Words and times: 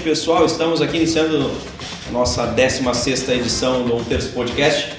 Noite, 0.00 0.02
pessoal. 0.02 0.46
Estamos 0.46 0.80
aqui 0.80 0.96
iniciando 0.96 1.50
nossa 2.10 2.46
16 2.46 3.28
edição 3.28 3.82
do 3.82 4.02
Terço 4.04 4.30
Podcast. 4.32 4.94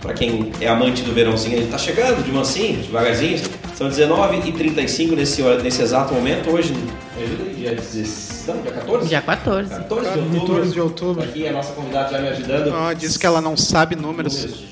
Para 0.00 0.14
quem 0.14 0.50
é 0.60 0.66
amante 0.66 1.02
do 1.02 1.12
verãozinho, 1.12 1.56
ele 1.56 1.64
está 1.66 1.76
chegando 1.76 2.24
de 2.24 2.32
mansinho, 2.32 2.80
devagarzinho. 2.82 3.38
São 3.74 3.88
19h35 3.88 5.14
nesse, 5.14 5.42
nesse 5.42 5.82
exato 5.82 6.14
momento. 6.14 6.50
Hoje 6.50 6.74
dia 7.58 7.74
16 7.74 8.38
estamos? 8.48 8.62
Dia 8.62 8.72
14? 8.72 9.08
Dia 9.08 9.22
14. 9.22 9.70
14 9.70 10.10
de 10.10 10.18
outubro. 10.18 10.40
14 10.40 10.72
de 10.72 10.80
outubro. 10.80 11.24
Aqui 11.24 11.48
a 11.48 11.52
nossa 11.52 11.72
convidada 11.72 12.10
já 12.10 12.18
me 12.18 12.28
ajudando. 12.28 12.74
Oh, 12.74 12.94
disse 12.94 13.18
que 13.18 13.26
ela 13.26 13.40
não 13.40 13.56
sabe 13.56 13.96
números. 13.96 14.66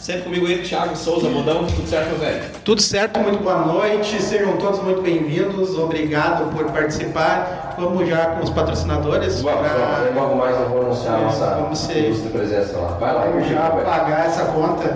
Sempre 0.00 0.22
comigo 0.22 0.46
ele, 0.46 0.62
Thiago 0.62 0.96
Souza, 0.96 1.28
Modão, 1.28 1.66
tudo 1.66 1.88
certo, 1.88 2.08
meu 2.10 2.18
velho? 2.18 2.44
Tudo 2.64 2.80
certo, 2.82 3.18
muito 3.20 3.42
boa 3.42 3.66
noite, 3.66 4.22
sejam 4.22 4.56
todos 4.56 4.82
muito 4.82 5.02
bem-vindos, 5.02 5.76
obrigado 5.76 6.52
por 6.54 6.70
participar. 6.70 7.74
Vamos 7.78 8.08
já 8.08 8.26
com 8.26 8.44
os 8.44 8.50
patrocinadores. 8.50 9.42
Vamos, 9.42 9.60
pra... 9.60 10.10
logo 10.14 10.36
mais 10.36 10.56
eu 10.56 10.68
vou 10.68 10.82
anunciar 10.82 11.14
a 11.14 11.22
nossa 11.22 11.46
Vamos 11.56 11.78
ser... 11.78 12.14
presença 12.32 12.76
lá. 12.78 12.88
Vai 12.98 13.14
lá, 13.14 13.26
Vamos 13.26 13.48
já 13.48 13.70
pagar 13.70 14.26
essa 14.26 14.44
conta. 14.46 14.88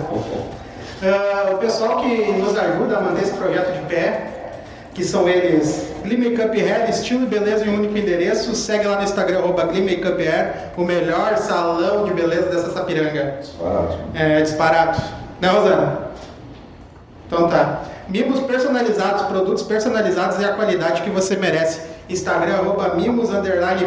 Uh, 1.01 1.55
o 1.55 1.57
pessoal 1.57 2.01
que 2.01 2.31
nos 2.33 2.55
ajuda 2.55 2.97
a 2.97 3.01
manter 3.01 3.23
esse 3.23 3.33
projeto 3.33 3.73
de 3.73 3.85
pé 3.87 4.40
que 4.93 5.03
são 5.03 5.27
eles 5.27 5.91
Glee 6.03 6.17
Hair, 6.61 6.89
estilo 6.89 7.23
e 7.23 7.25
beleza 7.27 7.65
em 7.65 7.69
um 7.69 7.75
único 7.75 7.97
endereço. 7.97 8.55
Segue 8.55 8.87
lá 8.87 8.97
no 8.97 9.03
Instagram, 9.03 9.39
arroba 9.39 9.63
Hair, 9.63 10.53
o 10.75 10.83
melhor 10.83 11.37
salão 11.37 12.05
de 12.05 12.13
beleza 12.13 12.49
dessa 12.49 12.71
Sapiranga. 12.71 13.37
Disparado. 13.39 13.97
É, 14.13 14.41
disparado. 14.41 15.01
Né, 15.39 15.47
Rosana? 15.47 15.99
Então 17.27 17.47
tá. 17.47 17.83
Mimos 18.09 18.41
personalizados, 18.41 19.23
produtos 19.23 19.63
personalizados 19.63 20.39
e 20.39 20.43
a 20.43 20.53
qualidade 20.53 21.01
que 21.01 21.09
você 21.09 21.37
merece. 21.37 21.81
Instagram, 22.09 22.55
arroba 22.55 22.95
mimos, 22.95 23.33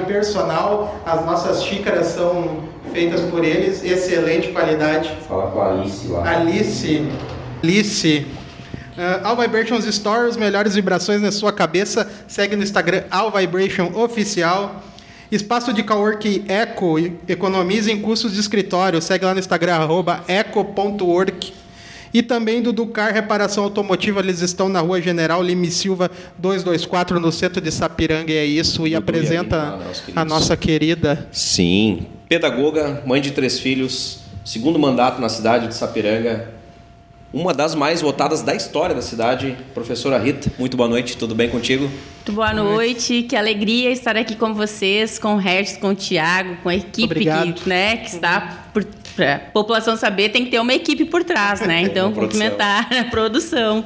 personal. 0.01 0.95
As 1.05 1.25
nossas 1.27 1.63
xícaras 1.63 2.07
são 2.07 2.61
feitas 2.93 3.21
por 3.23 3.45
eles, 3.45 3.85
excelente 3.85 4.49
qualidade. 4.49 5.15
Fala 5.29 5.51
com 5.51 5.61
a 5.61 5.73
Alice 5.73 6.09
lá. 6.09 6.27
Alice. 6.27 7.11
Alice. 7.63 8.27
Uh, 8.97 9.27
All 9.27 9.37
Vibrations 9.37 9.85
Store, 9.87 10.29
as 10.29 10.37
melhores 10.37 10.75
vibrações 10.75 11.21
na 11.21 11.33
sua 11.33 11.53
cabeça. 11.53 12.09
Segue 12.29 12.55
no 12.55 12.63
Instagram 12.63 13.05
All 13.11 13.31
Vibration 13.31 13.91
Oficial. 13.95 14.83
Espaço 15.33 15.73
de 15.73 15.83
cowork 15.83 16.45
Eco, 16.47 16.97
economize 17.27 17.91
em 17.91 18.01
custos 18.01 18.33
de 18.33 18.41
escritório. 18.41 19.03
Segue 19.03 19.25
lá 19.25 19.35
no 19.35 19.41
Instagram, 19.41 19.79
eco.work. 20.29 21.53
E 22.13 22.23
também 22.23 22.63
do 22.63 22.73
Ducar 22.73 23.13
Reparação 23.13 23.65
Automotiva, 23.65 24.21
eles 24.21 24.41
estão 24.41 24.69
na 24.69 24.79
rua 24.79 25.03
General 25.03 25.43
Lime 25.43 25.69
Silva 25.69 26.09
224, 26.39 27.19
no 27.19 27.33
centro 27.33 27.61
de 27.61 27.73
Sapiranga, 27.73 28.31
e 28.31 28.37
é 28.37 28.45
isso. 28.45 28.87
E 28.87 28.95
apresenta 28.95 29.81
a 30.15 30.25
nossa 30.25 30.57
querida. 30.57 31.27
Sim, 31.33 32.07
pedagoga, 32.29 33.03
mãe 33.05 33.21
de 33.21 33.33
três 33.33 33.59
filhos, 33.59 34.21
segundo 34.45 34.79
mandato 34.79 35.21
na 35.21 35.29
cidade 35.29 35.67
de 35.67 35.75
Sapiranga, 35.75 36.54
uma 37.35 37.53
das 37.53 37.75
mais 37.75 38.01
votadas 38.01 38.43
da 38.43 38.55
história 38.55 38.95
da 38.95 39.03
cidade, 39.03 39.57
professora 39.75 40.17
Rita. 40.19 40.53
Muito 40.57 40.77
boa 40.77 40.89
noite, 40.89 41.17
tudo 41.17 41.35
bem 41.35 41.51
contigo? 41.51 41.83
Muito 41.83 42.33
boa 42.33 42.55
noite, 42.55 43.25
que 43.25 43.35
alegria 43.35 43.91
estar 43.91 44.17
aqui 44.17 44.37
com 44.37 44.55
vocês, 44.55 45.19
com 45.19 45.35
o 45.35 45.37
Regis, 45.37 45.77
com 45.77 45.89
o 45.89 45.95
Tiago, 45.97 46.57
com 46.63 46.69
a 46.69 46.77
equipe 46.77 47.13
que, 47.13 47.69
né, 47.69 47.97
que 47.97 48.07
está 48.07 48.69
por 48.73 48.87
a 49.19 49.39
população 49.53 49.97
saber, 49.97 50.31
tem 50.31 50.45
que 50.45 50.51
ter 50.53 50.61
uma 50.61 50.75
equipe 50.75 51.05
por 51.05 51.23
trás, 51.25 51.61
né? 51.61 51.83
Então, 51.95 52.13
cumprimentar 52.13 52.89
a 52.95 53.05
produção. 53.05 53.85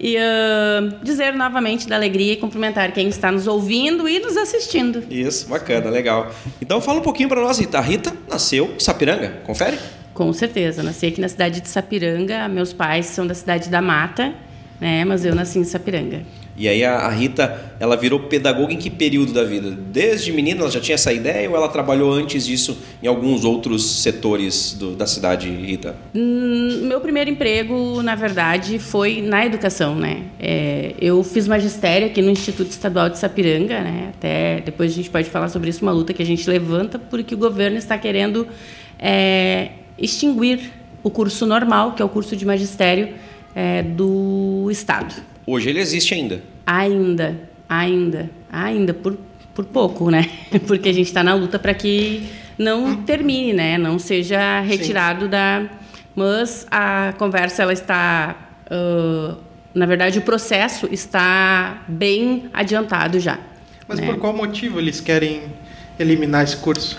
E 0.00 0.16
uh, 0.16 1.02
dizer 1.02 1.32
novamente 1.34 1.88
da 1.88 1.96
alegria 1.96 2.34
e 2.34 2.36
cumprimentar 2.36 2.92
quem 2.92 3.08
está 3.08 3.32
nos 3.32 3.48
ouvindo 3.48 4.08
e 4.08 4.20
nos 4.20 4.36
assistindo. 4.36 5.02
Isso, 5.10 5.48
bacana, 5.48 5.90
legal. 5.90 6.32
Então 6.62 6.80
fala 6.80 7.00
um 7.00 7.02
pouquinho 7.02 7.28
para 7.28 7.40
nós, 7.40 7.58
Rita. 7.58 7.78
A 7.78 7.80
Rita 7.80 8.16
nasceu 8.28 8.72
em 8.76 8.80
Sapiranga, 8.80 9.40
confere? 9.44 9.76
Com 10.18 10.32
certeza. 10.32 10.82
Nasci 10.82 11.06
aqui 11.06 11.20
na 11.20 11.28
cidade 11.28 11.60
de 11.60 11.68
Sapiranga. 11.68 12.48
Meus 12.48 12.72
pais 12.72 13.06
são 13.06 13.24
da 13.24 13.34
cidade 13.34 13.70
da 13.70 13.80
Mata, 13.80 14.34
né? 14.80 15.04
Mas 15.04 15.24
eu 15.24 15.32
nasci 15.32 15.60
em 15.60 15.64
Sapiranga. 15.64 16.22
E 16.56 16.66
aí 16.66 16.84
a, 16.84 17.08
Rita, 17.08 17.56
ela 17.78 17.96
virou 17.96 18.18
pedagoga 18.18 18.72
em 18.72 18.76
que 18.78 18.90
período 18.90 19.32
da 19.32 19.44
vida? 19.44 19.70
Desde 19.70 20.32
menina 20.32 20.62
ela 20.62 20.70
já 20.72 20.80
tinha 20.80 20.96
essa 20.96 21.12
ideia 21.12 21.48
ou 21.48 21.54
ela 21.54 21.68
trabalhou 21.68 22.12
antes 22.12 22.44
disso 22.44 22.76
em 23.00 23.06
alguns 23.06 23.44
outros 23.44 24.02
setores 24.02 24.72
do, 24.72 24.96
da 24.96 25.06
cidade, 25.06 25.48
Rita? 25.48 25.94
Hum, 26.12 26.80
meu 26.88 27.00
primeiro 27.00 27.30
emprego, 27.30 28.02
na 28.02 28.16
verdade, 28.16 28.80
foi 28.80 29.22
na 29.22 29.46
educação, 29.46 29.94
né? 29.94 30.24
É, 30.40 30.94
eu 31.00 31.22
fiz 31.22 31.46
magistério 31.46 32.08
aqui 32.08 32.20
no 32.20 32.30
Instituto 32.30 32.70
Estadual 32.70 33.08
de 33.08 33.18
Sapiranga, 33.18 33.82
né? 33.82 34.08
Até 34.16 34.62
depois 34.62 34.90
a 34.90 34.94
gente 34.96 35.10
pode 35.10 35.30
falar 35.30 35.48
sobre 35.48 35.70
isso, 35.70 35.84
uma 35.84 35.92
luta 35.92 36.12
que 36.12 36.24
a 36.24 36.26
gente 36.26 36.50
levanta 36.50 36.98
porque 36.98 37.36
o 37.36 37.38
governo 37.38 37.78
está 37.78 37.96
querendo 37.96 38.48
é, 38.98 39.70
extinguir 39.98 40.72
o 41.02 41.10
curso 41.10 41.46
normal, 41.46 41.92
que 41.92 42.02
é 42.02 42.04
o 42.04 42.08
curso 42.08 42.36
de 42.36 42.44
magistério 42.44 43.14
é, 43.54 43.82
do 43.82 44.68
Estado. 44.70 45.14
Hoje 45.46 45.70
ele 45.70 45.80
existe 45.80 46.14
ainda? 46.14 46.42
Ainda, 46.66 47.40
ainda, 47.68 48.30
ainda, 48.52 48.94
por, 48.94 49.16
por 49.54 49.64
pouco, 49.64 50.10
né? 50.10 50.28
Porque 50.66 50.88
a 50.88 50.92
gente 50.92 51.06
está 51.06 51.22
na 51.24 51.34
luta 51.34 51.58
para 51.58 51.72
que 51.74 52.28
não 52.58 53.02
termine, 53.02 53.52
né? 53.52 53.78
Não 53.78 53.98
seja 53.98 54.60
retirado 54.60 55.24
Sim. 55.24 55.30
da... 55.30 55.66
Mas 56.14 56.66
a 56.70 57.14
conversa, 57.16 57.62
ela 57.62 57.72
está... 57.72 58.48
Uh, 58.70 59.36
na 59.72 59.86
verdade, 59.86 60.18
o 60.18 60.22
processo 60.22 60.88
está 60.90 61.84
bem 61.86 62.50
adiantado 62.52 63.20
já. 63.20 63.38
Mas 63.86 64.00
né? 64.00 64.06
por 64.06 64.18
qual 64.18 64.36
motivo 64.36 64.78
eles 64.78 65.00
querem 65.00 65.42
eliminar 65.98 66.44
esse 66.44 66.56
curso? 66.56 66.98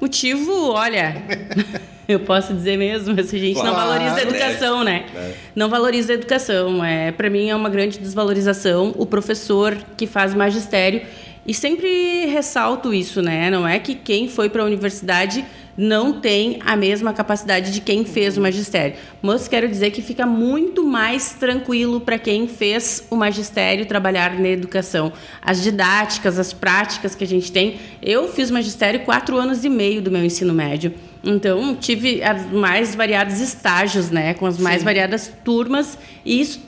Motivo, 0.00 0.70
olha, 0.70 1.22
eu 2.08 2.20
posso 2.20 2.54
dizer 2.54 2.76
mesmo, 2.76 3.12
a 3.18 3.22
gente 3.22 3.54
claro, 3.54 3.68
não 3.68 3.76
valoriza 3.76 4.16
a 4.16 4.22
educação, 4.22 4.80
é. 4.82 4.84
né? 4.84 5.06
É. 5.14 5.32
Não 5.54 5.68
valoriza 5.68 6.12
a 6.12 6.14
educação. 6.14 6.84
É, 6.84 7.12
para 7.12 7.28
mim 7.28 7.50
é 7.50 7.54
uma 7.54 7.68
grande 7.68 7.98
desvalorização 7.98 8.94
o 8.96 9.04
professor 9.04 9.76
que 9.96 10.06
faz 10.06 10.34
magistério 10.34 11.02
e 11.46 11.54
sempre 11.54 12.26
ressalto 12.26 12.92
isso, 12.92 13.20
né? 13.20 13.50
Não 13.50 13.66
é 13.66 13.78
que 13.78 13.94
quem 13.94 14.28
foi 14.28 14.48
para 14.48 14.62
a 14.62 14.64
universidade 14.64 15.44
não 15.80 16.20
tem 16.20 16.58
a 16.62 16.76
mesma 16.76 17.10
capacidade 17.14 17.72
de 17.72 17.80
quem 17.80 18.04
fez 18.04 18.36
o 18.36 18.40
magistério. 18.42 18.96
Mas 19.22 19.48
quero 19.48 19.66
dizer 19.66 19.90
que 19.92 20.02
fica 20.02 20.26
muito 20.26 20.84
mais 20.84 21.32
tranquilo 21.32 22.02
para 22.02 22.18
quem 22.18 22.46
fez 22.46 23.06
o 23.08 23.16
magistério 23.16 23.86
trabalhar 23.86 24.38
na 24.38 24.48
educação. 24.48 25.10
As 25.40 25.62
didáticas, 25.62 26.38
as 26.38 26.52
práticas 26.52 27.14
que 27.14 27.24
a 27.24 27.26
gente 27.26 27.50
tem. 27.50 27.80
Eu 28.02 28.28
fiz 28.28 28.50
magistério 28.50 29.00
quatro 29.00 29.38
anos 29.38 29.64
e 29.64 29.70
meio 29.70 30.02
do 30.02 30.10
meu 30.10 30.22
ensino 30.22 30.52
médio. 30.52 30.92
Então, 31.24 31.74
tive 31.74 32.20
os 32.20 32.52
mais 32.52 32.94
variados 32.94 33.40
estágios, 33.40 34.10
né? 34.10 34.34
Com 34.34 34.44
as 34.44 34.58
mais 34.58 34.80
Sim. 34.80 34.84
variadas 34.84 35.32
turmas. 35.42 35.96
E 36.26 36.42
isso 36.42 36.60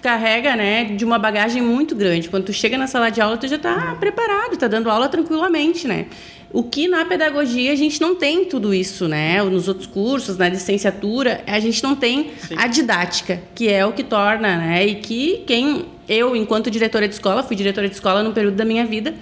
carrega, 0.00 0.56
né, 0.56 0.84
de 0.84 1.04
uma 1.04 1.18
bagagem 1.18 1.60
muito 1.60 1.94
grande. 1.94 2.30
Quando 2.30 2.44
tu 2.44 2.52
chega 2.54 2.78
na 2.78 2.86
sala 2.86 3.10
de 3.10 3.20
aula, 3.20 3.36
tu 3.36 3.46
já 3.46 3.56
está 3.56 3.94
preparado, 4.00 4.54
está 4.54 4.66
dando 4.66 4.88
aula 4.88 5.08
tranquilamente, 5.08 5.86
né? 5.86 6.06
O 6.52 6.64
que 6.64 6.88
na 6.88 7.04
pedagogia 7.04 7.72
a 7.72 7.76
gente 7.76 8.00
não 8.00 8.16
tem 8.16 8.44
tudo 8.44 8.74
isso, 8.74 9.06
né? 9.06 9.40
Nos 9.42 9.68
outros 9.68 9.86
cursos, 9.86 10.36
na 10.36 10.48
licenciatura, 10.48 11.42
a 11.46 11.60
gente 11.60 11.80
não 11.82 11.94
tem 11.94 12.32
Sim. 12.46 12.54
a 12.56 12.66
didática, 12.66 13.40
que 13.54 13.68
é 13.68 13.86
o 13.86 13.92
que 13.92 14.02
torna, 14.02 14.56
né? 14.56 14.84
E 14.84 14.96
que 14.96 15.44
quem 15.46 15.86
eu, 16.08 16.34
enquanto 16.34 16.68
diretora 16.68 17.06
de 17.06 17.14
escola, 17.14 17.44
fui 17.44 17.54
diretora 17.54 17.88
de 17.88 17.94
escola 17.94 18.22
no 18.22 18.32
período 18.32 18.56
da 18.56 18.64
minha 18.64 18.84
vida, 18.84 19.14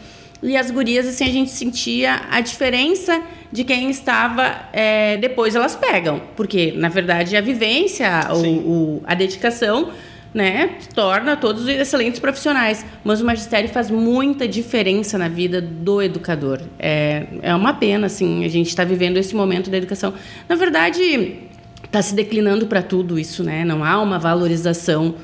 e 0.42 0.56
as 0.56 0.70
gurias, 0.70 1.06
assim, 1.06 1.25
a 1.25 1.32
gente 1.32 1.50
sentia 1.50 2.22
a 2.30 2.40
diferença 2.40 3.20
de 3.52 3.64
quem 3.64 3.90
estava. 3.90 4.69
É, 4.72 5.16
depois 5.16 5.54
elas 5.54 5.75
pegam, 5.75 6.22
porque, 6.36 6.72
na 6.76 6.88
verdade, 6.88 7.36
a 7.36 7.40
vivência, 7.40 8.08
o, 8.30 8.46
o, 8.46 9.02
a 9.04 9.14
dedicação 9.14 9.90
né, 10.32 10.76
torna 10.94 11.36
todos 11.36 11.66
excelentes 11.69 12.20
profissionais. 12.20 12.84
Mas 13.02 13.20
o 13.20 13.25
magistério 13.25 13.69
faz 13.69 13.90
muita 13.90 14.46
diferença 14.46 15.19
na 15.19 15.28
vida 15.28 15.60
do 15.60 16.02
educador. 16.02 16.60
É, 16.78 17.26
é 17.42 17.54
uma 17.54 17.75
pena, 17.75 18.06
assim, 18.06 18.44
a 18.44 18.48
gente 18.48 18.69
está 18.69 18.84
vivendo 18.84 19.16
esse 19.16 19.34
momento 19.34 19.70
da 19.70 19.76
educação. 19.76 20.14
Na 20.48 20.54
verdade, 20.54 21.38
está 21.84 22.02
se 22.02 22.14
declinando 22.14 22.66
para 22.66 22.82
tudo 22.82 23.19
isso, 23.19 23.42
né? 23.42 23.64
Não 23.64 23.82
há 23.82 24.00
uma 24.00 24.19
valorização 24.19 25.14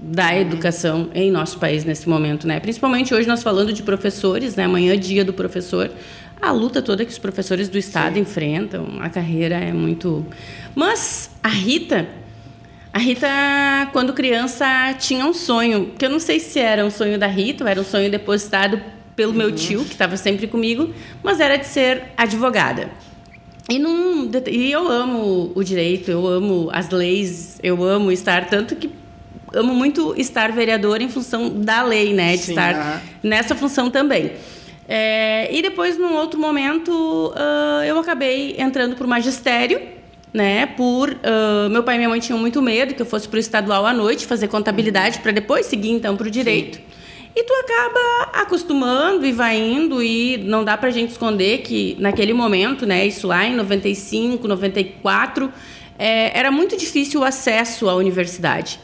da 0.00 0.30
uhum. 0.30 0.40
educação 0.40 1.08
em 1.14 1.30
nosso 1.30 1.58
país 1.58 1.84
nesse 1.84 2.08
momento, 2.08 2.46
né? 2.46 2.60
Principalmente 2.60 3.14
hoje 3.14 3.28
nós 3.28 3.42
falando 3.42 3.72
de 3.72 3.82
professores, 3.82 4.56
né? 4.56 4.64
Amanhã 4.64 4.94
é 4.94 4.96
dia 4.96 5.24
do 5.24 5.32
professor. 5.32 5.90
A 6.40 6.50
luta 6.50 6.82
toda 6.82 7.04
que 7.04 7.10
os 7.10 7.18
professores 7.18 7.68
do 7.68 7.78
estado 7.78 8.14
Sim. 8.14 8.20
enfrentam, 8.20 8.86
a 9.00 9.08
carreira 9.08 9.54
é 9.54 9.72
muito. 9.72 10.26
Mas 10.74 11.30
a 11.42 11.48
Rita 11.48 12.06
a 12.94 12.98
Rita, 13.00 13.26
quando 13.92 14.12
criança, 14.12 14.94
tinha 15.00 15.26
um 15.26 15.34
sonho, 15.34 15.92
que 15.98 16.06
eu 16.06 16.10
não 16.10 16.20
sei 16.20 16.38
se 16.38 16.60
era 16.60 16.84
um 16.84 16.90
sonho 16.92 17.18
da 17.18 17.26
Rita, 17.26 17.64
ou 17.64 17.68
era 17.68 17.80
um 17.80 17.84
sonho 17.84 18.08
depositado 18.08 18.80
pelo 19.16 19.32
uhum. 19.32 19.38
meu 19.38 19.52
tio, 19.52 19.84
que 19.84 19.94
estava 19.94 20.16
sempre 20.16 20.46
comigo, 20.46 20.94
mas 21.20 21.40
era 21.40 21.56
de 21.56 21.66
ser 21.66 22.04
advogada. 22.16 22.88
E, 23.68 23.80
num, 23.80 24.30
e 24.46 24.70
eu 24.70 24.86
amo 24.86 25.50
o 25.56 25.64
direito, 25.64 26.08
eu 26.08 26.24
amo 26.24 26.68
as 26.72 26.88
leis, 26.90 27.58
eu 27.64 27.82
amo 27.82 28.12
estar, 28.12 28.46
tanto 28.46 28.76
que 28.76 28.88
amo 29.52 29.74
muito 29.74 30.14
estar 30.16 30.52
vereador 30.52 31.02
em 31.02 31.08
função 31.08 31.50
da 31.50 31.82
lei, 31.82 32.14
né? 32.14 32.36
De 32.36 32.44
Sim, 32.44 32.52
estar 32.52 32.76
aham. 32.76 33.02
nessa 33.24 33.56
função 33.56 33.90
também. 33.90 34.34
É, 34.88 35.48
e 35.52 35.60
depois, 35.62 35.98
num 35.98 36.14
outro 36.14 36.38
momento, 36.38 37.32
ah, 37.34 37.82
eu 37.84 37.98
acabei 37.98 38.54
entrando 38.56 38.94
para 38.94 39.04
o 39.04 39.08
magistério, 39.08 39.93
né? 40.34 40.66
Por 40.66 41.16
ah, 41.22 41.68
meu 41.70 41.84
pai 41.84 41.94
e 41.94 41.98
minha 41.98 42.08
mãe 42.10 42.18
tinham 42.18 42.38
muito 42.38 42.60
medo 42.60 42.92
que 42.92 43.00
eu 43.00 43.06
fosse 43.06 43.28
para 43.28 43.36
o 43.36 43.40
estadual 43.40 43.86
à 43.86 43.92
noite 43.92 44.26
fazer 44.26 44.48
contabilidade 44.48 45.20
para 45.20 45.30
depois 45.30 45.66
seguir 45.66 45.90
então 45.90 46.16
para 46.16 46.26
o 46.26 46.30
direito. 46.30 46.80
E 47.36 47.42
tu 47.42 47.52
acaba 47.52 48.42
acostumando 48.42 49.26
e 49.26 49.32
vai 49.32 49.56
indo 49.56 50.00
e 50.02 50.36
não 50.38 50.62
dá 50.64 50.76
pra 50.76 50.90
gente 50.90 51.10
esconder 51.10 51.58
que 51.62 51.96
naquele 51.98 52.32
momento, 52.32 52.86
né, 52.86 53.04
isso 53.06 53.26
lá 53.26 53.44
em 53.44 53.56
95, 53.56 54.46
94, 54.46 55.52
é, 55.98 56.38
era 56.38 56.50
muito 56.52 56.76
difícil 56.76 57.20
o 57.20 57.24
acesso 57.24 57.88
à 57.88 57.94
universidade. 57.94 58.78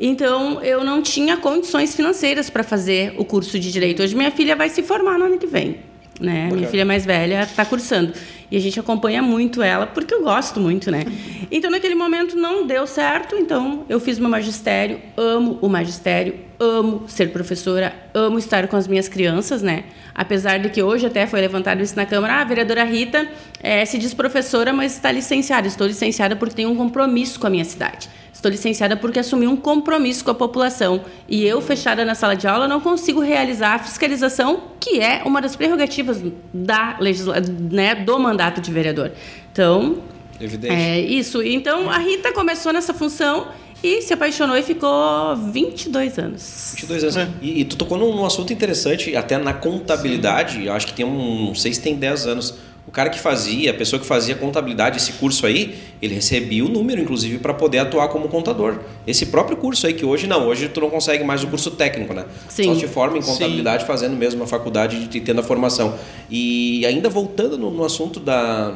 Então, 0.00 0.60
eu 0.62 0.82
não 0.82 1.00
tinha 1.00 1.36
condições 1.36 1.94
financeiras 1.94 2.50
para 2.50 2.64
fazer 2.64 3.14
o 3.18 3.24
curso 3.24 3.56
de 3.56 3.70
direito. 3.70 4.02
Hoje 4.02 4.16
minha 4.16 4.32
filha 4.32 4.56
vai 4.56 4.68
se 4.68 4.82
formar 4.82 5.16
no 5.16 5.26
ano 5.26 5.38
que 5.38 5.46
vem, 5.46 5.76
né? 6.22 6.48
Minha 6.52 6.68
filha 6.68 6.84
mais 6.84 7.04
velha 7.04 7.42
está 7.42 7.64
cursando 7.64 8.12
e 8.52 8.56
a 8.58 8.60
gente 8.60 8.78
acompanha 8.78 9.22
muito 9.22 9.62
ela 9.62 9.86
porque 9.86 10.12
eu 10.12 10.22
gosto 10.22 10.60
muito, 10.60 10.90
né? 10.90 11.04
Então, 11.54 11.70
naquele 11.70 11.94
momento 11.94 12.34
não 12.34 12.66
deu 12.66 12.86
certo. 12.86 13.36
Então, 13.36 13.84
eu 13.86 14.00
fiz 14.00 14.18
meu 14.18 14.30
magistério. 14.30 14.98
Amo 15.18 15.58
o 15.60 15.68
magistério. 15.68 16.34
Amo 16.58 17.04
ser 17.06 17.30
professora. 17.30 17.94
Amo 18.14 18.38
estar 18.38 18.66
com 18.68 18.76
as 18.76 18.88
minhas 18.88 19.06
crianças, 19.06 19.62
né? 19.62 19.84
Apesar 20.14 20.58
de 20.58 20.70
que 20.70 20.82
hoje 20.82 21.04
até 21.04 21.26
foi 21.26 21.42
levantado 21.42 21.82
isso 21.82 21.94
na 21.94 22.06
Câmara, 22.06 22.36
ah, 22.36 22.40
a 22.40 22.44
vereadora 22.44 22.84
Rita 22.84 23.28
eh, 23.62 23.84
se 23.84 23.98
diz 23.98 24.14
professora, 24.14 24.72
mas 24.72 24.94
está 24.94 25.12
licenciada. 25.12 25.68
Estou 25.68 25.86
licenciada 25.86 26.34
porque 26.34 26.54
tenho 26.54 26.70
um 26.70 26.76
compromisso 26.76 27.38
com 27.38 27.46
a 27.46 27.50
minha 27.50 27.66
cidade. 27.66 28.08
Estou 28.42 28.50
licenciada 28.50 28.96
porque 28.96 29.20
assumi 29.20 29.46
um 29.46 29.54
compromisso 29.54 30.24
com 30.24 30.32
a 30.32 30.34
população. 30.34 31.02
E 31.28 31.46
eu, 31.46 31.60
fechada 31.60 32.04
na 32.04 32.16
sala 32.16 32.34
de 32.34 32.48
aula, 32.48 32.66
não 32.66 32.80
consigo 32.80 33.20
realizar 33.20 33.74
a 33.74 33.78
fiscalização, 33.78 34.64
que 34.80 34.98
é 34.98 35.22
uma 35.24 35.40
das 35.40 35.54
prerrogativas 35.54 36.20
da 36.52 36.96
legisla 36.98 37.36
né, 37.40 37.94
do 37.94 38.18
mandato 38.18 38.60
de 38.60 38.72
vereador. 38.72 39.12
Então, 39.52 39.98
Evidente. 40.40 40.74
é 40.74 40.98
isso. 40.98 41.40
Então, 41.40 41.88
a 41.88 41.98
Rita 41.98 42.32
começou 42.32 42.72
nessa 42.72 42.92
função 42.92 43.46
e 43.80 44.02
se 44.02 44.12
apaixonou 44.12 44.56
e 44.56 44.62
ficou 44.64 45.36
22 45.36 46.18
anos. 46.18 46.72
22 46.74 47.16
anos. 47.16 47.34
E, 47.40 47.60
e 47.60 47.64
tu 47.64 47.76
tocou 47.76 47.96
num, 47.96 48.12
num 48.12 48.26
assunto 48.26 48.52
interessante, 48.52 49.14
até 49.14 49.38
na 49.38 49.54
contabilidade, 49.54 50.66
eu 50.66 50.72
acho 50.72 50.88
que 50.88 50.94
tem 50.94 51.04
um, 51.04 51.46
não 51.46 51.54
sei 51.54 51.72
se 51.72 51.80
tem 51.80 51.94
10 51.94 52.26
anos. 52.26 52.54
O 52.92 52.94
cara 52.94 53.08
que 53.08 53.18
fazia, 53.18 53.70
a 53.70 53.74
pessoa 53.74 53.98
que 53.98 54.04
fazia 54.04 54.34
contabilidade, 54.34 54.98
esse 54.98 55.14
curso 55.14 55.46
aí, 55.46 55.78
ele 56.02 56.14
recebia 56.14 56.62
o 56.62 56.68
número, 56.68 57.00
inclusive, 57.00 57.38
para 57.38 57.54
poder 57.54 57.78
atuar 57.78 58.06
como 58.08 58.28
contador. 58.28 58.80
Esse 59.06 59.24
próprio 59.24 59.56
curso 59.56 59.86
aí, 59.86 59.94
que 59.94 60.04
hoje 60.04 60.26
não, 60.26 60.46
hoje 60.46 60.68
tu 60.68 60.78
não 60.78 60.90
consegue 60.90 61.24
mais 61.24 61.42
o 61.42 61.46
curso 61.46 61.70
técnico, 61.70 62.12
né? 62.12 62.26
Sim. 62.50 62.64
Só 62.64 62.78
te 62.78 62.86
forma 62.86 63.16
em 63.16 63.22
contabilidade 63.22 63.86
fazendo 63.86 64.14
mesmo 64.14 64.44
a 64.44 64.46
faculdade 64.46 65.08
e 65.10 65.20
tendo 65.22 65.40
a 65.40 65.42
formação. 65.42 65.94
E 66.30 66.84
ainda 66.84 67.08
voltando 67.08 67.56
no, 67.56 67.70
no 67.70 67.82
assunto 67.82 68.20
da, 68.20 68.74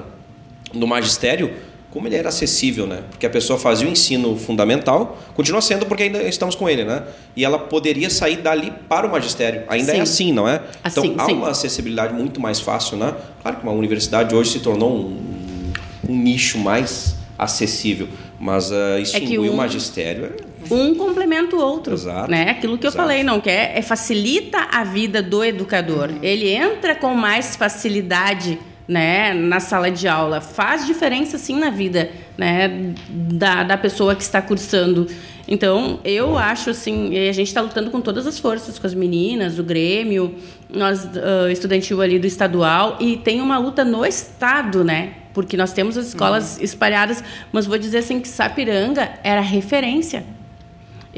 do 0.73 0.87
magistério, 0.87 1.53
como 1.97 2.09
ele 2.09 2.17
era 2.17 2.29
acessível, 2.29 2.87
né? 2.87 3.01
Porque 3.09 3.25
a 3.25 3.31
pessoa 3.31 3.59
fazia 3.59 3.89
o 3.89 3.91
ensino 3.91 4.37
fundamental, 4.37 5.17
continua 5.33 5.63
sendo 5.63 5.87
porque 5.87 6.03
ainda 6.03 6.23
estamos 6.25 6.55
com 6.55 6.69
ele, 6.69 6.85
né? 6.85 7.05
E 7.35 7.43
ela 7.43 7.59
poderia 7.59 8.11
sair 8.11 8.37
dali 8.37 8.71
para 8.87 9.07
o 9.07 9.11
magistério. 9.11 9.63
Ainda 9.67 9.93
Sim. 9.93 9.99
é 9.99 10.01
assim, 10.03 10.31
não 10.31 10.47
é? 10.47 10.61
Assim, 10.85 11.07
então 11.07 11.25
há 11.25 11.27
sim. 11.27 11.33
uma 11.33 11.49
acessibilidade 11.49 12.13
muito 12.13 12.39
mais 12.39 12.61
fácil, 12.61 12.99
né? 12.99 13.15
Claro 13.41 13.57
que 13.57 13.63
uma 13.63 13.73
universidade 13.73 14.35
hoje 14.35 14.51
se 14.51 14.59
tornou 14.59 14.95
um, 14.95 15.73
um 16.07 16.15
nicho 16.15 16.59
mais 16.59 17.17
acessível, 17.39 18.09
mas 18.39 18.71
uh, 18.71 18.99
extinguir 19.01 19.39
um- 19.39 19.55
o 19.55 19.57
magistério 19.57 20.35
é 20.71 20.75
um 20.75 20.95
complementa 20.97 21.57
o 21.57 21.61
outro, 21.61 21.95
Exato. 21.95 22.31
né? 22.31 22.51
Aquilo 22.51 22.77
que 22.77 22.85
eu 22.87 22.91
Exato. 22.91 23.03
falei, 23.09 23.23
não 23.23 23.41
quer 23.41 23.73
é 23.75 23.81
facilita 23.81 24.69
a 24.71 24.85
vida 24.85 25.23
do 25.23 25.43
educador. 25.43 26.11
Ele 26.23 26.51
entra 26.51 26.95
com 26.95 27.15
mais 27.15 27.57
facilidade, 27.57 28.59
né, 28.89 29.35
na 29.35 29.59
sala 29.59 29.91
de 29.91 30.07
aula, 30.07 30.41
faz 30.41 30.87
diferença 30.87 31.39
sim 31.39 31.59
na 31.59 31.71
vida, 31.71 32.11
né, 32.39 32.95
da, 33.09 33.65
da 33.65 33.77
pessoa 33.77 34.15
que 34.15 34.23
está 34.23 34.41
cursando. 34.41 35.09
Então, 35.49 36.01
eu 36.05 36.37
acho 36.37 36.71
assim, 36.71 37.17
a 37.29 37.33
gente 37.33 37.49
está 37.49 37.61
lutando 37.61 37.91
com 37.91 38.01
todas 38.01 38.27
as 38.27 38.39
forças, 38.39 38.79
com 38.79 38.87
as 38.87 38.95
meninas, 38.95 39.59
o 39.59 39.65
Grêmio, 39.65 40.35
nós 40.69 41.09
ah, 41.17 41.51
estudantil 41.51 42.01
ali 42.01 42.19
do 42.19 42.27
estadual 42.27 42.97
e 43.01 43.17
tem 43.17 43.41
uma 43.41 43.59
luta 43.59 43.85
no 43.85 44.05
estado, 44.05 44.83
né? 44.83 45.15
Porque 45.33 45.57
nós 45.57 45.73
temos 45.73 45.97
as 45.97 46.09
escolas 46.09 46.61
espalhadas, 46.61 47.23
mas 47.53 47.67
vou 47.67 47.79
dizer 47.79 47.99
assim 47.99 48.21
que 48.21 48.27
Sapiranga 48.27 49.11
era 49.23 49.41
referência. 49.41 50.25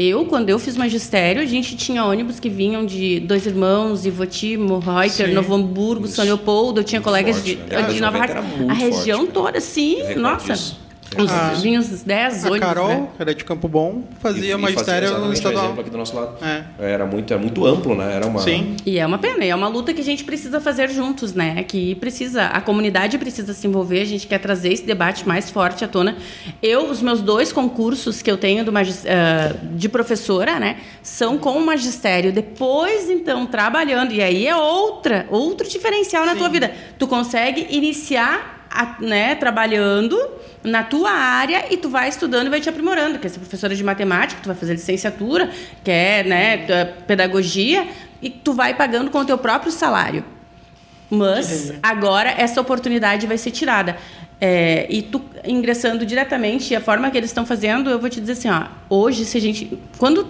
Eu, 0.01 0.27
quando 0.27 0.49
eu 0.49 0.61
fiz 0.61 0.77
magistério, 0.77 1.43
a 1.43 1.45
gente 1.45 1.77
tinha 1.77 2.05
ônibus 2.05 2.39
que 2.39 2.49
vinham 2.49 2.87
de 2.87 3.19
Dois 3.19 3.47
Irmãos, 3.47 4.07
Ivoti, 4.07 4.57
Reuter. 4.57 5.35
Novo 5.35 5.53
Hamburgo, 5.53 6.07
São 6.07 6.25
Leopoldo. 6.25 6.79
Eu 6.79 6.85
tinha 6.85 7.01
colegas 7.01 7.35
forte, 7.35 7.57
de, 7.57 7.75
né? 7.75 7.83
De 7.83 8.01
Nova 8.01 8.19
90 8.19 8.39
Hartz. 8.39 8.71
A 8.71 8.73
região 8.75 9.19
forte, 9.23 9.33
toda, 9.33 9.61
sim. 9.61 10.15
Nossa. 10.15 10.53
disso. 10.53 10.88
Uns, 11.17 11.31
Ah. 11.33 11.55
Vinham 11.61 11.81
uns 11.81 12.03
10 12.03 12.45
A 12.45 12.49
ônibus, 12.51 12.69
Carol, 12.69 12.89
né? 12.89 13.09
era 13.19 13.35
de 13.35 13.43
Campo 13.45 13.67
Bom, 13.67 14.03
fazia 14.21 14.55
e- 14.55 14.57
magistério 14.59 15.09
no 15.09 15.15
exatamente 15.15 15.31
o 15.31 15.33
estadual. 15.33 15.65
exemplo 15.65 15.81
aqui 15.81 15.91
do 15.91 15.97
nosso 15.99 16.15
lado. 16.15 16.37
É. 16.45 16.65
Era 16.79 17.07
muito, 17.07 17.33
era 17.33 17.41
muito 17.43 17.65
amplo, 17.67 17.95
né? 17.95 18.15
Era 18.15 18.27
uma 18.27 18.41
Sim. 18.41 18.77
E 18.85 18.99
é 18.99 19.07
uma 19.07 19.17
pena, 19.19 19.45
e 19.45 19.49
é 19.49 19.55
uma 19.55 19.69
luta 19.69 19.95
que 19.95 20.01
a 20.01 20.05
gente 20.05 20.23
precisa 20.25 20.61
fazer 20.61 20.91
juntos, 20.91 21.33
né? 21.35 21.65
Que 21.65 21.95
precisa, 21.95 22.45
a 22.47 22.61
comunidade 22.61 23.17
precisa 23.17 23.55
se 23.55 23.67
envolver, 23.67 24.03
a 24.03 24.05
gente 24.05 24.27
quer 24.27 24.39
trazer 24.39 24.73
esse 24.73 24.85
debate 24.85 25.27
mais 25.27 25.49
forte 25.51 25.83
à 25.85 25.89
tona. 25.89 26.17
Eu, 26.63 26.91
os 26.91 27.01
meus 27.01 27.23
dois 27.23 27.53
concursos 27.53 28.21
que 28.21 28.31
eu 28.31 28.37
tenho 28.37 28.65
do 28.65 28.71
magis- 28.73 29.07
ah, 29.07 29.57
de 29.73 29.89
professora, 29.89 30.59
né, 30.61 30.77
são 31.03 31.39
com 31.39 31.53
o 31.53 31.65
magistério. 31.65 32.33
Depois, 32.33 33.09
então, 33.09 33.47
trabalhando, 33.47 34.13
e 34.13 34.21
aí 34.23 34.47
é 34.47 34.55
outra, 34.57 35.27
outro 35.31 35.67
diferencial 35.69 36.27
na 36.27 36.37
tua 36.37 36.49
vida. 36.51 36.71
Tu 36.99 37.07
consegue 37.07 37.67
iniciar, 37.71 38.58
a- 38.71 38.97
né, 39.01 39.35
trabalhando 39.35 40.19
na 40.63 40.83
tua 40.83 41.11
área 41.11 41.67
e 41.71 41.77
tu 41.77 41.89
vai 41.89 42.09
estudando 42.09 42.47
e 42.47 42.51
vai 42.51 42.61
te 42.61 42.69
aprimorando. 42.69 43.19
Quer 43.19 43.29
ser 43.29 43.39
professora 43.39 43.75
de 43.75 43.83
matemática, 43.85 44.41
tu 44.43 44.47
vai 44.47 44.57
fazer 44.57 44.73
licenciatura, 44.73 45.51
quer, 45.85 46.25
né, 46.25 46.59
tua 46.59 46.85
pedagogia, 47.07 47.87
e 48.21 48.29
tu 48.31 48.53
vai 48.53 48.75
pagando 48.75 49.11
com 49.11 49.19
o 49.19 49.25
teu 49.25 49.39
próprio 49.39 49.71
salário. 49.71 50.25
Mas 51.11 51.73
agora 51.83 52.31
essa 52.31 52.61
oportunidade 52.61 53.27
vai 53.27 53.39
ser 53.39 53.51
tirada. 53.51 53.97
É, 54.41 54.87
e 54.89 55.03
tu 55.03 55.21
ingressando 55.45 56.05
diretamente, 56.07 56.75
a 56.75 56.81
forma 56.81 57.11
que 57.11 57.17
eles 57.17 57.31
estão 57.31 57.45
fazendo, 57.47 57.91
eu 57.91 57.99
vou 57.99 58.09
te 58.09 58.21
dizer 58.21 58.33
assim, 58.33 58.51
ó, 58.51 58.67
hoje 58.89 59.25
se 59.25 59.37
a 59.37 59.41
gente, 59.41 59.79
quando 59.97 60.29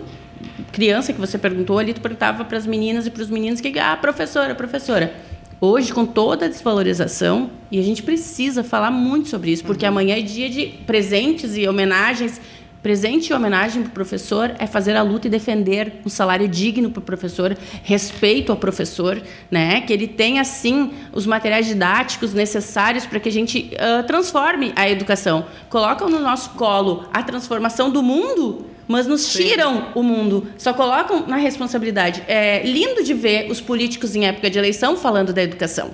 criança 0.73 1.13
que 1.13 1.21
você 1.21 1.37
perguntou 1.37 1.79
ali, 1.79 1.93
tu 1.93 2.01
perguntava 2.01 2.45
para 2.45 2.57
as 2.57 2.67
meninas 2.67 3.07
e 3.07 3.11
para 3.11 3.23
os 3.23 3.29
meninos 3.29 3.61
que 3.61 3.79
ah, 3.79 3.97
professora, 3.97 4.55
professora. 4.55 5.13
Hoje, 5.61 5.93
com 5.93 6.07
toda 6.07 6.47
a 6.47 6.49
desvalorização, 6.49 7.51
e 7.69 7.81
a 7.81 7.83
gente 7.83 8.05
precisa 8.05 8.63
falar 8.63 8.93
muito 8.93 9.29
sobre 9.29 9.51
isso, 9.51 9.65
porque 9.65 9.85
amanhã 9.85 10.17
é 10.17 10.21
dia 10.21 10.49
de 10.49 10.67
presentes 10.87 11.57
e 11.57 11.67
homenagens. 11.67 12.41
Presente 12.81 13.31
e 13.31 13.35
homenagem 13.35 13.83
para 13.83 13.91
o 13.91 13.93
professor 13.93 14.55
é 14.57 14.65
fazer 14.69 14.95
a 14.95 15.03
luta 15.03 15.27
e 15.27 15.31
defender 15.31 15.95
um 16.07 16.09
salário 16.09 16.47
digno 16.47 16.93
para 16.93 17.01
o 17.01 17.03
professor, 17.03 17.59
respeito 17.83 18.53
ao 18.53 18.57
professor, 18.57 19.21
né? 19.51 19.81
que 19.81 19.93
ele 19.93 20.07
tenha, 20.07 20.45
sim, 20.45 20.93
os 21.13 21.27
materiais 21.27 21.67
didáticos 21.67 22.33
necessários 22.33 23.05
para 23.05 23.19
que 23.19 23.29
a 23.29 23.33
gente 23.33 23.73
ah, 23.81 24.05
transforme 24.05 24.73
a 24.77 24.89
educação. 24.89 25.45
Colocam 25.69 26.09
no 26.09 26.21
nosso 26.21 26.51
colo 26.51 27.09
a 27.13 27.21
transformação 27.21 27.91
do 27.91 28.01
mundo, 28.01 28.65
mas 28.89 29.07
nos 29.07 29.31
tiram 29.33 29.89
o 29.95 30.03
mundo, 30.03 30.49
só 30.57 30.73
colocam 30.73 31.27
na 31.29 31.37
responsabilidade. 31.37 32.23
É 32.27 32.63
lindo 32.65 33.05
de 33.05 33.15
ver 33.15 33.51
os 33.51 33.61
políticos 33.61 34.17
em 34.17 34.27
época 34.27 34.49
de 34.51 34.59
eleição 34.59 34.97
falando 34.97 35.33
da 35.33 35.43
educação. 35.43 35.91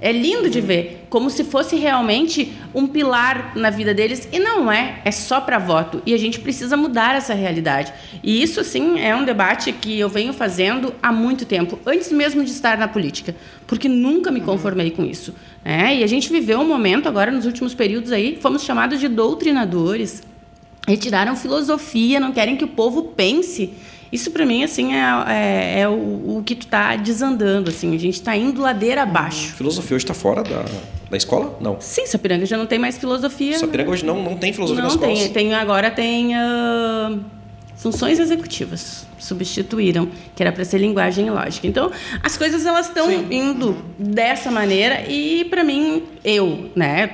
É 0.00 0.12
lindo 0.12 0.48
de 0.48 0.60
ver, 0.60 1.06
como 1.10 1.28
se 1.28 1.42
fosse 1.42 1.74
realmente 1.74 2.52
um 2.72 2.86
pilar 2.86 3.52
na 3.56 3.68
vida 3.68 3.92
deles 3.92 4.28
e 4.32 4.38
não 4.38 4.70
é, 4.70 5.00
é 5.04 5.10
só 5.10 5.40
para 5.40 5.58
voto. 5.58 6.00
E 6.06 6.14
a 6.14 6.16
gente 6.16 6.38
precisa 6.38 6.76
mudar 6.76 7.16
essa 7.16 7.34
realidade. 7.34 7.92
E 8.22 8.40
isso 8.40 8.62
sim 8.62 9.00
é 9.00 9.14
um 9.16 9.24
debate 9.24 9.72
que 9.72 9.98
eu 9.98 10.08
venho 10.08 10.32
fazendo 10.32 10.94
há 11.02 11.10
muito 11.12 11.44
tempo, 11.44 11.80
antes 11.84 12.12
mesmo 12.12 12.44
de 12.44 12.52
estar 12.52 12.78
na 12.78 12.86
política, 12.86 13.34
porque 13.66 13.88
nunca 13.88 14.30
me 14.30 14.40
conformei 14.40 14.92
com 14.92 15.04
isso. 15.04 15.34
né? 15.64 15.96
E 15.96 16.04
a 16.04 16.06
gente 16.06 16.30
viveu 16.30 16.60
um 16.60 16.68
momento 16.68 17.08
agora 17.08 17.32
nos 17.32 17.44
últimos 17.44 17.74
períodos 17.74 18.12
aí, 18.12 18.38
fomos 18.40 18.62
chamados 18.62 19.00
de 19.00 19.08
doutrinadores, 19.08 20.22
retiraram 20.88 21.36
filosofia, 21.36 22.18
não 22.18 22.32
querem 22.32 22.56
que 22.56 22.64
o 22.64 22.68
povo 22.68 23.02
pense. 23.02 23.70
Isso 24.10 24.30
para 24.30 24.46
mim 24.46 24.64
assim 24.64 24.94
é, 24.94 25.02
é, 25.28 25.80
é 25.80 25.88
o, 25.88 26.38
o 26.38 26.42
que 26.44 26.54
tu 26.54 26.66
tá 26.66 26.96
desandando 26.96 27.68
assim. 27.70 27.94
A 27.94 27.98
gente 27.98 28.14
está 28.14 28.34
indo 28.34 28.62
ladeira 28.62 29.02
abaixo. 29.02 29.52
Filosofia 29.54 29.96
hoje 29.96 30.04
está 30.04 30.14
fora 30.14 30.42
da, 30.42 30.64
da 31.10 31.16
escola? 31.16 31.58
Não. 31.60 31.76
Sim, 31.78 32.06
Sapiranga 32.06 32.46
já 32.46 32.56
não 32.56 32.66
tem 32.66 32.78
mais 32.78 32.96
filosofia. 32.96 33.58
Sapiranga 33.58 33.90
hoje 33.90 34.04
não, 34.04 34.22
não 34.22 34.36
tem 34.36 34.52
filosofia 34.52 34.82
não 34.82 34.88
nas 34.88 34.94
escolas. 34.94 35.18
tem, 35.24 35.32
tem 35.32 35.54
agora 35.54 35.90
tem 35.90 36.34
ah, 36.34 37.18
funções 37.76 38.18
executivas 38.18 39.06
substituíram, 39.18 40.08
que 40.34 40.42
era 40.42 40.52
para 40.52 40.64
ser 40.64 40.78
linguagem 40.78 41.26
e 41.26 41.30
lógica. 41.30 41.66
Então, 41.66 41.90
as 42.22 42.36
coisas 42.36 42.64
elas 42.64 42.86
estão 42.86 43.10
indo 43.30 43.76
dessa 43.98 44.50
maneira 44.50 45.04
e 45.08 45.44
para 45.44 45.62
mim 45.62 46.04
eu, 46.24 46.70
né? 46.74 47.10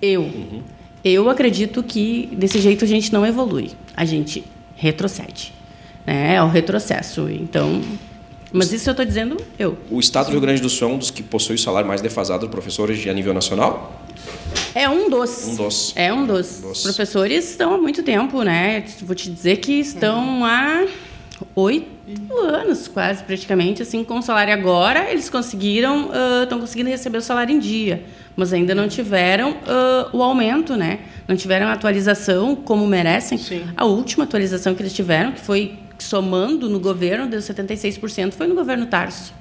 Eu 0.00 0.22
Uhum. 0.22 0.75
Eu 1.08 1.30
acredito 1.30 1.82
que 1.82 2.28
desse 2.32 2.60
jeito 2.60 2.84
a 2.84 2.88
gente 2.88 3.12
não 3.12 3.24
evolui, 3.24 3.70
a 3.96 4.04
gente 4.04 4.44
retrocede. 4.74 5.52
Né? 6.06 6.34
É 6.34 6.42
o 6.42 6.48
retrocesso. 6.48 7.28
Então, 7.30 7.80
mas 8.52 8.72
isso 8.72 8.88
eu 8.88 8.92
estou 8.92 9.04
dizendo 9.04 9.36
eu. 9.58 9.76
O 9.90 10.00
Estado 10.00 10.26
do 10.26 10.32
Rio 10.32 10.40
Grande 10.40 10.60
do 10.60 10.68
Sul 10.68 10.88
é 10.88 10.92
um 10.92 10.98
dos 10.98 11.10
que 11.10 11.22
possui 11.22 11.56
o 11.56 11.58
salário 11.58 11.86
mais 11.86 12.00
defasado 12.00 12.46
de 12.46 12.50
professores 12.50 13.06
a 13.06 13.12
nível 13.12 13.34
nacional? 13.34 14.02
É 14.74 14.88
um 14.88 15.08
dos. 15.08 15.46
Um 15.46 15.54
dos. 15.56 15.92
É 15.96 16.12
um 16.12 16.26
dos. 16.26 16.60
dos. 16.60 16.78
Os 16.78 16.82
professores 16.82 17.50
estão 17.50 17.74
há 17.74 17.78
muito 17.78 18.02
tempo, 18.02 18.42
né? 18.42 18.84
Vou 19.02 19.14
te 19.14 19.30
dizer 19.30 19.58
que 19.58 19.72
estão 19.72 20.44
há 20.44 20.86
oito 21.54 22.36
anos, 22.38 22.88
quase, 22.88 23.22
praticamente, 23.24 23.82
assim, 23.82 24.04
com 24.04 24.18
o 24.18 24.22
salário 24.22 24.52
agora, 24.52 25.10
eles 25.10 25.28
conseguiram, 25.28 26.10
estão 26.42 26.58
uh, 26.58 26.60
conseguindo 26.60 26.88
receber 26.88 27.18
o 27.18 27.22
salário 27.22 27.54
em 27.54 27.58
dia, 27.58 28.04
mas 28.36 28.52
ainda 28.52 28.74
não 28.74 28.86
tiveram 28.86 29.52
uh, 29.52 30.16
o 30.16 30.22
aumento, 30.22 30.76
né? 30.76 31.00
Não 31.26 31.34
tiveram 31.34 31.66
a 31.66 31.72
atualização 31.72 32.54
como 32.54 32.86
merecem. 32.86 33.38
Sim. 33.38 33.64
A 33.76 33.86
última 33.86 34.24
atualização 34.24 34.74
que 34.74 34.82
eles 34.82 34.92
tiveram, 34.92 35.32
que 35.32 35.40
foi 35.40 35.78
somando 35.98 36.68
no 36.68 36.78
governo, 36.78 37.26
deu 37.26 37.40
76%, 37.40 38.32
foi 38.32 38.46
no 38.46 38.54
governo 38.54 38.86
Tarso. 38.86 39.32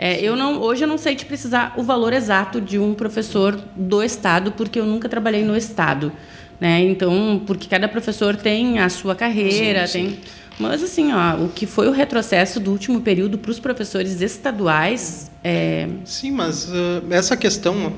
É, 0.00 0.22
eu 0.22 0.36
não, 0.36 0.62
hoje 0.62 0.84
eu 0.84 0.88
não 0.88 0.96
sei 0.96 1.16
te 1.16 1.26
precisar 1.26 1.74
o 1.76 1.82
valor 1.82 2.12
exato 2.12 2.60
de 2.60 2.78
um 2.78 2.94
professor 2.94 3.60
do 3.74 4.00
estado, 4.00 4.52
porque 4.52 4.78
eu 4.78 4.86
nunca 4.86 5.08
trabalhei 5.08 5.44
no 5.44 5.56
estado, 5.56 6.12
né? 6.60 6.80
Então, 6.84 7.42
porque 7.44 7.66
cada 7.66 7.88
professor 7.88 8.36
tem 8.36 8.78
a 8.78 8.88
sua 8.88 9.16
carreira, 9.16 9.88
Sim, 9.88 9.92
sim. 9.92 10.10
tem. 10.10 10.20
Mas 10.58 10.82
assim, 10.82 11.12
ó, 11.12 11.36
o 11.36 11.48
que 11.48 11.66
foi 11.66 11.86
o 11.88 11.92
retrocesso 11.92 12.58
do 12.58 12.72
último 12.72 13.00
período 13.00 13.38
para 13.38 13.50
os 13.50 13.60
professores 13.60 14.20
estaduais 14.20 15.30
é, 15.44 15.88
Sim, 16.04 16.32
mas 16.32 16.68
uh, 16.68 17.02
essa 17.10 17.36
questão 17.36 17.92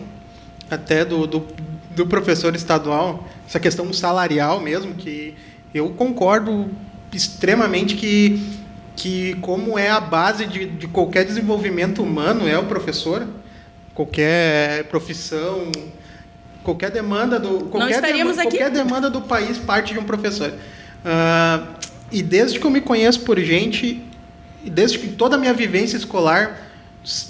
até 0.70 1.04
do, 1.04 1.26
do, 1.26 1.46
do 1.96 2.06
professor 2.06 2.54
estadual, 2.54 3.26
essa 3.48 3.58
questão 3.58 3.92
salarial 3.92 4.60
mesmo, 4.60 4.94
que 4.94 5.34
eu 5.74 5.90
concordo 5.90 6.68
extremamente 7.12 7.96
que, 7.96 8.40
que 8.94 9.34
como 9.36 9.78
é 9.78 9.90
a 9.90 10.00
base 10.00 10.46
de, 10.46 10.66
de 10.66 10.86
qualquer 10.86 11.24
desenvolvimento 11.24 12.02
humano 12.02 12.46
é 12.46 12.58
o 12.58 12.64
professor, 12.66 13.26
qualquer 13.94 14.84
profissão, 14.84 15.72
qualquer 16.62 16.90
demanda 16.90 17.38
do 17.40 17.64
qualquer, 17.66 17.96
estaríamos 17.96 18.36
dema- 18.36 18.48
aqui. 18.48 18.58
qualquer 18.58 18.70
demanda 18.70 19.10
do 19.10 19.22
país 19.22 19.58
parte 19.58 19.92
de 19.92 19.98
um 19.98 20.04
professor. 20.04 20.52
Ah, 21.04 21.66
e 22.10 22.22
desde 22.22 22.58
que 22.58 22.66
eu 22.66 22.70
me 22.70 22.80
conheço 22.80 23.20
por 23.20 23.38
gente, 23.38 24.02
desde 24.64 24.98
que 24.98 25.08
toda 25.08 25.36
a 25.36 25.38
minha 25.38 25.54
vivência 25.54 25.96
escolar, 25.96 26.70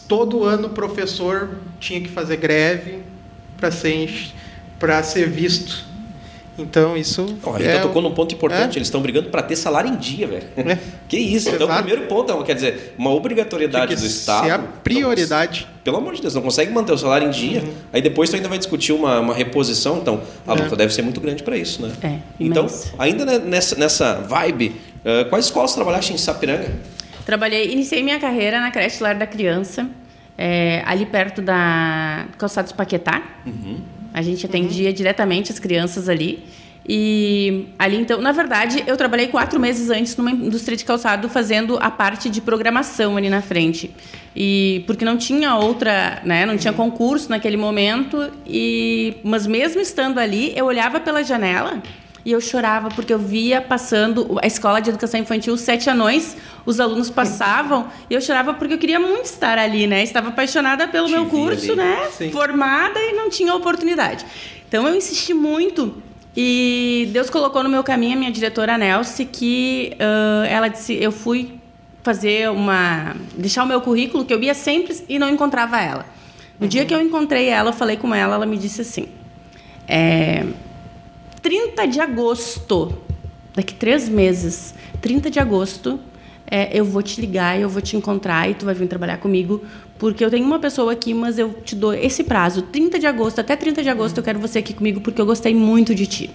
todo 0.09 0.45
ano 0.45 0.69
o 0.69 0.71
professor 0.71 1.51
tinha 1.79 2.01
que 2.01 2.09
fazer 2.09 2.37
greve 2.37 3.01
para 3.57 3.71
ser 3.71 4.33
para 4.79 5.03
ser 5.03 5.29
visto. 5.29 5.90
Então 6.59 6.97
isso 6.97 7.25
Rita 7.57 7.63
é 7.71 7.79
tocou 7.81 8.03
num 8.03 8.13
ponto 8.13 8.35
importante, 8.35 8.75
é. 8.75 8.79
eles 8.79 8.89
estão 8.89 9.01
brigando 9.01 9.31
para 9.31 9.43
ter 9.43 9.57
salário 9.57 9.91
em 9.91 9.97
dia, 9.97 10.27
velho. 10.27 10.43
É. 10.71 10.79
Que 11.09 11.17
isso? 11.19 11.49
Então, 11.49 11.67
o 11.67 11.71
Exato. 11.71 11.83
primeiro 11.85 12.07
ponto, 12.09 12.33
é, 12.33 12.43
quer 12.45 12.55
dizer, 12.55 12.95
uma 12.99 13.11
obrigatoriedade 13.11 13.97
do 13.97 14.05
Estado. 14.07 14.45
ser 14.45 14.53
a 14.53 14.59
prioridade. 14.59 15.67
Não, 15.71 15.79
pelo 15.83 15.97
amor 15.97 16.15
de 16.15 16.21
Deus, 16.23 16.35
não 16.35 16.43
consegue 16.43 16.71
manter 16.71 16.93
o 16.93 16.99
salário 16.99 17.27
em 17.27 17.31
dia. 17.31 17.63
Aí 17.93 18.03
depois 18.03 18.29
tu 18.31 18.37
ainda 18.37 18.49
vai 18.49 18.59
discutir 18.59 18.93
uma, 18.93 19.19
uma 19.21 19.35
reposição, 19.35 19.99
então 19.99 20.21
a 20.47 20.53
luta 20.53 20.75
É. 20.75 20.77
deve 20.77 20.93
ser 20.93 21.03
muito 21.03 21.21
grande 21.21 21.43
para 21.43 21.57
isso, 21.57 21.81
né? 21.83 21.93
É, 22.03 22.19
Então, 22.39 22.65
imensa. 22.65 22.93
ainda 22.99 23.25
ne- 23.25 23.39
nessa, 23.39 23.77
nessa 23.77 24.15
vibe, 24.21 24.77
ah, 25.05 25.25
quais 25.31 25.47
escolas 25.47 25.75
trabalhaste 25.75 26.13
em 26.13 26.19
Sapiranga? 26.19 26.71
Trabalhei, 27.25 27.73
iniciei 27.73 28.03
minha 28.03 28.19
carreira 28.21 28.61
na 28.61 28.71
creche 28.71 29.03
Lar 29.03 29.15
da 29.17 29.27
Criança, 29.27 29.89
é, 30.37 30.83
ali 30.87 31.07
perto 31.07 31.41
da 31.43 32.27
Calçados 32.39 32.73
Paquetá. 32.73 33.23
A 34.13 34.23
gente 34.23 34.45
atendia 34.45 34.93
diretamente 34.93 35.53
as 35.53 35.59
crianças 35.59 36.09
ali. 36.09 36.43
E 36.89 37.67
ali, 37.79 37.97
então, 37.97 38.21
na 38.21 38.33
verdade, 38.33 38.83
eu 38.87 38.97
trabalhei 38.97 39.29
quatro 39.29 39.61
meses 39.61 39.91
antes 39.91 40.17
numa 40.17 40.31
indústria 40.31 40.77
de 40.77 40.85
calçado 40.85 41.29
fazendo 41.29 41.79
a 41.81 41.91
parte 41.91 42.29
de 42.29 42.41
programação 42.41 43.17
ali 43.17 43.29
na 43.29 43.43
frente. 43.43 43.95
E 44.35 44.83
porque 44.87 45.05
não 45.05 45.17
tinha 45.17 45.55
outra, 45.57 46.21
né, 46.25 46.47
não 46.47 46.57
tinha 46.57 46.73
concurso 46.73 47.29
naquele 47.31 47.57
momento. 47.57 48.31
E 48.47 49.17
mas 49.23 49.47
mesmo 49.47 49.81
estando 49.81 50.19
ali, 50.19 50.53
eu 50.57 50.67
olhava 50.67 50.99
pela 50.99 51.23
janela 51.23 51.83
e 52.25 52.33
eu 52.33 52.41
chorava 52.41 52.89
porque 52.89 53.13
eu 53.13 53.19
via 53.19 53.61
passando 53.61 54.39
a 54.43 54.47
escola 54.47 54.81
de 54.81 54.91
educação 54.91 55.19
infantil 55.19 55.57
Sete 55.57 55.89
Anões, 55.89 56.37
os 56.67 56.79
alunos 56.79 57.11
passavam 57.11 57.89
e 58.09 58.15
eu 58.15 58.21
chorava 58.21 58.55
porque 58.55 58.75
eu 58.75 58.79
queria 58.79 59.01
muito 59.01 59.25
estar 59.25 59.59
ali, 59.59 59.87
né? 59.87 60.03
Estava 60.03 60.29
apaixonada 60.29 60.87
pelo 60.89 61.07
Te 61.07 61.13
meu 61.13 61.27
curso, 61.27 61.73
ali. 61.73 61.77
né? 61.77 62.09
Sim. 62.17 62.31
Formada 62.31 62.99
e 63.01 63.13
não 63.13 63.31
tinha 63.31 63.55
oportunidade. 63.55 64.25
Então 64.69 64.87
eu 64.87 64.95
insisti 64.95 65.33
muito 65.33 66.03
e 66.37 67.09
Deus 67.13 67.29
colocou 67.31 67.63
no 67.63 67.69
meu 67.69 67.83
caminho 67.83 68.15
a 68.15 68.19
minha 68.19 68.31
diretora 68.31 68.79
Nelce 68.79 69.25
que 69.25 69.97
ah, 69.99 70.47
ela 70.47 70.69
disse, 70.69 70.95
eu 70.95 71.11
fui 71.11 71.59
fazer 72.03 72.51
uma 72.51 73.15
deixar 73.37 73.63
o 73.65 73.67
meu 73.67 73.81
currículo 73.81 74.25
que 74.25 74.33
eu 74.33 74.43
ia 74.43 74.55
sempre 74.55 74.97
e 75.09 75.19
não 75.19 75.29
encontrava 75.29 75.81
ela. 75.81 76.07
No 76.59 76.69
dia 76.69 76.85
que 76.85 76.95
eu 76.95 77.01
encontrei 77.01 77.49
ela, 77.49 77.71
eu 77.71 77.73
falei 77.73 77.97
com 77.97 78.15
ela, 78.15 78.35
ela 78.35 78.45
me 78.45 78.59
disse 78.59 78.83
assim: 78.83 79.09
é, 79.89 80.45
30 81.43 81.87
de 81.87 82.01
agosto, 82.01 82.99
daqui 83.55 83.75
três 83.75 84.09
meses, 84.09 84.75
30 85.01 85.31
de 85.31 85.39
agosto, 85.41 85.99
é, 86.51 86.77
eu 86.77 86.85
vou 86.85 87.03
te 87.03 87.21
ligar, 87.21 87.59
eu 87.59 87.69
vou 87.69 87.81
te 87.81 87.97
encontrar 87.97 88.51
e 88.51 88.55
tu 88.55 88.65
vai 88.65 88.75
vir 88.75 88.89
trabalhar 88.89 89.19
comigo, 89.19 89.63
porque 89.99 90.25
eu 90.25 90.31
tenho 90.31 90.45
uma 90.45 90.59
pessoa 90.59 90.93
aqui, 90.93 91.15
mas 91.15 91.39
eu 91.39 91.53
te 91.53 91.77
dou 91.77 91.95
esse 91.95 92.25
prazo, 92.25 92.63
30 92.63 92.99
de 92.99 93.07
agosto, 93.07 93.41
até 93.41 93.55
30 93.55 93.83
de 93.83 93.89
agosto 93.89 94.19
eu 94.19 94.25
quero 94.25 94.39
você 94.39 94.59
aqui 94.59 94.75
comigo, 94.75 95.01
porque 95.01 95.21
eu 95.21 95.27
gostei 95.27 95.55
muito 95.55 95.95
de 95.95 96.07
ti. 96.07 96.31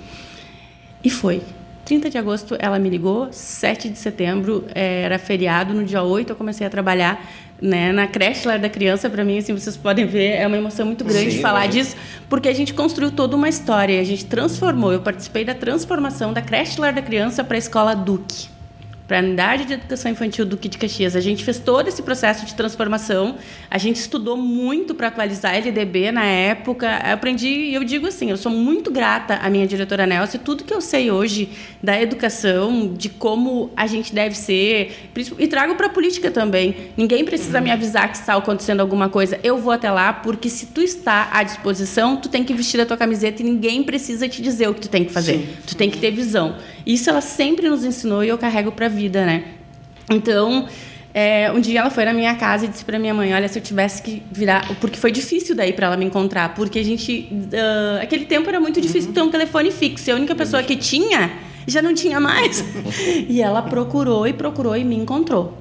E 1.03 1.09
foi. 1.09 1.41
30 1.83 2.09
de 2.09 2.17
agosto 2.17 2.55
ela 2.57 2.79
me 2.79 2.89
ligou, 2.89 3.27
7 3.31 3.89
de 3.89 3.99
setembro 3.99 4.65
eh, 4.73 5.03
era 5.03 5.19
feriado, 5.19 5.71
no 5.71 5.83
dia 5.83 6.01
8 6.01 6.31
eu 6.31 6.35
comecei 6.35 6.65
a 6.65 6.69
trabalhar 6.69 7.23
né, 7.61 7.91
na 7.91 8.07
creche 8.07 8.47
Lar 8.47 8.59
da 8.59 8.69
Criança, 8.69 9.09
para 9.09 9.23
mim, 9.23 9.37
assim, 9.37 9.53
vocês 9.53 9.77
podem 9.77 10.05
ver, 10.05 10.33
é 10.33 10.47
uma 10.47 10.57
emoção 10.57 10.85
muito 10.85 11.03
grande 11.03 11.31
Sim, 11.31 11.41
falar 11.41 11.65
imagino. 11.65 11.83
disso, 11.83 11.95
porque 12.29 12.49
a 12.49 12.53
gente 12.53 12.73
construiu 12.73 13.11
toda 13.11 13.35
uma 13.35 13.49
história, 13.49 13.99
a 13.99 14.03
gente 14.03 14.25
transformou, 14.25 14.91
eu 14.91 15.01
participei 15.01 15.45
da 15.45 15.53
transformação 15.53 16.33
da 16.33 16.41
creche 16.41 16.79
Lar 16.79 16.93
da 16.93 17.01
Criança 17.01 17.43
para 17.43 17.55
a 17.55 17.59
escola 17.59 17.95
Duque 17.95 18.54
para 19.07 19.19
a 19.19 19.21
unidade 19.21 19.65
de 19.65 19.73
educação 19.73 20.11
infantil 20.11 20.45
Duque 20.45 20.67
de 20.67 20.77
Caxias. 20.77 21.15
A 21.15 21.19
gente 21.19 21.43
fez 21.43 21.59
todo 21.59 21.87
esse 21.87 22.01
processo 22.01 22.45
de 22.45 22.55
transformação. 22.55 23.35
A 23.69 23.77
gente 23.77 23.97
estudou 23.97 24.35
muito 24.35 24.95
para 24.95 25.07
atualizar 25.07 25.53
a 25.53 25.57
LDB 25.57 26.11
na 26.11 26.25
época. 26.25 26.87
Eu 27.05 27.13
aprendi, 27.13 27.47
e 27.47 27.73
eu 27.75 27.83
digo 27.83 28.07
assim, 28.07 28.31
eu 28.31 28.37
sou 28.37 28.51
muito 28.51 28.91
grata 28.91 29.35
à 29.35 29.49
minha 29.49 29.67
diretora 29.67 30.07
Nelson, 30.07 30.39
tudo 30.39 30.63
que 30.63 30.73
eu 30.73 30.81
sei 30.81 31.11
hoje 31.11 31.49
da 31.81 32.01
educação, 32.01 32.93
de 32.93 33.09
como 33.09 33.69
a 33.75 33.85
gente 33.85 34.13
deve 34.13 34.35
ser, 34.35 35.11
e 35.37 35.47
trago 35.47 35.75
para 35.75 35.87
a 35.87 35.89
política 35.89 36.31
também. 36.31 36.75
Ninguém 36.97 37.23
precisa 37.23 37.61
me 37.61 37.69
avisar 37.69 38.09
que 38.09 38.17
está 38.17 38.35
acontecendo 38.35 38.79
alguma 38.79 39.07
coisa. 39.07 39.39
Eu 39.43 39.57
vou 39.59 39.71
até 39.71 39.91
lá, 39.91 40.13
porque 40.13 40.49
se 40.49 40.67
tu 40.67 40.81
está 40.81 41.29
à 41.31 41.43
disposição, 41.43 42.17
tu 42.17 42.27
tem 42.27 42.43
que 42.43 42.53
vestir 42.53 42.81
a 42.81 42.85
tua 42.85 42.97
camiseta 42.97 43.41
e 43.43 43.45
ninguém 43.45 43.83
precisa 43.83 44.27
te 44.27 44.41
dizer 44.41 44.67
o 44.67 44.73
que 44.73 44.81
tu 44.81 44.89
tem 44.89 45.05
que 45.05 45.13
fazer. 45.13 45.37
Sim. 45.37 45.47
Tu 45.67 45.75
tem 45.75 45.89
que 45.91 45.99
ter 45.99 46.09
visão. 46.09 46.55
Isso 46.85 47.09
ela 47.09 47.21
sempre 47.21 47.67
nos 47.67 47.83
ensinou 47.83 48.23
e 48.23 48.29
eu 48.29 48.37
carrego 48.37 48.71
para 48.71 48.85
a 48.85 48.89
vida, 48.89 49.25
né? 49.25 49.43
Então, 50.09 50.67
é, 51.17 51.49
um 51.49 51.61
dia 51.61 51.79
ela 51.79 51.89
foi 51.89 52.03
na 52.03 52.11
minha 52.11 52.35
casa 52.35 52.65
e 52.65 52.67
disse 52.67 52.83
para 52.83 52.99
minha 52.99 53.13
mãe, 53.13 53.33
olha, 53.33 53.47
se 53.47 53.57
eu 53.57 53.63
tivesse 53.63 54.01
que 54.03 54.21
virar, 54.29 54.67
porque 54.81 54.99
foi 54.99 55.11
difícil 55.11 55.55
daí 55.55 55.71
para 55.71 55.87
ela 55.87 55.95
me 55.95 56.03
encontrar, 56.03 56.53
porque 56.53 56.77
a 56.77 56.83
gente, 56.83 57.29
ah, 57.53 58.03
aquele 58.03 58.25
tempo 58.25 58.49
era 58.49 58.59
muito 58.59 58.81
difícil 58.81 59.13
ter 59.13 59.21
um 59.21 59.31
telefone 59.31 59.71
fixo. 59.71 60.09
E 60.09 60.11
a 60.11 60.15
única 60.15 60.35
pessoa 60.35 60.61
que 60.61 60.75
tinha 60.75 61.31
já 61.65 61.81
não 61.81 61.93
tinha 61.93 62.19
mais. 62.19 62.63
e 63.29 63.41
ela 63.41 63.61
procurou 63.61 64.27
e 64.27 64.33
procurou 64.33 64.75
e 64.75 64.83
me 64.83 64.95
encontrou. 64.95 65.57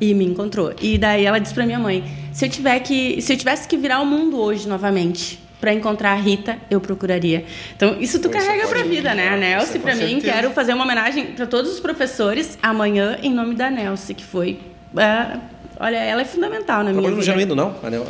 E 0.00 0.12
me 0.12 0.24
encontrou. 0.24 0.74
E 0.82 0.98
daí 0.98 1.24
ela 1.24 1.38
disse 1.38 1.54
para 1.54 1.64
minha 1.64 1.78
mãe, 1.78 2.04
se 2.32 2.44
eu 2.44 2.50
tiver 2.50 2.80
que, 2.80 3.22
se 3.22 3.32
eu 3.32 3.36
tivesse 3.36 3.66
que 3.68 3.76
virar 3.76 4.00
o 4.00 4.04
mundo 4.04 4.38
hoje 4.38 4.68
novamente, 4.68 5.38
para 5.66 5.74
encontrar 5.74 6.12
a 6.12 6.14
Rita, 6.14 6.58
eu 6.70 6.80
procuraria. 6.80 7.44
Então, 7.76 7.96
isso 8.00 8.20
tu 8.20 8.28
isso 8.28 8.38
carrega 8.38 8.68
para 8.68 8.84
vida, 8.84 9.12
né? 9.16 9.30
A 9.30 9.36
Nelce, 9.36 9.80
com 9.80 9.84
para 9.84 9.96
mim, 9.96 10.20
certeza. 10.20 10.32
quero 10.32 10.50
fazer 10.52 10.74
uma 10.74 10.84
homenagem 10.84 11.26
para 11.32 11.44
todos 11.44 11.72
os 11.72 11.80
professores 11.80 12.56
amanhã 12.62 13.18
em 13.20 13.34
nome 13.34 13.56
da 13.56 13.68
Nelce, 13.68 14.14
que 14.14 14.22
foi. 14.22 14.60
ah, 14.96 15.40
olha, 15.80 15.96
ela 15.96 16.22
é 16.22 16.24
fundamental 16.24 16.84
na 16.84 16.90
minha 16.92 17.02
Trabalhou 17.02 17.16
no 17.16 17.22
vida. 17.22 17.32
Genuíno, 17.32 17.56
não? 17.56 17.74
A 17.82 17.90
Nel- 17.90 18.06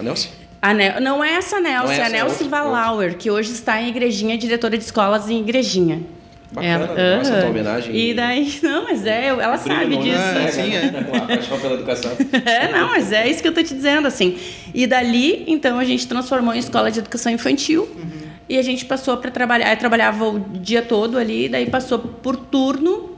a 0.61 0.75
Nel- 0.75 1.01
não 1.01 1.25
é 1.25 1.33
essa 1.33 1.59
Nelce, 1.59 1.95
é 1.95 1.97
é 1.97 2.01
a 2.03 2.05
essa, 2.05 2.15
é 2.15 2.19
Nelce 2.19 2.43
outra, 2.45 2.59
Valauer, 2.61 3.17
que 3.17 3.31
hoje 3.31 3.53
está 3.53 3.81
em 3.81 3.89
Igrejinha, 3.89 4.37
diretora 4.37 4.77
de 4.77 4.85
escolas 4.85 5.31
em 5.31 5.41
Igrejinha. 5.41 6.03
Bacana, 6.57 6.85
essa 7.21 7.33
aham. 7.33 7.41
tua 7.43 7.51
homenagem. 7.51 7.95
E 7.95 8.15
daí, 8.15 8.59
não, 8.63 8.85
mas 8.85 9.05
é, 9.05 9.27
ela 9.27 9.59
sabe 9.59 9.85
Brilho, 9.85 10.03
disso. 10.03 10.17
né? 10.17 10.45
É, 10.47 10.49
sim, 10.51 10.75
é. 10.75 10.89
Com 11.03 11.17
a 11.17 11.21
paixão 11.21 11.61
pela 11.61 11.75
educação. 11.75 12.13
É, 12.47 12.73
não, 12.73 12.89
mas 12.89 13.13
é 13.13 13.29
isso 13.29 13.43
que 13.43 13.49
eu 13.49 13.53
tô 13.55 13.63
te 13.63 13.75
dizendo, 13.75 14.09
assim. 14.09 14.39
E 14.75 14.87
dali, 14.87 15.45
então, 15.47 15.79
a 15.79 15.85
gente 15.85 16.09
transformou 16.09 16.55
em 16.55 16.59
escola 16.59 16.91
de 16.91 17.01
educação 17.01 17.31
infantil. 17.31 17.87
E 18.49 18.57
a 18.59 18.63
gente 18.63 18.85
passou 18.87 19.17
para 19.19 19.31
trabalhar. 19.31 19.71
Eu 19.73 19.77
trabalhava 19.77 20.25
o 20.29 20.39
dia 20.41 20.81
todo 20.81 21.19
ali, 21.19 21.49
daí 21.49 21.67
passou 21.69 21.99
por 21.99 22.37
turno, 22.37 23.17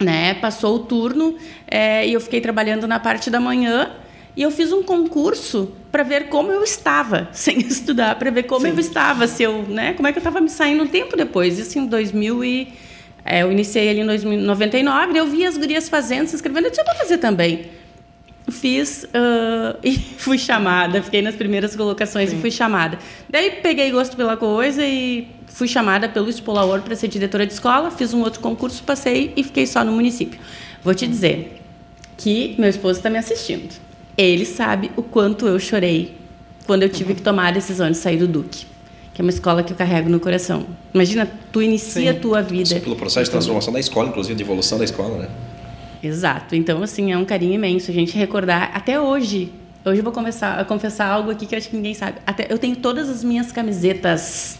né? 0.00 0.34
Passou 0.34 0.76
o 0.76 0.78
turno 0.80 1.36
é, 1.70 2.06
e 2.06 2.12
eu 2.14 2.20
fiquei 2.20 2.40
trabalhando 2.40 2.88
na 2.88 2.98
parte 2.98 3.30
da 3.30 3.38
manhã. 3.38 3.90
E 4.36 4.42
eu 4.42 4.50
fiz 4.50 4.72
um 4.72 4.82
concurso 4.82 5.72
para 5.92 6.02
ver 6.02 6.28
como 6.28 6.50
eu 6.50 6.62
estava, 6.62 7.28
sem 7.32 7.58
estudar, 7.58 8.18
para 8.18 8.30
ver 8.30 8.44
como 8.44 8.66
eu 8.66 8.78
estava, 8.78 9.26
se 9.26 9.42
eu, 9.42 9.62
né? 9.62 9.92
Como 9.94 10.08
é 10.08 10.12
que 10.12 10.18
eu 10.18 10.20
estava 10.20 10.40
me 10.40 10.48
saindo 10.48 10.82
um 10.82 10.88
tempo 10.88 11.16
depois, 11.16 11.58
isso 11.58 11.78
em 11.78 11.86
2000 11.86 12.44
e 12.44 12.72
É, 13.26 13.42
eu 13.42 13.50
iniciei 13.50 13.88
ali 13.88 14.00
em 14.00 14.36
99, 14.36 15.18
eu 15.18 15.26
vi 15.26 15.46
as 15.46 15.56
gurias 15.56 15.88
fazendo, 15.88 16.26
se 16.26 16.34
inscrevendo, 16.34 16.66
eu 16.66 16.70
disse, 16.70 16.82
eu 16.82 16.84
vou 16.84 16.94
fazer 16.96 17.16
também. 17.16 17.70
Fiz 18.50 19.04
uh, 19.04 19.78
e 19.82 19.96
fui 19.96 20.36
chamada, 20.36 21.02
fiquei 21.02 21.22
nas 21.22 21.34
primeiras 21.34 21.74
colocações 21.74 22.28
Sim. 22.28 22.36
e 22.36 22.40
fui 22.40 22.50
chamada. 22.50 22.98
Daí 23.26 23.50
peguei 23.62 23.90
gosto 23.90 24.14
pela 24.14 24.36
coisa 24.36 24.84
e 24.84 25.26
fui 25.46 25.68
chamada 25.68 26.06
pelo 26.06 26.28
Expolaor 26.28 26.82
para 26.82 26.94
ser 26.96 27.08
diretora 27.08 27.46
de 27.46 27.54
escola, 27.54 27.90
fiz 27.90 28.12
um 28.12 28.20
outro 28.20 28.40
concurso, 28.40 28.82
passei 28.82 29.32
e 29.36 29.42
fiquei 29.42 29.66
só 29.66 29.82
no 29.82 29.92
município. 29.92 30.38
Vou 30.82 30.94
te 30.94 31.06
dizer 31.06 31.62
que 32.18 32.54
meu 32.58 32.68
esposo 32.68 32.98
está 32.98 33.08
me 33.08 33.16
assistindo. 33.16 33.72
Ele 34.16 34.44
sabe 34.44 34.90
o 34.96 35.02
quanto 35.02 35.46
eu 35.46 35.58
chorei 35.58 36.16
quando 36.66 36.82
eu 36.82 36.88
tive 36.88 37.14
que 37.14 37.22
tomar 37.22 37.48
a 37.48 37.50
decisão 37.50 37.90
de 37.90 37.96
sair 37.96 38.16
do 38.16 38.28
Duque 38.28 38.74
que 39.14 39.20
é 39.20 39.22
uma 39.22 39.30
escola 39.30 39.62
que 39.62 39.72
eu 39.72 39.76
carrego 39.76 40.10
no 40.10 40.18
coração. 40.18 40.66
Imagina, 40.92 41.30
tu 41.52 41.62
inicia 41.62 42.02
Sim. 42.12 42.18
a 42.18 42.20
tua 42.20 42.42
vida. 42.42 42.66
Sim, 42.66 42.80
pelo 42.80 42.96
processo 42.96 43.26
de 43.26 43.30
transformação 43.30 43.72
da 43.72 43.78
escola, 43.78 44.08
inclusive, 44.08 44.34
de 44.34 44.42
evolução 44.42 44.76
da 44.76 44.84
escola, 44.84 45.18
né? 45.18 45.28
Exato. 46.02 46.56
Então, 46.56 46.82
assim, 46.82 47.12
é 47.12 47.16
um 47.16 47.24
carinho 47.24 47.54
imenso 47.54 47.92
a 47.92 47.94
gente 47.94 48.18
recordar 48.18 48.72
até 48.74 49.00
hoje. 49.00 49.52
Hoje 49.84 50.00
eu 50.00 50.04
vou 50.04 50.12
começar 50.12 50.58
a 50.58 50.64
confessar 50.64 51.06
algo 51.06 51.30
aqui 51.30 51.46
que 51.46 51.54
eu 51.54 51.58
acho 51.58 51.70
que 51.70 51.76
ninguém 51.76 51.94
sabe. 51.94 52.18
Até 52.26 52.48
eu 52.50 52.58
tenho 52.58 52.74
todas 52.74 53.08
as 53.08 53.22
minhas 53.22 53.52
camisetas 53.52 54.58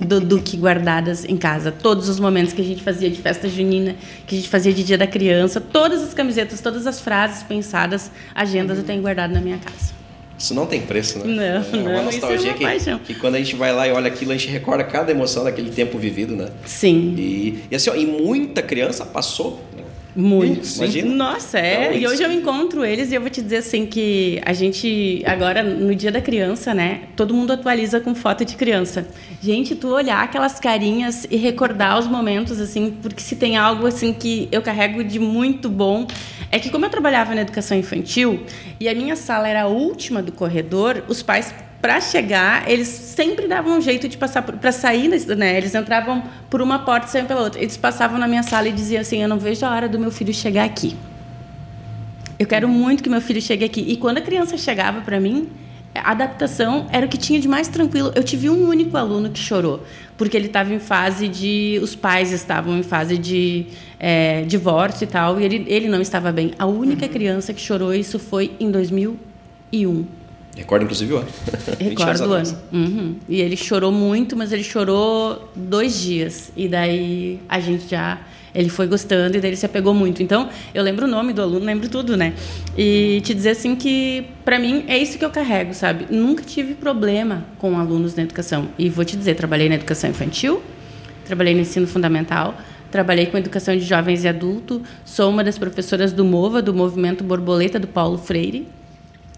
do 0.00 0.20
Duque 0.20 0.56
guardadas 0.56 1.24
em 1.24 1.36
casa. 1.36 1.70
Todos 1.70 2.08
os 2.08 2.18
momentos 2.18 2.52
que 2.52 2.60
a 2.60 2.64
gente 2.64 2.82
fazia 2.82 3.10
de 3.10 3.20
festa 3.20 3.48
junina, 3.48 3.94
que 4.26 4.34
a 4.34 4.38
gente 4.38 4.48
fazia 4.48 4.72
de 4.72 4.82
dia 4.82 4.98
da 4.98 5.06
criança, 5.06 5.60
todas 5.60 6.02
as 6.02 6.12
camisetas, 6.14 6.60
todas 6.60 6.86
as 6.86 7.00
frases 7.00 7.42
pensadas, 7.42 8.10
agendas 8.34 8.78
eu 8.78 8.84
tenho 8.84 9.02
guardado 9.02 9.32
na 9.32 9.40
minha 9.40 9.58
casa. 9.58 9.94
Isso 10.36 10.52
não 10.52 10.66
tem 10.66 10.82
preço, 10.82 11.20
né? 11.20 11.24
Não, 11.24 11.42
é 11.42 11.58
uma 11.58 11.92
não, 11.92 12.04
nostalgia 12.04 12.50
é 12.50 12.54
uma 12.54 12.98
que, 12.98 13.14
que 13.14 13.20
quando 13.20 13.36
a 13.36 13.38
gente 13.38 13.54
vai 13.54 13.72
lá 13.72 13.86
e 13.86 13.92
olha 13.92 14.08
aquilo, 14.08 14.32
a 14.32 14.36
gente 14.36 14.50
recorda 14.50 14.82
cada 14.82 15.12
emoção 15.12 15.44
daquele 15.44 15.70
tempo 15.70 15.96
vivido, 15.96 16.34
né? 16.34 16.48
Sim. 16.66 17.14
E, 17.16 17.64
e 17.70 17.76
assim, 17.76 17.88
ó, 17.88 17.94
e 17.94 18.04
muita 18.04 18.60
criança 18.60 19.06
passou, 19.06 19.62
Muito. 20.14 20.66
Imagina. 20.76 21.14
Nossa, 21.14 21.58
é. 21.58 21.88
Então, 21.88 21.98
e 21.98 22.06
hoje 22.06 22.22
eu 22.22 22.30
encontro 22.30 22.84
eles 22.84 23.10
e 23.10 23.14
eu 23.14 23.20
vou 23.20 23.30
te 23.30 23.42
dizer 23.42 23.58
assim 23.58 23.84
que 23.86 24.40
a 24.44 24.52
gente, 24.52 25.22
agora, 25.26 25.62
no 25.62 25.94
dia 25.94 26.12
da 26.12 26.20
criança, 26.20 26.72
né? 26.72 27.02
Todo 27.16 27.34
mundo 27.34 27.52
atualiza 27.52 28.00
com 28.00 28.14
foto 28.14 28.44
de 28.44 28.54
criança. 28.54 29.06
Gente, 29.42 29.74
tu 29.74 29.88
olhar 29.88 30.22
aquelas 30.22 30.60
carinhas 30.60 31.26
e 31.30 31.36
recordar 31.36 31.98
os 31.98 32.06
momentos, 32.06 32.60
assim, 32.60 32.96
porque 33.02 33.20
se 33.20 33.36
tem 33.36 33.56
algo, 33.56 33.86
assim, 33.86 34.12
que 34.12 34.48
eu 34.52 34.62
carrego 34.62 35.02
de 35.02 35.18
muito 35.18 35.68
bom, 35.68 36.06
é 36.50 36.58
que 36.58 36.70
como 36.70 36.84
eu 36.84 36.90
trabalhava 36.90 37.34
na 37.34 37.40
educação 37.40 37.76
infantil 37.76 38.40
e 38.78 38.88
a 38.88 38.94
minha 38.94 39.16
sala 39.16 39.48
era 39.48 39.62
a 39.62 39.66
última 39.66 40.22
do 40.22 40.30
corredor, 40.30 41.02
os 41.08 41.22
pais 41.22 41.52
para 41.84 42.00
chegar, 42.00 42.66
eles 42.66 42.88
sempre 42.88 43.46
davam 43.46 43.76
um 43.76 43.80
jeito 43.82 44.08
de 44.08 44.16
passar 44.16 44.40
para 44.40 44.72
sair, 44.72 45.06
né? 45.36 45.58
Eles 45.58 45.74
entravam 45.74 46.22
por 46.48 46.62
uma 46.62 46.78
porta 46.78 47.06
e 47.06 47.10
saíam 47.10 47.26
pela 47.26 47.42
outra. 47.42 47.60
Eles 47.60 47.76
passavam 47.76 48.18
na 48.18 48.26
minha 48.26 48.42
sala 48.42 48.68
e 48.68 48.72
diziam 48.72 49.02
assim: 49.02 49.20
"Eu 49.20 49.28
não 49.28 49.38
vejo 49.38 49.66
a 49.66 49.70
hora 49.70 49.86
do 49.86 49.98
meu 49.98 50.10
filho 50.10 50.32
chegar 50.32 50.64
aqui. 50.64 50.96
Eu 52.38 52.46
quero 52.46 52.66
muito 52.70 53.02
que 53.02 53.10
meu 53.10 53.20
filho 53.20 53.42
chegue 53.42 53.66
aqui". 53.66 53.84
E 53.86 53.98
quando 53.98 54.16
a 54.16 54.22
criança 54.22 54.56
chegava 54.56 55.02
para 55.02 55.20
mim, 55.20 55.50
a 55.94 56.12
adaptação 56.12 56.86
era 56.90 57.04
o 57.04 57.08
que 57.08 57.18
tinha 57.18 57.38
de 57.38 57.46
mais 57.46 57.68
tranquilo. 57.68 58.12
Eu 58.14 58.24
tive 58.24 58.48
um 58.48 58.66
único 58.66 58.96
aluno 58.96 59.28
que 59.28 59.38
chorou, 59.38 59.84
porque 60.16 60.38
ele 60.38 60.46
estava 60.46 60.72
em 60.72 60.78
fase 60.78 61.28
de. 61.28 61.78
Os 61.82 61.94
pais 61.94 62.32
estavam 62.32 62.78
em 62.78 62.82
fase 62.82 63.18
de 63.18 63.66
é, 64.00 64.40
divórcio 64.46 65.04
e 65.04 65.06
tal, 65.06 65.38
e 65.38 65.44
ele, 65.44 65.66
ele 65.68 65.88
não 65.88 66.00
estava 66.00 66.32
bem. 66.32 66.52
A 66.58 66.64
única 66.64 67.04
uhum. 67.04 67.12
criança 67.12 67.52
que 67.52 67.60
chorou, 67.60 67.92
isso 67.92 68.18
foi 68.18 68.52
em 68.58 68.70
2001. 68.70 70.23
Recordo, 70.56 70.84
inclusive, 70.84 71.12
o 71.12 71.16
ano. 71.18 71.28
Recordo 71.78 72.24
o 72.30 72.32
ano. 72.32 72.58
Uhum. 72.72 73.16
E 73.28 73.40
ele 73.40 73.56
chorou 73.56 73.90
muito, 73.90 74.36
mas 74.36 74.52
ele 74.52 74.62
chorou 74.62 75.50
dois 75.54 76.00
dias. 76.00 76.52
E 76.56 76.68
daí 76.68 77.40
a 77.48 77.58
gente 77.60 77.88
já. 77.88 78.20
Ele 78.54 78.68
foi 78.68 78.86
gostando 78.86 79.36
e 79.36 79.40
daí 79.40 79.50
ele 79.50 79.56
se 79.56 79.66
apegou 79.66 79.92
muito. 79.92 80.22
Então, 80.22 80.48
eu 80.72 80.80
lembro 80.84 81.06
o 81.06 81.08
nome 81.08 81.32
do 81.32 81.42
aluno, 81.42 81.66
lembro 81.66 81.88
tudo, 81.88 82.16
né? 82.16 82.34
E 82.78 83.20
te 83.24 83.34
dizer 83.34 83.50
assim 83.50 83.74
que, 83.74 84.28
para 84.44 84.60
mim, 84.60 84.84
é 84.86 84.96
isso 84.96 85.18
que 85.18 85.24
eu 85.24 85.30
carrego, 85.30 85.74
sabe? 85.74 86.06
Nunca 86.08 86.44
tive 86.44 86.74
problema 86.74 87.44
com 87.58 87.76
alunos 87.76 88.14
na 88.14 88.22
educação. 88.22 88.68
E 88.78 88.88
vou 88.88 89.04
te 89.04 89.16
dizer, 89.16 89.34
trabalhei 89.34 89.68
na 89.68 89.74
educação 89.74 90.08
infantil, 90.08 90.62
trabalhei 91.26 91.52
no 91.52 91.62
ensino 91.62 91.88
fundamental, 91.88 92.56
trabalhei 92.92 93.26
com 93.26 93.36
educação 93.36 93.76
de 93.76 93.84
jovens 93.84 94.22
e 94.22 94.28
adultos, 94.28 94.82
sou 95.04 95.30
uma 95.30 95.42
das 95.42 95.58
professoras 95.58 96.12
do 96.12 96.24
MOVA, 96.24 96.62
do 96.62 96.72
Movimento 96.72 97.24
Borboleta 97.24 97.80
do 97.80 97.88
Paulo 97.88 98.18
Freire 98.18 98.68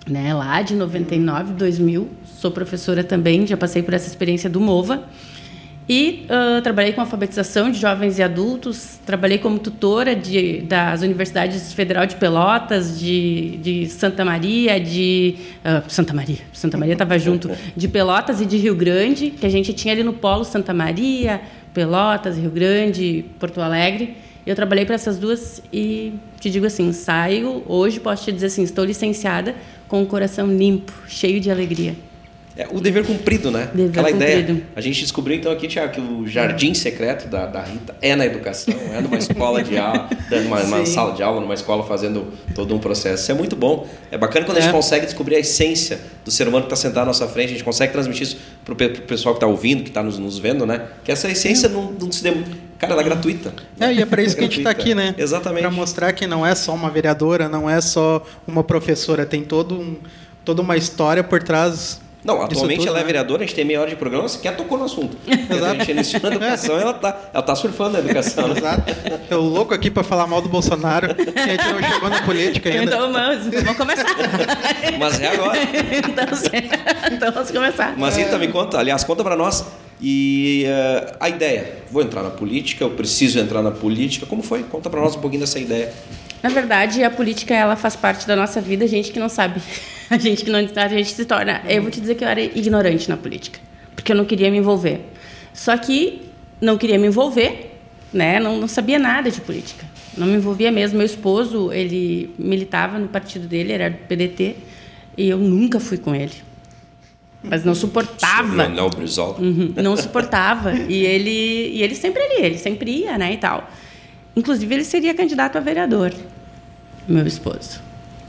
né, 0.09 0.33
lá 0.33 0.63
de 0.63 0.75
99, 0.75 1.55
2000. 1.55 2.09
Sou 2.25 2.51
professora 2.51 3.03
também, 3.03 3.47
já 3.47 3.57
passei 3.57 3.83
por 3.83 3.95
essa 3.95 4.07
experiência 4.07 4.49
do 4.49 4.61
MOVA. 4.61 5.05
E 5.89 6.27
uh, 6.29 6.61
trabalhei 6.63 6.93
com 6.93 7.01
alfabetização 7.01 7.71
de 7.71 7.79
jovens 7.79 8.19
e 8.19 8.23
adultos, 8.23 8.99
trabalhei 9.07 9.39
como 9.39 9.57
tutora 9.57 10.17
de, 10.17 10.63
das 10.63 11.03
Universidades 11.03 11.73
Federal 11.73 12.05
de 12.07 12.17
Pelotas, 12.17 12.99
de, 12.99 13.57
de 13.59 13.87
Santa 13.87 14.25
Maria, 14.25 14.81
de. 14.81 15.37
Uh, 15.65 15.89
Santa 15.89 16.13
Maria, 16.13 16.39
Santa 16.53 16.77
Maria 16.77 16.95
estava 16.95 17.17
junto, 17.21 17.49
de 17.77 17.87
Pelotas 17.87 18.41
e 18.41 18.47
de 18.47 18.57
Rio 18.57 18.75
Grande, 18.75 19.31
que 19.31 19.47
a 19.47 19.49
gente 19.49 19.73
tinha 19.73 19.95
ali 19.95 20.03
no 20.03 20.13
Polo 20.13 20.45
Santa 20.45 20.75
Maria, 20.75 21.41
Pelotas, 21.73 22.37
Rio 22.37 22.51
Grande, 22.51 23.25
Porto 23.39 23.61
Alegre. 23.61 24.26
Eu 24.47 24.55
trabalhei 24.55 24.87
para 24.87 24.95
essas 24.95 25.19
duas 25.19 25.61
e 25.73 26.15
te 26.39 26.49
digo 26.49 26.67
assim: 26.67 26.93
saio, 26.93 27.65
hoje 27.67 27.99
posso 27.99 28.25
te 28.25 28.33
dizer 28.33 28.47
assim, 28.47 28.63
estou 28.63 28.85
licenciada 28.85 29.57
com 29.89 30.03
o 30.03 30.07
coração 30.07 30.47
limpo, 30.47 30.93
cheio 31.09 31.41
de 31.41 31.51
alegria. 31.51 31.97
É, 32.57 32.67
o 32.71 32.81
dever 32.81 33.05
cumprido, 33.05 33.51
né? 33.51 33.69
Dever 33.75 33.91
Aquela 33.91 34.11
cumprido. 34.11 34.53
ideia. 34.53 34.63
A 34.75 34.81
gente 34.81 35.01
descobriu 35.03 35.37
então 35.37 35.53
aqui, 35.53 35.69
Tiago, 35.69 35.93
que 35.93 36.01
o 36.01 36.27
jardim 36.27 36.73
secreto 36.73 37.29
da, 37.29 37.45
da 37.45 37.63
Rita 37.63 37.95
é 38.01 38.17
na 38.17 38.25
educação, 38.25 38.73
é 38.95 39.01
numa 39.01 39.19
escola 39.19 39.63
de 39.63 39.77
aula, 39.77 40.09
numa, 40.43 40.63
numa 40.63 40.87
sala 40.87 41.13
de 41.13 41.23
aula, 41.23 41.39
numa 41.43 41.53
escola 41.53 41.85
fazendo 41.85 42.33
todo 42.55 42.75
um 42.75 42.79
processo. 42.79 43.23
Isso 43.25 43.31
é 43.31 43.35
muito 43.35 43.55
bom. 43.55 43.87
É 44.11 44.17
bacana 44.17 44.47
quando 44.47 44.57
é. 44.57 44.61
a 44.61 44.63
gente 44.63 44.71
é. 44.71 44.75
consegue 44.75 45.05
descobrir 45.05 45.37
a 45.37 45.39
essência 45.39 46.01
do 46.25 46.31
ser 46.31 46.49
humano 46.49 46.65
que 46.65 46.73
está 46.73 46.89
sentado 46.89 47.03
à 47.03 47.07
nossa 47.07 47.29
frente, 47.29 47.49
a 47.49 47.53
gente 47.53 47.65
consegue 47.65 47.93
transmitir 47.93 48.23
isso 48.23 48.39
para 48.65 48.73
o 48.73 48.77
pessoal 48.77 49.35
que 49.35 49.37
está 49.37 49.47
ouvindo, 49.47 49.83
que 49.83 49.91
está 49.91 50.03
nos, 50.03 50.19
nos, 50.19 50.39
vendo, 50.39 50.65
né? 50.65 50.87
Que 51.05 51.13
essa 51.13 51.31
essência 51.31 51.69
não, 51.69 51.93
não 51.93 52.11
se 52.11 52.23
dem... 52.23 52.43
Cara, 52.79 52.95
ela 52.95 53.03
é 53.03 53.05
gratuita. 53.05 53.53
É, 53.79 53.93
e 53.93 54.01
é 54.01 54.07
para 54.07 54.23
isso 54.23 54.35
é 54.35 54.39
que 54.39 54.45
a 54.45 54.49
gente 54.49 54.59
está 54.59 54.71
aqui, 54.71 54.95
né? 54.95 55.15
Exatamente. 55.19 55.61
Para 55.61 55.71
mostrar 55.71 56.13
que 56.15 56.27
não 56.27 56.45
é 56.45 56.55
só 56.55 56.75
uma 56.75 56.91
vereadora, 56.91 57.51
não 57.51 57.69
é 57.69 57.81
só 57.83 58.23
uma 58.47 58.65
professora, 58.65 59.27
tem 59.27 59.43
todo 59.43 59.79
um, 59.79 59.97
toda 60.43 60.63
uma 60.63 60.77
história 60.77 61.23
por 61.23 61.43
trás 61.43 62.01
não, 62.27 62.43
atualmente 62.43 62.79
tudo, 62.79 62.89
ela 62.89 62.99
é 62.99 63.03
né? 63.03 63.07
vereadora, 63.07 63.45
a 63.45 63.47
gente 63.47 63.55
tem 63.55 63.65
meia 63.65 63.81
hora 63.81 63.89
de 63.89 63.95
programa, 63.95 64.29
sequer 64.29 64.57
tocou 64.57 64.77
no 64.77 64.85
assunto. 64.85 65.17
Exato. 65.31 65.65
A 65.65 65.75
gente 65.75 65.91
iniciou 65.93 66.23
na 66.23 66.37
educação, 66.37 66.81
ela 66.81 66.93
tá, 66.93 67.17
ela 67.33 67.43
tá 67.43 67.55
surfando 67.55 67.93
na 67.93 67.99
educação. 68.01 68.49
Né? 68.49 68.55
Exato. 68.59 68.93
Eu 69.31 69.41
louco 69.41 69.73
aqui 69.73 69.91
para 69.91 70.03
falar 70.03 70.27
mal 70.27 70.43
do 70.43 70.49
Bolsonaro, 70.49 71.07
e 71.07 71.41
a 71.41 71.47
gente 71.47 71.73
não 71.73 71.93
chegou 71.93 72.11
na 72.11 72.23
política 72.23 72.69
ainda. 72.69 72.85
Então 72.85 73.13
vamos, 73.13 73.47
vamos 73.47 73.77
começar. 73.77 74.07
Mas 74.99 75.21
é 75.21 75.29
agora. 75.29 75.59
então, 75.63 77.13
então 77.13 77.33
vamos 77.33 77.51
começar. 77.53 77.95
Mas 77.97 78.17
Rita, 78.17 78.37
me 78.39 78.49
conta, 78.49 78.79
aliás, 78.79 79.05
conta 79.05 79.23
para 79.23 79.37
nós. 79.37 79.65
E 80.01 80.67
uh, 80.67 81.17
a 81.21 81.29
ideia, 81.29 81.77
vou 81.91 82.03
entrar 82.03 82.23
na 82.23 82.31
política, 82.31 82.85
eu 82.85 82.91
preciso 82.91 83.39
entrar 83.39 83.63
na 83.63 83.71
política. 83.71 84.27
Como 84.27 84.43
foi? 84.43 84.63
Conta 84.65 84.91
para 84.91 85.01
nós 85.01 85.15
um 85.15 85.21
pouquinho 85.21 85.41
dessa 85.41 85.59
ideia. 85.59 85.93
Na 86.43 86.49
verdade, 86.49 87.03
a 87.03 87.11
política 87.11 87.55
ela 87.55 87.77
faz 87.77 87.97
parte 87.97 88.27
da 88.27 88.37
nossa 88.37 88.61
vida, 88.61 88.85
a 88.85 88.89
gente 88.89 89.13
que 89.13 89.19
não 89.19 89.29
sabe. 89.29 89.61
A 90.09 90.17
gente 90.19 90.45
que 90.45 90.51
não 90.53 90.61
a 90.61 90.89
gente 90.89 91.13
se 91.13 91.25
torna. 91.25 91.63
Eu 91.69 91.83
vou 91.83 91.91
te 91.91 92.01
dizer 92.01 92.15
que 92.15 92.23
eu 92.23 92.29
era 92.29 92.41
ignorante 92.41 93.09
na 93.09 93.17
política, 93.17 93.59
porque 93.97 94.13
eu 94.13 94.17
não 94.17 94.25
queria 94.25 94.49
me 94.53 94.59
envolver. 94.59 95.01
Só 95.53 95.77
que 95.77 96.23
não 96.61 96.79
queria 96.79 96.97
me 96.97 97.09
envolver, 97.09 97.77
né? 98.13 98.39
Não, 98.39 98.57
não 98.57 98.69
sabia 98.69 99.01
nada 99.01 99.33
de 99.33 99.41
política. 99.41 99.85
Não 100.17 100.29
me 100.29 100.35
envolvia 100.35 100.71
mesmo. 100.71 100.99
Meu 100.99 101.07
esposo, 101.07 101.73
ele 101.73 102.33
militava 102.39 103.01
no 103.01 103.09
partido 103.09 103.49
dele, 103.49 103.73
era 103.73 103.91
do 103.91 103.97
PDT, 103.97 104.55
e 105.17 105.29
eu 105.29 105.39
nunca 105.39 105.81
fui 105.81 105.99
com 105.99 106.15
ele. 106.15 106.35
Mas 107.43 107.65
não 107.65 107.75
suportava. 107.75 108.69
Não, 108.69 108.89
Brizola. 108.89 109.39
Uhum, 109.41 109.73
não 109.77 109.97
suportava. 109.97 110.73
e 110.73 111.05
ele, 111.05 111.71
e 111.75 111.83
ele 111.83 111.95
sempre 111.95 112.23
ali, 112.23 112.45
ele 112.45 112.59
sempre 112.59 112.91
ia, 112.91 113.19
né, 113.19 113.33
e 113.33 113.37
tal. 113.37 113.69
Inclusive, 114.37 114.75
ele 114.75 114.85
seria 114.85 115.15
candidato 115.15 115.57
a 115.57 115.61
vereador, 115.61 116.13
meu 117.09 117.27
esposo. 117.27 117.81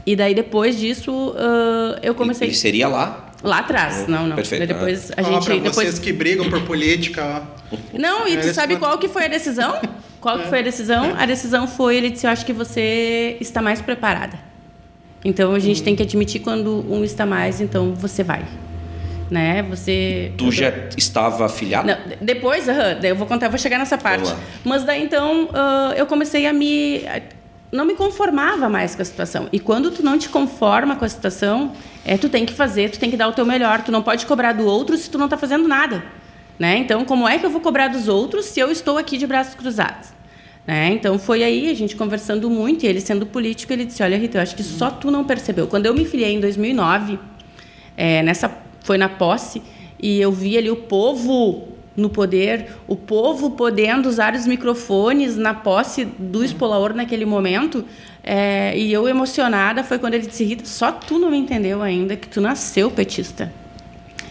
E 0.06 0.16
daí, 0.16 0.34
depois 0.34 0.78
disso, 0.78 1.12
uh, 1.12 1.98
eu 2.02 2.14
comecei... 2.14 2.48
E, 2.48 2.54
seria 2.54 2.88
lá? 2.88 3.30
Lá 3.42 3.58
atrás, 3.58 4.08
não, 4.08 4.26
não. 4.26 4.34
Perfeito. 4.34 4.66
depois 4.66 5.12
a 5.14 5.22
gente... 5.22 5.44
Pra 5.44 5.54
depois... 5.56 5.74
vocês 5.74 5.98
que 5.98 6.12
brigam 6.12 6.48
por 6.48 6.62
política. 6.62 7.42
Não, 7.92 8.26
e 8.26 8.36
tu 8.38 8.52
sabe 8.54 8.76
qual 8.78 8.96
que 8.96 9.06
foi 9.06 9.26
a 9.26 9.28
decisão? 9.28 9.78
Qual 10.20 10.38
que 10.38 10.44
é. 10.44 10.48
foi 10.48 10.58
a 10.60 10.62
decisão? 10.62 11.14
A 11.16 11.26
decisão 11.26 11.68
foi, 11.68 11.98
ele 11.98 12.10
disse, 12.10 12.26
eu 12.26 12.30
acho 12.30 12.44
que 12.46 12.52
você 12.52 13.36
está 13.40 13.60
mais 13.60 13.82
preparada. 13.82 14.40
Então, 15.22 15.54
a 15.54 15.58
gente 15.58 15.82
hum. 15.82 15.84
tem 15.84 15.94
que 15.94 16.02
admitir 16.02 16.40
quando 16.40 16.84
um 16.90 17.04
está 17.04 17.26
mais, 17.26 17.60
então 17.60 17.94
você 17.94 18.24
vai 18.24 18.44
né? 19.30 19.62
Você. 19.62 20.32
Tu 20.36 20.50
já 20.50 20.72
estava 20.96 21.46
afiliado? 21.46 21.88
Depois, 22.20 22.66
uh, 22.66 22.72
eu 23.02 23.16
vou 23.16 23.26
contar, 23.26 23.48
vou 23.48 23.58
chegar 23.58 23.78
nessa 23.78 23.98
parte. 23.98 24.32
Mas 24.64 24.84
daí 24.84 25.02
então 25.02 25.44
uh, 25.44 25.92
eu 25.96 26.06
comecei 26.06 26.46
a 26.46 26.52
me 26.52 27.04
não 27.70 27.84
me 27.84 27.94
conformava 27.94 28.68
mais 28.68 28.94
com 28.94 29.02
a 29.02 29.04
situação. 29.04 29.48
E 29.52 29.60
quando 29.60 29.90
tu 29.90 30.02
não 30.02 30.18
te 30.18 30.28
conforma 30.28 30.96
com 30.96 31.04
a 31.04 31.08
situação, 31.08 31.72
é 32.04 32.16
tu 32.16 32.28
tem 32.28 32.46
que 32.46 32.54
fazer, 32.54 32.90
tu 32.90 32.98
tem 32.98 33.10
que 33.10 33.16
dar 33.16 33.28
o 33.28 33.32
teu 33.32 33.44
melhor. 33.44 33.82
Tu 33.82 33.92
não 33.92 34.02
pode 34.02 34.24
cobrar 34.26 34.52
do 34.52 34.64
outro 34.64 34.96
se 34.96 35.10
tu 35.10 35.18
não 35.18 35.26
está 35.26 35.36
fazendo 35.36 35.68
nada, 35.68 36.02
né? 36.58 36.78
Então, 36.78 37.04
como 37.04 37.28
é 37.28 37.38
que 37.38 37.44
eu 37.44 37.50
vou 37.50 37.60
cobrar 37.60 37.88
dos 37.88 38.08
outros 38.08 38.46
se 38.46 38.58
eu 38.58 38.70
estou 38.70 38.96
aqui 38.96 39.18
de 39.18 39.26
braços 39.26 39.54
cruzados? 39.54 40.18
Né? 40.66 40.90
Então 40.92 41.18
foi 41.18 41.42
aí 41.42 41.70
a 41.70 41.74
gente 41.74 41.96
conversando 41.96 42.50
muito 42.50 42.84
e 42.84 42.86
ele 42.86 43.00
sendo 43.00 43.24
político 43.24 43.72
ele 43.72 43.86
disse 43.86 44.02
olha 44.02 44.18
Rita 44.18 44.36
eu 44.36 44.42
acho 44.42 44.54
que 44.54 44.62
só 44.62 44.90
tu 44.90 45.10
não 45.10 45.24
percebeu 45.24 45.66
quando 45.66 45.86
eu 45.86 45.94
me 45.94 46.04
filiei 46.04 46.34
em 46.34 46.40
2009 46.40 47.18
é, 47.96 48.22
nessa 48.22 48.50
foi 48.88 48.96
na 48.96 49.10
posse 49.10 49.60
e 50.00 50.18
eu 50.18 50.32
vi 50.32 50.56
ali 50.56 50.70
o 50.70 50.76
povo 50.76 51.68
no 51.94 52.08
poder, 52.08 52.72
o 52.86 52.96
povo 52.96 53.50
podendo 53.50 54.08
usar 54.08 54.34
os 54.34 54.46
microfones 54.46 55.36
na 55.36 55.52
posse 55.52 56.06
do 56.06 56.42
Espolaor 56.42 56.94
naquele 56.94 57.26
momento. 57.26 57.84
É, 58.24 58.72
e 58.78 58.90
eu 58.90 59.06
emocionada 59.06 59.84
foi 59.84 59.98
quando 59.98 60.14
ele 60.14 60.26
disse: 60.26 60.42
Rita, 60.42 60.64
só 60.64 60.90
tu 60.90 61.18
não 61.18 61.30
me 61.30 61.36
entendeu 61.36 61.82
ainda 61.82 62.16
que 62.16 62.26
tu 62.26 62.40
nasceu 62.40 62.90
petista. 62.90 63.52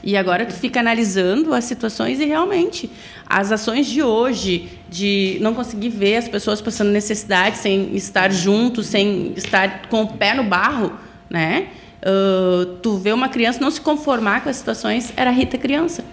E 0.04 0.18
agora 0.18 0.44
tu 0.44 0.54
fica 0.54 0.80
analisando 0.80 1.54
as 1.54 1.66
situações 1.66 2.20
e 2.20 2.26
realmente 2.26 2.90
as 3.28 3.52
ações 3.52 3.86
de 3.86 4.02
hoje, 4.02 4.70
de 4.90 5.38
não 5.40 5.54
conseguir 5.54 5.90
ver 5.90 6.16
as 6.16 6.28
pessoas 6.28 6.62
passando 6.62 6.90
necessidade 6.90 7.58
sem 7.58 7.96
estar 7.96 8.32
juntos, 8.32 8.88
sem 8.88 9.34
estar 9.36 9.88
com 9.90 10.04
o 10.04 10.14
pé 10.14 10.34
no 10.34 10.46
barro, 10.46 10.94
né? 11.30 11.68
Uh, 12.08 12.78
tu 12.82 12.96
vê 12.98 13.12
uma 13.12 13.28
criança 13.28 13.60
não 13.60 13.70
se 13.70 13.82
conformar 13.82 14.42
com 14.42 14.50
as 14.50 14.56
situações, 14.56 15.12
era 15.18 15.30
a 15.30 15.34
Rita 15.34 15.58
criança. 15.58 16.06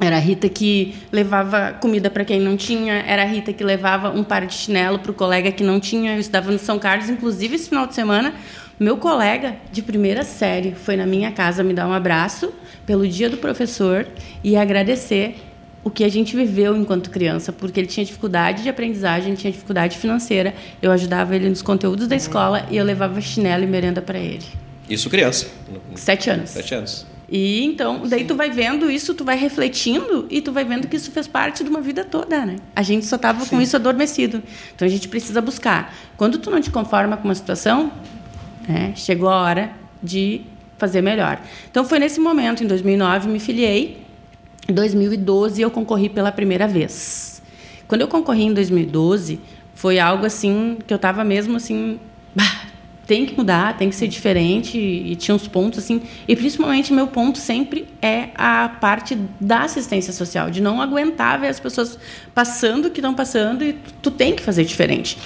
Era 0.00 0.16
a 0.16 0.18
Rita 0.18 0.48
que 0.48 0.94
levava 1.12 1.72
comida 1.72 2.08
para 2.08 2.24
quem 2.24 2.40
não 2.40 2.56
tinha, 2.56 2.94
era 3.06 3.22
a 3.22 3.26
Rita 3.26 3.52
que 3.52 3.62
levava 3.62 4.10
um 4.10 4.24
par 4.24 4.46
de 4.46 4.54
chinelo 4.54 4.98
para 4.98 5.10
o 5.10 5.14
colega 5.14 5.52
que 5.52 5.62
não 5.62 5.78
tinha. 5.78 6.14
Eu 6.14 6.20
estava 6.20 6.50
no 6.50 6.58
São 6.58 6.78
Carlos, 6.78 7.10
inclusive 7.10 7.54
esse 7.54 7.68
final 7.68 7.86
de 7.86 7.94
semana, 7.94 8.34
meu 8.78 8.96
colega 8.96 9.56
de 9.70 9.82
primeira 9.82 10.22
série 10.22 10.72
foi 10.72 10.96
na 10.96 11.06
minha 11.06 11.32
casa 11.32 11.62
me 11.62 11.74
dar 11.74 11.86
um 11.86 11.92
abraço 11.92 12.52
pelo 12.84 13.06
dia 13.06 13.28
do 13.28 13.36
professor 13.38 14.06
e 14.44 14.56
agradecer 14.56 15.36
o 15.82 15.90
que 15.90 16.04
a 16.04 16.08
gente 16.08 16.34
viveu 16.34 16.76
enquanto 16.76 17.10
criança, 17.10 17.52
porque 17.52 17.80
ele 17.80 17.86
tinha 17.86 18.04
dificuldade 18.04 18.62
de 18.62 18.68
aprendizagem, 18.68 19.34
tinha 19.34 19.52
dificuldade 19.52 19.96
financeira. 19.96 20.54
Eu 20.82 20.92
ajudava 20.92 21.36
ele 21.36 21.48
nos 21.48 21.62
conteúdos 21.62 22.06
da 22.06 22.16
escola 22.16 22.66
e 22.70 22.76
eu 22.76 22.84
levava 22.84 23.20
chinelo 23.20 23.64
e 23.64 23.66
merenda 23.66 24.02
para 24.02 24.18
ele. 24.18 24.65
Isso 24.88 25.10
criança. 25.10 25.46
Sete 25.94 26.30
anos. 26.30 26.50
Sete 26.50 26.74
anos. 26.74 27.06
E 27.28 27.64
então, 27.64 28.06
daí 28.06 28.24
tu 28.24 28.36
vai 28.36 28.50
vendo 28.50 28.88
isso, 28.88 29.12
tu 29.12 29.24
vai 29.24 29.36
refletindo 29.36 30.26
e 30.30 30.40
tu 30.40 30.52
vai 30.52 30.64
vendo 30.64 30.86
que 30.86 30.96
isso 30.96 31.10
fez 31.10 31.26
parte 31.26 31.64
de 31.64 31.70
uma 31.70 31.80
vida 31.80 32.04
toda, 32.04 32.46
né? 32.46 32.56
A 32.74 32.82
gente 32.82 33.04
só 33.04 33.16
estava 33.16 33.44
com 33.46 33.60
isso 33.60 33.74
adormecido. 33.74 34.42
Então 34.74 34.86
a 34.86 34.90
gente 34.90 35.08
precisa 35.08 35.40
buscar. 35.40 35.92
Quando 36.16 36.38
tu 36.38 36.50
não 36.50 36.60
te 36.60 36.70
conforma 36.70 37.16
com 37.16 37.24
uma 37.24 37.34
situação, 37.34 37.90
né, 38.68 38.92
chegou 38.94 39.28
a 39.28 39.42
hora 39.42 39.70
de 40.00 40.42
fazer 40.78 41.02
melhor. 41.02 41.40
Então 41.68 41.84
foi 41.84 41.98
nesse 41.98 42.20
momento, 42.20 42.62
em 42.62 42.66
2009, 42.66 43.28
me 43.28 43.40
filiei. 43.40 44.04
Em 44.68 44.72
2012 44.72 45.60
eu 45.60 45.70
concorri 45.70 46.08
pela 46.08 46.30
primeira 46.30 46.68
vez. 46.68 47.42
Quando 47.88 48.02
eu 48.02 48.08
concorri 48.08 48.44
em 48.44 48.54
2012, 48.54 49.40
foi 49.74 49.98
algo 49.98 50.26
assim 50.26 50.78
que 50.86 50.92
eu 50.92 50.96
estava 50.96 51.24
mesmo 51.24 51.56
assim, 51.56 51.98
bah, 52.34 52.66
tem 53.06 53.24
que 53.24 53.36
mudar, 53.36 53.76
tem 53.76 53.88
que 53.88 53.94
ser 53.94 54.08
diferente 54.08 54.76
e 54.76 55.14
tinha 55.14 55.34
uns 55.34 55.46
pontos 55.46 55.78
assim, 55.78 56.02
e 56.26 56.34
principalmente 56.34 56.92
meu 56.92 57.06
ponto 57.06 57.38
sempre 57.38 57.86
é 58.02 58.30
a 58.34 58.68
parte 58.68 59.16
da 59.40 59.60
assistência 59.60 60.12
social, 60.12 60.50
de 60.50 60.60
não 60.60 60.82
aguentar 60.82 61.40
ver 61.40 61.48
as 61.48 61.60
pessoas 61.60 61.98
passando 62.34 62.86
o 62.86 62.90
que 62.90 62.98
estão 62.98 63.14
passando 63.14 63.64
e 63.64 63.74
tu 64.02 64.10
tem 64.10 64.34
que 64.34 64.42
fazer 64.42 64.64
diferente. 64.64 65.16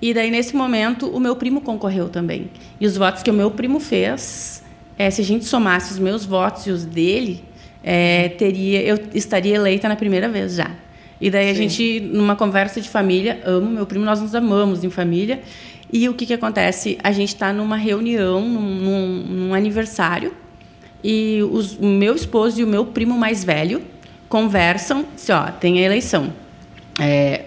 E 0.00 0.14
daí 0.14 0.30
nesse 0.30 0.54
momento 0.54 1.08
o 1.08 1.18
meu 1.18 1.34
primo 1.34 1.60
concorreu 1.60 2.08
também. 2.08 2.50
E 2.80 2.86
os 2.86 2.96
votos 2.96 3.22
que 3.22 3.30
o 3.30 3.34
meu 3.34 3.50
primo 3.50 3.80
fez, 3.80 4.62
é, 4.96 5.10
se 5.10 5.20
a 5.20 5.24
gente 5.24 5.44
somasse 5.44 5.92
os 5.92 5.98
meus 5.98 6.24
votos 6.24 6.66
e 6.66 6.70
os 6.70 6.84
dele, 6.84 7.42
é, 7.82 8.28
teria 8.28 8.82
eu 8.82 8.98
estaria 9.14 9.56
eleita 9.56 9.88
na 9.88 9.96
primeira 9.96 10.28
vez 10.28 10.54
já. 10.54 10.70
E 11.20 11.30
daí 11.30 11.50
a 11.50 11.54
Sim. 11.54 11.68
gente 11.68 12.00
numa 12.00 12.36
conversa 12.36 12.80
de 12.80 12.88
família, 12.88 13.40
amo 13.44 13.70
meu 13.70 13.86
primo, 13.86 14.04
nós 14.04 14.20
nos 14.20 14.34
amamos 14.34 14.84
em 14.84 14.90
família. 14.90 15.40
E 15.92 16.08
o 16.08 16.14
que, 16.14 16.26
que 16.26 16.34
acontece? 16.34 16.98
A 17.02 17.12
gente 17.12 17.28
está 17.28 17.52
numa 17.52 17.76
reunião, 17.76 18.40
num, 18.48 19.22
num, 19.22 19.54
aniversário, 19.54 20.34
e 21.02 21.40
os, 21.50 21.76
o 21.76 21.86
meu 21.86 22.14
esposo 22.14 22.60
e 22.60 22.64
o 22.64 22.66
meu 22.66 22.86
primo 22.86 23.16
mais 23.16 23.44
velho 23.44 23.82
conversam, 24.28 25.04
se 25.16 25.30
ó, 25.32 25.50
tem 25.50 25.78
a 25.78 25.82
eleição. 25.82 26.32
É, 26.98 27.46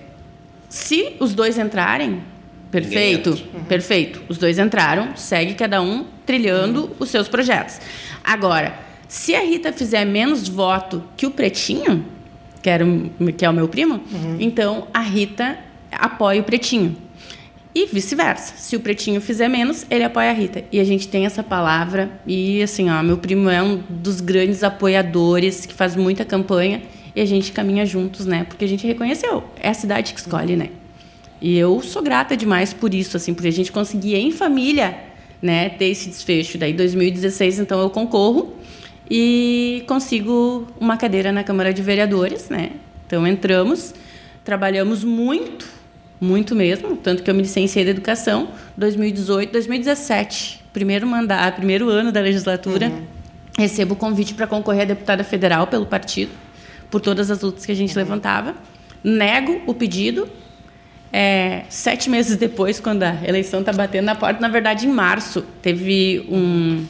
se 0.69 1.15
os 1.19 1.33
dois 1.33 1.57
entrarem, 1.57 2.21
perfeito, 2.71 3.31
uhum. 3.31 3.63
perfeito. 3.63 4.21
Os 4.29 4.37
dois 4.37 4.59
entraram, 4.59 5.15
segue 5.15 5.53
cada 5.53 5.81
um 5.81 6.05
trilhando 6.25 6.85
uhum. 6.85 6.91
os 6.99 7.09
seus 7.09 7.27
projetos. 7.27 7.79
Agora, 8.23 8.77
se 9.07 9.33
a 9.33 9.41
Rita 9.41 9.71
fizer 9.71 10.05
menos 10.05 10.47
voto 10.47 11.03
que 11.15 11.25
o 11.25 11.31
Pretinho, 11.31 12.05
que, 12.61 12.69
era, 12.69 12.85
que 13.37 13.45
é 13.45 13.49
o 13.49 13.53
meu 13.53 13.67
primo, 13.67 13.95
uhum. 14.11 14.37
então 14.39 14.87
a 14.93 14.99
Rita 14.99 15.57
apoia 15.91 16.41
o 16.41 16.43
Pretinho. 16.43 16.95
E 17.77 17.85
vice-versa. 17.85 18.55
Se 18.57 18.75
o 18.75 18.79
pretinho 18.79 19.21
fizer 19.21 19.47
menos, 19.47 19.85
ele 19.87 20.03
apoia 20.03 20.31
a 20.31 20.33
Rita. 20.33 20.63
E 20.71 20.79
a 20.79 20.83
gente 20.83 21.07
tem 21.07 21.27
essa 21.27 21.43
palavra. 21.43 22.09
E 22.25 22.59
assim, 22.63 22.89
ó, 22.89 23.03
meu 23.03 23.19
primo 23.19 23.51
é 23.51 23.61
um 23.61 23.83
dos 23.87 24.19
grandes 24.19 24.63
apoiadores 24.63 25.63
que 25.63 25.75
faz 25.75 25.95
muita 25.95 26.25
campanha. 26.25 26.81
E 27.15 27.21
a 27.21 27.25
gente 27.25 27.51
caminha 27.51 27.85
juntos, 27.85 28.25
né? 28.25 28.45
Porque 28.45 28.65
a 28.65 28.67
gente 28.67 28.87
reconheceu. 28.87 29.43
É 29.59 29.69
a 29.69 29.75
cidade 29.75 30.15
que 30.15 30.19
escolhe, 30.19 30.55
né? 30.55 30.71
E 31.39 31.55
eu 31.55 31.79
sou 31.83 32.01
grata 32.01 32.35
demais 32.35 32.73
por 32.73 32.95
isso, 32.95 33.15
assim, 33.15 33.31
porque 33.31 33.49
a 33.49 33.53
gente 33.53 33.71
conseguia 33.71 34.17
em 34.17 34.31
família, 34.31 34.97
né, 35.39 35.69
ter 35.69 35.85
esse 35.85 36.09
desfecho. 36.09 36.57
Daí, 36.57 36.73
2016, 36.73 37.59
então, 37.59 37.79
eu 37.79 37.91
concorro 37.91 38.55
e 39.07 39.83
consigo 39.87 40.67
uma 40.79 40.97
cadeira 40.97 41.31
na 41.31 41.43
Câmara 41.43 41.71
de 41.71 41.83
Vereadores, 41.83 42.49
né? 42.49 42.71
Então, 43.05 43.27
entramos, 43.27 43.93
trabalhamos 44.43 45.03
muito 45.03 45.76
muito 46.19 46.55
mesmo, 46.55 46.97
tanto 46.97 47.21
que 47.21 47.29
eu 47.29 47.35
me 47.35 47.41
licenciei 47.43 47.85
da 47.85 47.91
educação 47.91 48.49
2018, 48.75 49.51
2017, 49.51 50.63
primeiro 50.73 51.05
mandato, 51.05 51.57
primeiro 51.57 51.89
ano 51.89 52.11
da 52.11 52.19
legislatura, 52.19 52.87
uhum. 52.87 53.03
recebo 53.57 53.93
o 53.93 53.97
convite 53.97 54.33
para 54.33 54.47
concorrer 54.47 54.81
a 54.81 54.85
deputada 54.85 55.23
federal 55.23 55.67
pelo 55.67 55.85
partido, 55.85 56.31
por 56.89 57.01
todas 57.01 57.29
as 57.29 57.41
lutas 57.41 57.65
que 57.65 57.71
a 57.71 57.75
gente 57.75 57.91
uhum. 57.91 58.03
levantava, 58.03 58.55
nego 59.03 59.61
o 59.67 59.73
pedido. 59.73 60.27
É, 61.13 61.63
sete 61.69 62.09
meses 62.09 62.35
depois, 62.35 62.79
quando 62.79 63.03
a 63.03 63.17
eleição 63.25 63.61
está 63.61 63.71
batendo 63.71 64.05
na 64.05 64.15
porta, 64.15 64.41
na 64.41 64.49
verdade, 64.49 64.85
em 64.85 64.91
março, 64.91 65.43
teve 65.61 66.25
um, 66.29 66.83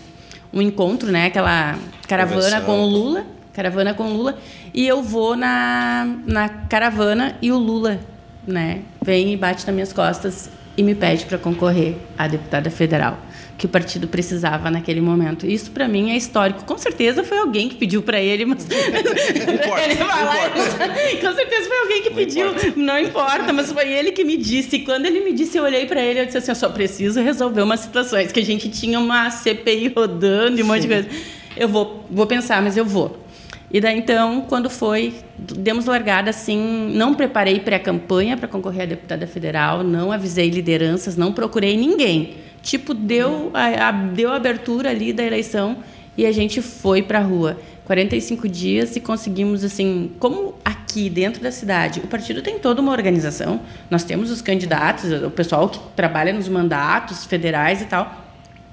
um 0.52 0.62
encontro, 0.62 1.12
né? 1.12 1.28
Aquela 1.28 1.78
caravana 2.08 2.62
com 2.62 2.80
o 2.82 2.86
Lula, 2.88 3.26
caravana 3.54 3.94
com 3.94 4.06
o 4.06 4.14
Lula, 4.14 4.40
e 4.74 4.88
eu 4.88 5.04
vou 5.04 5.36
na, 5.36 6.18
na 6.26 6.50
caravana 6.50 7.38
e 7.42 7.52
o 7.52 7.58
Lula 7.58 8.00
né, 8.48 8.82
vem 9.02 9.34
e 9.34 9.38
bate 9.38 9.66
nas 9.68 9.76
minhas 9.76 9.94
costas 9.94 10.50
e 10.78 10.84
me 10.84 10.96
pede 10.96 11.26
para 11.26 11.38
concorrer 11.38 11.96
a 12.18 12.28
deputada 12.28 12.70
federal 12.70 13.20
que 13.58 13.66
o 13.66 13.70
partido 13.70 14.08
precisava 14.08 14.70
naquele 14.70 15.02
momento. 15.02 15.48
Isso 15.48 15.72
para 15.72 15.88
mim 15.88 16.12
é 16.12 16.16
histórico. 16.16 16.64
Com 16.64 16.78
certeza 16.78 17.24
foi 17.24 17.40
alguém 17.40 17.68
que 17.68 17.76
pediu 17.76 18.04
para 18.04 18.22
ele, 18.22 18.46
mas 18.46 18.66
importa, 18.70 19.82
ele 19.84 19.96
com 21.20 21.34
certeza 21.34 21.68
foi 21.68 21.80
alguém 21.80 22.04
que 22.04 22.10
não 22.10 22.16
pediu. 22.16 22.48
Importa. 22.50 22.74
Não 22.76 23.00
importa, 23.00 23.54
mas 23.54 23.72
foi 23.72 23.92
ele 23.92 24.12
que 24.12 24.24
me 24.24 24.38
disse. 24.38 24.76
E 24.76 24.80
quando 24.82 25.08
ele 25.08 25.22
me 25.22 25.34
disse, 25.34 25.58
eu 25.58 25.64
olhei 25.64 25.88
para 25.88 26.02
ele 26.02 26.22
e 26.22 26.26
disse 26.28 26.38
assim: 26.38 26.52
eu 26.52 26.56
só 26.56 26.70
preciso 26.70 27.20
resolver 27.20 27.64
umas 27.64 27.80
situações 27.80 28.32
que 28.32 28.40
a 28.40 28.46
gente 28.46 28.70
tinha 28.70 29.00
uma 29.00 29.32
CPI 29.32 29.94
rodando 29.96 30.60
e 30.60 30.64
um 30.64 30.68
monte 30.68 30.82
de 30.82 30.88
coisa. 30.88 31.10
Eu 31.56 31.68
vou, 31.68 32.06
vou 32.12 32.28
pensar, 32.28 32.62
mas 32.62 32.78
eu 32.78 32.86
vou. 32.86 33.27
E 33.70 33.82
daí 33.82 33.98
então, 33.98 34.42
quando 34.48 34.70
foi, 34.70 35.14
demos 35.38 35.86
largada 35.86 36.30
assim, 36.30 36.92
não 36.94 37.14
preparei 37.14 37.60
pré-campanha 37.60 38.38
para 38.38 38.48
concorrer 38.48 38.84
a 38.84 38.86
deputada 38.86 39.28
federal, 39.28 39.84
não 39.84 40.12
avisei 40.12 40.50
lideranças, 40.50 41.18
não 41.18 41.34
procurei 41.34 41.76
ninguém. 41.76 42.36
Tipo, 42.62 42.94
deu 42.94 43.52
a, 43.54 43.90
a 43.90 43.92
deu 43.92 44.32
a 44.32 44.36
abertura 44.38 44.90
ali 44.90 45.12
da 45.12 45.24
eleição 45.24 45.78
e 46.18 46.26
a 46.26 46.32
gente 46.32 46.62
foi 46.62 47.02
para 47.02 47.20
a 47.20 47.22
rua. 47.22 47.58
45 47.84 48.50
dias 48.50 48.96
e 48.98 49.00
conseguimos 49.00 49.64
assim, 49.64 50.12
como 50.20 50.56
aqui 50.64 51.10
dentro 51.10 51.42
da 51.42 51.52
cidade, 51.52 52.02
o 52.02 52.08
partido 52.08 52.42
tem 52.42 52.60
toda 52.60 52.82
uma 52.82 52.92
organização. 52.92 53.62
Nós 53.90 54.04
temos 54.04 54.30
os 54.30 54.42
candidatos, 54.42 55.12
o 55.24 55.30
pessoal 55.30 55.70
que 55.70 55.80
trabalha 55.96 56.34
nos 56.34 56.50
mandatos 56.50 57.26
federais 57.26 57.82
e 57.82 57.86
tal. 57.86 58.26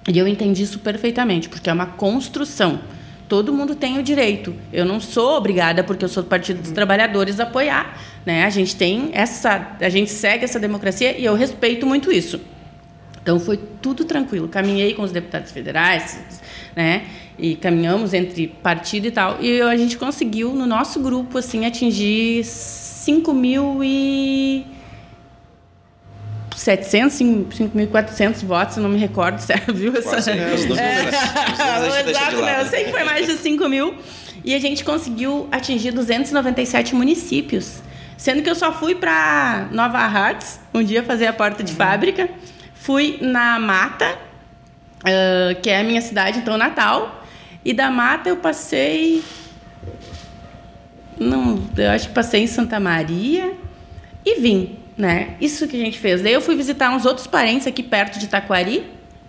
E 0.09 0.19
eu 0.19 0.27
entendi 0.27 0.65
isso 0.65 0.81
perfeitamente, 0.81 1.49
porque 1.49 1.71
é 1.71 1.73
uma 1.73 1.87
construção 1.87 2.81
todo 3.29 3.53
mundo 3.53 3.75
tem 3.75 3.99
o 3.99 4.03
direito. 4.03 4.55
Eu 4.73 4.85
não 4.85 5.01
sou 5.01 5.37
obrigada, 5.37 5.83
porque 5.83 6.05
eu 6.05 6.09
sou 6.09 6.23
do 6.23 6.29
Partido 6.29 6.61
dos 6.63 6.73
Trabalhadores, 6.73 7.41
a 7.41 7.45
apoiar. 7.45 7.99
Né? 8.25 8.45
A 8.45 8.51
gente 8.51 8.77
tem 8.77 9.11
essa. 9.13 9.77
A 9.81 9.89
gente 9.89 10.11
segue 10.11 10.45
essa 10.45 10.59
democracia 10.59 11.17
e 11.17 11.25
eu 11.25 11.35
respeito 11.35 11.87
muito 11.87 12.13
isso. 12.13 12.41
Então 13.23 13.41
foi 13.41 13.59
tudo 13.81 14.05
tranquilo. 14.05 14.49
Caminhei 14.49 14.93
com 14.93 15.03
os 15.03 15.11
deputados 15.11 15.51
federais, 15.51 16.21
né? 16.77 17.07
E 17.39 17.57
caminhamos 17.57 18.13
entre 18.13 18.49
partido 18.49 19.07
e 19.07 19.11
tal. 19.11 19.39
E 19.41 19.63
a 19.63 19.77
gente 19.77 19.97
conseguiu, 19.97 20.53
no 20.53 20.67
nosso 20.67 21.01
grupo, 21.01 21.39
assim, 21.39 21.65
atingir 21.65 22.45
5 22.45 23.33
mil 23.33 23.83
e 23.83 24.67
700, 26.55 27.19
5.400 27.19 28.45
votos, 28.45 28.77
eu 28.77 28.83
não 28.83 28.90
me 28.90 28.99
recordo, 28.99 29.38
certo? 29.43 29.75
Viu? 29.75 29.97
Essa... 29.97 30.11
Quase, 30.11 30.33
né? 30.33 30.55
Os 30.55 30.64
números, 30.64 30.81
é... 30.81 32.11
Exato, 32.11 32.37
né? 32.43 32.61
Eu 32.61 32.67
sei 32.67 32.85
que 32.85 32.90
foi 32.90 33.05
mais 33.05 33.27
de 33.27 33.37
5 33.37 33.69
mil. 33.69 33.95
E 34.45 34.55
a 34.55 34.59
gente 34.59 34.85
conseguiu 34.85 35.49
atingir 35.51 35.90
297 35.93 36.95
municípios. 36.95 37.83
Sendo 38.17 38.43
que 38.43 38.51
eu 38.51 38.55
só 38.55 38.73
fui 38.73 38.95
para 38.95 39.69
Nova 39.73 39.99
Hartz, 39.99 40.61
um 40.73 40.83
dia 40.83 41.03
fazer 41.03 41.27
a 41.27 41.33
porta 41.33 41.62
de 41.62 41.73
fábrica. 41.73 42.29
Fui 42.75 43.19
na 43.21 43.59
Mata, 43.59 44.19
uh, 45.01 45.61
que 45.62 45.71
é 45.71 45.81
a 45.81 45.85
minha 45.85 46.01
cidade, 46.03 46.38
então, 46.38 46.59
natal. 46.59 47.25
E 47.64 47.73
da 47.73 47.90
Mata 47.90 48.29
eu 48.29 48.37
passei... 48.37 49.23
Não, 51.19 51.62
eu 51.77 51.90
acho 51.90 52.09
que 52.09 52.14
passei 52.14 52.43
em 52.43 52.47
Santa 52.47 52.79
Maria 52.81 53.53
e 54.25 54.40
vim, 54.40 54.79
né? 54.97 55.37
Isso 55.41 55.67
que 55.67 55.77
a 55.77 55.81
gente 55.81 55.99
fez. 55.99 56.23
Daí 56.23 56.33
eu 56.33 56.41
fui 56.41 56.55
visitar 56.55 56.95
uns 56.95 57.05
outros 57.05 57.27
parentes 57.27 57.67
aqui 57.67 57.83
perto 57.83 58.19
de 58.19 58.29
Taquari 58.29 58.85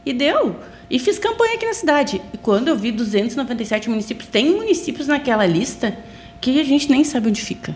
e 0.05 0.13
deu. 0.13 0.55
E 0.89 0.99
fiz 0.99 1.17
campanha 1.17 1.55
aqui 1.55 1.65
na 1.65 1.73
cidade. 1.73 2.21
E 2.33 2.37
quando 2.37 2.67
eu 2.67 2.75
vi 2.75 2.91
297 2.91 3.89
municípios, 3.89 4.29
tem 4.29 4.51
municípios 4.51 5.07
naquela 5.07 5.45
lista 5.45 5.97
que 6.39 6.59
a 6.59 6.63
gente 6.63 6.89
nem 6.91 7.03
sabe 7.03 7.29
onde 7.29 7.41
fica. 7.41 7.75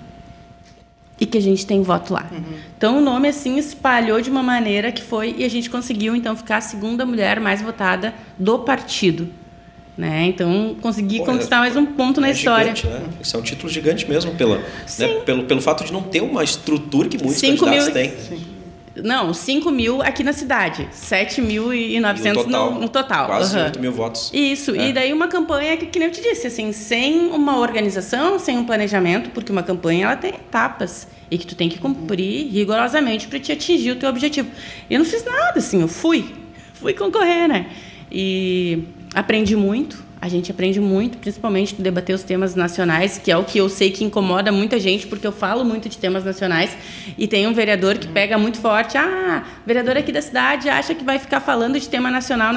E 1.20 1.26
que 1.26 1.38
a 1.38 1.42
gente 1.42 1.66
tem 1.66 1.82
voto 1.82 2.14
lá. 2.14 2.30
Uhum. 2.32 2.44
Então 2.78 2.98
o 3.00 3.02
nome 3.02 3.28
assim 3.28 3.58
espalhou 3.58 4.22
de 4.22 4.30
uma 4.30 4.44
maneira 4.44 4.92
que 4.92 5.02
foi 5.02 5.36
e 5.38 5.44
a 5.44 5.50
gente 5.50 5.70
conseguiu 5.70 6.16
então 6.16 6.36
ficar 6.36 6.58
a 6.58 6.62
segunda 6.62 7.06
mulher 7.06 7.40
mais 7.40 7.62
votada 7.62 8.14
do 8.38 8.60
partido. 8.60 9.28
Né? 10.00 10.28
Então, 10.28 10.78
consegui 10.82 11.18
Pô, 11.18 11.26
conquistar 11.26 11.58
é, 11.58 11.60
mais 11.60 11.76
um 11.76 11.86
ponto 11.86 12.22
é 12.22 12.22
na 12.22 12.32
história. 12.32 12.74
Gigante, 12.74 12.88
né? 12.88 13.10
Isso 13.22 13.36
é 13.36 13.40
um 13.40 13.42
título 13.42 13.70
gigante 13.70 14.10
mesmo, 14.10 14.34
pela, 14.34 14.60
né? 14.98 15.08
pelo, 15.26 15.44
pelo 15.44 15.62
fato 15.62 15.84
de 15.84 15.92
não 15.92 16.02
ter 16.02 16.22
uma 16.22 16.42
estrutura 16.42 17.10
que 17.10 17.18
muitos 17.18 17.36
Cinco 17.36 17.66
candidatos 17.66 17.94
mil... 17.94 17.94
têm. 17.94 18.14
Sim. 18.18 18.46
Não, 18.96 19.34
5 19.34 19.70
mil 19.72 20.02
aqui 20.02 20.24
na 20.24 20.32
cidade. 20.32 20.88
7.900 20.94 22.34
no, 22.34 22.44
total, 22.44 22.72
no, 22.72 22.80
no 22.80 22.90
total. 22.90 23.26
Quase 23.28 23.58
uhum. 23.58 23.66
8 23.66 23.80
mil 23.82 23.92
votos. 23.92 24.32
Isso. 24.34 24.74
É. 24.74 24.88
E 24.88 24.94
daí 24.94 25.12
uma 25.12 25.28
campanha 25.28 25.76
que, 25.76 25.86
que 25.86 26.00
nem 26.00 26.08
eu 26.08 26.14
te 26.14 26.22
disse, 26.22 26.48
assim, 26.48 26.72
sem 26.72 27.28
uma 27.28 27.60
organização, 27.60 28.40
sem 28.40 28.58
um 28.58 28.64
planejamento, 28.64 29.32
porque 29.32 29.52
uma 29.52 29.64
campanha 29.64 30.06
ela 30.06 30.16
tem 30.16 30.32
etapas 30.32 31.10
e 31.30 31.38
que 31.38 31.46
tu 31.46 31.56
tem 31.56 31.68
que 31.68 31.78
cumprir 31.78 32.50
rigorosamente 32.50 33.28
para 33.28 33.38
te 33.38 33.52
atingir 33.52 33.92
o 33.92 33.96
teu 33.98 34.10
objetivo. 34.10 34.50
Eu 34.90 35.00
não 35.00 35.06
fiz 35.06 35.26
nada, 35.26 35.60
assim, 35.60 35.82
eu 35.82 35.90
fui. 35.90 36.34
Fui 36.74 36.94
concorrer, 36.94 37.50
né? 37.50 37.68
E 38.10 38.84
aprendi 39.14 39.56
muito 39.56 40.10
a 40.22 40.28
gente 40.28 40.52
aprende 40.52 40.82
muito, 40.82 41.18
principalmente 41.18 41.82
debater 41.82 42.14
os 42.14 42.24
temas 42.24 42.54
nacionais, 42.54 43.18
que 43.18 43.32
é 43.32 43.38
o 43.38 43.46
que 43.46 43.58
eu 43.58 43.70
sei 43.70 43.90
que 43.90 44.04
incomoda 44.04 44.52
muita 44.52 44.78
gente, 44.78 45.08
porque 45.08 45.26
eu 45.26 45.32
falo 45.32 45.64
muito 45.64 45.88
de 45.88 45.98
temas 45.98 46.26
nacionais. 46.26 46.76
E 47.18 47.26
tem 47.26 47.48
um 47.48 47.54
vereador 47.54 47.98
que 47.98 48.08
pega 48.08 48.38
muito 48.38 48.60
forte. 48.60 48.98
Ah, 48.98 49.46
vereador 49.66 49.96
aqui 49.96 50.12
da 50.12 50.22
cidade 50.22 50.68
acha 50.68 50.94
que 50.94 51.06
vai 51.06 51.20
ficar 51.20 51.40
falando 51.40 51.80
de 51.80 51.88
tema 51.88 52.12
nacional. 52.12 52.54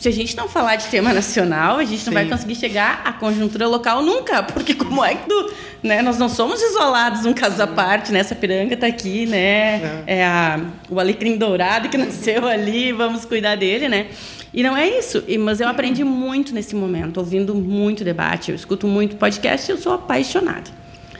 Se 0.00 0.08
a 0.08 0.12
gente 0.12 0.34
não 0.34 0.48
falar 0.48 0.76
de 0.76 0.86
tema 0.86 1.12
nacional, 1.12 1.76
a 1.76 1.84
gente 1.84 1.98
não 1.98 2.04
Sim. 2.04 2.14
vai 2.14 2.26
conseguir 2.26 2.54
chegar 2.54 3.02
à 3.04 3.12
conjuntura 3.12 3.68
local 3.68 4.00
nunca, 4.00 4.42
porque 4.42 4.72
como 4.72 5.04
é 5.04 5.14
que 5.14 5.28
tu, 5.28 5.52
né, 5.82 6.00
nós 6.00 6.16
não 6.16 6.26
somos 6.26 6.62
isolados 6.62 7.26
um 7.26 7.34
caso 7.34 7.62
à 7.62 7.66
parte, 7.66 8.10
né? 8.10 8.20
Essa 8.20 8.34
piranga 8.34 8.72
está 8.72 8.86
aqui, 8.86 9.26
né? 9.26 10.02
É, 10.06 10.20
é 10.20 10.24
a, 10.24 10.58
o 10.88 10.98
alecrim 10.98 11.36
dourado 11.36 11.90
que 11.90 11.98
nasceu 12.00 12.48
ali, 12.48 12.92
vamos 12.92 13.26
cuidar 13.26 13.56
dele, 13.56 13.90
né? 13.90 14.06
E 14.54 14.62
não 14.62 14.74
é 14.74 14.88
isso, 14.88 15.22
mas 15.40 15.60
eu 15.60 15.68
aprendi 15.68 16.02
muito 16.02 16.54
nesse 16.54 16.74
momento, 16.74 17.18
ouvindo 17.18 17.54
muito 17.54 18.02
debate, 18.02 18.52
eu 18.52 18.56
escuto 18.56 18.88
muito 18.88 19.16
podcast 19.16 19.70
eu 19.70 19.76
sou 19.76 19.92
apaixonada. 19.92 20.70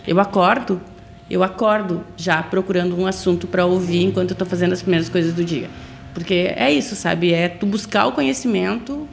Eu 0.08 0.18
acordo, 0.18 0.80
eu 1.28 1.42
acordo 1.42 2.02
já 2.16 2.42
procurando 2.42 2.98
um 2.98 3.06
assunto 3.06 3.46
para 3.46 3.66
ouvir 3.66 4.04
enquanto 4.04 4.30
eu 4.30 4.34
estou 4.34 4.48
fazendo 4.48 4.72
as 4.72 4.80
primeiras 4.80 5.10
coisas 5.10 5.34
do 5.34 5.44
dia. 5.44 5.68
Porque 6.14 6.52
é 6.54 6.72
isso, 6.72 6.96
sabe? 6.96 7.32
É 7.32 7.48
tu 7.48 7.66
buscar 7.66 8.06
o 8.06 8.12
conhecimento 8.12 9.08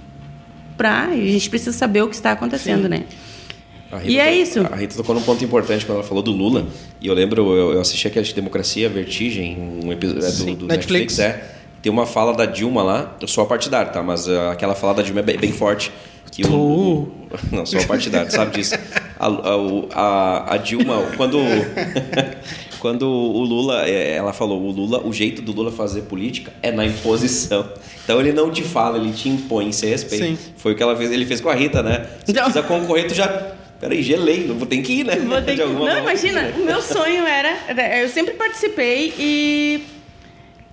para. 0.75 1.07
A 1.07 1.15
gente 1.15 1.49
precisa 1.49 1.71
saber 1.71 2.01
o 2.01 2.07
que 2.07 2.15
está 2.15 2.31
acontecendo, 2.31 2.83
Sim. 2.83 2.89
né? 2.89 3.03
e 4.03 4.19
é 4.19 4.36
isso. 4.36 4.62
A 4.62 4.75
Rita 4.75 4.95
tocou 4.95 5.15
num 5.15 5.21
ponto 5.21 5.43
importante 5.43 5.86
quando 5.86 5.99
ela 5.99 6.07
falou 6.07 6.21
do 6.23 6.31
Lula. 6.31 6.67
E 6.99 7.07
eu 7.07 7.13
lembro, 7.13 7.55
eu, 7.55 7.73
eu 7.73 7.81
assisti 7.81 8.07
aquele 8.07 8.25
de 8.25 8.33
Democracia 8.33 8.89
Vertigem, 8.89 9.57
um 9.83 9.91
episódio 9.91 10.27
é, 10.27 10.31
do, 10.31 10.55
do 10.55 10.67
Netflix. 10.67 11.17
Netflix. 11.17 11.19
é 11.19 11.57
tem 11.81 11.91
uma 11.91 12.05
fala 12.05 12.33
da 12.33 12.45
Dilma 12.45 12.83
lá, 12.83 13.15
eu 13.21 13.27
sou 13.27 13.43
a 13.43 13.47
partidário, 13.47 13.91
tá? 13.91 14.01
Mas 14.01 14.27
uh, 14.27 14.49
aquela 14.51 14.75
fala 14.75 14.95
da 14.95 15.01
Dilma 15.01 15.19
é 15.19 15.23
bem, 15.23 15.38
bem 15.38 15.51
forte. 15.51 15.91
Que 16.31 16.45
o, 16.45 17.03
uh. 17.03 17.12
não, 17.51 17.65
sou 17.65 17.79
a 17.79 17.86
partidário, 17.86 18.31
sabe 18.31 18.57
disso. 18.57 18.75
A, 19.19 19.27
a, 19.93 20.53
a 20.55 20.57
Dilma, 20.57 21.03
quando, 21.15 21.38
quando 22.80 23.08
o 23.08 23.44
Lula, 23.44 23.88
é, 23.88 24.16
ela 24.16 24.34
falou, 24.34 24.62
o 24.62 24.72
Lula, 24.72 25.06
o 25.06 25.13
jeito 25.13 25.42
do 25.42 25.52
Lula 25.52 25.72
fazer 25.72 26.04
política 26.04 26.52
é 26.62 26.72
na 26.72 26.86
imposição. 26.86 27.68
Então 28.04 28.20
ele 28.20 28.32
não 28.32 28.52
te 28.52 28.63
fala, 28.63 28.98
ele 28.98 29.12
te 29.12 29.30
impõe, 29.30 29.72
sem 29.72 29.90
respeito. 29.90 30.26
Sim. 30.26 30.38
Foi 30.58 30.74
o 30.74 30.76
que 30.76 30.84
ela 30.84 30.96
fez, 30.96 31.12
ele 31.12 31.26
fez 31.26 31.42
com 31.42 31.50
a 31.50 31.56
Rita, 31.56 31.84
né? 31.84 32.08
Se 32.26 32.32
então... 32.32 32.44
precisa 32.44 32.63
concorrer, 32.63 33.08
tu 33.08 33.13
já 33.13 33.56
Peraí, 33.80 34.02
gelei, 34.02 34.48
vou 34.48 34.66
ter 34.66 34.82
que 34.82 35.02
ir, 35.02 35.04
né? 35.06 35.18
Vou 35.18 35.40
ter 35.40 35.54
que... 35.56 35.63
Não, 35.63 36.00
imagina, 36.00 36.52
o 36.58 36.66
meu 36.66 36.82
sonho 36.82 37.24
era. 37.26 37.56
Eu 38.02 38.10
sempre 38.10 38.34
participei 38.34 39.13
e 39.20 39.84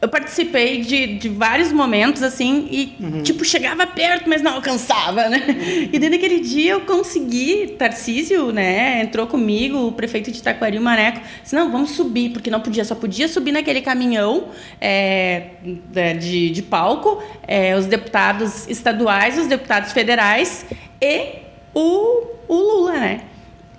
eu 0.04 0.08
participei 0.08 0.82
de, 0.82 1.18
de 1.18 1.28
vários 1.30 1.72
momentos, 1.72 2.22
assim, 2.22 2.68
e, 2.70 2.94
uhum. 3.00 3.22
tipo, 3.22 3.42
chegava 3.42 3.86
perto, 3.86 4.28
mas 4.28 4.42
não 4.42 4.56
alcançava, 4.56 5.30
né? 5.30 5.42
Uhum. 5.48 5.88
E 5.90 5.98
desde 5.98 6.16
aquele 6.16 6.40
dia 6.40 6.72
eu 6.72 6.82
consegui, 6.82 7.74
Tarcísio, 7.78 8.52
né, 8.52 9.00
entrou 9.00 9.26
comigo, 9.26 9.86
o 9.86 9.92
prefeito 9.92 10.30
de 10.30 10.42
Taquari, 10.42 10.76
o 10.76 10.82
Maneco, 10.82 11.22
disse, 11.42 11.54
não, 11.54 11.72
vamos 11.72 11.92
subir, 11.92 12.32
porque 12.32 12.50
não 12.50 12.60
podia, 12.60 12.84
só 12.84 12.94
podia 12.94 13.26
subir 13.28 13.50
naquele 13.50 13.80
caminhão 13.80 14.48
é, 14.78 15.46
de, 16.20 16.50
de 16.50 16.62
palco, 16.62 17.22
é, 17.48 17.74
os 17.74 17.86
deputados 17.86 18.68
estaduais, 18.68 19.38
os 19.38 19.46
deputados 19.46 19.92
federais 19.92 20.66
e 21.00 21.36
o, 21.72 22.26
o 22.46 22.54
Lula, 22.54 22.92
né? 22.92 23.20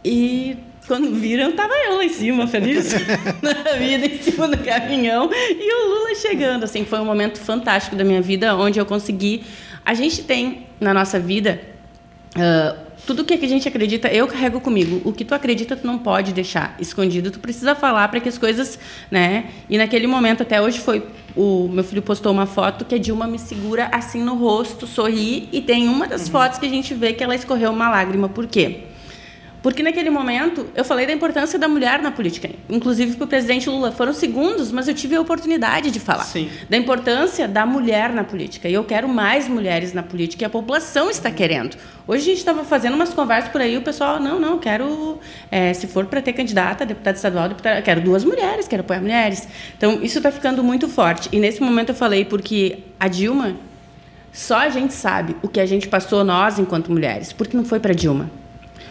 E 0.03 0.57
quando 0.85 1.13
viram, 1.13 1.51
tava 1.53 1.73
eu 1.73 1.97
lá 1.97 2.05
em 2.05 2.09
cima, 2.09 2.47
feliz 2.47 2.93
na 3.41 3.77
vida, 3.77 4.05
em 4.05 4.21
cima 4.21 4.47
do 4.47 4.57
caminhão, 4.57 5.29
e 5.33 5.73
o 5.73 5.89
Lula 5.89 6.15
chegando. 6.15 6.63
Assim, 6.63 6.85
foi 6.85 6.99
um 6.99 7.05
momento 7.05 7.39
fantástico 7.39 7.95
da 7.95 8.03
minha 8.03 8.21
vida, 8.21 8.55
onde 8.55 8.79
eu 8.79 8.85
consegui. 8.85 9.43
A 9.85 9.93
gente 9.93 10.23
tem 10.23 10.67
na 10.79 10.93
nossa 10.93 11.19
vida. 11.19 11.61
Uh, 12.35 12.85
tudo 13.05 13.23
que 13.23 13.33
a 13.33 13.47
gente 13.47 13.67
acredita, 13.67 14.07
eu 14.07 14.27
carrego 14.27 14.59
comigo. 14.59 15.01
O 15.05 15.13
que 15.13 15.23
tu 15.23 15.35
acredita, 15.35 15.75
tu 15.75 15.85
não 15.85 15.99
pode 15.99 16.33
deixar 16.33 16.75
escondido. 16.79 17.29
Tu 17.29 17.39
precisa 17.39 17.75
falar 17.75 18.07
para 18.07 18.19
que 18.19 18.27
as 18.27 18.37
coisas, 18.37 18.79
né? 19.11 19.45
E 19.69 19.77
naquele 19.77 20.07
momento, 20.07 20.41
até 20.41 20.61
hoje 20.61 20.79
foi 20.79 21.03
o 21.35 21.67
meu 21.67 21.83
filho 21.83 22.01
postou 22.01 22.31
uma 22.31 22.45
foto 22.45 22.85
que 22.85 22.95
a 22.95 22.97
Dilma 22.97 23.27
me 23.27 23.37
segura 23.37 23.89
assim 23.91 24.23
no 24.23 24.35
rosto, 24.35 24.87
sorri 24.87 25.49
e 25.51 25.61
tem 25.61 25.89
uma 25.89 26.07
das 26.07 26.25
uhum. 26.25 26.31
fotos 26.31 26.57
que 26.57 26.65
a 26.65 26.69
gente 26.69 26.93
vê 26.93 27.11
que 27.11 27.23
ela 27.23 27.35
escorreu 27.35 27.71
uma 27.71 27.89
lágrima. 27.89 28.29
Por 28.29 28.47
quê? 28.47 28.85
Porque 29.65 29.81
naquele 29.81 30.11
momento 30.11 30.67
eu 30.75 30.85
falei 30.85 31.07
da 31.07 31.11
importância 31.11 31.57
da 31.57 31.67
mulher 31.67 31.99
na 31.99 32.11
política, 32.11 32.51
inclusive 32.69 33.15
para 33.15 33.25
o 33.25 33.27
presidente 33.27 33.67
Lula. 33.67 33.91
Foram 33.91 34.13
segundos, 34.13 34.71
mas 34.71 34.87
eu 34.87 34.93
tive 34.93 35.15
a 35.15 35.21
oportunidade 35.21 35.89
de 35.89 35.99
falar 35.99 36.25
Sim. 36.25 36.51
da 36.69 36.77
importância 36.77 37.47
da 37.47 37.65
mulher 37.65 38.13
na 38.13 38.23
política. 38.23 38.69
E 38.69 38.75
eu 38.75 38.83
quero 38.83 39.09
mais 39.09 39.47
mulheres 39.47 39.91
na 39.91 40.03
política 40.03 40.43
e 40.43 40.45
a 40.45 40.51
população 40.51 41.09
está 41.09 41.31
querendo. 41.31 41.75
Hoje 42.07 42.21
a 42.21 42.25
gente 42.25 42.37
estava 42.37 42.63
fazendo 42.63 42.93
umas 42.93 43.11
conversas 43.11 43.51
por 43.51 43.59
aí, 43.59 43.75
o 43.75 43.81
pessoal, 43.81 44.19
não, 44.19 44.39
não, 44.39 44.59
quero, 44.59 45.17
é, 45.49 45.73
se 45.73 45.87
for 45.87 46.05
para 46.05 46.21
ter 46.21 46.33
candidata, 46.33 46.85
deputada 46.85 47.15
estadual, 47.15 47.49
deputada, 47.49 47.81
quero 47.81 48.01
duas 48.01 48.23
mulheres, 48.23 48.67
quero 48.67 48.81
apoiar 48.81 49.01
mulheres. 49.01 49.47
Então 49.75 49.93
isso 50.03 50.19
está 50.19 50.31
ficando 50.31 50.63
muito 50.63 50.87
forte. 50.87 51.27
E 51.31 51.39
nesse 51.39 51.63
momento 51.63 51.89
eu 51.89 51.95
falei 51.95 52.23
porque 52.23 52.83
a 52.99 53.07
Dilma, 53.07 53.55
só 54.31 54.57
a 54.57 54.69
gente 54.69 54.93
sabe 54.93 55.35
o 55.41 55.47
que 55.47 55.59
a 55.59 55.65
gente 55.65 55.87
passou 55.87 56.23
nós 56.23 56.59
enquanto 56.59 56.91
mulheres, 56.91 57.33
porque 57.33 57.57
não 57.57 57.65
foi 57.65 57.79
para 57.79 57.95
Dilma 57.95 58.29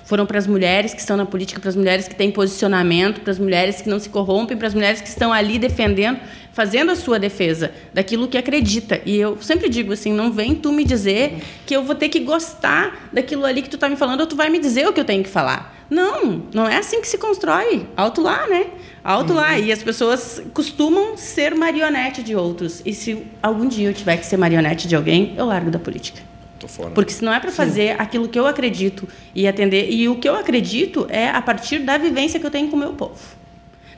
foram 0.05 0.27
para 0.27 0.39
as 0.39 0.47
mulheres 0.47 0.95
que 0.95 1.01
estão 1.01 1.17
na 1.17 1.27
política, 1.27 1.59
para 1.59 1.71
as 1.71 1.77
mulheres 1.77 2.07
que 2.07 2.15
têm 2.15 2.31
posicionamento, 2.31 3.21
para 3.23 3.33
as 3.33 3.39
mulheres 3.39 3.81
que 3.81 3.89
não 3.89 3.99
se 3.99 4.09
corrompem, 4.09 4.57
para 4.57 4.69
as 4.69 4.75
mulheres 4.75 5.01
que 5.01 5.09
estão 5.09 5.33
ali 5.33 5.59
defendendo, 5.59 6.21
fazendo 6.53 6.93
a 6.93 6.97
sua 6.97 7.19
defesa 7.19 7.73
daquilo 7.93 8.29
que 8.29 8.39
acredita. 8.39 9.01
E 9.05 9.17
eu 9.17 9.41
sempre 9.41 9.69
digo 9.69 9.93
assim, 9.93 10.13
não 10.13 10.31
vem 10.31 10.55
tu 10.55 10.73
me 10.73 10.85
dizer 10.85 11.43
que 11.67 11.75
eu 11.75 11.83
vou 11.83 11.95
ter 11.95 12.09
que 12.09 12.21
gostar 12.21 13.09
daquilo 13.13 13.45
ali 13.45 13.63
que 13.63 13.71
tu 13.71 13.77
está 13.77 13.89
me 13.89 13.97
falando 13.97 14.21
ou 14.21 14.27
tu 14.27 14.37
vai 14.37 14.51
me 14.51 14.59
dizer 14.59 14.87
o 14.87 14.93
que 14.93 15.01
eu 15.01 15.05
tenho 15.05 15.23
que 15.23 15.31
falar. 15.31 15.75
Não, 15.91 16.43
não 16.53 16.69
é 16.69 16.77
assim 16.77 17.01
que 17.01 17.09
se 17.09 17.19
constrói. 17.19 17.87
Alto 17.97 18.23
lá, 18.23 18.47
né? 18.47 18.67
Alto 19.03 19.31
uhum. 19.31 19.39
lá. 19.39 19.59
E 19.59 19.73
as 19.73 19.83
pessoas 19.83 20.43
costumam 20.53 21.17
ser 21.17 21.55
marionete 21.55 22.23
de 22.23 22.35
outros. 22.35 22.83
E 22.85 22.95
se 22.95 23.27
algum 23.43 23.67
dia 23.67 23.89
eu 23.89 23.95
tiver 23.95 24.17
que 24.17 24.27
ser 24.27 24.37
marionete 24.37 24.89
de 24.89 24.97
alguém, 24.97 25.35
eu 25.37 25.47
largo 25.47 25.71
da 25.71 25.79
política. 25.79 26.34
Tô 26.65 26.69
fora. 26.69 26.91
Porque 26.93 27.13
se 27.13 27.23
não 27.23 27.33
é 27.33 27.39
para 27.39 27.53
fazer 27.53 28.01
aquilo 28.01 28.27
que 28.27 28.39
eu 28.39 28.47
acredito 28.47 29.07
e 29.35 29.47
atender. 29.47 29.91
E 29.91 30.09
o 30.09 30.17
que 30.17 30.27
eu 30.27 30.35
acredito 30.35 31.07
é 31.11 31.29
a 31.29 31.43
partir 31.43 31.81
da 31.81 31.99
vivência 31.99 32.41
que 32.41 32.47
eu 32.47 32.51
tenho 32.51 32.69
com 32.69 32.77
o 32.77 32.79
meu 32.79 32.95
povo. 32.95 33.21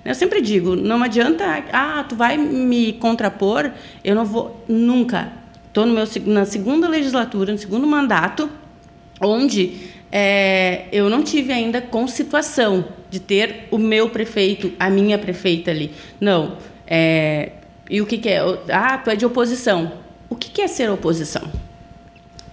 Eu 0.05 0.15
sempre 0.17 0.41
digo, 0.41 0.75
não 0.75 1.03
adianta, 1.03 1.45
ah, 1.73 2.05
tu 2.09 2.17
vai 2.17 2.37
me 2.37 2.93
contrapor, 2.95 3.71
eu 4.03 4.17
não 4.17 4.25
vou 4.25 4.65
nunca. 4.69 5.33
Estou 5.69 5.87
na 5.87 6.45
segunda 6.45 6.89
legislatura, 6.89 7.53
no 7.53 7.59
segundo 7.59 7.87
mandato, 7.87 8.51
onde 9.21 9.91
é, 10.11 10.87
eu 10.91 11.09
não 11.09 11.23
tive 11.23 11.53
ainda 11.53 11.81
com 11.81 12.09
situação 12.09 12.85
de 13.09 13.21
ter 13.21 13.69
o 13.71 13.79
meu 13.79 14.11
prefeito, 14.11 14.73
a 14.79 14.91
minha 14.91 15.19
prefeita 15.19 15.71
ali. 15.71 15.93
Não. 16.21 16.57
É, 16.85 17.53
e 17.89 18.01
o 18.01 18.07
que, 18.07 18.19
que 18.19 18.29
é? 18.29 18.41
Ah, 18.71 18.99
tu 18.99 19.11
é 19.11 19.15
de 19.15 19.25
oposição. 19.25 19.93
O 20.29 20.35
que, 20.35 20.51
que 20.51 20.63
é 20.63 20.67
ser 20.67 20.91
oposição? 20.91 21.66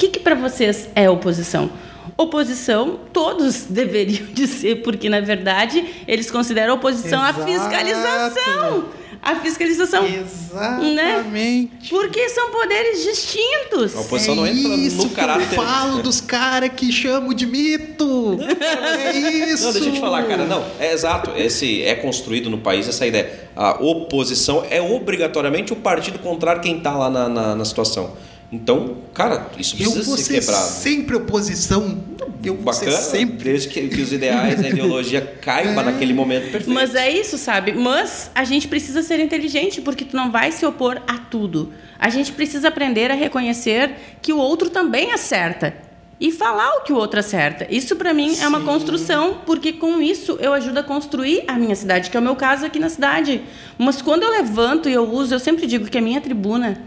Que, 0.04 0.10
que 0.10 0.20
para 0.20 0.36
vocês 0.36 0.90
é 0.96 1.10
oposição? 1.10 1.70
Oposição, 2.18 3.00
todos 3.12 3.64
deveriam 3.70 4.26
dizer, 4.34 4.82
porque 4.84 5.10
na 5.10 5.22
verdade 5.22 5.84
eles 6.08 6.30
consideram 6.30 6.76
oposição 6.76 7.24
Exato. 7.24 7.42
a 7.42 7.46
fiscalização. 7.46 8.86
A 9.26 9.36
fiscalização. 9.36 10.06
Exatamente. 10.06 10.94
Né? 10.96 11.70
Porque 11.90 12.28
são 12.28 12.52
poderes 12.52 13.04
distintos. 13.06 13.96
A 13.96 14.02
oposição 14.02 14.36
não 14.36 14.46
entra 14.46 14.74
É 14.74 14.76
isso 14.76 14.98
no 14.98 15.08
que 15.10 15.16
caráter. 15.16 15.48
eu 15.58 15.64
falo 15.64 16.04
dos 16.04 16.20
caras 16.20 16.72
que 16.76 16.92
chamam 16.92 17.34
de 17.34 17.46
mito. 17.48 18.38
é 18.42 19.16
isso. 19.16 19.64
Não, 19.64 19.72
deixa 19.72 19.88
eu 19.88 19.94
te 19.94 20.00
falar, 20.02 20.24
cara. 20.24 20.44
Não, 20.44 20.66
é 20.78 20.92
exato. 20.92 21.32
Esse 21.38 21.84
é 21.84 21.96
construído 21.96 22.50
no 22.50 22.58
país 22.58 22.86
essa 22.86 23.08
ideia. 23.08 23.48
A 23.56 23.82
oposição 23.82 24.66
é 24.70 24.82
obrigatoriamente 24.82 25.72
o 25.72 25.78
partido 25.78 26.20
contrário 26.20 26.62
quem 26.62 26.78
está 26.80 26.92
lá 26.92 27.10
na, 27.10 27.30
na, 27.30 27.56
na 27.56 27.64
situação. 27.64 28.18
Então, 28.54 28.98
cara, 29.16 29.48
isso 29.58 29.76
Eu 29.80 29.90
precisa 29.90 30.04
vou 30.06 30.16
ser 30.18 30.24
ser 30.24 30.40
quebrado. 30.42 30.68
sempre 30.68 31.16
oposição. 31.16 32.04
Eu 32.44 32.56
vou 32.56 32.72
ser 32.74 32.86
Bacana, 32.86 33.02
sempre. 33.04 33.38
desde 33.52 33.68
que, 33.70 33.88
que 33.88 34.02
os 34.02 34.12
ideais, 34.14 34.64
a 34.64 34.70
ideologia 34.70 35.22
caiba 35.42 35.82
naquele 35.84 36.14
momento 36.14 36.52
perfeito. 36.52 36.70
Mas 36.70 36.94
é 36.94 37.10
isso, 37.10 37.38
sabe? 37.38 37.72
Mas 37.74 38.30
a 38.36 38.44
gente 38.44 38.68
precisa 38.68 39.02
ser 39.02 39.20
inteligente, 39.20 39.82
porque 39.82 40.06
tu 40.06 40.16
não 40.16 40.30
vai 40.32 40.52
se 40.52 40.66
opor 40.66 41.02
a 41.08 41.18
tudo. 41.18 41.74
A 41.98 42.10
gente 42.10 42.32
precisa 42.34 42.68
aprender 42.68 43.10
a 43.10 43.16
reconhecer 43.16 43.92
que 44.22 44.32
o 44.32 44.38
outro 44.38 44.70
também 44.70 45.12
acerta. 45.14 45.74
E 46.20 46.32
falar 46.32 46.70
o 46.78 46.82
que 46.82 46.94
o 46.94 46.96
outro 46.96 47.20
acerta. 47.20 47.66
Isso 47.70 47.96
para 47.96 48.14
mim 48.14 48.38
é 48.40 48.48
uma 48.48 48.62
construção, 48.62 49.40
porque 49.46 49.74
com 49.74 50.00
isso 50.02 50.38
eu 50.40 50.54
ajudo 50.54 50.78
a 50.80 50.84
construir 50.84 51.44
a 51.48 51.54
minha 51.54 51.76
cidade, 51.76 52.10
que 52.10 52.16
é 52.16 52.20
o 52.20 52.24
meu 52.24 52.36
caso 52.36 52.66
aqui 52.66 52.78
na 52.80 52.88
cidade. 52.88 53.42
Mas 53.78 54.02
quando 54.02 54.24
eu 54.24 54.30
levanto 54.30 54.88
e 54.88 54.94
eu 54.94 55.10
uso, 55.10 55.34
eu 55.34 55.40
sempre 55.40 55.66
digo 55.66 55.90
que 55.90 55.98
a 55.98 56.02
minha 56.02 56.22
tribuna, 56.22 56.82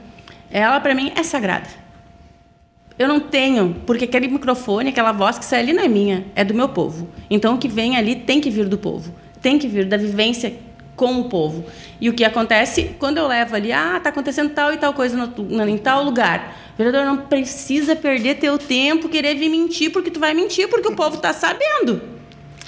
ela 0.50 0.80
para 0.80 0.94
mim 0.94 1.12
é 1.16 1.22
sagrada. 1.22 1.68
Eu 2.98 3.08
não 3.08 3.20
tenho, 3.20 3.76
porque 3.86 4.04
aquele 4.04 4.26
microfone, 4.26 4.88
aquela 4.88 5.12
voz 5.12 5.38
que 5.38 5.44
sai 5.44 5.60
ali 5.60 5.72
não 5.72 5.82
é 5.82 5.88
minha, 5.88 6.24
é 6.34 6.42
do 6.42 6.54
meu 6.54 6.68
povo. 6.68 7.08
Então 7.28 7.54
o 7.54 7.58
que 7.58 7.68
vem 7.68 7.96
ali 7.96 8.16
tem 8.16 8.40
que 8.40 8.48
vir 8.48 8.66
do 8.66 8.78
povo, 8.78 9.14
tem 9.42 9.58
que 9.58 9.68
vir 9.68 9.84
da 9.84 9.98
vivência 9.98 10.54
com 10.96 11.20
o 11.20 11.24
povo. 11.28 11.66
E 12.00 12.08
o 12.08 12.14
que 12.14 12.24
acontece 12.24 12.96
quando 12.98 13.18
eu 13.18 13.26
levo 13.26 13.54
ali, 13.54 13.70
ah, 13.70 14.00
tá 14.02 14.08
acontecendo 14.08 14.50
tal 14.50 14.72
e 14.72 14.78
tal 14.78 14.94
coisa 14.94 15.14
no, 15.14 15.68
em 15.68 15.76
tal 15.76 16.02
lugar. 16.02 16.56
Vereador, 16.76 17.04
não 17.04 17.18
precisa 17.18 17.94
perder 17.94 18.36
teu 18.36 18.58
tempo 18.58 19.08
querer 19.08 19.34
vir 19.34 19.50
mentir, 19.50 19.92
porque 19.92 20.10
tu 20.10 20.18
vai 20.18 20.32
mentir, 20.32 20.68
porque 20.68 20.88
o 20.88 20.96
povo 20.96 21.18
tá 21.18 21.32
sabendo 21.32 22.02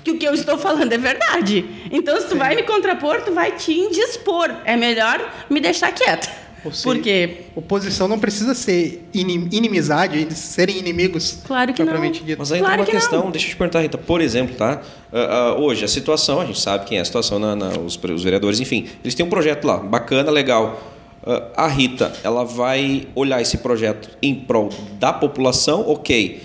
que 0.04 0.10
o 0.10 0.18
que 0.18 0.26
eu 0.26 0.34
estou 0.34 0.56
falando 0.58 0.92
é 0.92 0.98
verdade. 0.98 1.64
Então, 1.90 2.18
se 2.20 2.28
tu 2.28 2.36
vai 2.36 2.54
me 2.54 2.62
contrapor, 2.62 3.22
tu 3.22 3.32
vai 3.32 3.52
te 3.52 3.72
indispor. 3.72 4.50
É 4.64 4.76
melhor 4.76 5.20
me 5.50 5.60
deixar 5.60 5.92
quieta. 5.92 6.47
Seja, 6.64 6.82
Porque 6.82 7.30
Oposição 7.54 8.08
não 8.08 8.18
precisa 8.18 8.54
ser 8.54 9.08
inim- 9.14 9.48
inimizade, 9.52 10.18
eles 10.18 10.38
serem 10.38 10.78
inimigos. 10.78 11.38
Claro 11.46 11.72
que 11.72 11.82
não. 11.84 11.92
Mas 12.38 12.52
aí 12.52 12.58
Claro 12.60 12.60
tem 12.60 12.62
uma 12.62 12.86
que 12.86 12.92
não. 12.92 13.00
questão, 13.00 13.30
deixa 13.30 13.46
eu 13.46 13.50
te 13.50 13.56
perguntar, 13.56 13.80
Rita, 13.80 13.96
por 13.98 14.20
exemplo, 14.20 14.56
tá? 14.56 14.80
Ah, 15.12 15.18
ah, 15.50 15.54
hoje, 15.58 15.84
a 15.84 15.88
situação, 15.88 16.40
a 16.40 16.44
gente 16.44 16.60
sabe 16.60 16.84
quem 16.86 16.98
é 16.98 17.00
a 17.00 17.04
situação, 17.04 17.38
na, 17.38 17.54
na- 17.54 17.78
os, 17.78 17.96
os 17.96 18.22
vereadores, 18.24 18.60
enfim, 18.60 18.86
eles 19.02 19.14
têm 19.14 19.24
um 19.24 19.30
projeto 19.30 19.64
lá, 19.66 19.76
bacana, 19.78 20.30
legal. 20.30 20.82
Ah, 21.24 21.64
a 21.64 21.66
Rita, 21.68 22.12
ela 22.24 22.44
vai 22.44 23.06
olhar 23.14 23.40
esse 23.40 23.58
projeto 23.58 24.10
em 24.22 24.34
prol 24.34 24.70
da 24.98 25.12
população, 25.12 25.88
ok. 25.88 26.42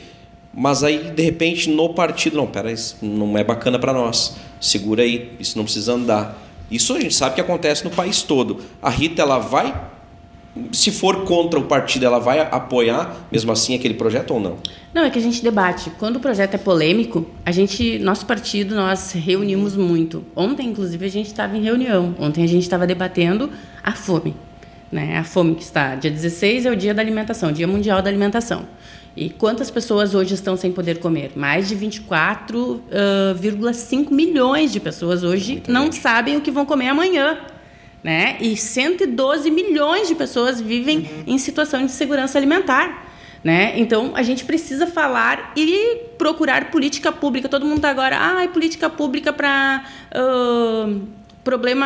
Mas 0.53 0.83
aí, 0.83 1.11
de 1.15 1.23
repente, 1.23 1.67
no 1.69 1.93
partido, 1.95 2.37
não, 2.37 2.45
pera, 2.45 2.71
isso 2.71 2.97
não 3.01 3.35
é 3.37 3.43
bacana 3.43 3.79
para 3.79 3.91
nós. 3.91 4.35
Segura 4.61 5.01
aí, 5.01 5.31
isso 5.39 5.57
não 5.57 5.63
precisa 5.65 5.93
andar. 5.93 6.39
Isso 6.69 6.93
a 6.95 6.99
gente 6.99 7.13
sabe 7.15 7.35
que 7.35 7.41
acontece 7.41 7.83
no 7.83 7.89
país 7.89 8.21
todo. 8.21 8.61
A 8.81 8.89
Rita, 8.89 9.21
ela 9.21 9.39
vai, 9.39 9.73
se 10.71 10.91
for 10.91 11.23
contra 11.23 11.59
o 11.59 11.63
partido, 11.63 12.05
ela 12.05 12.19
vai 12.19 12.39
apoiar, 12.39 13.17
mesmo 13.31 13.51
assim, 13.51 13.73
aquele 13.75 13.95
projeto 13.95 14.35
ou 14.35 14.39
não? 14.39 14.57
Não, 14.93 15.03
é 15.03 15.09
que 15.09 15.17
a 15.17 15.21
gente 15.21 15.43
debate. 15.43 15.89
Quando 15.97 16.17
o 16.17 16.19
projeto 16.19 16.53
é 16.53 16.57
polêmico, 16.57 17.25
a 17.43 17.51
gente, 17.51 17.97
nosso 17.99 18.25
partido, 18.25 18.75
nós 18.75 19.13
reunimos 19.13 19.75
muito. 19.75 20.23
Ontem, 20.35 20.67
inclusive, 20.67 21.05
a 21.05 21.09
gente 21.09 21.27
estava 21.27 21.57
em 21.57 21.63
reunião. 21.63 22.13
Ontem 22.19 22.43
a 22.43 22.47
gente 22.47 22.61
estava 22.61 22.85
debatendo 22.85 23.49
a 23.81 23.93
fome. 23.93 24.35
Né? 24.91 25.17
A 25.17 25.23
fome 25.23 25.55
que 25.55 25.63
está. 25.63 25.95
Dia 25.95 26.11
16 26.11 26.67
é 26.67 26.71
o 26.71 26.75
dia 26.75 26.93
da 26.93 27.01
alimentação, 27.01 27.51
Dia 27.51 27.67
Mundial 27.67 28.03
da 28.03 28.09
Alimentação. 28.09 28.67
E 29.17 29.29
quantas 29.29 29.71
pessoas 29.71 30.13
hoje 30.13 30.35
estão 30.35 30.57
sem 30.57 30.71
poder 30.71 30.99
comer? 30.99 31.31
Mais 31.35 31.67
de 31.67 31.75
24,5 31.75 34.11
milhões 34.11 34.71
de 34.71 34.79
pessoas 34.79 35.23
hoje 35.23 35.63
não 35.67 35.91
sabem 35.91 36.37
o 36.37 36.41
que 36.41 36.51
vão 36.51 36.65
comer 36.65 36.89
amanhã. 36.89 37.39
Né? 38.03 38.37
E 38.41 38.57
112 38.57 39.49
milhões 39.49 40.09
de 40.09 40.15
pessoas 40.15 40.59
vivem 40.59 41.09
em 41.25 41.37
situação 41.37 41.85
de 41.85 41.91
segurança 41.91 42.37
alimentar. 42.37 43.11
Né? 43.43 43.73
Então, 43.77 44.11
a 44.15 44.23
gente 44.23 44.45
precisa 44.45 44.87
falar 44.87 45.53
e 45.55 46.01
procurar 46.17 46.69
política 46.69 47.11
pública. 47.11 47.47
Todo 47.47 47.65
mundo 47.65 47.77
está 47.77 47.89
agora, 47.89 48.17
ah, 48.17 48.47
política 48.47 48.89
pública 48.89 49.31
para 49.31 49.83
problema 51.43 51.85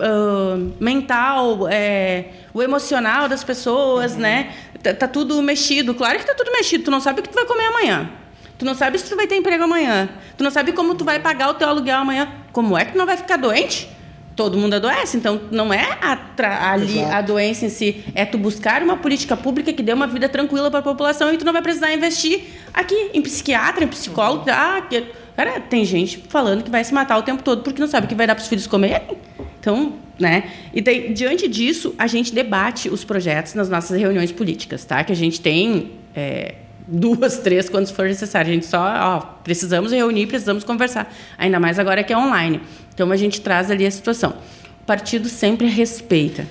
ah, 0.00 0.56
mental, 0.78 1.68
é, 1.68 2.26
o 2.54 2.62
emocional 2.62 3.28
das 3.28 3.42
pessoas, 3.42 4.16
né? 4.16 4.52
Tá, 4.82 4.94
tá 4.94 5.08
tudo 5.08 5.40
mexido. 5.42 5.94
Claro 5.94 6.18
que 6.18 6.26
tá 6.26 6.34
tudo 6.34 6.50
mexido. 6.52 6.84
Tu 6.84 6.90
não 6.90 7.00
sabe 7.00 7.20
o 7.20 7.22
que 7.22 7.28
tu 7.28 7.34
vai 7.34 7.44
comer 7.46 7.66
amanhã. 7.66 8.10
Tu 8.58 8.64
não 8.64 8.74
sabe 8.74 8.98
se 8.98 9.08
tu 9.08 9.16
vai 9.16 9.26
ter 9.26 9.36
emprego 9.36 9.64
amanhã. 9.64 10.08
Tu 10.36 10.44
não 10.44 10.50
sabe 10.50 10.72
como 10.72 10.94
tu 10.94 11.04
vai 11.04 11.18
pagar 11.18 11.50
o 11.50 11.54
teu 11.54 11.68
aluguel 11.68 11.98
amanhã. 11.98 12.28
Como 12.52 12.76
é 12.76 12.84
que 12.84 12.92
tu 12.92 12.98
não 12.98 13.06
vai 13.06 13.16
ficar 13.16 13.36
doente? 13.36 13.88
Todo 14.36 14.56
mundo 14.56 14.74
adoece, 14.74 15.16
então 15.16 15.40
não 15.50 15.72
é 15.72 15.98
a, 16.00 16.72
ali 16.72 17.02
a 17.02 17.20
doença 17.20 17.66
em 17.66 17.68
si, 17.68 18.04
é 18.14 18.24
tu 18.24 18.38
buscar 18.38 18.82
uma 18.82 18.96
política 18.96 19.36
pública 19.36 19.72
que 19.72 19.82
dê 19.82 19.92
uma 19.92 20.06
vida 20.06 20.28
tranquila 20.28 20.70
para 20.70 20.80
a 20.80 20.82
população 20.82 21.32
e 21.32 21.36
tu 21.36 21.44
não 21.44 21.52
vai 21.52 21.60
precisar 21.60 21.92
investir 21.92 22.44
aqui 22.72 23.10
em 23.12 23.20
psiquiatra, 23.20 23.84
em 23.84 23.88
psicólogo. 23.88 24.44
Ah, 24.48 24.86
que, 24.88 25.04
cara, 25.36 25.60
tem 25.60 25.84
gente 25.84 26.24
falando 26.28 26.62
que 26.62 26.70
vai 26.70 26.82
se 26.84 26.94
matar 26.94 27.18
o 27.18 27.22
tempo 27.22 27.42
todo 27.42 27.62
porque 27.62 27.80
não 27.80 27.88
sabe 27.88 28.06
o 28.06 28.08
que 28.08 28.14
vai 28.14 28.26
dar 28.26 28.34
para 28.34 28.42
os 28.42 28.48
filhos 28.48 28.66
comerem. 28.66 29.18
Então, 29.60 29.94
né? 30.18 30.50
E 30.72 30.80
daí, 30.80 31.12
diante 31.12 31.48
disso, 31.48 31.94
a 31.98 32.06
gente 32.06 32.34
debate 32.34 32.88
os 32.88 33.04
projetos 33.04 33.54
nas 33.54 33.68
nossas 33.68 33.98
reuniões 33.98 34.30
políticas, 34.30 34.84
tá? 34.84 35.02
Que 35.02 35.12
a 35.12 35.16
gente 35.16 35.40
tem 35.40 35.92
é, 36.14 36.54
duas, 36.86 37.38
três, 37.44 37.68
quando 37.68 37.92
for 37.92 38.06
necessário. 38.06 38.50
A 38.50 38.54
gente 38.54 38.66
só, 38.66 38.80
ó, 38.80 39.20
precisamos 39.42 39.92
reunir, 39.92 40.26
precisamos 40.26 40.62
conversar. 40.62 41.12
Ainda 41.38 41.58
mais 41.58 41.78
agora 41.78 42.04
que 42.04 42.12
é 42.12 42.18
online. 42.18 42.60
Então, 43.00 43.10
a 43.10 43.16
gente 43.16 43.40
traz 43.40 43.70
ali 43.70 43.86
a 43.86 43.90
situação. 43.90 44.34
O 44.82 44.84
partido 44.84 45.26
sempre 45.26 45.66
respeita. 45.66 46.46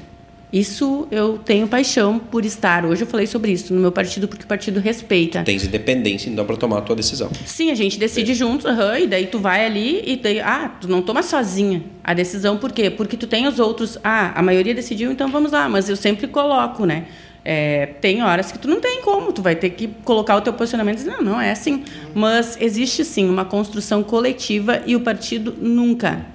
Isso 0.52 1.08
eu 1.12 1.38
tenho 1.38 1.68
paixão 1.68 2.18
por 2.18 2.44
estar. 2.44 2.86
Hoje 2.86 3.04
eu 3.04 3.08
falei 3.08 3.28
sobre 3.28 3.52
isso 3.52 3.72
no 3.72 3.80
meu 3.80 3.92
partido, 3.92 4.28
porque 4.28 4.46
o 4.46 4.48
partido 4.48 4.80
respeita. 4.80 5.44
Tens 5.44 5.64
independência, 5.64 6.28
então, 6.28 6.44
para 6.44 6.58
tomar 6.58 6.80
a 6.80 6.82
tua 6.82 6.96
decisão. 6.96 7.30
Sim, 7.46 7.70
a 7.70 7.76
gente 7.76 8.00
decide 8.00 8.34
juntos, 8.34 8.66
aham, 8.66 8.98
e 8.98 9.06
daí 9.06 9.28
tu 9.28 9.38
vai 9.38 9.64
ali 9.64 10.02
e 10.04 10.16
daí, 10.16 10.40
ah, 10.40 10.76
tu 10.82 10.88
não 10.90 11.04
toma 11.04 11.22
sozinha 11.22 11.84
a 12.04 12.16
decisão, 12.16 12.58
por 12.58 12.72
quê? 12.72 12.90
Porque 12.90 13.16
tu 13.16 13.28
tem 13.28 13.46
os 13.46 13.60
outros, 13.60 14.00
ah, 14.04 14.32
a 14.34 14.42
maioria 14.42 14.74
decidiu, 14.74 15.12
então 15.12 15.30
vamos 15.30 15.52
lá, 15.52 15.70
mas 15.70 15.88
eu 15.88 15.96
sempre 15.96 16.26
coloco, 16.26 16.84
né? 16.84 17.06
É, 17.46 17.86
tem 18.02 18.24
horas 18.24 18.52
que 18.52 18.58
tu 18.58 18.68
não 18.68 18.82
tem 18.82 19.04
como, 19.04 19.32
tu 19.32 19.44
vai 19.44 19.56
ter 19.56 19.70
que 19.70 19.88
colocar 20.04 20.36
o 20.36 20.42
teu 20.42 20.52
posicionamento 20.54 20.96
e 20.96 21.04
dizer, 21.04 21.12
não, 21.12 21.22
não 21.22 21.40
é 21.40 21.52
assim. 21.52 21.84
Mas 22.16 22.58
existe 22.60 23.06
sim 23.06 23.30
uma 23.30 23.46
construção 23.46 24.02
coletiva 24.02 24.82
e 24.88 24.96
o 24.96 25.02
partido 25.02 25.56
nunca, 25.60 26.26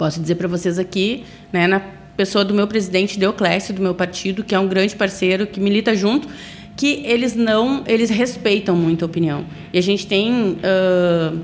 posso 0.00 0.18
dizer 0.18 0.36
para 0.36 0.48
vocês 0.48 0.78
aqui, 0.78 1.24
né, 1.52 1.66
na 1.66 1.78
pessoa 2.16 2.42
do 2.42 2.54
meu 2.54 2.66
presidente 2.66 3.18
Deoclésio, 3.18 3.74
do 3.74 3.82
meu 3.82 3.94
partido, 3.94 4.42
que 4.42 4.54
é 4.54 4.58
um 4.58 4.66
grande 4.66 4.96
parceiro, 4.96 5.46
que 5.46 5.60
milita 5.60 5.94
junto, 5.94 6.26
que 6.74 7.02
eles 7.04 7.36
não, 7.36 7.84
eles 7.86 8.08
respeitam 8.08 8.74
muito 8.74 9.04
a 9.04 9.06
opinião. 9.06 9.44
E 9.70 9.78
a 9.78 9.82
gente 9.82 10.06
tem 10.06 10.56
ah, 10.64 11.34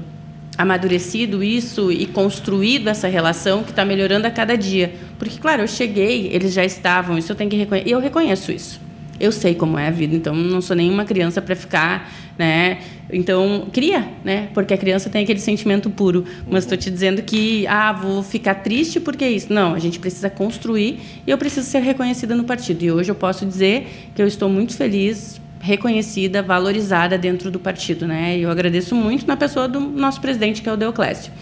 amadurecido 0.56 1.44
isso 1.44 1.92
e 1.92 2.06
construído 2.06 2.88
essa 2.88 3.08
relação 3.08 3.62
que 3.62 3.72
está 3.72 3.84
melhorando 3.84 4.26
a 4.26 4.30
cada 4.30 4.56
dia. 4.56 4.90
Porque, 5.18 5.38
claro, 5.38 5.60
eu 5.60 5.68
cheguei, 5.68 6.30
eles 6.32 6.54
já 6.54 6.64
estavam, 6.64 7.18
isso 7.18 7.30
eu 7.30 7.36
tenho 7.36 7.50
que 7.50 7.56
reconhecer, 7.56 7.90
e 7.90 7.92
eu 7.92 8.00
reconheço 8.00 8.50
isso. 8.50 8.80
Eu 9.18 9.32
sei 9.32 9.54
como 9.54 9.78
é 9.78 9.88
a 9.88 9.90
vida, 9.90 10.14
então 10.14 10.34
não 10.34 10.60
sou 10.60 10.76
nenhuma 10.76 11.04
criança 11.04 11.40
para 11.40 11.56
ficar, 11.56 12.12
né? 12.38 12.78
Então, 13.10 13.68
cria, 13.72 14.06
né? 14.24 14.48
Porque 14.52 14.74
a 14.74 14.76
criança 14.76 15.08
tem 15.08 15.22
aquele 15.22 15.38
sentimento 15.38 15.88
puro. 15.88 16.24
Mas 16.48 16.64
estou 16.64 16.76
te 16.76 16.90
dizendo 16.90 17.22
que, 17.22 17.66
ah, 17.66 17.92
vou 17.92 18.22
ficar 18.22 18.56
triste 18.56 19.00
porque 19.00 19.24
é 19.24 19.30
isso. 19.30 19.52
Não, 19.52 19.74
a 19.74 19.78
gente 19.78 19.98
precisa 19.98 20.28
construir 20.28 21.00
e 21.26 21.30
eu 21.30 21.38
preciso 21.38 21.66
ser 21.66 21.80
reconhecida 21.80 22.34
no 22.34 22.44
partido. 22.44 22.82
E 22.82 22.90
hoje 22.90 23.10
eu 23.10 23.14
posso 23.14 23.46
dizer 23.46 24.10
que 24.14 24.20
eu 24.20 24.26
estou 24.26 24.48
muito 24.48 24.76
feliz, 24.76 25.40
reconhecida, 25.60 26.42
valorizada 26.42 27.16
dentro 27.16 27.50
do 27.50 27.58
partido, 27.58 28.06
né? 28.06 28.36
E 28.36 28.42
eu 28.42 28.50
agradeço 28.50 28.94
muito 28.94 29.26
na 29.26 29.36
pessoa 29.36 29.66
do 29.66 29.80
nosso 29.80 30.20
presidente, 30.20 30.60
que 30.60 30.68
é 30.68 30.72
o 30.72 30.76
Deoclésio. 30.76 31.32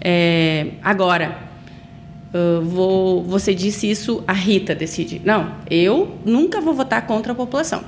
É, 0.00 0.68
agora, 0.82 1.51
Uh, 2.32 2.62
vou, 2.62 3.22
você 3.22 3.54
disse 3.54 3.90
isso, 3.90 4.24
a 4.26 4.32
Rita 4.32 4.74
decide. 4.74 5.20
Não, 5.24 5.52
eu 5.70 6.16
nunca 6.24 6.60
vou 6.60 6.72
votar 6.72 7.06
contra 7.06 7.32
a 7.32 7.34
população. 7.34 7.84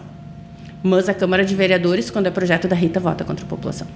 Mas 0.82 1.08
a 1.08 1.14
Câmara 1.14 1.44
de 1.44 1.54
Vereadores, 1.54 2.10
quando 2.10 2.26
é 2.26 2.30
projeto 2.30 2.68
da 2.68 2.76
Rita, 2.76 3.00
vota 3.00 3.24
contra 3.24 3.44
a 3.44 3.48
população. 3.48 3.86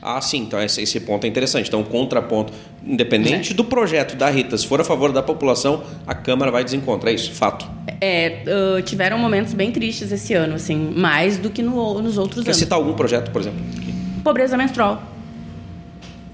Ah, 0.00 0.20
sim, 0.20 0.42
então 0.42 0.62
esse, 0.62 0.80
esse 0.80 1.00
ponto 1.00 1.24
é 1.24 1.28
interessante. 1.28 1.66
Então, 1.66 1.82
contraponto, 1.82 2.52
independente 2.86 3.52
do 3.52 3.64
projeto 3.64 4.14
da 4.14 4.30
Rita, 4.30 4.56
se 4.56 4.64
for 4.64 4.80
a 4.80 4.84
favor 4.84 5.10
da 5.10 5.20
população, 5.20 5.82
a 6.06 6.14
Câmara 6.14 6.52
vai 6.52 6.62
desencontrar. 6.62 7.10
É 7.10 7.14
isso, 7.16 7.32
fato. 7.32 7.68
É, 8.00 8.44
uh, 8.46 8.82
tiveram 8.82 9.18
momentos 9.18 9.52
bem 9.52 9.72
tristes 9.72 10.12
esse 10.12 10.32
ano, 10.32 10.54
assim, 10.54 10.94
mais 10.96 11.38
do 11.38 11.50
que 11.50 11.60
no, 11.60 12.00
nos 12.00 12.16
outros 12.16 12.44
Quer 12.44 12.50
anos. 12.50 12.58
citar 12.58 12.78
algum 12.78 12.92
projeto, 12.92 13.32
por 13.32 13.40
exemplo? 13.40 13.58
Pobreza 14.22 14.56
menstrual. 14.56 15.02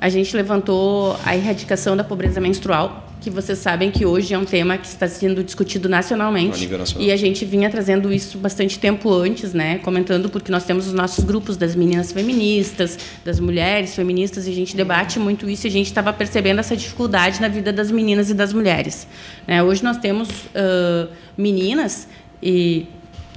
A 0.03 0.09
gente 0.09 0.37
levantou 0.37 1.17
a 1.25 1.37
erradicação 1.37 1.97
da 1.97 2.03
pobreza 2.03 2.41
menstrual, 2.41 3.09
que 3.21 3.31
vocês 3.31 3.57
sabem 3.61 3.89
que 3.89 4.05
hoje 4.05 4.35
é 4.35 4.37
um 4.37 4.45
tema 4.45 4.77
que 4.77 4.89
está 4.89 5.07
sendo 5.07 5.45
discutido 5.45 5.89
nacionalmente. 5.89 6.67
Nacional. 6.67 7.07
E 7.07 7.13
a 7.13 7.17
gente 7.17 7.45
vinha 7.45 7.71
trazendo 7.71 8.13
isso 8.13 8.37
bastante 8.37 8.81
tempo 8.81 9.13
antes, 9.13 9.55
né? 9.55 9.79
Comentando 9.79 10.29
porque 10.29 10.51
nós 10.51 10.65
temos 10.65 10.89
os 10.89 10.93
nossos 10.93 11.25
grupos 11.25 11.57
das 11.57 11.77
meninas 11.77 12.11
feministas, 12.11 12.99
das 13.25 13.39
mulheres 13.39 13.95
feministas, 13.95 14.49
e 14.49 14.51
a 14.51 14.55
gente 14.55 14.75
debate 14.75 15.21
muito 15.21 15.49
isso 15.49 15.69
e 15.69 15.71
a 15.71 15.71
gente 15.71 15.87
estava 15.87 16.13
percebendo 16.13 16.59
essa 16.59 16.77
dificuldade 16.77 17.41
na 17.41 17.47
vida 17.47 17.73
das 17.73 17.93
meninas 17.93 18.29
e 18.29 18.35
das 18.35 18.53
mulheres. 18.53 19.07
né? 19.47 19.63
Hoje 19.63 19.85
nós 19.85 19.99
temos 19.99 20.29
uh, 20.29 21.09
meninas 21.39 22.09
e 22.43 22.89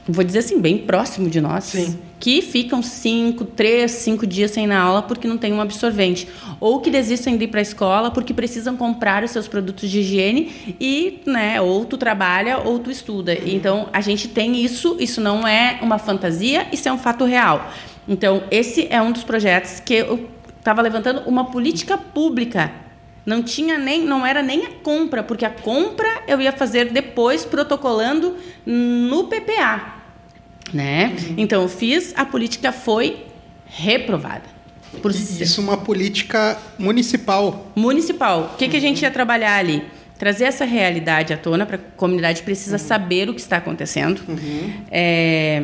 vou 0.07 0.26
dizer 0.26 0.39
assim, 0.39 0.59
bem 0.59 0.80
próximo 0.80 1.30
de 1.30 1.39
nós, 1.39 1.66
Sim. 1.66 1.99
Que 2.26 2.41
ficam 2.41 2.82
cinco, 2.82 3.45
três, 3.45 3.91
cinco 3.91 4.26
dias 4.26 4.49
sem 4.49 4.63
ir 4.63 4.67
na 4.67 4.82
aula 4.82 5.03
porque 5.03 5.28
não 5.28 5.38
tem 5.38 5.53
um 5.53 5.61
absorvente. 5.61 6.28
Ou 6.59 6.82
que 6.82 6.89
desistem 6.89 7.38
de 7.38 7.43
ir 7.43 7.49
para 7.49 7.59
a 7.59 7.61
escola 7.61 8.09
porque 8.09 8.34
precisam 8.34 8.76
comprar 8.76 9.23
os 9.23 9.30
seus 9.30 9.47
produtos 9.47 9.91
de 9.91 9.99
higiene 9.99 10.76
e, 10.82 11.21
né, 11.28 11.61
ou 11.61 11.86
tu 11.86 11.97
trabalha 11.97 12.57
ou 12.57 12.80
tu 12.80 12.89
estuda. 12.89 13.38
Então, 13.45 13.89
a 13.93 14.01
gente 14.01 14.28
tem 14.28 14.55
isso, 14.55 14.97
isso 14.99 15.21
não 15.21 15.47
é 15.47 15.78
uma 15.84 15.99
fantasia, 15.99 16.67
isso 16.71 16.89
é 16.89 16.91
um 16.91 16.97
fato 16.97 17.26
real. 17.26 17.71
Então, 18.07 18.41
esse 18.49 18.88
é 18.89 18.99
um 18.99 19.11
dos 19.11 19.23
projetos 19.23 19.80
que 19.80 19.93
eu 19.93 20.28
estava 20.57 20.82
levantando 20.82 21.21
uma 21.30 21.51
política 21.51 21.95
pública 21.95 22.71
não 23.23 23.43
tinha 23.43 23.78
nem, 23.78 24.03
não 24.03 24.26
era 24.26 24.41
nem 24.41 24.65
a 24.65 24.71
compra, 24.82 25.21
porque 25.21 25.45
a 25.45 25.51
compra 25.51 26.23
eu 26.28 26.41
ia 26.41 26.51
fazer 26.51 26.91
depois 26.91 27.45
protocolando 27.45 28.36
no 28.65 29.26
PPA, 29.26 30.05
né? 30.76 31.15
Então 31.38 31.61
eu 31.61 31.69
fiz, 31.69 32.13
a 32.15 32.26
política 32.26 32.71
foi 32.71 33.26
reprovada. 33.65 34.43
Por 35.01 35.11
Isso 35.11 35.59
é 35.59 35.63
uma 35.63 35.78
política 35.78 36.57
municipal. 36.78 37.71
municipal. 37.76 38.51
O 38.53 38.57
que, 38.57 38.67
que 38.69 38.78
a 38.78 38.80
gente 38.80 39.01
ia 39.01 39.11
trabalhar 39.11 39.57
ali? 39.57 39.84
Trazer 40.17 40.45
essa 40.45 40.63
realidade 40.63 41.34
à 41.34 41.38
tona 41.38 41.65
para 41.65 41.76
a 41.76 41.80
comunidade 41.97 42.41
precisa 42.43 42.78
saber 42.78 43.30
o 43.30 43.34
que 43.34 43.41
está 43.41 43.57
acontecendo. 43.57 44.21
É, 44.89 45.63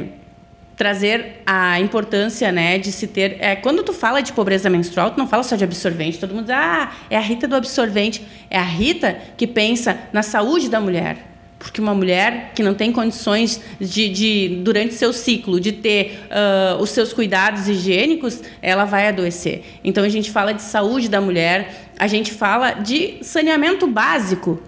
trazer 0.75 1.41
a 1.45 1.79
importância 1.79 2.51
né, 2.51 2.77
de 2.77 2.91
se 2.91 3.07
ter. 3.07 3.37
É, 3.39 3.55
quando 3.55 3.83
tu 3.83 3.93
fala 3.93 4.21
de 4.21 4.33
pobreza 4.33 4.69
menstrual, 4.69 5.11
tu 5.11 5.17
não 5.17 5.27
fala 5.27 5.43
só 5.43 5.55
de 5.55 5.63
absorvente. 5.63 6.19
Todo 6.19 6.33
mundo 6.33 6.45
diz, 6.45 6.55
ah, 6.55 6.91
é 7.09 7.15
a 7.15 7.21
Rita 7.21 7.47
do 7.47 7.55
absorvente. 7.55 8.25
É 8.49 8.57
a 8.57 8.63
Rita 8.63 9.17
que 9.37 9.47
pensa 9.47 9.97
na 10.11 10.23
saúde 10.23 10.69
da 10.69 10.81
mulher. 10.81 11.30
Porque 11.61 11.79
uma 11.79 11.93
mulher 11.93 12.53
que 12.55 12.63
não 12.63 12.73
tem 12.73 12.91
condições 12.91 13.61
de, 13.79 14.09
de 14.09 14.61
durante 14.63 14.95
seu 14.95 15.13
ciclo, 15.13 15.59
de 15.59 15.71
ter 15.71 16.19
ah, 16.31 16.77
os 16.79 16.89
seus 16.89 17.13
cuidados 17.13 17.67
higiênicos, 17.67 18.41
ela 18.63 18.83
vai 18.83 19.07
adoecer. 19.07 19.63
Então 19.83 20.03
a 20.03 20.09
gente 20.09 20.31
fala 20.31 20.53
de 20.53 20.63
saúde 20.63 21.07
da 21.07 21.21
mulher, 21.21 21.91
a 21.99 22.07
gente 22.07 22.33
fala 22.33 22.71
de 22.71 23.19
saneamento 23.21 23.85
básico. 23.85 24.59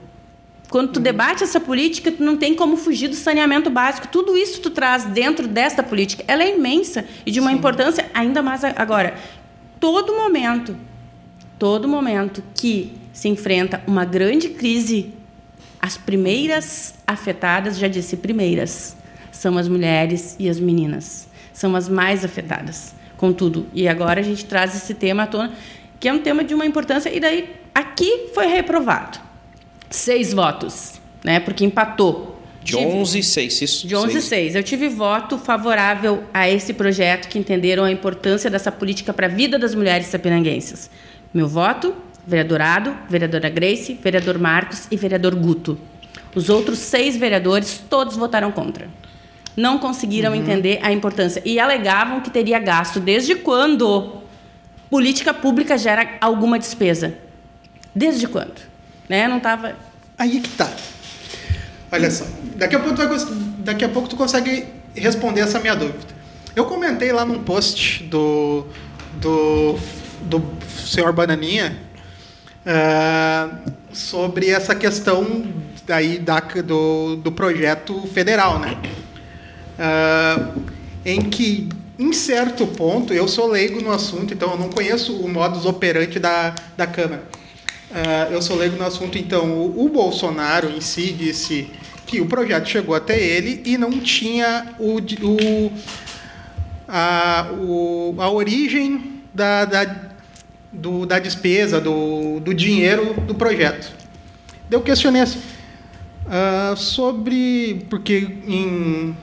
Quando 0.70 0.92
tu 0.92 1.00
debate 1.00 1.44
essa 1.44 1.60
política, 1.60 2.12
tu 2.12 2.24
não 2.24 2.38
tem 2.38 2.54
como 2.54 2.78
fugir 2.78 3.08
do 3.08 3.16
saneamento 3.16 3.72
básico. 3.72 4.08
Tudo 4.08 4.38
isso 4.38 4.62
tu 4.62 4.70
traz 4.70 5.06
dentro 5.06 5.48
desta 5.48 5.82
política. 5.82 6.24
Ela 6.28 6.44
é 6.44 6.56
imensa 6.56 7.06
e 7.26 7.32
de 7.32 7.40
uma 7.40 7.52
importância 7.52 8.06
ainda 8.14 8.44
mais 8.44 8.64
agora. 8.64 9.16
Todo 9.80 10.16
momento, 10.16 10.76
todo 11.58 11.88
momento 11.88 12.44
que 12.54 12.94
se 13.12 13.28
enfrenta 13.28 13.84
uma 13.88 14.06
grande 14.06 14.50
crise, 14.50 15.14
as 15.86 15.98
primeiras 15.98 16.94
afetadas, 17.06 17.78
já 17.78 17.90
disse 17.90 18.16
primeiras, 18.16 18.96
são 19.34 19.58
as 19.58 19.68
mulheres 19.68 20.34
e 20.40 20.48
as 20.48 20.58
meninas. 20.58 21.28
São 21.52 21.76
as 21.76 21.90
mais 21.90 22.24
afetadas 22.24 22.96
com 23.18 23.34
tudo. 23.34 23.68
E 23.74 23.86
agora 23.86 24.22
a 24.22 24.24
gente 24.24 24.46
traz 24.46 24.74
esse 24.78 24.94
tema 24.94 25.24
à 25.24 25.28
tona, 25.28 25.52
que 26.00 26.08
é 26.08 26.14
um 26.14 26.20
tema 26.20 26.42
de 26.42 26.54
uma 26.54 26.66
importância, 26.66 27.14
e 27.14 27.20
daí 27.20 27.50
aqui 27.76 28.30
foi 28.34 28.48
reprovado 28.48 29.20
seis 29.90 30.32
votos, 30.34 31.02
né? 31.22 31.42
Porque 31.42 31.66
empatou. 31.66 32.32
De 32.64 32.78
Tive- 32.78 32.86
11 32.86 33.20
e 33.20 33.24
6, 33.24 33.62
isso? 33.62 33.86
de 33.88 33.94
11 33.94 34.08
e 34.08 34.22
Seis. 34.22 34.24
6. 34.54 34.56
Eu 34.56 34.64
tive 34.64 34.88
voto 34.88 35.38
favorável 35.38 36.24
a 36.34 36.50
esse 36.50 36.74
projeto 36.74 37.28
que 37.28 37.38
entenderam 37.38 37.84
a 37.84 37.92
importância 37.92 38.50
dessa 38.50 38.72
política 38.72 39.12
para 39.14 39.26
a 39.28 39.30
vida 39.30 39.60
das 39.60 39.76
mulheres 39.76 40.08
sapinanguenses. 40.08 40.90
Meu 41.34 41.46
voto, 41.46 41.94
vereador 42.26 42.62
Ado, 42.62 42.96
vereadora 43.10 43.50
Grace, 43.50 43.94
vereador 44.02 44.38
Marcos 44.40 44.88
e 44.90 44.98
vereador 44.98 45.36
Guto. 45.36 45.78
Os 46.36 46.50
outros 46.50 46.80
seis 46.80 47.16
vereadores, 47.16 47.84
todos 47.90 48.16
votaram 48.16 48.52
contra. 48.52 48.88
Não 49.56 49.78
conseguiram 49.78 50.34
entender 50.34 50.80
a 50.82 50.92
importância. 50.92 51.42
E 51.46 51.60
alegavam 51.60 52.22
que 52.22 52.32
teria 52.32 52.60
gasto. 52.60 53.00
Desde 53.00 53.36
quando 53.36 54.22
política 54.90 55.34
pública 55.34 55.78
gera 55.78 56.18
alguma 56.20 56.58
despesa? 56.58 57.14
Desde 57.94 58.28
quando? 58.28 58.62
Né? 59.08 59.28
Não 59.28 59.38
estava... 59.38 59.76
Aí 60.18 60.40
que 60.40 60.50
tá. 60.50 60.72
Olha 61.92 62.10
só. 62.10 62.26
Daqui 62.56 62.76
a 62.76 62.80
pouco 62.80 62.96
tu, 62.96 63.08
vai 63.08 63.18
daqui 63.60 63.86
a 63.86 63.90
pouco 63.90 64.08
tu 64.08 64.16
consegue 64.16 64.66
responder 64.96 65.42
essa 65.42 65.60
minha 65.60 65.76
dúvida. 65.76 66.14
Eu 66.56 66.66
comentei 66.66 67.12
lá 67.12 67.24
num 67.24 67.44
post 67.44 68.04
do, 68.06 68.66
do, 69.22 69.78
do 70.22 70.44
senhor 70.68 71.14
Bananinha 71.14 71.78
ah, 72.66 73.50
sobre 73.92 74.50
essa 74.50 74.74
questão 74.76 75.46
daí 75.86 76.18
da, 76.20 76.40
do, 76.40 77.18
do 77.18 77.32
projeto 77.32 78.02
federal, 78.14 78.60
né? 78.60 78.78
Ah, 79.78 80.52
em 81.06 81.22
que, 81.22 81.68
em 82.00 82.14
certo 82.14 82.66
ponto, 82.66 83.14
eu 83.14 83.28
sou 83.28 83.48
leigo 83.48 83.82
no 83.82 83.92
assunto, 83.92 84.34
então 84.34 84.52
eu 84.52 84.58
não 84.58 84.70
conheço 84.70 85.16
o 85.18 85.28
modus 85.30 85.66
operandi 85.66 86.20
da, 86.20 86.56
da 86.78 86.88
Câmara. 86.88 87.24
Ah, 87.92 88.28
eu 88.32 88.42
sou 88.42 88.58
leigo 88.58 88.78
no 88.78 88.86
assunto, 88.86 89.18
então 89.18 89.46
o, 89.52 89.86
o 89.86 89.90
Bolsonaro 89.90 90.70
em 90.70 90.82
si 90.82 91.12
disse 91.12 91.70
que 92.06 92.22
o 92.22 92.26
projeto 92.26 92.68
chegou 92.70 92.96
até 92.96 93.20
ele 93.20 93.62
e 93.66 93.78
não 93.78 93.92
tinha 94.00 94.68
o, 94.80 94.98
o, 95.00 95.72
a, 96.88 97.48
o- 97.60 98.16
a 98.20 98.30
origem 98.30 99.22
da, 99.34 99.66
da, 99.66 99.84
do- 100.74 101.06
da 101.06 101.20
despesa, 101.20 101.80
do, 101.80 102.40
do 102.40 102.54
dinheiro 102.54 103.14
do 103.22 103.36
projeto. 103.36 103.92
Eu 104.72 104.82
questionei 104.82 105.22
assim, 105.22 105.40
ah, 106.28 106.74
sobre. 106.76 107.86
Porque 107.90 108.28
em, 108.48 109.16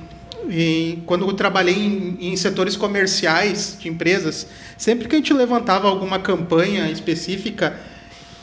em- 0.48 1.02
quando 1.06 1.26
eu 1.26 1.32
trabalhei 1.32 1.74
em, 1.76 2.16
em 2.32 2.36
setores 2.36 2.76
comerciais 2.76 3.76
de 3.80 3.88
empresas, 3.88 4.46
sempre 4.76 5.08
que 5.08 5.14
a 5.16 5.18
gente 5.18 5.32
levantava 5.32 5.88
alguma 5.88 6.18
campanha 6.18 6.90
específica 6.90 7.74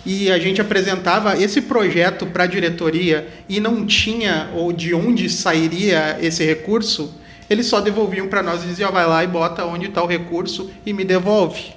e 0.05 0.31
a 0.31 0.37
gente 0.39 0.59
apresentava 0.61 1.41
esse 1.41 1.61
projeto 1.61 2.25
para 2.27 2.43
a 2.43 2.47
diretoria 2.47 3.27
e 3.47 3.59
não 3.59 3.85
tinha 3.85 4.49
ou 4.53 4.71
de 4.71 4.93
onde 4.93 5.29
sairia 5.29 6.17
esse 6.21 6.45
recurso, 6.45 7.13
eles 7.49 7.65
só 7.67 7.79
devolviam 7.79 8.27
para 8.27 8.43
nós 8.43 8.63
e 8.63 8.67
diziam: 8.67 8.89
"Ó, 8.89 8.91
vai 8.91 9.05
lá 9.07 9.23
e 9.23 9.27
bota 9.27 9.65
onde 9.65 9.87
está 9.87 10.03
o 10.03 10.07
recurso 10.07 10.69
e 10.85 10.91
me 10.93 11.03
devolve. 11.05 11.76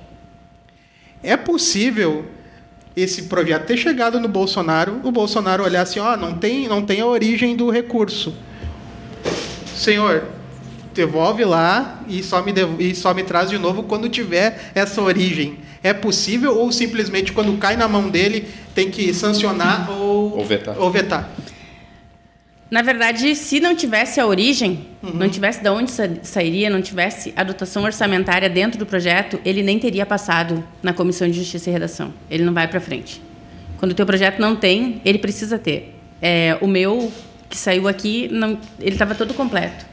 É 1.23 1.37
possível 1.37 2.25
esse 2.97 3.23
projeto 3.23 3.67
ter 3.67 3.77
chegado 3.77 4.19
no 4.19 4.29
Bolsonaro, 4.29 5.01
o 5.05 5.13
Bolsonaro 5.13 5.63
olhar 5.65 5.83
assim, 5.83 6.01
ó, 6.01 6.17
não 6.17 6.35
tem, 6.35 6.67
não 6.69 6.83
tem 6.83 7.01
a 7.01 7.07
origem 7.07 7.55
do 7.57 7.71
recurso. 7.71 8.35
Senhor, 9.75 10.25
devolve 10.95 11.45
lá 11.45 12.03
e 12.09 12.23
só 12.23 12.43
me 12.43 12.53
dev- 12.53 12.81
e 12.81 12.95
só 12.95 13.15
me 13.15 13.23
traz 13.23 13.49
de 13.51 13.59
novo 13.59 13.85
quando 13.85 14.09
tiver 14.09 14.71
essa 14.75 15.01
origem. 15.01 15.59
É 15.83 15.93
possível 15.95 16.57
ou 16.59 16.71
simplesmente 16.73 17.33
quando 17.33 17.57
cai 17.59 17.77
na 17.77 17.89
mão 17.89 18.09
dele 18.11 18.49
tem 18.75 18.91
que 18.91 19.15
sancionar 19.15 19.91
ou, 19.91 20.39
Ou 20.39 20.45
vetar. 20.45 20.77
Ou 20.79 20.91
vetar? 20.91 21.31
Na 22.71 22.83
verdade, 22.83 23.35
se 23.35 23.59
não 23.59 23.75
tivesse 23.75 24.21
a 24.21 24.27
origem, 24.27 24.87
não 25.03 25.29
tivesse 25.29 25.61
de 25.61 25.69
onde 25.69 25.91
sa- 25.91 26.09
sairia, 26.23 26.71
não 26.71 26.81
tivesse 26.81 27.33
a 27.35 27.43
dotação 27.43 27.83
orçamentária 27.83 28.49
dentro 28.49 28.79
do 28.79 28.87
projeto, 28.87 29.41
ele 29.45 29.61
nem 29.63 29.79
teria 29.79 30.07
passado 30.07 30.63
na 30.81 30.93
Comissão 30.93 31.27
de 31.29 31.35
Justiça 31.37 31.69
e 31.69 31.73
Redação. 31.73 32.13
Ele 32.31 32.45
não 32.45 32.55
vai 32.55 32.69
para 32.69 32.81
frente. 32.81 33.21
Quando 33.79 33.91
o 33.91 33.95
teu 33.95 34.07
projeto 34.07 34.39
não 34.39 34.55
tem, 34.55 35.01
ele 35.05 35.19
precisa 35.19 35.59
ter. 35.59 35.99
É, 36.23 36.57
o 36.61 36.69
meu, 36.69 37.11
que 37.49 37.57
saiu 37.57 37.89
aqui, 37.89 38.29
não, 38.31 38.57
ele 38.79 38.93
estava 38.93 39.15
todo 39.17 39.35
completo. 39.35 39.85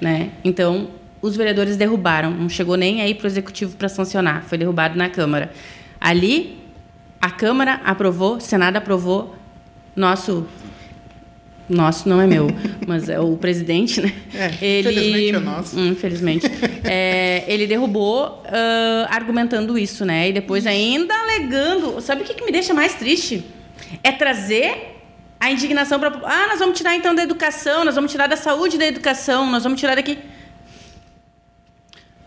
Né? 0.00 0.30
Então, 0.42 0.88
os 1.22 1.36
vereadores 1.36 1.76
derrubaram. 1.76 2.30
Não 2.32 2.48
chegou 2.48 2.76
nem 2.76 3.00
aí 3.00 3.14
para 3.14 3.24
o 3.24 3.28
Executivo 3.28 3.76
para 3.76 3.88
sancionar. 3.88 4.42
Foi 4.42 4.58
derrubado 4.58 4.98
na 4.98 5.08
Câmara. 5.08 5.52
Ali, 6.00 6.58
a 7.20 7.30
Câmara 7.30 7.80
aprovou, 7.84 8.36
o 8.38 8.40
Senado 8.40 8.76
aprovou, 8.76 9.36
nosso 9.94 10.46
nosso 11.68 12.08
não 12.08 12.20
é 12.20 12.26
meu, 12.26 12.48
mas 12.86 13.08
é 13.08 13.18
o 13.18 13.36
presidente, 13.36 14.00
né? 14.00 14.12
É, 14.34 14.80
infelizmente 14.80 15.34
é 15.34 15.40
nosso. 15.40 15.78
Hum, 15.78 15.88
Infelizmente. 15.88 16.46
É, 16.86 17.44
ele 17.48 17.66
derrubou 17.66 18.42
ah, 18.44 19.08
argumentando 19.10 19.78
isso, 19.78 20.04
né? 20.04 20.28
E 20.28 20.32
depois 20.34 20.66
ainda 20.66 21.14
alegando. 21.14 21.98
Sabe 22.02 22.20
o 22.22 22.24
que, 22.24 22.34
que 22.34 22.44
me 22.44 22.52
deixa 22.52 22.74
mais 22.74 22.94
triste? 22.94 23.42
É 24.02 24.12
trazer 24.12 24.98
a 25.40 25.50
indignação 25.50 25.98
para. 25.98 26.20
Ah, 26.24 26.46
nós 26.48 26.58
vamos 26.58 26.76
tirar 26.76 26.94
então 26.94 27.14
da 27.14 27.22
educação, 27.22 27.84
nós 27.84 27.94
vamos 27.94 28.12
tirar 28.12 28.26
da 28.26 28.36
saúde 28.36 28.76
da 28.76 28.86
educação, 28.86 29.50
nós 29.50 29.62
vamos 29.62 29.80
tirar 29.80 29.94
daqui. 29.94 30.18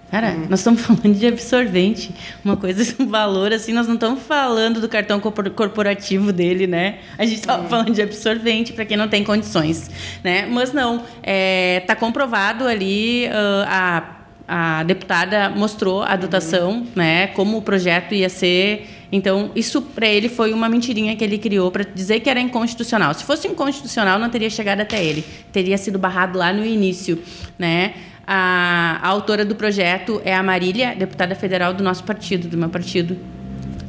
Cara, 0.09 0.29
hum. 0.29 0.47
nós 0.49 0.59
estamos 0.59 0.81
falando 0.85 1.13
de 1.13 1.27
absorvente, 1.27 2.11
uma 2.43 2.55
coisa, 2.55 2.95
um 2.99 3.07
valor 3.07 3.51
assim, 3.51 3.73
nós 3.73 3.87
não 3.87 3.95
estamos 3.95 4.23
falando 4.23 4.79
do 4.79 4.87
cartão 4.87 5.19
corporativo 5.19 6.31
dele, 6.31 6.65
né? 6.65 6.99
A 7.17 7.25
gente 7.25 7.39
está 7.39 7.59
hum. 7.59 7.67
falando 7.67 7.93
de 7.93 8.01
absorvente 8.01 8.73
para 8.73 8.85
quem 8.85 8.97
não 8.97 9.07
tem 9.07 9.23
condições, 9.23 9.89
né? 10.23 10.45
Mas 10.45 10.71
não, 10.71 10.97
está 10.97 11.07
é, 11.23 11.83
tá 11.85 11.95
comprovado 11.95 12.65
ali 12.65 13.25
uh, 13.27 13.65
a 13.67 14.13
a 14.47 14.81
deputada 14.83 15.49
mostrou 15.49 16.03
a 16.03 16.15
dotação, 16.15 16.71
uhum. 16.71 16.87
né, 16.95 17.27
como 17.27 17.57
o 17.57 17.61
projeto 17.61 18.13
ia 18.15 18.29
ser. 18.29 18.87
Então, 19.11 19.51
isso 19.55 19.81
para 19.81 20.07
ele 20.07 20.29
foi 20.29 20.53
uma 20.53 20.69
mentirinha 20.69 21.15
que 21.15 21.23
ele 21.23 21.37
criou 21.37 21.69
para 21.69 21.83
dizer 21.83 22.21
que 22.21 22.29
era 22.29 22.39
inconstitucional. 22.39 23.13
Se 23.13 23.25
fosse 23.25 23.47
inconstitucional, 23.47 24.17
não 24.17 24.29
teria 24.29 24.49
chegado 24.49 24.79
até 24.79 25.03
ele. 25.03 25.23
Teria 25.51 25.77
sido 25.77 25.99
barrado 25.99 26.37
lá 26.37 26.53
no 26.53 26.65
início, 26.65 27.21
né? 27.59 27.93
A, 28.27 28.99
a 29.01 29.07
autora 29.07 29.45
do 29.45 29.55
projeto 29.55 30.21
é 30.25 30.35
a 30.35 30.43
Marília, 30.43 30.93
deputada 30.93 31.33
federal 31.33 31.73
do 31.73 31.81
nosso 31.81 32.03
partido, 32.03 32.49
do 32.49 32.57
meu 32.57 32.67
partido, 32.67 33.17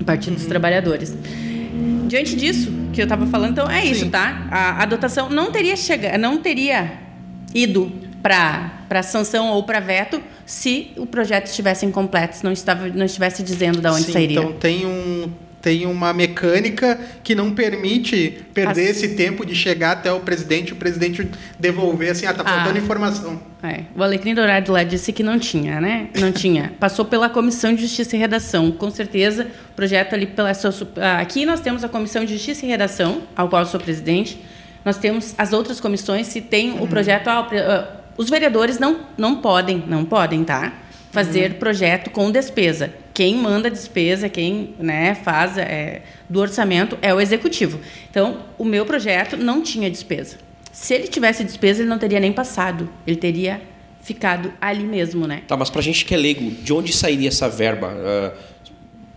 Partido 0.06 0.34
uhum. 0.34 0.38
dos 0.38 0.46
Trabalhadores. 0.46 1.16
Diante 2.06 2.36
disso 2.36 2.72
que 2.92 3.00
eu 3.00 3.04
estava 3.04 3.26
falando, 3.26 3.50
então 3.50 3.70
é 3.70 3.82
Sim. 3.82 3.90
isso, 3.90 4.10
tá? 4.10 4.46
A, 4.50 4.82
a 4.82 4.86
dotação 4.86 5.28
não 5.28 5.50
teria 5.50 5.76
chegado, 5.76 6.18
não 6.18 6.38
teria 6.38 6.92
ido 7.54 7.92
para 8.22 9.02
sanção 9.02 9.48
ou 9.48 9.62
para 9.62 9.80
veto 9.80 10.22
se 10.46 10.92
o 10.96 11.04
projeto 11.04 11.46
estivesse 11.46 11.84
incompleto, 11.84 12.36
se 12.36 12.44
não, 12.44 12.52
estava, 12.52 12.88
não 12.88 13.04
estivesse 13.04 13.42
dizendo 13.42 13.80
de 13.80 13.88
onde 13.88 14.04
Sim, 14.04 14.12
sairia. 14.12 14.40
Então 14.40 14.52
tem 14.54 14.86
um 14.86 15.30
tem 15.60 15.86
uma 15.86 16.12
mecânica 16.12 16.98
que 17.22 17.34
não 17.34 17.52
permite 17.52 18.44
perder 18.54 18.90
As... 18.90 18.96
esse 18.96 19.08
tempo 19.16 19.44
de 19.44 19.54
chegar 19.54 19.92
até 19.92 20.12
o 20.12 20.20
presidente 20.20 20.72
o 20.72 20.76
presidente 20.76 21.28
devolver 21.58 22.10
assim, 22.10 22.26
ah, 22.26 22.32
tá 22.32 22.44
faltando 22.44 22.78
ah, 22.78 22.82
informação. 22.82 23.40
É. 23.62 23.82
O 23.96 24.02
Alecrim 24.02 24.34
Dourado 24.34 24.70
lá 24.72 24.84
disse 24.84 25.12
que 25.12 25.22
não 25.22 25.38
tinha, 25.38 25.80
né? 25.80 26.08
Não 26.18 26.30
tinha. 26.30 26.72
Passou 26.78 27.04
pela 27.04 27.28
Comissão 27.28 27.74
de 27.74 27.82
Justiça 27.82 28.16
e 28.16 28.18
Redação. 28.18 28.70
Com 28.70 28.90
certeza, 28.90 29.48
o 29.70 29.74
projeto 29.74 30.14
ali 30.14 30.26
pela 30.26 30.52
aqui 31.20 31.44
nós 31.44 31.60
temos 31.60 31.82
a 31.82 31.88
Comissão 31.88 32.24
de 32.24 32.34
Justiça 32.34 32.64
e 32.64 32.68
Redação, 32.68 33.22
ao 33.34 33.48
qual 33.48 33.62
eu 33.62 33.66
sou 33.66 33.80
presidente. 33.80 34.40
Nós 34.84 34.96
temos 34.96 35.34
as 35.36 35.52
outras 35.52 35.80
comissões 35.80 36.28
se 36.28 36.40
tem 36.40 36.80
o 36.80 36.86
projeto 36.86 37.28
ah, 37.28 37.98
os 38.16 38.28
vereadores 38.28 38.78
não, 38.78 39.00
não 39.16 39.36
podem, 39.36 39.84
não 39.86 40.04
podem, 40.04 40.44
tá? 40.44 40.72
Fazer 41.12 41.52
uhum. 41.52 41.58
projeto 41.58 42.10
com 42.10 42.30
despesa. 42.30 42.92
Quem 43.18 43.34
manda 43.34 43.68
despesa, 43.68 44.28
quem 44.28 44.76
né, 44.78 45.12
faz 45.12 45.58
é, 45.58 46.02
do 46.28 46.38
orçamento 46.38 46.96
é 47.02 47.12
o 47.12 47.20
executivo. 47.20 47.80
Então, 48.08 48.42
o 48.56 48.64
meu 48.64 48.86
projeto 48.86 49.36
não 49.36 49.60
tinha 49.60 49.90
despesa. 49.90 50.36
Se 50.70 50.94
ele 50.94 51.08
tivesse 51.08 51.42
despesa, 51.42 51.80
ele 51.82 51.88
não 51.88 51.98
teria 51.98 52.20
nem 52.20 52.32
passado. 52.32 52.88
Ele 53.04 53.16
teria 53.16 53.60
ficado 54.00 54.52
ali 54.60 54.84
mesmo, 54.84 55.26
né? 55.26 55.42
Tá, 55.48 55.56
mas 55.56 55.68
para 55.68 55.80
a 55.80 55.82
gente 55.82 56.04
que 56.04 56.14
é 56.14 56.16
leigo, 56.16 56.48
de 56.48 56.72
onde 56.72 56.92
sairia 56.92 57.26
essa 57.26 57.48
verba 57.48 57.88
uh, 57.92 58.38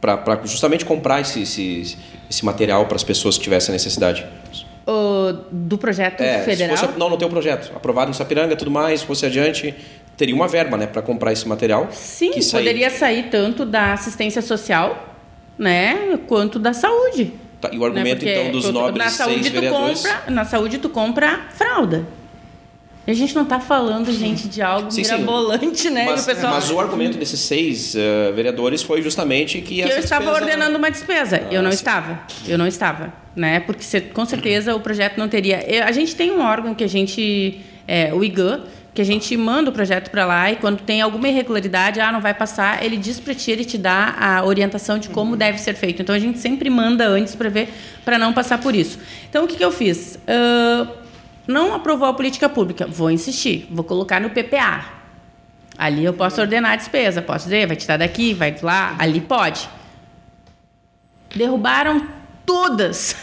para 0.02 0.42
justamente 0.46 0.84
comprar 0.84 1.22
esse, 1.22 1.44
esse, 1.44 1.96
esse 2.28 2.44
material 2.44 2.88
para 2.88 2.96
as 2.96 3.04
pessoas 3.04 3.38
que 3.38 3.44
tivessem 3.44 3.72
necessidade? 3.72 4.26
do 5.52 5.78
projeto 5.78 6.22
é, 6.22 6.42
federal? 6.44 6.76
Fosse, 6.76 6.98
não, 6.98 7.10
não 7.10 7.18
tem 7.18 7.28
o 7.28 7.32
projeto. 7.32 7.72
Aprovado 7.76 8.12
em 8.12 8.14
Sapiranga 8.14 8.56
tudo 8.56 8.72
mais, 8.72 9.02
se 9.02 9.06
fosse 9.06 9.26
adiante, 9.26 9.74
teria 10.22 10.36
uma 10.36 10.48
verba 10.48 10.78
né, 10.78 10.86
para 10.86 11.02
comprar 11.02 11.34
esse 11.34 11.48
material. 11.48 11.90
Sim, 11.92 12.34
poderia 12.52 12.92
sair 12.92 13.32
tanto 13.32 13.66
da 13.66 13.94
assistência 13.94 14.40
social 14.40 15.18
né, 15.58 16.20
quanto 16.28 16.60
da 16.60 16.74
saúde. 16.74 17.34
Tá, 17.60 17.72
e 17.72 17.80
o 17.80 17.84
argumento, 17.84 18.24
né, 18.24 18.40
então, 18.40 18.52
dos 18.52 18.70
nobres 18.72 19.04
na 19.04 19.10
saúde 19.10 19.42
seis 19.42 19.48
vereadores... 19.48 20.02
Compra, 20.04 20.24
na 20.32 20.46
saúde, 20.46 20.78
tu 20.78 20.90
compra 20.90 21.48
fralda. 21.56 22.06
A 23.08 23.14
gente 23.14 23.34
não 23.34 23.42
está 23.42 23.60
falando, 23.60 24.14
gente, 24.14 24.48
de 24.48 24.62
algo 24.62 24.92
sim, 24.92 25.02
mirabolante, 25.02 25.80
sim. 25.80 25.90
né? 25.90 26.06
Mas, 26.06 26.24
pessoal... 26.24 26.54
mas, 26.54 26.70
o 26.70 26.80
argumento 26.80 27.18
desses 27.18 27.40
seis 27.40 27.96
uh, 27.96 28.32
vereadores 28.36 28.84
foi 28.84 29.02
justamente 29.02 29.60
que, 29.60 29.82
que 29.82 29.82
eu 29.82 29.98
estava 29.98 30.26
despesa... 30.26 30.46
ordenando 30.46 30.78
uma 30.78 30.92
despesa. 30.92 31.42
Ah, 31.50 31.52
eu 31.52 31.64
não 31.64 31.72
sim. 31.72 31.78
estava. 31.78 32.20
Eu 32.48 32.60
não 32.60 32.68
estava, 32.68 33.12
né? 33.36 33.60
Porque 33.60 34.02
com 34.02 34.24
certeza 34.24 34.76
o 34.76 34.80
projeto 34.80 35.18
não 35.18 35.28
teria. 35.28 35.66
A 35.84 35.92
gente 35.92 36.16
tem 36.16 36.30
um 36.30 36.42
órgão 36.42 36.76
que 36.76 36.84
a 36.84 36.88
gente, 36.88 37.60
é, 37.88 38.14
o 38.14 38.24
IGAN, 38.24 38.62
que 38.94 39.02
a 39.02 39.06
gente 39.06 39.36
manda 39.38 39.70
o 39.70 39.74
projeto 39.74 40.10
para 40.10 40.26
lá 40.26 40.52
e 40.52 40.58
quando 40.58 40.82
tem 40.82 41.02
alguma 41.02 41.30
irregularidade, 41.30 42.02
ah, 42.02 42.12
não 42.12 42.20
vai 42.20 42.34
passar, 42.34 42.84
ele 42.84 42.98
diz 42.98 43.20
para 43.20 43.34
ti, 43.34 43.50
ele 43.50 43.64
te 43.64 43.78
dá 43.78 44.16
a 44.20 44.44
orientação 44.44 45.00
de 45.00 45.08
como 45.10 45.32
uhum. 45.32 45.38
deve 45.38 45.58
ser 45.60 45.76
feito. 45.76 46.02
Então 46.02 46.14
a 46.14 46.20
gente 46.20 46.40
sempre 46.40 46.70
manda 46.70 47.08
antes 47.08 47.34
para 47.34 47.50
ver, 47.50 47.70
para 48.04 48.18
não 48.18 48.34
passar 48.34 48.58
por 48.60 48.76
isso. 48.76 49.00
Então 49.30 49.46
o 49.46 49.48
que, 49.48 49.56
que 49.56 49.64
eu 49.64 49.72
fiz? 49.72 50.20
Uh, 50.28 50.92
não 51.48 51.74
aprovou 51.74 52.08
a 52.08 52.14
política 52.14 52.50
pública, 52.50 52.86
vou 52.86 53.10
insistir, 53.10 53.66
vou 53.72 53.84
colocar 53.84 54.20
no 54.20 54.30
PPA. 54.30 55.00
Ali 55.78 56.04
eu 56.04 56.14
posso 56.14 56.42
ordenar 56.42 56.74
a 56.74 56.76
despesa, 56.76 57.22
posso 57.22 57.46
dizer, 57.46 57.68
vai 57.68 57.78
tirar 57.78 57.98
daqui, 57.98 58.34
vai 58.34 58.56
lá, 58.62 58.96
ali 59.00 59.22
pode. 59.22 59.70
Derrubaram 61.34 62.06
todas, 62.46 63.16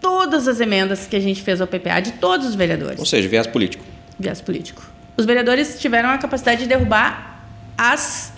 todas 0.00 0.48
as 0.48 0.58
emendas 0.58 1.06
que 1.06 1.14
a 1.14 1.20
gente 1.20 1.40
fez 1.42 1.60
ao 1.60 1.66
PPA 1.68 2.00
de 2.00 2.12
todos 2.14 2.44
os 2.44 2.56
vereadores. 2.56 2.98
Ou 2.98 3.06
seja, 3.06 3.28
viés 3.28 3.46
político. 3.46 3.84
Viés 4.18 4.40
político. 4.40 4.95
Os 5.16 5.24
vereadores 5.24 5.80
tiveram 5.80 6.10
a 6.10 6.18
capacidade 6.18 6.62
de 6.62 6.68
derrubar 6.68 7.42
as 7.76 8.32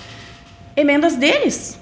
emendas 0.76 1.16
deles. 1.16 1.78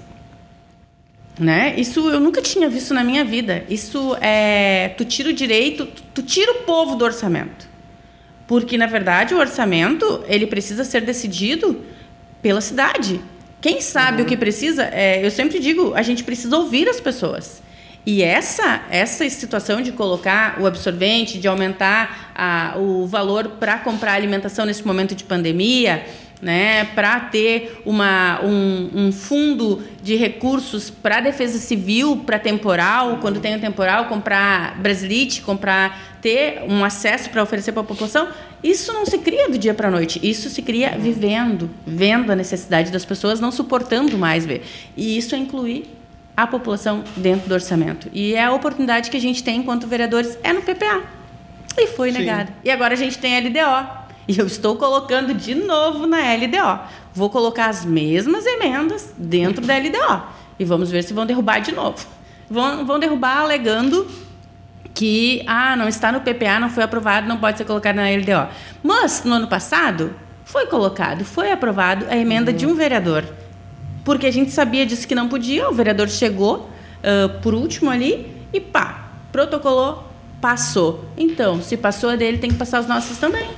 Né? 1.39 1.75
Isso 1.77 2.09
eu 2.09 2.19
nunca 2.19 2.41
tinha 2.41 2.67
visto 2.67 2.93
na 2.93 3.03
minha 3.03 3.23
vida. 3.23 3.63
Isso 3.69 4.17
é. 4.19 4.89
Tu 4.97 5.05
tira 5.05 5.29
o 5.29 5.33
direito, 5.33 5.85
tu, 5.85 6.03
tu 6.15 6.21
tira 6.23 6.51
o 6.51 6.55
povo 6.63 6.95
do 6.95 7.05
orçamento. 7.05 7.67
Porque, 8.47 8.77
na 8.77 8.87
verdade, 8.87 9.35
o 9.35 9.37
orçamento 9.37 10.23
ele 10.27 10.47
precisa 10.47 10.83
ser 10.83 11.01
decidido 11.01 11.83
pela 12.41 12.61
cidade. 12.61 13.21
Quem 13.61 13.81
sabe 13.81 14.21
uhum. 14.21 14.25
o 14.25 14.27
que 14.27 14.37
precisa, 14.37 14.83
é, 14.85 15.23
eu 15.23 15.29
sempre 15.29 15.59
digo, 15.59 15.93
a 15.93 16.01
gente 16.01 16.23
precisa 16.23 16.57
ouvir 16.57 16.87
as 16.87 16.99
pessoas. 16.99 17.61
E 18.07 18.23
essa, 18.23 18.83
essa 18.89 19.29
situação 19.29 19.81
de 19.81 19.91
colocar 19.91 20.61
o 20.61 20.65
absorvente, 20.65 21.37
de 21.37 21.45
aumentar 21.45 22.31
a, 22.33 22.75
o 22.77 23.05
valor 23.05 23.49
para 23.59 23.79
comprar 23.79 24.13
alimentação 24.13 24.65
nesse 24.65 24.87
momento 24.87 25.13
de 25.13 25.25
pandemia, 25.25 26.05
né, 26.41 26.85
para 26.95 27.19
ter 27.19 27.81
uma, 27.85 28.39
um, 28.45 28.89
um, 28.95 29.11
fundo 29.11 29.83
de 30.01 30.15
recursos 30.15 30.89
para 30.89 31.19
defesa 31.19 31.57
civil, 31.57 32.23
para 32.25 32.39
temporal, 32.39 33.17
quando 33.17 33.41
tem 33.41 33.57
o 33.57 33.59
temporal, 33.59 34.05
comprar 34.05 34.79
brasilite, 34.79 35.41
comprar, 35.41 36.17
ter 36.21 36.61
um 36.65 36.85
acesso 36.85 37.29
para 37.29 37.43
oferecer 37.43 37.73
para 37.73 37.81
a 37.81 37.85
população, 37.85 38.29
isso 38.63 38.93
não 38.93 39.05
se 39.05 39.17
cria 39.17 39.49
do 39.49 39.57
dia 39.57 39.73
para 39.73 39.89
a 39.89 39.91
noite, 39.91 40.17
isso 40.23 40.49
se 40.49 40.61
cria 40.61 40.97
vivendo, 40.97 41.69
vendo 41.85 42.31
a 42.31 42.37
necessidade 42.37 42.89
das 42.89 43.03
pessoas, 43.03 43.41
não 43.41 43.51
suportando 43.51 44.17
mais 44.17 44.45
ver. 44.45 44.63
E 44.95 45.17
isso 45.17 45.35
é 45.35 45.37
incluir 45.37 45.96
a 46.37 46.45
população 46.45 47.03
dentro 47.15 47.49
do 47.49 47.53
orçamento. 47.55 48.07
E 48.13 48.35
é 48.35 48.45
a 48.45 48.53
oportunidade 48.53 49.09
que 49.09 49.17
a 49.17 49.21
gente 49.21 49.43
tem 49.43 49.57
enquanto 49.57 49.87
vereadores 49.87 50.37
é 50.43 50.53
no 50.53 50.61
PPA. 50.61 51.01
E 51.75 51.87
foi 51.87 52.11
negado. 52.11 52.53
E 52.63 52.69
agora 52.69 52.93
a 52.93 52.97
gente 52.97 53.17
tem 53.17 53.35
a 53.35 53.39
LDO, 53.39 54.07
e 54.27 54.37
eu 54.37 54.45
estou 54.45 54.75
colocando 54.75 55.33
de 55.33 55.55
novo 55.55 56.05
na 56.05 56.17
LDO. 56.17 56.79
Vou 57.13 57.29
colocar 57.29 57.69
as 57.69 57.85
mesmas 57.85 58.45
emendas 58.45 59.13
dentro 59.17 59.65
da 59.65 59.77
LDO. 59.77 60.23
E 60.59 60.65
vamos 60.65 60.91
ver 60.91 61.03
se 61.03 61.13
vão 61.13 61.25
derrubar 61.25 61.59
de 61.59 61.71
novo. 61.71 62.05
Vão, 62.49 62.85
vão 62.85 62.99
derrubar 62.99 63.39
alegando 63.39 64.07
que 64.93 65.43
ah, 65.47 65.75
não 65.75 65.87
está 65.87 66.11
no 66.11 66.21
PPA, 66.21 66.59
não 66.59 66.69
foi 66.69 66.83
aprovado, 66.83 67.27
não 67.27 67.37
pode 67.37 67.57
ser 67.57 67.65
colocado 67.65 67.95
na 67.95 68.09
LDO. 68.09 68.51
Mas 68.83 69.23
no 69.23 69.35
ano 69.35 69.47
passado 69.47 70.13
foi 70.43 70.65
colocado, 70.65 71.23
foi 71.23 71.51
aprovado 71.51 72.05
a 72.09 72.17
emenda 72.17 72.51
uhum. 72.51 72.57
de 72.57 72.65
um 72.65 72.75
vereador. 72.75 73.23
Porque 74.07 74.25
a 74.25 74.31
gente 74.31 74.51
sabia 74.51 74.85
disso 74.85 75.05
que 75.05 75.13
não 75.13 75.27
podia, 75.27 75.69
o 75.69 75.73
vereador 75.73 76.07
chegou 76.07 76.59
uh, 76.59 77.41
por 77.41 77.53
último 77.53 77.89
ali 77.89 78.25
e 78.53 78.61
pá, 78.61 79.11
protocolou, 79.33 80.01
passou. 80.39 81.03
Então, 81.17 81.61
se 81.61 81.75
passou 81.75 82.11
a 82.11 82.15
dele, 82.15 82.37
tem 82.37 82.49
que 82.49 82.55
passar 82.55 82.79
os 82.79 82.87
nossos 82.87 83.17
também. 83.17 83.49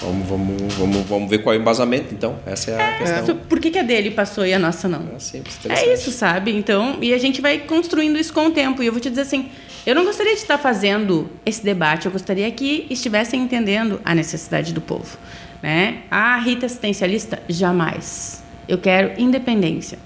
Vamos, 0.00 0.26
vamos, 0.26 0.72
vamos, 0.72 1.06
vamos 1.06 1.28
ver 1.28 1.42
qual 1.42 1.54
é 1.54 1.58
o 1.58 1.60
embasamento, 1.60 2.14
então. 2.14 2.38
Essa 2.46 2.70
é 2.70 2.76
a 2.76 2.92
é, 2.92 2.98
questão. 2.98 3.36
Por 3.36 3.60
que, 3.60 3.70
que 3.70 3.78
a 3.78 3.82
dele 3.82 4.10
passou 4.10 4.46
e 4.46 4.54
a 4.54 4.58
nossa 4.58 4.88
não? 4.88 5.06
É, 5.14 5.18
simples, 5.18 5.58
é 5.68 5.92
isso, 5.92 6.10
sabe? 6.12 6.56
Então, 6.56 6.96
e 7.02 7.12
a 7.12 7.18
gente 7.18 7.42
vai 7.42 7.58
construindo 7.58 8.16
isso 8.16 8.32
com 8.32 8.46
o 8.46 8.50
tempo. 8.50 8.82
E 8.82 8.86
eu 8.86 8.92
vou 8.92 9.02
te 9.02 9.10
dizer 9.10 9.20
assim, 9.20 9.50
eu 9.84 9.94
não 9.94 10.06
gostaria 10.06 10.32
de 10.32 10.40
estar 10.40 10.56
fazendo 10.56 11.28
esse 11.44 11.62
debate, 11.62 12.06
eu 12.06 12.12
gostaria 12.12 12.50
que 12.50 12.86
estivessem 12.88 13.38
entendendo 13.38 14.00
a 14.02 14.14
necessidade 14.14 14.72
do 14.72 14.80
povo. 14.80 15.18
Né? 15.62 16.04
A 16.10 16.38
Rita 16.38 16.64
assistencialista, 16.64 17.38
jamais. 17.50 18.48
Eu 18.68 18.78
quero 18.78 19.20
independência 19.20 19.98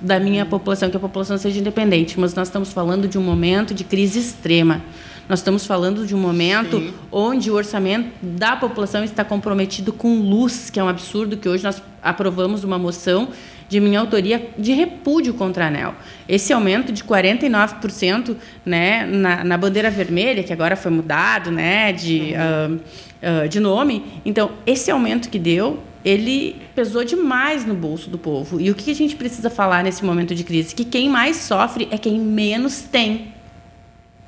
da 0.00 0.20
minha 0.20 0.44
população, 0.44 0.90
que 0.90 0.96
a 0.96 1.00
população 1.00 1.38
seja 1.38 1.58
independente, 1.58 2.18
mas 2.20 2.34
nós 2.34 2.48
estamos 2.48 2.72
falando 2.72 3.08
de 3.08 3.18
um 3.18 3.22
momento 3.22 3.74
de 3.74 3.84
crise 3.84 4.20
extrema. 4.20 4.82
Nós 5.28 5.38
estamos 5.38 5.64
falando 5.64 6.06
de 6.06 6.14
um 6.14 6.18
momento 6.18 6.78
Sim. 6.78 6.94
onde 7.10 7.50
o 7.50 7.54
orçamento 7.54 8.10
da 8.20 8.56
população 8.56 9.02
está 9.04 9.24
comprometido 9.24 9.92
com 9.92 10.20
luz, 10.20 10.68
que 10.68 10.78
é 10.78 10.84
um 10.84 10.88
absurdo, 10.88 11.36
que 11.36 11.48
hoje 11.48 11.64
nós 11.64 11.82
aprovamos 12.02 12.64
uma 12.64 12.78
moção 12.78 13.28
de 13.72 13.80
minha 13.80 14.00
autoria 14.00 14.50
de 14.58 14.74
repúdio 14.74 15.32
contra 15.32 15.64
a 15.64 15.68
ANEL. 15.68 15.94
Esse 16.28 16.52
aumento 16.52 16.92
de 16.92 17.02
49% 17.02 18.36
né, 18.66 19.06
na, 19.06 19.42
na 19.42 19.56
bandeira 19.56 19.90
vermelha, 19.90 20.42
que 20.42 20.52
agora 20.52 20.76
foi 20.76 20.90
mudado 20.90 21.50
né, 21.50 21.90
de, 21.90 22.34
uh, 22.34 22.74
uh, 22.74 23.48
de 23.48 23.58
nome. 23.58 24.04
Então, 24.26 24.50
esse 24.66 24.90
aumento 24.90 25.30
que 25.30 25.38
deu, 25.38 25.82
ele 26.04 26.60
pesou 26.74 27.02
demais 27.02 27.64
no 27.64 27.74
bolso 27.74 28.10
do 28.10 28.18
povo. 28.18 28.60
E 28.60 28.70
o 28.70 28.74
que 28.74 28.90
a 28.90 28.94
gente 28.94 29.16
precisa 29.16 29.48
falar 29.48 29.82
nesse 29.82 30.04
momento 30.04 30.34
de 30.34 30.44
crise? 30.44 30.74
Que 30.74 30.84
quem 30.84 31.08
mais 31.08 31.36
sofre 31.38 31.88
é 31.90 31.96
quem 31.96 32.20
menos 32.20 32.82
tem. 32.82 33.28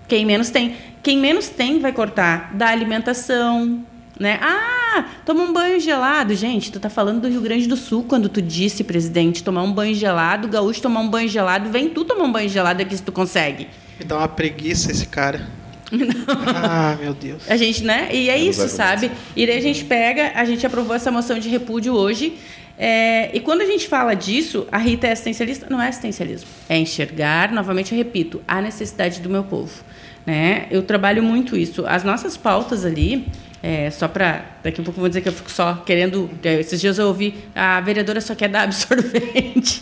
Quem 0.09 0.25
menos 0.25 0.49
tem. 0.49 0.75
Quem 1.03 1.19
menos 1.19 1.51
tem 1.51 1.81
vai 1.81 1.93
cortar 1.93 2.55
da 2.55 2.69
alimentação, 2.69 3.85
né? 4.19 4.39
Ah, 4.41 4.84
toma 5.25 5.43
um 5.43 5.53
banho 5.53 5.79
gelado. 5.81 6.35
Gente, 6.35 6.71
tu 6.71 6.81
tá 6.81 6.91
falando 6.91 7.23
do 7.23 7.29
Rio 7.29 7.41
Grande 7.41 7.67
do 7.67 7.77
Sul 7.77 8.05
quando 8.09 8.29
tu 8.29 8.41
disse, 8.41 8.85
presidente, 8.85 9.43
tomar 9.43 9.63
um 9.63 9.73
banho 9.73 9.95
gelado, 9.95 10.49
gaúcho 10.49 10.81
tomar 10.81 11.01
um 11.01 11.09
banho 11.09 11.29
gelado, 11.29 11.71
vem 11.71 11.89
tu 11.89 12.05
tomar 12.05 12.25
um 12.25 12.33
banho 12.33 12.49
gelado 12.49 12.83
aqui 12.83 12.97
se 12.97 13.03
tu 13.03 13.13
consegue. 13.13 13.69
Me 13.99 14.05
dá 14.05 14.19
uma 14.19 14.29
preguiça 14.29 14.91
esse 14.91 15.07
cara. 15.07 15.49
ah, 16.55 16.97
meu 17.01 17.15
Deus. 17.15 17.49
A 17.49 17.57
gente, 17.57 17.85
né? 17.85 18.09
E 18.13 18.29
é 18.29 18.39
isso, 18.39 18.69
sabe? 18.69 19.11
E 19.37 19.47
daí 19.47 19.59
a 19.59 19.63
gente 19.63 19.85
pega, 19.85 20.33
a 20.35 20.45
gente 20.45 20.67
aprovou 20.67 20.95
essa 20.95 21.11
moção 21.11 21.39
de 21.39 21.49
repúdio 21.49 21.95
hoje. 21.95 22.37
É, 22.77 23.31
e 23.33 23.41
quando 23.41 23.61
a 23.61 23.67
gente 23.67 23.87
fala 23.87 24.15
disso, 24.15 24.67
a 24.71 24.79
Rita 24.79 25.07
é 25.07 25.13
assistencialista? 25.13 25.67
Não 25.71 25.81
é 25.81 25.89
assistencialismo. 25.89 26.49
É 26.69 26.77
enxergar, 26.77 27.53
novamente 27.53 27.93
eu 27.93 27.99
repito, 27.99 28.43
a 28.49 28.61
necessidade 28.61 29.21
do 29.21 29.31
meu 29.31 29.45
povo. 29.45 29.85
Né? 30.27 30.67
Eu 30.71 30.83
trabalho 30.83 31.23
muito 31.23 31.57
isso. 31.57 31.87
As 31.87 32.03
nossas 32.03 32.37
pautas 32.37 32.85
ali, 32.85 33.27
é, 33.67 33.91
só 33.91 34.07
para. 34.07 34.45
Daqui 34.63 34.83
a 34.83 34.85
pouco 34.85 34.99
eu 34.99 35.01
vou 35.01 35.09
dizer 35.09 35.23
que 35.23 35.29
eu 35.31 35.33
fico 35.33 35.51
só 35.51 35.73
querendo. 35.87 36.29
É, 36.43 36.61
esses 36.61 36.79
dias 36.79 36.99
eu 36.99 37.07
ouvi, 37.07 37.35
a 37.55 37.81
vereadora 37.81 38.21
só 38.21 38.35
quer 38.35 38.51
dar 38.51 38.65
absorvente. 38.69 39.81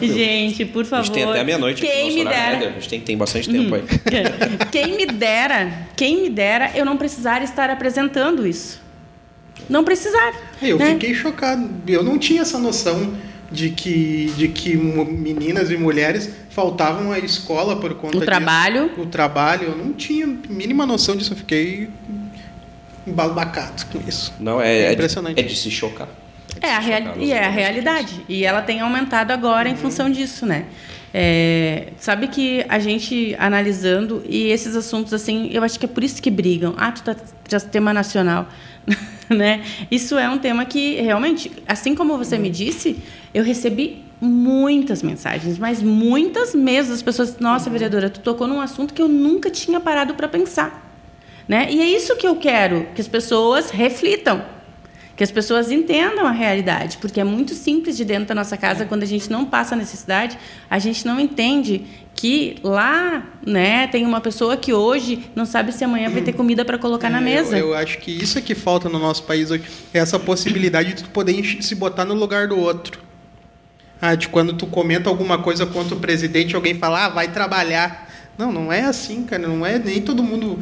gente, 0.00 0.64
por 0.64 0.86
favor. 0.86 1.02
A 1.02 1.04
gente 1.04 1.14
tem 1.14 1.24
até 1.24 1.44
meia-noite 1.44 1.82
quem 1.82 2.14
me 2.14 2.24
dera. 2.24 2.56
A 2.56 2.72
gente 2.72 2.88
tem, 2.88 3.00
tem 3.02 3.18
bastante 3.18 3.50
tempo 3.50 3.74
aí. 3.74 3.82
quem 4.72 4.96
me 4.96 5.04
dera, 5.04 5.86
quem 5.94 6.22
me 6.22 6.30
dera 6.30 6.70
eu 6.74 6.86
não 6.86 6.96
precisar 6.96 7.42
estar 7.42 7.68
apresentando 7.68 8.46
isso. 8.46 8.80
Não 9.68 9.84
precisar. 9.84 10.32
Eu 10.62 10.78
né? 10.78 10.92
fiquei 10.92 11.12
chocado. 11.12 11.68
Eu 11.86 12.02
não 12.02 12.18
tinha 12.18 12.40
essa 12.40 12.58
noção 12.58 13.12
de 13.52 13.68
que, 13.68 14.32
de 14.34 14.48
que 14.48 14.74
meninas 14.78 15.70
e 15.70 15.76
mulheres 15.76 16.30
faltavam 16.48 17.12
à 17.12 17.18
escola 17.18 17.76
por 17.76 17.92
conta 17.96 18.16
o 18.16 18.20
trabalho. 18.22 18.90
O 18.96 19.04
trabalho. 19.04 19.64
Eu 19.64 19.76
não 19.76 19.92
tinha 19.92 20.26
mínima 20.26 20.86
noção 20.86 21.14
disso. 21.14 21.34
Eu 21.34 21.36
fiquei 21.36 21.90
embasbacado 23.06 23.86
com 23.86 24.00
isso. 24.08 24.32
Não, 24.38 24.60
é, 24.60 24.84
é 24.84 24.92
impressionante. 24.92 25.38
É 25.38 25.42
de, 25.42 25.48
é 25.48 25.52
de 25.52 25.58
se 25.58 25.70
chocar. 25.70 26.08
É, 26.60 26.68
é 26.68 26.74
a 26.74 26.78
real, 26.78 27.16
e 27.18 27.32
é 27.32 27.44
a 27.44 27.50
realidade. 27.50 28.24
E 28.28 28.44
ela 28.44 28.62
tem 28.62 28.80
aumentado 28.80 29.32
agora 29.32 29.68
uhum. 29.68 29.74
em 29.74 29.78
função 29.78 30.10
disso, 30.10 30.46
né? 30.46 30.66
É, 31.12 31.88
sabe 31.98 32.28
que 32.28 32.64
a 32.68 32.78
gente 32.78 33.34
analisando 33.36 34.22
e 34.28 34.46
esses 34.48 34.76
assuntos 34.76 35.12
assim, 35.12 35.50
eu 35.52 35.64
acho 35.64 35.78
que 35.78 35.84
é 35.84 35.88
por 35.88 36.04
isso 36.04 36.22
que 36.22 36.30
brigam. 36.30 36.74
Ah, 36.76 36.92
tu 36.92 37.02
tá 37.02 37.16
já 37.48 37.58
tema 37.58 37.92
nacional, 37.92 38.46
né? 39.28 39.62
Isso 39.90 40.16
é 40.16 40.28
um 40.28 40.38
tema 40.38 40.64
que 40.64 41.00
realmente, 41.00 41.50
assim 41.66 41.94
como 41.94 42.16
você 42.16 42.36
uhum. 42.36 42.42
me 42.42 42.50
disse, 42.50 42.98
eu 43.34 43.42
recebi 43.42 44.04
muitas 44.20 45.02
mensagens, 45.02 45.58
mas 45.58 45.82
muitas 45.82 46.54
mesmo. 46.54 46.94
As 46.94 47.02
pessoas, 47.02 47.38
nossa, 47.38 47.66
uhum. 47.66 47.72
vereadora, 47.72 48.08
tu 48.08 48.20
tocou 48.20 48.46
num 48.46 48.60
assunto 48.60 48.94
que 48.94 49.02
eu 49.02 49.08
nunca 49.08 49.50
tinha 49.50 49.80
parado 49.80 50.14
para 50.14 50.28
pensar. 50.28 50.89
Né? 51.48 51.68
E 51.70 51.80
é 51.80 51.86
isso 51.86 52.16
que 52.16 52.26
eu 52.26 52.36
quero, 52.36 52.86
que 52.94 53.00
as 53.00 53.08
pessoas 53.08 53.70
reflitam, 53.70 54.44
que 55.16 55.24
as 55.24 55.30
pessoas 55.30 55.70
entendam 55.70 56.26
a 56.26 56.30
realidade, 56.30 56.96
porque 56.98 57.20
é 57.20 57.24
muito 57.24 57.54
simples 57.54 57.96
de 57.96 58.04
dentro 58.06 58.26
da 58.26 58.34
nossa 58.34 58.56
casa, 58.56 58.86
quando 58.86 59.02
a 59.02 59.06
gente 59.06 59.30
não 59.30 59.44
passa 59.44 59.76
necessidade, 59.76 60.38
a 60.70 60.78
gente 60.78 61.06
não 61.06 61.20
entende 61.20 61.84
que 62.14 62.56
lá 62.62 63.26
né, 63.46 63.86
tem 63.86 64.06
uma 64.06 64.20
pessoa 64.20 64.56
que 64.56 64.72
hoje 64.72 65.30
não 65.34 65.44
sabe 65.44 65.72
se 65.72 65.84
amanhã 65.84 66.10
vai 66.10 66.22
ter 66.22 66.32
comida 66.32 66.64
para 66.64 66.78
colocar 66.78 67.08
é, 67.08 67.10
na 67.10 67.20
mesa. 67.20 67.58
Eu, 67.58 67.68
eu, 67.68 67.74
acho 67.74 67.98
que 67.98 68.10
isso 68.10 68.38
é 68.38 68.42
que 68.42 68.54
falta 68.54 68.88
no 68.88 68.98
nosso 68.98 69.22
país 69.24 69.50
hoje, 69.50 69.64
é 69.92 69.98
essa 69.98 70.18
possibilidade 70.18 70.94
de 70.94 71.04
tu 71.04 71.10
poder 71.10 71.42
se 71.62 71.74
botar 71.74 72.04
no 72.04 72.14
lugar 72.14 72.48
do 72.48 72.58
outro. 72.58 73.00
Ah, 74.00 74.14
de 74.14 74.28
quando 74.28 74.54
tu 74.54 74.66
comenta 74.66 75.10
alguma 75.10 75.38
coisa 75.38 75.66
contra 75.66 75.94
o 75.94 76.00
presidente, 76.00 76.56
alguém 76.56 76.74
fala, 76.74 77.04
ah, 77.04 77.08
vai 77.10 77.28
trabalhar. 77.28 78.10
Não, 78.38 78.50
não 78.50 78.72
é 78.72 78.82
assim, 78.82 79.24
cara. 79.24 79.46
Não 79.46 79.64
é 79.66 79.78
nem 79.78 80.00
todo 80.00 80.22
mundo 80.22 80.58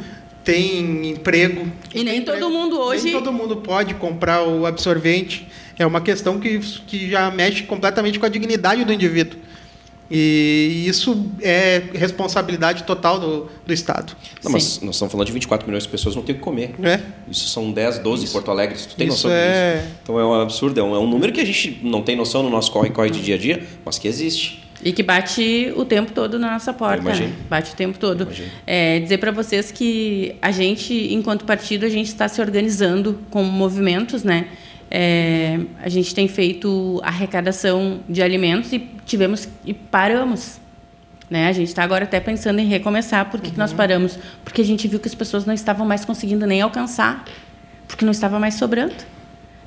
tem 0.49 1.11
emprego. 1.11 1.71
E 1.93 2.03
nem 2.03 2.17
emprego, 2.17 2.39
todo 2.39 2.51
mundo 2.51 2.79
hoje. 2.79 3.03
Nem 3.03 3.13
todo 3.13 3.31
mundo 3.31 3.57
pode 3.57 3.93
comprar 3.93 4.43
o 4.43 4.65
absorvente. 4.65 5.47
É 5.77 5.85
uma 5.85 6.01
questão 6.01 6.39
que, 6.39 6.59
que 6.87 7.09
já 7.09 7.29
mexe 7.29 7.63
completamente 7.63 8.19
com 8.19 8.25
a 8.25 8.29
dignidade 8.29 8.83
do 8.83 8.91
indivíduo. 8.91 9.39
E 10.11 10.85
isso 10.87 11.27
é 11.39 11.83
responsabilidade 11.93 12.83
total 12.83 13.19
do, 13.19 13.47
do 13.63 13.71
Estado. 13.71 14.17
Não, 14.43 14.51
mas 14.51 14.81
nós 14.81 14.95
estamos 14.95 15.11
falando 15.11 15.27
de 15.27 15.33
24 15.33 15.67
milhões 15.67 15.83
de 15.83 15.89
pessoas 15.89 16.15
não 16.15 16.23
têm 16.23 16.33
o 16.33 16.39
que 16.39 16.43
comer. 16.43 16.73
É. 16.81 16.99
Isso 17.29 17.47
são 17.47 17.71
10, 17.71 17.99
12 17.99 18.23
isso. 18.23 18.31
em 18.31 18.33
Porto 18.33 18.49
Alegre. 18.49 18.75
Tu 18.75 18.95
tem 18.95 19.07
isso 19.07 19.27
noção 19.27 19.31
é... 19.31 19.75
disso? 19.75 19.87
Então 20.01 20.19
é 20.19 20.25
um 20.25 20.33
absurdo. 20.33 20.79
É 20.79 20.83
um, 20.83 20.95
é 20.95 20.99
um 20.99 21.07
número 21.07 21.31
que 21.31 21.39
a 21.39 21.45
gente 21.45 21.79
não 21.83 22.01
tem 22.01 22.15
noção 22.15 22.41
no 22.41 22.49
nosso 22.49 22.71
corre-corre 22.71 23.11
de 23.11 23.21
dia 23.21 23.35
a 23.35 23.37
dia, 23.37 23.63
mas 23.85 23.99
que 23.99 24.07
existe. 24.07 24.67
E 24.83 24.93
que 24.93 25.03
bate 25.03 25.73
o 25.75 25.83
tempo 25.83 26.11
todo 26.13 26.39
na 26.39 26.51
nossa 26.51 26.71
porta. 26.71 27.13
Né? 27.13 27.33
Bate 27.49 27.73
o 27.73 27.75
tempo 27.75 27.99
todo. 27.99 28.27
É, 28.65 28.99
dizer 28.99 29.17
para 29.17 29.31
vocês 29.31 29.71
que 29.71 30.35
a 30.41 30.51
gente, 30.51 31.13
enquanto 31.13 31.43
partido, 31.43 31.85
a 31.85 31.89
gente 31.89 32.07
está 32.07 32.27
se 32.27 32.39
organizando 32.39 33.19
com 33.29 33.43
movimentos, 33.43 34.23
né? 34.23 34.47
É, 34.91 35.59
a 35.83 35.89
gente 35.89 36.15
tem 36.15 36.27
feito 36.27 36.99
arrecadação 37.03 37.99
de 38.09 38.23
alimentos 38.23 38.73
e 38.73 38.79
tivemos 39.05 39.47
e 39.65 39.73
paramos. 39.73 40.59
Né? 41.29 41.47
A 41.47 41.51
gente 41.51 41.67
está 41.67 41.83
agora 41.83 42.05
até 42.05 42.19
pensando 42.19 42.59
em 42.59 42.65
recomeçar. 42.65 43.29
Por 43.29 43.39
que, 43.39 43.47
uhum. 43.47 43.53
que 43.53 43.59
nós 43.59 43.71
uhum. 43.71 43.77
paramos? 43.77 44.17
Porque 44.43 44.61
a 44.61 44.65
gente 44.65 44.87
viu 44.87 44.99
que 44.99 45.07
as 45.07 45.13
pessoas 45.13 45.45
não 45.45 45.53
estavam 45.53 45.85
mais 45.85 46.03
conseguindo 46.03 46.47
nem 46.47 46.61
alcançar, 46.61 47.23
porque 47.87 48.03
não 48.03 48.11
estava 48.11 48.39
mais 48.39 48.55
sobrando. 48.55 48.95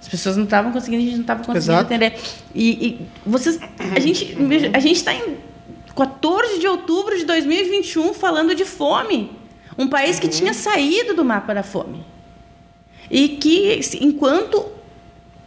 As 0.03 0.09
pessoas 0.09 0.37
não 0.37 0.45
estavam 0.45 0.73
conseguindo, 0.73 1.01
a 1.01 1.05
gente 1.05 1.15
não 1.15 1.21
estava 1.23 1.45
conseguindo 1.45 1.73
Exato. 1.73 1.87
atender. 1.87 2.19
E, 2.53 2.71
e, 2.71 3.07
vocês, 3.25 3.61
a 3.79 4.01
gente, 4.01 4.37
a 4.75 4.81
gente 4.81 4.97
está 4.97 5.15
em 5.15 5.37
14 5.95 6.59
de 6.59 6.67
outubro 6.67 7.17
de 7.17 7.25
2021 7.25 8.13
falando 8.13 8.53
de 8.53 8.65
fome, 8.65 9.31
um 9.79 9.87
país 9.87 10.19
que 10.19 10.27
uhum. 10.27 10.33
tinha 10.33 10.55
saído 10.55 11.15
do 11.15 11.25
mapa 11.25 11.55
da 11.55 11.63
fome 11.63 12.05
e 13.09 13.29
que 13.29 13.81
enquanto 14.01 14.67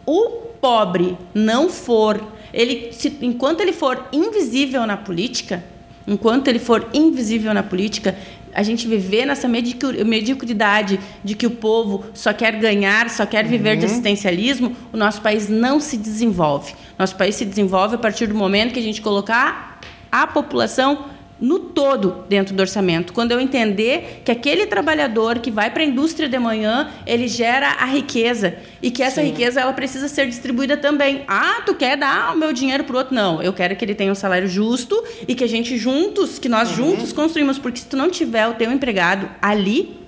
o 0.06 0.30
pobre 0.58 1.18
não 1.34 1.68
for, 1.68 2.26
ele, 2.50 2.92
se, 2.92 3.14
enquanto 3.20 3.60
ele 3.60 3.74
for 3.74 4.06
invisível 4.10 4.86
na 4.86 4.96
política, 4.96 5.62
enquanto 6.06 6.48
ele 6.48 6.58
for 6.58 6.88
invisível 6.94 7.52
na 7.52 7.62
política, 7.62 8.16
a 8.56 8.62
gente 8.62 8.88
viver 8.88 9.26
nessa 9.26 9.46
mediocridade 9.46 10.98
de 11.22 11.34
que 11.34 11.46
o 11.46 11.50
povo 11.50 12.06
só 12.14 12.32
quer 12.32 12.58
ganhar, 12.58 13.10
só 13.10 13.26
quer 13.26 13.44
viver 13.44 13.74
uhum. 13.74 13.80
de 13.80 13.84
assistencialismo, 13.84 14.74
o 14.94 14.96
nosso 14.96 15.20
país 15.20 15.50
não 15.50 15.78
se 15.78 15.98
desenvolve. 15.98 16.74
Nosso 16.98 17.14
país 17.16 17.34
se 17.34 17.44
desenvolve 17.44 17.96
a 17.96 17.98
partir 17.98 18.26
do 18.26 18.34
momento 18.34 18.72
que 18.72 18.78
a 18.78 18.82
gente 18.82 19.02
colocar 19.02 19.78
a 20.10 20.26
população 20.26 21.04
no 21.40 21.58
todo 21.58 22.24
dentro 22.28 22.54
do 22.54 22.60
orçamento. 22.60 23.12
Quando 23.12 23.32
eu 23.32 23.40
entender 23.40 24.22
que 24.24 24.30
aquele 24.30 24.66
trabalhador 24.66 25.38
que 25.38 25.50
vai 25.50 25.70
para 25.70 25.82
a 25.82 25.86
indústria 25.86 26.28
de 26.28 26.38
manhã, 26.38 26.88
ele 27.06 27.28
gera 27.28 27.68
a 27.78 27.84
riqueza 27.84 28.54
e 28.82 28.90
que 28.90 29.02
essa 29.02 29.20
Sim. 29.20 29.28
riqueza 29.28 29.60
ela 29.60 29.72
precisa 29.72 30.08
ser 30.08 30.26
distribuída 30.26 30.76
também. 30.76 31.24
Ah, 31.28 31.62
tu 31.64 31.74
quer 31.74 31.96
dar 31.96 32.34
o 32.34 32.38
meu 32.38 32.52
dinheiro 32.52 32.84
para 32.84 32.96
outro? 32.96 33.14
Não, 33.14 33.42
eu 33.42 33.52
quero 33.52 33.76
que 33.76 33.84
ele 33.84 33.94
tenha 33.94 34.10
um 34.10 34.14
salário 34.14 34.48
justo 34.48 35.02
e 35.28 35.34
que 35.34 35.44
a 35.44 35.48
gente 35.48 35.76
juntos, 35.76 36.38
que 36.38 36.48
nós 36.48 36.70
uhum. 36.70 36.76
juntos 36.76 37.12
construímos, 37.12 37.58
porque 37.58 37.80
se 37.80 37.86
tu 37.86 37.96
não 37.96 38.10
tiver 38.10 38.46
o 38.48 38.54
teu 38.54 38.72
empregado 38.72 39.28
ali, 39.42 40.00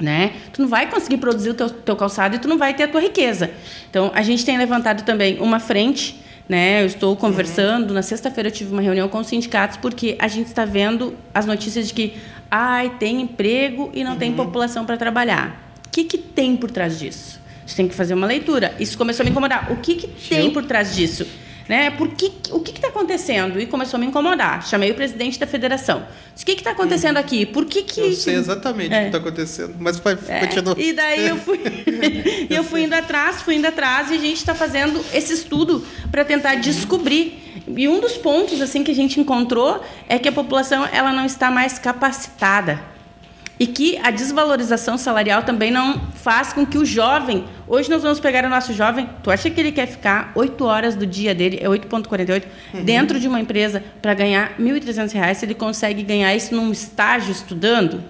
né? 0.00 0.32
Tu 0.52 0.60
não 0.60 0.68
vai 0.68 0.90
conseguir 0.90 1.18
produzir 1.18 1.50
o 1.50 1.54
teu, 1.54 1.70
teu 1.70 1.96
calçado 1.96 2.34
e 2.34 2.38
tu 2.38 2.48
não 2.48 2.58
vai 2.58 2.74
ter 2.74 2.84
a 2.84 2.88
tua 2.88 3.00
riqueza. 3.00 3.50
Então, 3.88 4.10
a 4.14 4.22
gente 4.22 4.44
tem 4.44 4.58
levantado 4.58 5.04
também 5.04 5.38
uma 5.38 5.60
frente 5.60 6.20
né? 6.52 6.82
Eu 6.82 6.86
estou 6.86 7.16
conversando. 7.16 7.88
Uhum. 7.88 7.94
Na 7.94 8.02
sexta-feira 8.02 8.50
eu 8.50 8.52
tive 8.52 8.70
uma 8.72 8.82
reunião 8.82 9.08
com 9.08 9.18
os 9.18 9.26
sindicatos 9.26 9.78
porque 9.78 10.16
a 10.18 10.28
gente 10.28 10.48
está 10.48 10.66
vendo 10.66 11.14
as 11.32 11.46
notícias 11.46 11.88
de 11.88 11.94
que 11.94 12.14
ai, 12.50 12.94
tem 12.98 13.22
emprego 13.22 13.90
e 13.94 14.04
não 14.04 14.12
uhum. 14.12 14.18
tem 14.18 14.32
população 14.34 14.84
para 14.84 14.98
trabalhar. 14.98 15.72
O 15.86 15.90
que, 15.90 16.04
que 16.04 16.18
tem 16.18 16.54
por 16.54 16.70
trás 16.70 16.98
disso? 16.98 17.40
A 17.56 17.66
gente 17.66 17.76
tem 17.76 17.88
que 17.88 17.94
fazer 17.94 18.12
uma 18.12 18.26
leitura. 18.26 18.74
Isso 18.78 18.98
começou 18.98 19.22
a 19.22 19.24
me 19.24 19.30
incomodar. 19.30 19.72
O 19.72 19.76
que, 19.76 19.94
que 19.94 20.06
tem 20.06 20.50
por 20.50 20.62
trás 20.64 20.94
disso? 20.94 21.26
Né? 21.68 21.90
Por 21.90 22.08
que, 22.08 22.30
o 22.50 22.60
que 22.60 22.72
está 22.72 22.88
acontecendo? 22.88 23.58
E 23.58 23.66
começou 23.66 23.96
a 23.96 24.00
me 24.00 24.06
incomodar. 24.06 24.66
Chamei 24.66 24.90
o 24.90 24.94
presidente 24.94 25.38
da 25.38 25.46
federação. 25.46 26.04
Disse, 26.34 26.44
o 26.44 26.46
que 26.46 26.52
está 26.52 26.72
acontecendo 26.72 27.16
aqui? 27.16 27.46
Por 27.46 27.64
que 27.66 27.82
que... 27.82 28.00
Eu 28.00 28.12
sei 28.12 28.34
exatamente 28.34 28.92
é. 28.92 28.98
o 28.98 29.00
que 29.00 29.06
está 29.06 29.18
acontecendo, 29.18 29.76
mas 29.78 29.98
vai, 29.98 30.18
é. 30.28 30.40
continua. 30.40 30.74
E 30.76 30.92
daí 30.92 31.28
eu 31.28 31.36
fui, 31.36 31.60
eu 32.50 32.64
fui 32.64 32.82
indo 32.84 32.94
atrás, 32.94 33.42
fui 33.42 33.54
indo 33.54 33.66
atrás 33.66 34.10
e 34.10 34.14
a 34.14 34.18
gente 34.18 34.36
está 34.36 34.54
fazendo 34.54 35.02
esse 35.14 35.32
estudo 35.32 35.86
para 36.12 36.24
tentar 36.26 36.56
descobrir. 36.56 37.64
E 37.66 37.88
um 37.88 37.98
dos 37.98 38.18
pontos 38.18 38.60
assim 38.60 38.84
que 38.84 38.90
a 38.90 38.94
gente 38.94 39.18
encontrou 39.18 39.82
é 40.08 40.18
que 40.18 40.28
a 40.28 40.32
população 40.32 40.86
ela 40.92 41.10
não 41.10 41.24
está 41.24 41.50
mais 41.50 41.78
capacitada 41.78 42.80
E 43.58 43.66
que 43.66 43.96
a 43.98 44.10
desvalorização 44.10 44.98
salarial 44.98 45.42
também 45.42 45.70
não 45.70 46.00
faz 46.14 46.52
com 46.52 46.66
que 46.66 46.76
o 46.76 46.84
jovem. 46.84 47.44
Hoje 47.66 47.88
nós 47.88 48.02
vamos 48.02 48.20
pegar 48.20 48.44
o 48.44 48.48
nosso 48.48 48.72
jovem. 48.72 49.08
Tu 49.22 49.30
acha 49.30 49.48
que 49.48 49.60
ele 49.60 49.72
quer 49.72 49.86
ficar 49.86 50.32
8 50.34 50.64
horas 50.64 50.96
do 50.96 51.06
dia 51.06 51.34
dele, 51.34 51.58
é 51.60 51.68
8,48, 51.68 52.44
uhum. 52.74 52.84
dentro 52.84 53.18
de 53.18 53.28
uma 53.28 53.40
empresa 53.40 53.82
para 54.02 54.12
ganhar 54.14 54.54
R$ 54.58 54.64
1.300? 54.64 55.34
Se 55.34 55.44
ele 55.46 55.54
consegue 55.54 56.02
ganhar 56.02 56.34
isso 56.34 56.54
num 56.54 56.72
estágio 56.72 57.32
estudando? 57.32 58.02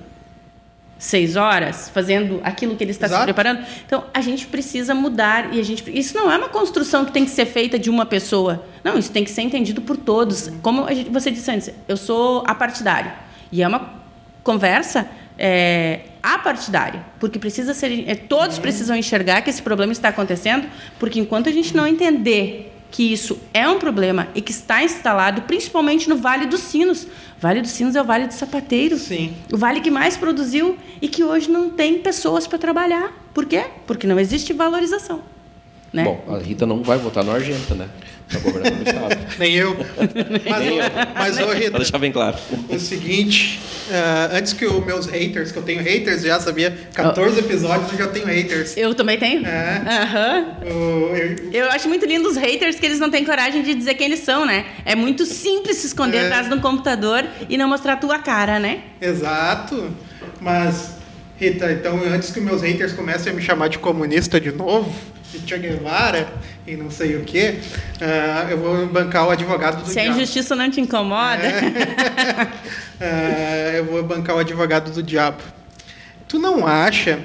Seis 1.03 1.35
horas 1.35 1.91
fazendo 1.93 2.41
aquilo 2.45 2.77
que 2.77 2.85
ele 2.85 2.93
está 2.93 3.07
Exato. 3.07 3.23
se 3.23 3.25
preparando. 3.25 3.67
Então 3.85 4.05
a 4.15 4.21
gente 4.21 4.47
precisa 4.47 4.95
mudar 4.95 5.53
e 5.53 5.59
a 5.59 5.63
gente 5.65 5.83
isso 5.93 6.17
não 6.17 6.31
é 6.31 6.39
uma 6.39 6.49
construção 6.49 7.05
que 7.05 7.11
tem 7.11 7.25
que 7.25 7.31
ser 7.33 7.45
feita 7.45 7.77
de 7.77 7.91
uma 7.91 8.07
pessoa. 8.07 8.65
Não, 8.85 8.97
isso 8.97 9.11
tem 9.11 9.25
que 9.25 9.31
ser 9.31 9.43
entendido 9.43 9.83
por 9.83 9.97
todos. 9.97 10.49
Como 10.63 10.87
gente, 10.95 11.11
você 11.11 11.33
disse 11.33 11.51
antes, 11.51 11.71
eu 11.89 11.97
sou 11.97 12.45
apartidário 12.47 13.11
e 13.51 13.65
é 13.65 13.67
uma 13.67 13.95
conversa 14.45 15.09
é, 15.37 16.03
apartidária, 16.23 17.05
porque 17.19 17.37
precisa 17.37 17.75
ser 17.75 18.09
é, 18.09 18.15
todos 18.15 18.57
uhum. 18.57 18.63
precisam 18.63 18.97
enxergar 18.97 19.43
que 19.43 19.51
esse 19.51 19.61
problema 19.61 19.91
está 19.91 20.09
acontecendo, 20.09 20.69
porque 21.01 21.19
enquanto 21.19 21.49
a 21.49 21.53
gente 21.53 21.77
não 21.77 21.85
entender 21.85 22.73
que 22.93 23.11
isso 23.11 23.39
é 23.55 23.67
um 23.67 23.79
problema 23.79 24.29
e 24.35 24.43
que 24.43 24.53
está 24.53 24.85
instalado 24.85 25.43
principalmente 25.43 26.09
no 26.09 26.17
Vale 26.17 26.47
dos 26.47 26.61
Sinos. 26.61 27.07
Vale 27.41 27.63
dos 27.63 27.71
Sinos 27.71 27.97
é 27.97 28.03
o 28.03 28.05
Vale 28.05 28.27
do 28.27 28.35
Sapateiro. 28.35 28.99
Sim. 28.99 29.35
O 29.51 29.57
vale 29.57 29.81
que 29.81 29.91
mais 29.91 30.17
produziu 30.17 30.77
e 31.01 31.09
que 31.09 31.25
hoje 31.25 31.51
não 31.51 31.71
tem 31.71 31.99
pessoas 31.99 32.47
para 32.47 32.59
trabalhar. 32.59 33.11
Por 33.33 33.47
quê? 33.47 33.65
Porque 33.87 34.07
não 34.07 34.21
existe 34.21 34.53
valorização. 34.53 35.23
Né? 35.93 36.05
Bom, 36.05 36.25
a 36.29 36.39
Rita 36.39 36.65
não 36.65 36.83
vai 36.83 36.97
votar 36.97 37.23
no 37.23 37.33
Argenta, 37.33 37.75
né? 37.75 37.87
Para 38.27 38.41
governador 38.41 38.79
do 38.79 38.89
estado. 38.89 39.19
Nem 39.39 39.55
eu. 39.55 39.77
Mas, 40.49 40.61
Nem 40.61 40.79
eu. 40.79 40.85
mas 41.15 41.39
ô, 41.39 41.53
Rita, 41.53 41.71
Vou 41.71 41.81
deixar 41.81 41.99
bem 41.99 42.11
claro. 42.11 42.37
O 42.71 42.79
seguinte, 42.79 43.61
uh, 43.91 44.35
antes 44.35 44.55
que 44.55 44.65
os 44.65 44.85
meus 44.87 45.05
haters, 45.05 45.53
que 45.53 45.59
eu 45.59 45.63
tenho 45.63 45.83
haters, 45.83 46.23
já 46.23 46.41
sabia, 46.41 46.75
14 46.95 47.37
oh. 47.37 47.39
episódios 47.41 47.93
eu 47.93 47.99
já 47.99 48.07
tenho 48.07 48.25
haters. 48.25 48.75
Eu 48.75 48.95
também 48.95 49.19
tenho. 49.19 49.45
É. 49.47 49.83
Uhum. 50.63 50.67
eu... 50.67 51.51
eu... 51.53 51.71
acho 51.71 51.89
muito 51.89 52.07
lindo 52.07 52.27
os 52.27 52.39
haters 52.39 52.77
que 52.77 52.87
eles 52.87 52.99
não 52.99 53.11
têm 53.11 53.23
coragem 53.23 53.63
de 53.63 53.75
dizer 53.75 53.95
quem 53.95 54.07
eles 54.07 54.21
são, 54.21 54.47
né? 54.47 54.65
É 54.87 54.95
muito 54.95 55.27
simples 55.27 55.77
se 55.77 55.89
esconder 55.89 56.19
é. 56.19 56.27
atrás 56.27 56.49
de 56.49 56.55
um 56.55 56.61
computador 56.61 57.27
e 57.51 57.59
não 57.59 57.69
mostrar 57.69 57.95
a 57.95 57.97
tua 57.97 58.19
cara, 58.19 58.59
né? 58.59 58.81
Exato. 58.99 59.91
Mas, 60.41 60.97
Rita, 61.39 61.71
então 61.71 62.01
antes 62.03 62.31
que 62.31 62.41
meus 62.41 62.63
haters 62.63 62.95
comecem 62.95 63.31
a 63.31 63.37
me 63.37 63.43
chamar 63.43 63.69
de 63.69 63.79
comunista 63.79 64.41
de 64.41 64.53
novo, 64.53 64.91
de 65.33 65.49
Che 65.49 65.59
Guevara 65.59 66.33
e 66.67 66.77
não 66.77 66.91
sei 66.91 67.17
o 67.17 67.25
que, 67.25 67.51
uh, 67.51 68.51
eu 68.51 68.59
vou 68.59 68.87
bancar 68.87 69.27
o 69.27 69.31
advogado 69.31 69.83
do 69.83 69.87
Se 69.87 69.95
diabo. 69.95 70.07
Se 70.07 70.11
a 70.11 70.17
injustiça 70.17 70.55
não 70.55 70.71
te 70.71 70.81
incomoda. 70.81 71.43
É. 71.43 72.49
uh, 73.01 73.77
eu 73.79 73.85
vou 73.87 74.03
bancar 74.03 74.37
o 74.37 74.39
advogado 74.39 74.93
do 74.93 75.03
diabo. 75.03 75.43
Tu 76.29 76.39
não 76.39 76.67
acha 76.67 77.21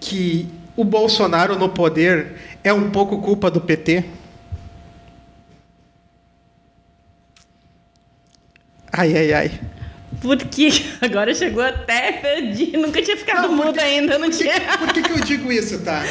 que 0.00 0.48
o 0.76 0.84
Bolsonaro 0.84 1.58
no 1.58 1.68
poder 1.68 2.36
é 2.62 2.72
um 2.72 2.90
pouco 2.90 3.20
culpa 3.20 3.50
do 3.50 3.60
PT? 3.60 4.04
Ai, 8.92 9.16
ai, 9.16 9.32
ai. 9.32 9.60
Porque 10.20 10.68
agora 11.00 11.32
chegou 11.32 11.62
até 11.62 12.12
perdi, 12.12 12.76
nunca 12.76 13.00
tinha 13.00 13.16
ficado 13.16 13.48
não, 13.48 13.54
mudo 13.54 13.78
ainda, 13.78 14.18
não 14.18 14.28
por 14.28 14.36
que, 14.36 14.42
tinha. 14.42 14.78
Por 14.78 14.92
que, 14.92 15.02
que 15.02 15.12
eu 15.12 15.20
digo 15.20 15.52
isso, 15.52 15.78
tá? 15.82 16.02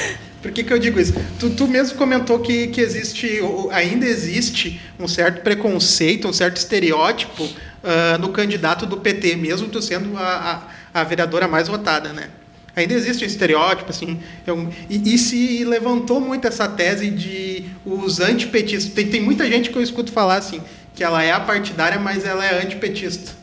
Por 0.41 0.51
que, 0.51 0.63
que 0.63 0.71
eu 0.71 0.79
digo 0.79 0.99
isso? 0.99 1.13
Tu, 1.37 1.49
tu 1.49 1.67
mesmo 1.67 1.97
comentou 1.97 2.39
que, 2.39 2.67
que 2.67 2.79
existe, 2.79 3.39
ainda 3.71 4.05
existe 4.05 4.79
um 4.97 5.07
certo 5.07 5.41
preconceito, 5.41 6.27
um 6.27 6.33
certo 6.33 6.57
estereótipo 6.57 7.43
uh, 7.43 8.17
no 8.19 8.29
candidato 8.29 8.85
do 8.85 8.97
PT, 8.97 9.35
mesmo 9.35 9.67
tu 9.67 9.81
sendo 9.81 10.17
a, 10.17 10.69
a, 10.93 11.01
a, 11.01 11.03
vereadora 11.03 11.47
mais 11.47 11.67
votada, 11.67 12.13
né? 12.13 12.29
Ainda 12.73 12.93
existe 12.93 13.25
um 13.25 13.27
estereótipo, 13.27 13.89
assim, 13.89 14.19
eu, 14.47 14.71
e, 14.89 15.13
e, 15.13 15.17
se 15.17 15.65
levantou 15.65 16.21
muito 16.21 16.47
essa 16.47 16.69
tese 16.69 17.09
de 17.09 17.65
os 17.85 18.21
antipetistas. 18.21 18.93
Tem, 18.93 19.07
tem 19.07 19.21
muita 19.21 19.45
gente 19.49 19.69
que 19.69 19.77
eu 19.77 19.81
escuto 19.81 20.11
falar 20.11 20.37
assim, 20.37 20.61
que 20.95 21.03
ela 21.03 21.21
é 21.21 21.31
apartidária, 21.31 21.99
mas 21.99 22.23
ela 22.23 22.45
é 22.45 22.63
antipetista. 22.63 23.33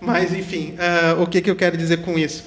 Mas, 0.00 0.32
enfim, 0.32 0.76
uh, 0.78 1.20
o 1.22 1.26
que, 1.26 1.40
que 1.40 1.50
eu 1.50 1.56
quero 1.56 1.76
dizer 1.76 2.02
com 2.02 2.16
isso? 2.16 2.44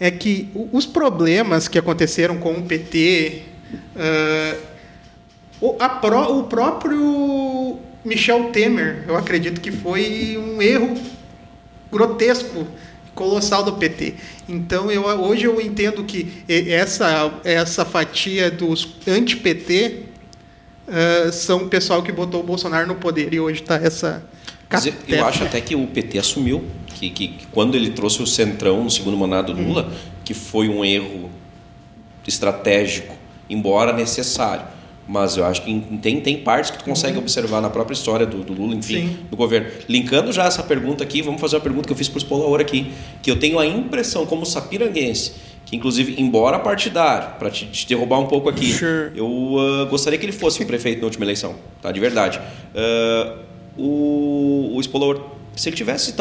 É 0.00 0.10
que 0.10 0.48
os 0.72 0.86
problemas 0.86 1.66
que 1.66 1.78
aconteceram 1.78 2.38
com 2.38 2.52
o 2.52 2.62
PT, 2.62 3.42
uh, 3.96 4.58
o, 5.60 5.74
pro, 6.00 6.38
o 6.38 6.44
próprio 6.44 7.78
Michel 8.04 8.50
Temer, 8.50 9.04
eu 9.08 9.16
acredito 9.16 9.60
que 9.60 9.72
foi 9.72 10.38
um 10.38 10.62
erro 10.62 10.94
grotesco, 11.90 12.66
colossal 13.14 13.64
do 13.64 13.72
PT. 13.72 14.14
Então, 14.48 14.90
eu, 14.92 15.02
hoje 15.02 15.44
eu 15.44 15.60
entendo 15.60 16.04
que 16.04 16.44
essa, 16.48 17.40
essa 17.42 17.84
fatia 17.84 18.48
dos 18.48 18.96
anti-PT 19.08 20.04
uh, 20.86 21.32
são 21.32 21.64
o 21.64 21.68
pessoal 21.68 22.02
que 22.02 22.12
botou 22.12 22.40
o 22.40 22.44
Bolsonaro 22.44 22.86
no 22.86 22.94
poder 22.94 23.34
e 23.34 23.40
hoje 23.40 23.62
está 23.62 23.74
essa. 23.74 24.24
Eu 25.06 25.24
acho 25.26 25.44
até 25.44 25.60
que 25.60 25.74
o 25.74 25.86
PT 25.86 26.18
assumiu 26.18 26.64
que, 26.86 27.10
que, 27.10 27.28
que, 27.28 27.46
quando 27.46 27.74
ele 27.74 27.90
trouxe 27.90 28.22
o 28.22 28.26
Centrão 28.26 28.84
no 28.84 28.90
segundo 28.90 29.16
mandato 29.16 29.54
do 29.54 29.62
Lula, 29.62 29.90
que 30.24 30.34
foi 30.34 30.68
um 30.68 30.84
erro 30.84 31.30
estratégico, 32.26 33.14
embora 33.48 33.92
necessário. 33.92 34.66
Mas 35.06 35.38
eu 35.38 35.46
acho 35.46 35.62
que 35.62 35.80
tem, 36.02 36.20
tem 36.20 36.36
partes 36.36 36.70
que 36.70 36.78
tu 36.78 36.84
consegue 36.84 37.16
uhum. 37.16 37.22
observar 37.22 37.62
na 37.62 37.70
própria 37.70 37.94
história 37.94 38.26
do, 38.26 38.44
do 38.44 38.52
Lula, 38.52 38.74
enfim, 38.74 39.08
Sim. 39.08 39.18
do 39.30 39.36
governo. 39.38 39.68
Linkando 39.88 40.30
já 40.32 40.44
essa 40.44 40.62
pergunta 40.62 41.02
aqui, 41.02 41.22
vamos 41.22 41.40
fazer 41.40 41.56
uma 41.56 41.62
pergunta 41.62 41.86
que 41.86 41.92
eu 41.92 41.96
fiz 41.96 42.08
para 42.08 42.18
o 42.18 42.20
Spolaor 42.20 42.60
aqui, 42.60 42.92
que 43.22 43.30
eu 43.30 43.40
tenho 43.40 43.58
a 43.58 43.64
impressão, 43.64 44.26
como 44.26 44.44
sapiranguense, 44.44 45.32
que 45.64 45.74
inclusive, 45.74 46.20
embora 46.20 46.58
partidário, 46.58 47.38
para 47.38 47.48
te, 47.48 47.64
te, 47.64 47.88
derrubar 47.88 48.18
um 48.18 48.26
pouco 48.26 48.50
aqui, 48.50 48.70
sure. 48.70 49.12
eu 49.14 49.26
uh, 49.26 49.86
gostaria 49.88 50.18
que 50.18 50.26
ele 50.26 50.32
fosse 50.32 50.62
o 50.62 50.66
prefeito 50.66 50.98
na 50.98 51.06
última 51.06 51.24
eleição, 51.24 51.56
tá? 51.80 51.90
De 51.90 52.00
verdade. 52.00 52.38
Uh, 52.74 53.38
o, 53.78 54.76
o 54.76 54.82
se 55.58 55.68
ele 55.68 55.76
tivesse 55.76 56.14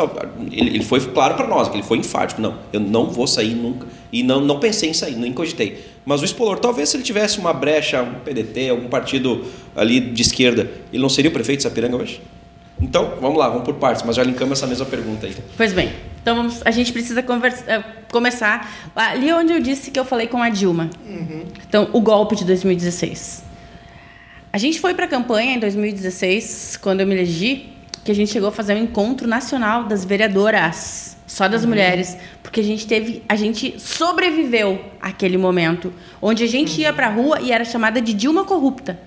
ele, 0.51 0.70
ele 0.70 0.84
foi 0.84 0.99
claro 0.99 1.36
para 1.36 1.47
nós, 1.47 1.70
que 1.70 1.76
ele 1.76 1.84
foi 1.84 1.97
enfático, 1.99 2.41
não, 2.41 2.58
eu 2.74 2.80
não 2.80 3.05
vou 3.05 3.28
sair 3.28 3.53
nunca 3.53 3.86
e 4.12 4.24
não 4.24 4.41
não 4.41 4.60
pensei 4.60 4.89
em 4.89 4.93
sair, 4.93 5.16
nem 5.16 5.32
cogitei. 5.32 5.86
Mas 6.05 6.22
o 6.22 6.26
Spolor, 6.26 6.60
talvez 6.60 6.89
se 6.89 6.97
ele 6.97 7.03
tivesse 7.03 7.38
uma 7.38 7.53
brecha, 7.53 8.01
um 8.01 8.16
PDT, 8.16 8.70
algum 8.70 8.88
partido 8.88 9.45
ali 9.76 9.99
de 9.99 10.22
esquerda, 10.22 10.72
ele 10.91 11.01
não 11.01 11.10
seria 11.10 11.30
o 11.30 11.34
prefeito 11.34 11.60
de 11.60 11.64
Sapiranga 11.64 11.97
hoje? 11.97 12.22
Então, 12.80 13.14
vamos 13.20 13.38
lá, 13.38 13.49
vamos 13.49 13.64
por 13.64 13.74
partes, 13.76 14.03
mas 14.03 14.16
já 14.16 14.24
linkamos 14.24 14.58
essa 14.58 14.68
mesma 14.68 14.86
pergunta 14.86 15.26
aí. 15.26 15.36
Pois 15.55 15.74
bem, 15.74 15.91
então 16.22 16.36
vamos, 16.36 16.62
a 16.64 16.72
gente 16.72 16.93
precisa 16.93 17.24
conversa, 17.24 17.64
eh, 17.68 17.84
começar 18.12 18.91
ali 18.95 19.32
onde 19.34 19.53
eu 19.53 19.60
disse 19.60 19.91
que 19.91 19.99
eu 19.99 20.05
falei 20.05 20.28
com 20.28 20.41
a 20.41 20.49
Dilma. 20.49 20.89
Uhum. 21.08 21.43
Então, 21.68 21.89
o 21.91 21.99
golpe 21.99 22.36
de 22.36 22.45
2016. 22.45 23.47
A 24.58 24.60
gente 24.60 24.80
foi 24.80 24.95
para 24.95 25.05
a 25.05 25.08
campanha 25.08 25.53
em 25.53 25.60
2016, 25.60 26.80
quando 26.82 27.01
eu 27.01 27.05
me 27.05 27.14
elegi, 27.14 27.70
que 28.03 28.10
a 28.10 28.16
gente 28.16 28.32
chegou 28.32 28.49
a 28.49 28.51
fazer 28.51 28.74
um 28.74 28.80
encontro 28.80 29.28
nacional 29.28 29.84
das 29.84 30.03
vereadoras, 30.03 31.16
só 31.28 31.47
das 31.47 31.62
uhum. 31.62 31.70
mulheres, 31.70 32.18
porque 32.41 32.62
a 32.62 32.64
gente 32.64 32.88
teve, 32.88 33.22
a 33.30 33.36
gente 33.36 33.80
sobreviveu 33.80 34.84
àquele 34.99 35.38
momento, 35.38 35.93
onde 36.20 36.43
a 36.43 36.47
gente 36.47 36.74
uhum. 36.74 36.82
ia 36.82 36.91
para 36.91 37.05
a 37.05 37.10
rua 37.12 37.39
e 37.39 37.51
era 37.51 37.64
chamada 37.64 38.01
de 38.01 38.16
Dilma 38.16 38.45
corrupta, 38.45 38.99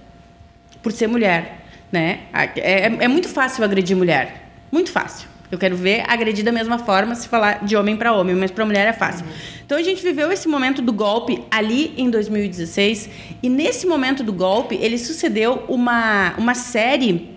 por 0.81 0.93
ser 0.93 1.09
mulher, 1.09 1.67
né? 1.91 2.21
É, 2.33 2.85
é, 2.85 2.97
é 3.01 3.09
muito 3.09 3.29
fácil 3.29 3.65
agredir 3.65 3.97
mulher, 3.97 4.49
muito 4.71 4.93
fácil. 4.93 5.29
Eu 5.51 5.59
quero 5.59 5.77
ver 5.77 6.05
agredir 6.07 6.45
da 6.45 6.53
mesma 6.53 6.79
forma 6.79 7.15
se 7.15 7.29
falar 7.29 7.65
de 7.65 7.77
homem 7.77 7.97
para 7.97 8.13
homem, 8.13 8.37
mas 8.37 8.51
para 8.51 8.65
mulher 8.65 8.87
é 8.87 8.93
fácil. 8.93 9.27
Uhum. 9.27 9.33
Então 9.67 9.79
a 9.79 9.83
gente 9.83 10.03
viveu 10.03 10.31
esse 10.31 10.49
momento 10.49 10.81
do 10.81 10.93
golpe 10.93 11.43
ali 11.51 11.93
em 11.97 12.09
2016 12.09 13.11
e 13.43 13.49
nesse 13.49 13.87
momento 13.87 14.23
do 14.23 14.33
golpe 14.33 14.79
ele 14.81 14.99
sucedeu 14.99 15.65
uma, 15.69 16.35
uma 16.39 16.55
série 16.55 17.31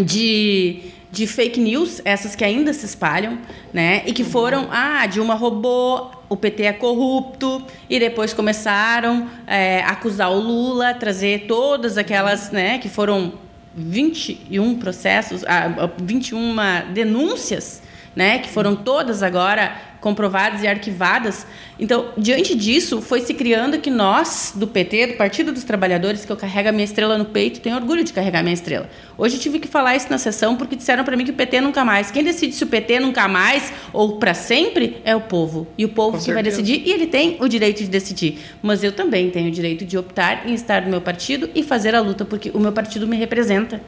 de 0.00 0.92
de 1.10 1.26
fake 1.26 1.58
news, 1.58 2.02
essas 2.04 2.36
que 2.36 2.44
ainda 2.44 2.72
se 2.72 2.84
espalham, 2.84 3.38
né? 3.72 4.02
E 4.04 4.12
que 4.12 4.24
foram, 4.24 4.68
ah, 4.70 5.06
Dilma 5.06 5.34
roubou, 5.34 6.10
o 6.28 6.36
PT 6.36 6.64
é 6.64 6.72
corrupto, 6.72 7.64
e 7.88 7.98
depois 7.98 8.34
começaram 8.34 9.26
é, 9.46 9.80
a 9.80 9.90
acusar 9.90 10.30
o 10.30 10.38
Lula, 10.38 10.92
trazer 10.94 11.46
todas 11.46 11.96
aquelas, 11.96 12.50
né, 12.50 12.78
que 12.78 12.88
foram 12.88 13.32
21 13.78 14.78
processos, 14.78 15.44
ah, 15.46 15.90
21 16.02 16.56
denúncias, 16.92 17.82
né, 18.14 18.40
que 18.40 18.48
foram 18.48 18.74
todas 18.74 19.22
agora 19.22 19.76
comprovadas 20.00 20.62
e 20.62 20.66
arquivadas. 20.66 21.46
Então, 21.78 22.12
diante 22.16 22.54
disso, 22.54 23.00
foi 23.00 23.20
se 23.20 23.34
criando 23.34 23.78
que 23.78 23.90
nós, 23.90 24.52
do 24.54 24.66
PT, 24.66 25.08
do 25.08 25.14
Partido 25.14 25.52
dos 25.52 25.64
Trabalhadores, 25.64 26.24
que 26.24 26.32
eu 26.32 26.36
carrego 26.36 26.68
a 26.68 26.72
minha 26.72 26.84
estrela 26.84 27.18
no 27.18 27.24
peito, 27.24 27.60
tenho 27.60 27.76
orgulho 27.76 28.04
de 28.04 28.12
carregar 28.12 28.40
a 28.40 28.42
minha 28.42 28.54
estrela. 28.54 28.88
Hoje 29.16 29.36
eu 29.36 29.40
tive 29.40 29.58
que 29.58 29.68
falar 29.68 29.96
isso 29.96 30.08
na 30.10 30.18
sessão 30.18 30.56
porque 30.56 30.76
disseram 30.76 31.04
para 31.04 31.16
mim 31.16 31.24
que 31.24 31.30
o 31.30 31.34
PT 31.34 31.60
nunca 31.60 31.84
mais. 31.84 32.10
Quem 32.10 32.22
decide 32.22 32.54
se 32.54 32.64
o 32.64 32.66
PT 32.66 33.00
nunca 33.00 33.26
mais 33.28 33.72
ou 33.92 34.18
para 34.18 34.34
sempre 34.34 35.00
é 35.04 35.14
o 35.14 35.20
povo. 35.20 35.66
E 35.76 35.84
o 35.84 35.88
povo 35.88 36.12
Com 36.12 36.18
que 36.18 36.24
certeza. 36.24 36.34
vai 36.34 36.42
decidir, 36.42 36.86
e 36.86 36.92
ele 36.92 37.06
tem 37.06 37.36
o 37.40 37.48
direito 37.48 37.78
de 37.78 37.88
decidir. 37.88 38.38
Mas 38.62 38.82
eu 38.82 38.92
também 38.92 39.30
tenho 39.30 39.48
o 39.48 39.52
direito 39.52 39.84
de 39.84 39.96
optar 39.98 40.48
em 40.48 40.54
estar 40.54 40.82
no 40.82 40.90
meu 40.90 41.00
partido 41.00 41.50
e 41.54 41.62
fazer 41.62 41.94
a 41.94 42.00
luta, 42.00 42.24
porque 42.24 42.50
o 42.54 42.58
meu 42.58 42.72
partido 42.72 43.06
me 43.06 43.16
representa. 43.16 43.80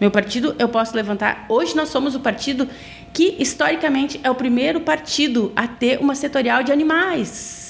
Meu 0.00 0.10
partido, 0.10 0.56
eu 0.58 0.68
posso 0.68 0.96
levantar. 0.96 1.46
Hoje 1.48 1.76
nós 1.76 1.88
somos 1.88 2.16
o 2.16 2.20
partido 2.20 2.68
que, 3.12 3.36
historicamente, 3.38 4.20
é 4.22 4.30
o 4.30 4.34
primeiro 4.34 4.80
partido 4.80 5.52
a 5.54 5.66
ter 5.66 6.00
uma 6.00 6.14
setorial 6.14 6.62
de 6.62 6.72
animais 6.72 7.62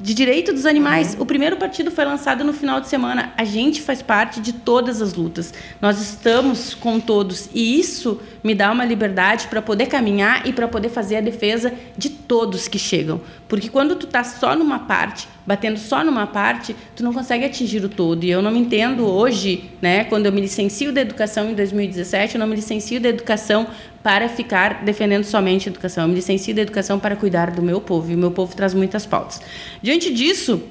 de 0.00 0.14
direito 0.14 0.52
dos 0.52 0.64
animais. 0.64 1.14
Uhum. 1.14 1.22
O 1.22 1.26
primeiro 1.26 1.56
partido 1.56 1.90
foi 1.90 2.04
lançado 2.04 2.42
no 2.42 2.52
final 2.52 2.80
de 2.80 2.88
semana. 2.88 3.32
A 3.36 3.44
gente 3.44 3.82
faz 3.82 4.00
parte 4.00 4.40
de 4.40 4.52
todas 4.54 5.02
as 5.02 5.14
lutas. 5.14 5.52
Nós 5.80 6.00
estamos 6.00 6.74
com 6.74 6.98
todos 6.98 7.50
e 7.52 7.78
isso 7.78 8.20
me 8.42 8.54
dá 8.54 8.72
uma 8.72 8.84
liberdade 8.84 9.46
para 9.48 9.60
poder 9.60 9.86
caminhar 9.86 10.46
e 10.46 10.52
para 10.52 10.66
poder 10.66 10.88
fazer 10.88 11.16
a 11.16 11.20
defesa 11.20 11.74
de 11.96 12.08
todos 12.08 12.66
que 12.66 12.78
chegam. 12.78 13.20
Porque 13.46 13.68
quando 13.68 13.94
tu 13.94 14.06
tá 14.06 14.24
só 14.24 14.56
numa 14.56 14.80
parte, 14.80 15.28
batendo 15.46 15.78
só 15.78 16.04
numa 16.04 16.26
parte, 16.26 16.74
tu 16.94 17.02
não 17.02 17.12
consegue 17.12 17.44
atingir 17.44 17.84
o 17.84 17.88
todo. 17.88 18.24
E 18.24 18.30
eu 18.30 18.42
não 18.42 18.50
me 18.50 18.58
entendo 18.58 19.06
hoje, 19.06 19.70
né, 19.80 20.04
quando 20.04 20.26
eu 20.26 20.32
me 20.32 20.40
licencio 20.40 20.92
da 20.92 21.00
educação 21.00 21.50
em 21.50 21.54
2017, 21.54 22.34
eu 22.34 22.38
não 22.38 22.46
me 22.46 22.56
licencio 22.56 23.00
da 23.00 23.08
educação 23.08 23.66
para 24.02 24.28
ficar 24.28 24.84
defendendo 24.84 25.24
somente 25.24 25.68
a 25.68 25.72
educação. 25.72 26.04
Eu 26.04 26.08
me 26.08 26.14
licencio 26.14 26.54
da 26.54 26.62
educação 26.62 26.98
para 26.98 27.16
cuidar 27.16 27.50
do 27.50 27.62
meu 27.62 27.80
povo. 27.80 28.10
E 28.10 28.14
o 28.14 28.18
meu 28.18 28.30
povo 28.30 28.54
traz 28.54 28.74
muitas 28.74 29.04
pautas. 29.04 29.40
Diante 29.82 30.12
disso, 30.12 30.62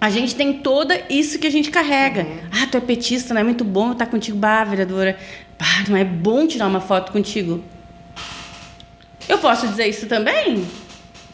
a 0.00 0.10
gente 0.10 0.34
tem 0.34 0.52
toda 0.52 1.00
isso 1.08 1.38
que 1.38 1.46
a 1.46 1.50
gente 1.50 1.70
carrega. 1.70 2.22
Uhum. 2.22 2.38
Ah, 2.52 2.66
tu 2.70 2.76
é 2.76 2.80
petista, 2.80 3.32
não 3.32 3.40
é 3.40 3.44
muito 3.44 3.64
bom 3.64 3.92
estar 3.92 4.06
contigo, 4.06 4.36
bah, 4.36 4.64
vereadora. 4.64 5.16
Bah, 5.58 5.84
não 5.88 5.96
é 5.96 6.04
bom 6.04 6.46
tirar 6.46 6.66
uma 6.66 6.80
foto 6.80 7.12
contigo. 7.12 7.62
Eu 9.28 9.38
posso 9.38 9.66
dizer 9.66 9.86
isso 9.86 10.06
também? 10.06 10.66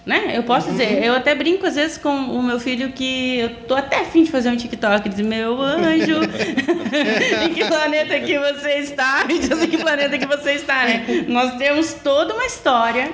Né? 0.05 0.33
Eu 0.35 0.43
posso 0.45 0.69
uhum. 0.69 0.73
dizer, 0.73 1.05
eu 1.05 1.15
até 1.15 1.35
brinco 1.35 1.67
às 1.67 1.75
vezes 1.75 1.99
com 1.99 2.11
o 2.11 2.43
meu 2.43 2.59
filho 2.59 2.91
que 2.93 3.39
eu 3.39 3.51
tô 3.67 3.75
até 3.75 4.01
afim 4.01 4.23
de 4.23 4.31
fazer 4.31 4.49
um 4.49 4.57
TikTok, 4.57 5.09
dizer, 5.09 5.23
meu 5.23 5.61
anjo, 5.61 6.21
em 7.45 7.53
que 7.53 7.65
planeta 7.67 8.19
que 8.21 8.39
você 8.39 8.79
está? 8.79 9.27
Em 9.29 9.69
que 9.69 9.77
planeta 9.77 10.17
que 10.17 10.27
você 10.27 10.53
está, 10.53 10.85
né? 10.85 11.25
Nós 11.29 11.57
temos 11.57 11.93
toda 11.93 12.33
uma 12.35 12.47
história 12.47 13.11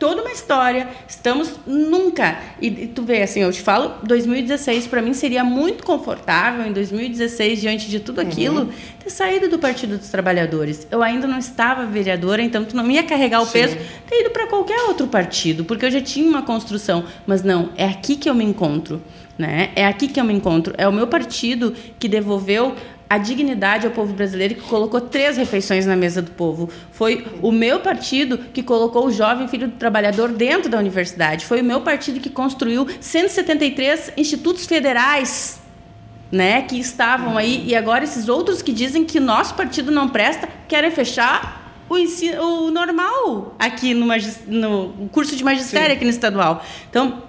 toda 0.00 0.22
uma 0.22 0.32
história. 0.32 0.88
Estamos 1.06 1.60
nunca. 1.66 2.38
E, 2.60 2.66
e, 2.66 2.86
tu 2.88 3.02
vê, 3.02 3.22
assim, 3.22 3.40
eu 3.40 3.52
te 3.52 3.60
falo, 3.60 3.92
2016 4.02 4.88
para 4.88 5.02
mim 5.02 5.12
seria 5.12 5.44
muito 5.44 5.84
confortável 5.84 6.66
em 6.66 6.72
2016 6.72 7.60
diante 7.60 7.88
de 7.88 8.00
tudo 8.00 8.20
aquilo 8.20 8.62
uhum. 8.62 8.72
ter 8.98 9.10
saído 9.10 9.48
do 9.48 9.58
Partido 9.58 9.98
dos 9.98 10.08
Trabalhadores. 10.08 10.88
Eu 10.90 11.02
ainda 11.02 11.28
não 11.28 11.38
estava 11.38 11.84
vereadora, 11.84 12.42
então 12.42 12.64
tu 12.64 12.74
não 12.74 12.90
ia 12.90 13.02
carregar 13.02 13.42
o 13.42 13.46
Sim. 13.46 13.52
peso 13.52 13.76
ter 14.08 14.22
ido 14.22 14.30
para 14.30 14.46
qualquer 14.46 14.80
outro 14.88 15.06
partido, 15.06 15.64
porque 15.64 15.84
eu 15.84 15.90
já 15.90 16.00
tinha 16.00 16.28
uma 16.28 16.42
construção. 16.42 17.04
Mas 17.26 17.42
não, 17.42 17.68
é 17.76 17.84
aqui 17.84 18.16
que 18.16 18.28
eu 18.28 18.34
me 18.34 18.44
encontro. 18.44 19.02
Né? 19.38 19.70
É 19.74 19.86
aqui 19.86 20.08
que 20.08 20.20
eu 20.20 20.24
me 20.24 20.34
encontro. 20.34 20.74
É 20.76 20.88
o 20.88 20.92
meu 20.92 21.06
partido 21.06 21.74
que 21.98 22.08
devolveu 22.08 22.74
a 23.10 23.18
dignidade 23.18 23.88
ao 23.88 23.92
povo 23.92 24.12
brasileiro 24.12 24.54
que 24.54 24.60
colocou 24.60 25.00
três 25.00 25.36
refeições 25.36 25.84
na 25.84 25.96
mesa 25.96 26.22
do 26.22 26.30
povo. 26.30 26.70
Foi 26.92 27.26
o 27.42 27.50
meu 27.50 27.80
partido 27.80 28.38
que 28.38 28.62
colocou 28.62 29.06
o 29.06 29.10
jovem 29.10 29.48
filho 29.48 29.66
do 29.66 29.76
trabalhador 29.76 30.28
dentro 30.28 30.70
da 30.70 30.78
universidade. 30.78 31.44
Foi 31.44 31.60
o 31.60 31.64
meu 31.64 31.80
partido 31.80 32.20
que 32.20 32.30
construiu 32.30 32.86
173 33.00 34.12
institutos 34.16 34.64
federais. 34.64 35.58
Né, 36.30 36.62
que 36.62 36.78
estavam 36.78 37.36
aí, 37.36 37.64
e 37.66 37.74
agora 37.74 38.04
esses 38.04 38.28
outros 38.28 38.62
que 38.62 38.72
dizem 38.72 39.04
que 39.04 39.18
nosso 39.18 39.52
partido 39.56 39.90
não 39.90 40.08
presta, 40.08 40.48
querem 40.68 40.88
fechar 40.92 41.74
o, 41.88 41.98
ensino, 41.98 42.40
o 42.40 42.70
normal 42.70 43.56
aqui 43.58 43.94
no, 43.94 44.06
no 44.46 45.08
curso 45.08 45.34
de 45.34 45.42
magistério 45.42 45.88
Sim. 45.88 45.96
aqui 45.96 46.04
no 46.04 46.10
estadual. 46.10 46.64
Então, 46.88 47.24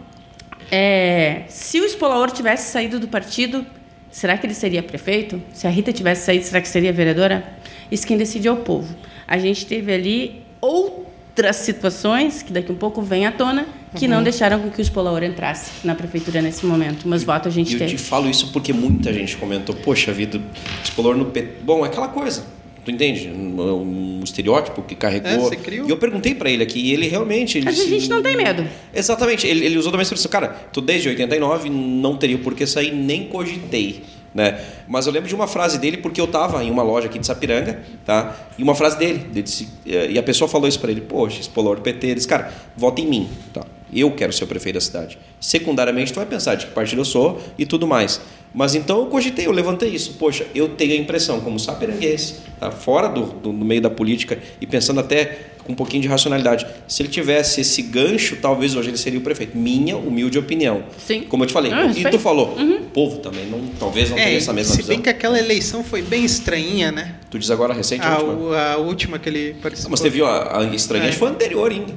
é, 0.69 1.45
se 1.49 1.81
o 1.81 1.83
Espolaor 1.83 2.29
tivesse 2.29 2.71
saído 2.71 2.99
do 2.99 3.07
partido, 3.07 3.65
Será 4.11 4.37
que 4.37 4.45
ele 4.45 4.53
seria 4.53 4.83
prefeito? 4.83 5.41
Se 5.53 5.65
a 5.65 5.69
Rita 5.69 5.93
tivesse 5.93 6.25
saído, 6.25 6.43
será 6.43 6.61
que 6.61 6.67
seria 6.67 6.91
vereadora? 6.91 7.43
Isso 7.89 8.05
quem 8.05 8.17
decide 8.17 8.47
é 8.47 8.51
o 8.51 8.57
povo. 8.57 8.93
A 9.27 9.37
gente 9.37 9.65
teve 9.65 9.93
ali 9.93 10.43
outras 10.59 11.55
situações 11.55 12.43
que 12.43 12.51
daqui 12.51 12.69
a 12.69 12.73
um 12.73 12.77
pouco 12.77 13.01
vem 13.01 13.25
à 13.25 13.31
tona 13.31 13.65
que 13.95 14.05
uhum. 14.05 14.11
não 14.11 14.23
deixaram 14.23 14.59
com 14.59 14.69
que 14.69 14.81
o 14.81 14.85
Spolaor 14.85 15.23
entrasse 15.23 15.85
na 15.85 15.95
prefeitura 15.95 16.41
nesse 16.41 16.65
momento. 16.65 17.07
Mas 17.07 17.23
voto 17.23 17.47
a 17.47 17.51
gente 17.51 17.73
eu 17.73 17.79
teve. 17.79 17.93
Eu 17.93 17.97
te 17.97 18.03
falo 18.03 18.29
isso 18.29 18.51
porque 18.51 18.71
muita 18.71 19.13
gente 19.13 19.35
comentou, 19.37 19.75
poxa 19.75 20.13
vida, 20.13 20.41
Spolaor 20.85 21.17
no 21.17 21.25
PT. 21.25 21.63
Bom, 21.63 21.85
é 21.85 21.87
aquela 21.87 22.07
coisa. 22.07 22.45
Tu 22.83 22.91
entende? 22.91 23.29
Um, 23.29 24.19
um 24.19 24.23
estereótipo 24.23 24.81
que 24.81 24.95
carregou. 24.95 25.51
É, 25.51 25.73
e 25.85 25.89
eu 25.89 25.97
perguntei 25.97 26.33
para 26.33 26.49
ele 26.49 26.63
aqui, 26.63 26.79
e 26.79 26.93
ele 26.93 27.07
realmente. 27.07 27.59
Ele 27.59 27.69
a 27.69 27.71
gente 27.71 28.09
não 28.09 28.21
tem 28.23 28.35
medo. 28.35 28.67
Exatamente. 28.93 29.45
Ele, 29.45 29.65
ele 29.65 29.77
usou 29.77 29.91
da 29.91 29.97
mesma 29.97 30.15
expressão. 30.15 30.31
Cara, 30.31 30.49
tu 30.73 30.81
desde 30.81 31.09
89 31.09 31.69
não 31.69 32.17
teria 32.17 32.37
por 32.37 32.55
que 32.55 32.65
sair, 32.65 32.91
nem 32.91 33.25
cogitei. 33.25 34.03
Né? 34.33 34.63
Mas 34.87 35.07
eu 35.07 35.13
lembro 35.13 35.27
de 35.27 35.35
uma 35.35 35.45
frase 35.45 35.77
dele 35.77 35.97
porque 35.97 36.19
eu 36.19 36.25
estava 36.25 36.63
em 36.63 36.71
uma 36.71 36.81
loja 36.81 37.07
aqui 37.07 37.19
de 37.19 37.27
Sapiranga, 37.27 37.83
tá? 38.05 38.47
E 38.57 38.63
uma 38.63 38.73
frase 38.73 38.97
dele, 38.97 39.25
ele 39.29 39.41
disse, 39.41 39.67
e 39.85 40.17
a 40.17 40.23
pessoa 40.23 40.47
falou 40.47 40.69
isso 40.69 40.79
para 40.79 40.89
ele, 40.89 41.01
poxa, 41.01 41.41
esse 41.41 41.49
do 41.49 41.81
PT, 41.81 42.07
ele 42.07 42.15
disse, 42.15 42.29
cara, 42.29 42.49
vota 42.77 43.01
em 43.01 43.07
mim, 43.07 43.29
tá? 43.53 43.65
Eu 43.93 44.11
quero 44.11 44.31
ser 44.31 44.43
o 44.43 44.47
prefeito 44.47 44.75
da 44.75 44.81
cidade. 44.81 45.17
Secundariamente, 45.39 46.13
tu 46.13 46.17
vai 46.17 46.25
pensar 46.25 46.55
de 46.55 46.67
que 46.67 46.71
partido 46.71 47.01
eu 47.01 47.05
sou 47.05 47.41
e 47.57 47.65
tudo 47.65 47.87
mais. 47.87 48.21
Mas 48.53 48.75
então 48.75 48.99
eu 48.99 49.05
cogitei, 49.05 49.47
eu 49.47 49.51
levantei 49.51 49.89
isso. 49.89 50.15
Poxa, 50.19 50.45
eu 50.53 50.69
tenho 50.69 50.93
a 50.93 50.95
impressão, 50.95 51.39
como 51.39 51.59
sapiranguense, 51.59 52.35
tá? 52.59 52.69
fora 52.69 53.07
do, 53.07 53.25
do, 53.25 53.53
do, 53.53 53.65
meio 53.65 53.81
da 53.81 53.89
política 53.89 54.37
e 54.59 54.67
pensando 54.67 54.99
até 54.99 55.51
com 55.63 55.71
um 55.71 55.75
pouquinho 55.75 56.01
de 56.01 56.07
racionalidade, 56.07 56.65
se 56.87 57.01
ele 57.01 57.09
tivesse 57.09 57.61
esse 57.61 57.81
gancho, 57.83 58.37
talvez 58.41 58.75
hoje 58.75 58.89
ele 58.89 58.97
seria 58.97 59.19
o 59.19 59.21
prefeito. 59.21 59.57
Minha 59.57 59.95
humilde 59.95 60.37
opinião. 60.37 60.83
Sim. 60.97 61.21
Como 61.29 61.43
eu 61.43 61.47
te 61.47 61.53
falei. 61.53 61.71
Ah, 61.71 61.85
e 61.85 62.03
tu 62.09 62.19
falou, 62.19 62.55
uhum. 62.57 62.77
o 62.77 62.85
povo 62.85 63.17
também 63.17 63.45
não, 63.45 63.59
talvez 63.79 64.09
não 64.09 64.17
é, 64.17 64.25
tenha 64.25 64.37
essa 64.37 64.51
mesma 64.51 64.71
se 64.71 64.81
visão. 64.81 64.87
Se 64.87 64.97
bem 64.97 65.01
que 65.01 65.09
aquela 65.09 65.39
eleição 65.39 65.83
foi 65.83 66.01
bem 66.01 66.25
estranhinha, 66.25 66.91
né? 66.91 67.15
Tu 67.29 67.39
diz 67.39 67.51
agora 67.51 67.73
recente 67.73 68.05
a, 68.05 68.15
a 68.15 68.21
última? 68.21 68.57
A 68.57 68.77
última 68.77 69.19
que 69.19 69.29
ele 69.29 69.55
participou. 69.61 69.89
Não, 69.89 69.91
mas 69.91 70.01
teve 70.01 70.21
a, 70.21 70.59
a 70.59 70.63
estranha 70.75 71.05
é. 71.05 71.11
foi 71.11 71.29
anterior 71.29 71.71
ainda. 71.71 71.93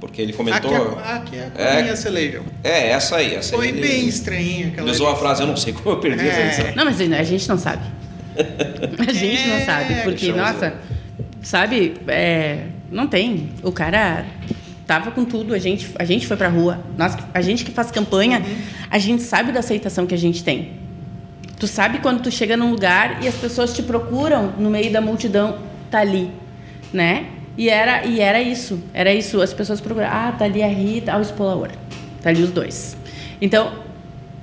Porque 0.00 0.22
ele 0.22 0.32
comentou. 0.32 0.70
Aqui, 0.98 1.36
é, 1.36 1.46
aqui 1.46 1.88
é, 1.88 1.88
é, 1.88 1.96
se 1.96 2.06
elegeu. 2.06 2.44
É, 2.62 2.90
essa 2.90 3.16
aí. 3.16 3.34
Essa 3.34 3.56
Foi 3.56 3.66
aí, 3.66 3.72
bem 3.72 4.00
ele, 4.00 4.08
estranhinha 4.08 4.68
aquela. 4.68 4.86
Ele 4.86 4.90
usou 4.92 5.08
a 5.08 5.16
frase, 5.16 5.42
eu 5.42 5.46
não 5.46 5.56
sei 5.56 5.72
como 5.72 5.90
eu 5.90 6.00
perdi 6.00 6.24
é. 6.24 6.28
essa 6.28 6.40
edição. 6.40 6.76
Não, 6.76 6.84
mas 6.84 7.00
a 7.00 7.22
gente 7.24 7.48
não 7.48 7.58
sabe. 7.58 7.82
A 9.08 9.12
gente 9.12 9.50
é, 9.50 9.58
não 9.58 9.66
sabe. 9.66 9.94
Porque, 10.04 10.32
nossa, 10.32 10.74
sabe, 11.42 11.94
é, 12.06 12.66
não 12.88 13.08
tem. 13.08 13.50
O 13.64 13.72
cara 13.72 14.24
tava 14.86 15.10
com 15.10 15.24
tudo, 15.24 15.54
a 15.54 15.58
gente, 15.58 15.90
a 15.98 16.04
gente 16.04 16.26
foi 16.26 16.36
pra 16.36 16.48
rua. 16.48 16.80
Nós, 16.96 17.16
a 17.34 17.40
gente 17.40 17.64
que 17.64 17.70
faz 17.70 17.90
campanha, 17.90 18.38
uhum. 18.38 18.56
a 18.90 18.98
gente 18.98 19.22
sabe 19.22 19.50
da 19.50 19.58
aceitação 19.58 20.06
que 20.06 20.14
a 20.14 20.18
gente 20.18 20.44
tem. 20.44 20.72
Tu 21.58 21.66
sabe 21.66 21.98
quando 21.98 22.22
tu 22.22 22.30
chega 22.30 22.56
num 22.56 22.70
lugar 22.70 23.22
e 23.22 23.28
as 23.28 23.34
pessoas 23.34 23.74
te 23.74 23.82
procuram 23.82 24.54
no 24.56 24.70
meio 24.70 24.92
da 24.92 25.00
multidão, 25.00 25.58
tá 25.90 25.98
ali, 25.98 26.30
né? 26.92 27.26
E 27.58 27.68
era, 27.68 28.06
e 28.06 28.20
era 28.20 28.40
isso. 28.40 28.78
Era 28.94 29.12
isso. 29.12 29.42
As 29.42 29.52
pessoas 29.52 29.80
procuravam. 29.80 30.16
Ah, 30.16 30.30
tá 30.30 30.44
ali 30.44 30.62
a 30.62 30.68
Rita, 30.68 31.12
ah, 31.12 31.18
o 31.18 31.24
Spolaor. 31.24 31.70
Tá 32.22 32.30
ali 32.30 32.40
os 32.40 32.52
dois. 32.52 32.96
Então, 33.42 33.72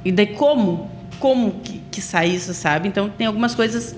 e 0.03 0.11
daí 0.11 0.27
como? 0.27 0.91
Como 1.17 1.53
que, 1.63 1.81
que 1.89 2.01
sai 2.01 2.27
isso, 2.27 2.53
sabe? 2.53 2.89
Então, 2.89 3.09
tem 3.09 3.25
algumas 3.25 3.55
coisas. 3.55 3.95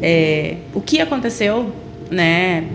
É, 0.00 0.58
o 0.72 0.80
que 0.80 1.00
aconteceu, 1.00 1.72
né? 2.10 2.68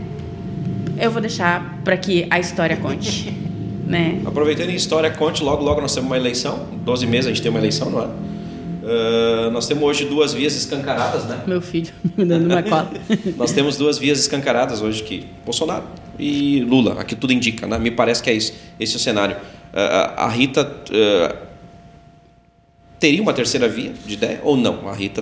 Eu 1.00 1.12
vou 1.12 1.22
deixar 1.22 1.80
para 1.82 1.96
que 1.96 2.28
a 2.30 2.40
história 2.40 2.76
conte. 2.76 3.34
né? 3.88 4.22
Aproveitando 4.26 4.70
em 4.70 4.76
história, 4.76 5.10
conte 5.10 5.42
logo, 5.42 5.64
logo 5.64 5.80
nós 5.80 5.96
temos 5.96 6.10
uma 6.10 6.18
eleição. 6.18 6.68
12 6.84 7.08
meses 7.08 7.28
a 7.28 7.30
gente 7.30 7.42
tem 7.42 7.50
uma 7.50 7.60
eleição, 7.60 7.90
não 7.90 8.02
é? 8.02 8.08
Uh, 8.88 9.52
nós 9.52 9.68
temos 9.68 9.84
hoje 9.84 10.06
duas 10.06 10.34
vias 10.34 10.56
escancaradas, 10.56 11.26
né? 11.26 11.44
Meu 11.46 11.62
filho 11.62 11.92
me 12.16 12.24
dando 12.24 12.46
uma 12.50 12.64
cola. 12.64 12.90
nós 13.36 13.52
temos 13.52 13.76
duas 13.76 13.98
vias 13.98 14.18
escancaradas 14.18 14.82
hoje 14.82 15.04
que 15.04 15.28
Bolsonaro 15.44 15.84
e 16.18 16.62
Lula, 16.62 16.94
aqui 16.94 17.14
tudo 17.14 17.34
indica, 17.34 17.68
né? 17.68 17.78
Me 17.78 17.92
parece 17.92 18.24
que 18.24 18.30
é 18.30 18.34
isso, 18.34 18.54
esse 18.80 18.94
é 18.94 18.96
o 18.96 19.00
cenário. 19.00 19.36
Uh, 19.36 20.14
a 20.16 20.30
Rita 20.30 20.64
uh, 20.64 21.38
teria 22.98 23.22
uma 23.22 23.34
terceira 23.34 23.68
via 23.68 23.92
de 24.06 24.14
ideia 24.14 24.40
ou 24.42 24.56
não? 24.56 24.88
A 24.88 24.94
Rita 24.94 25.22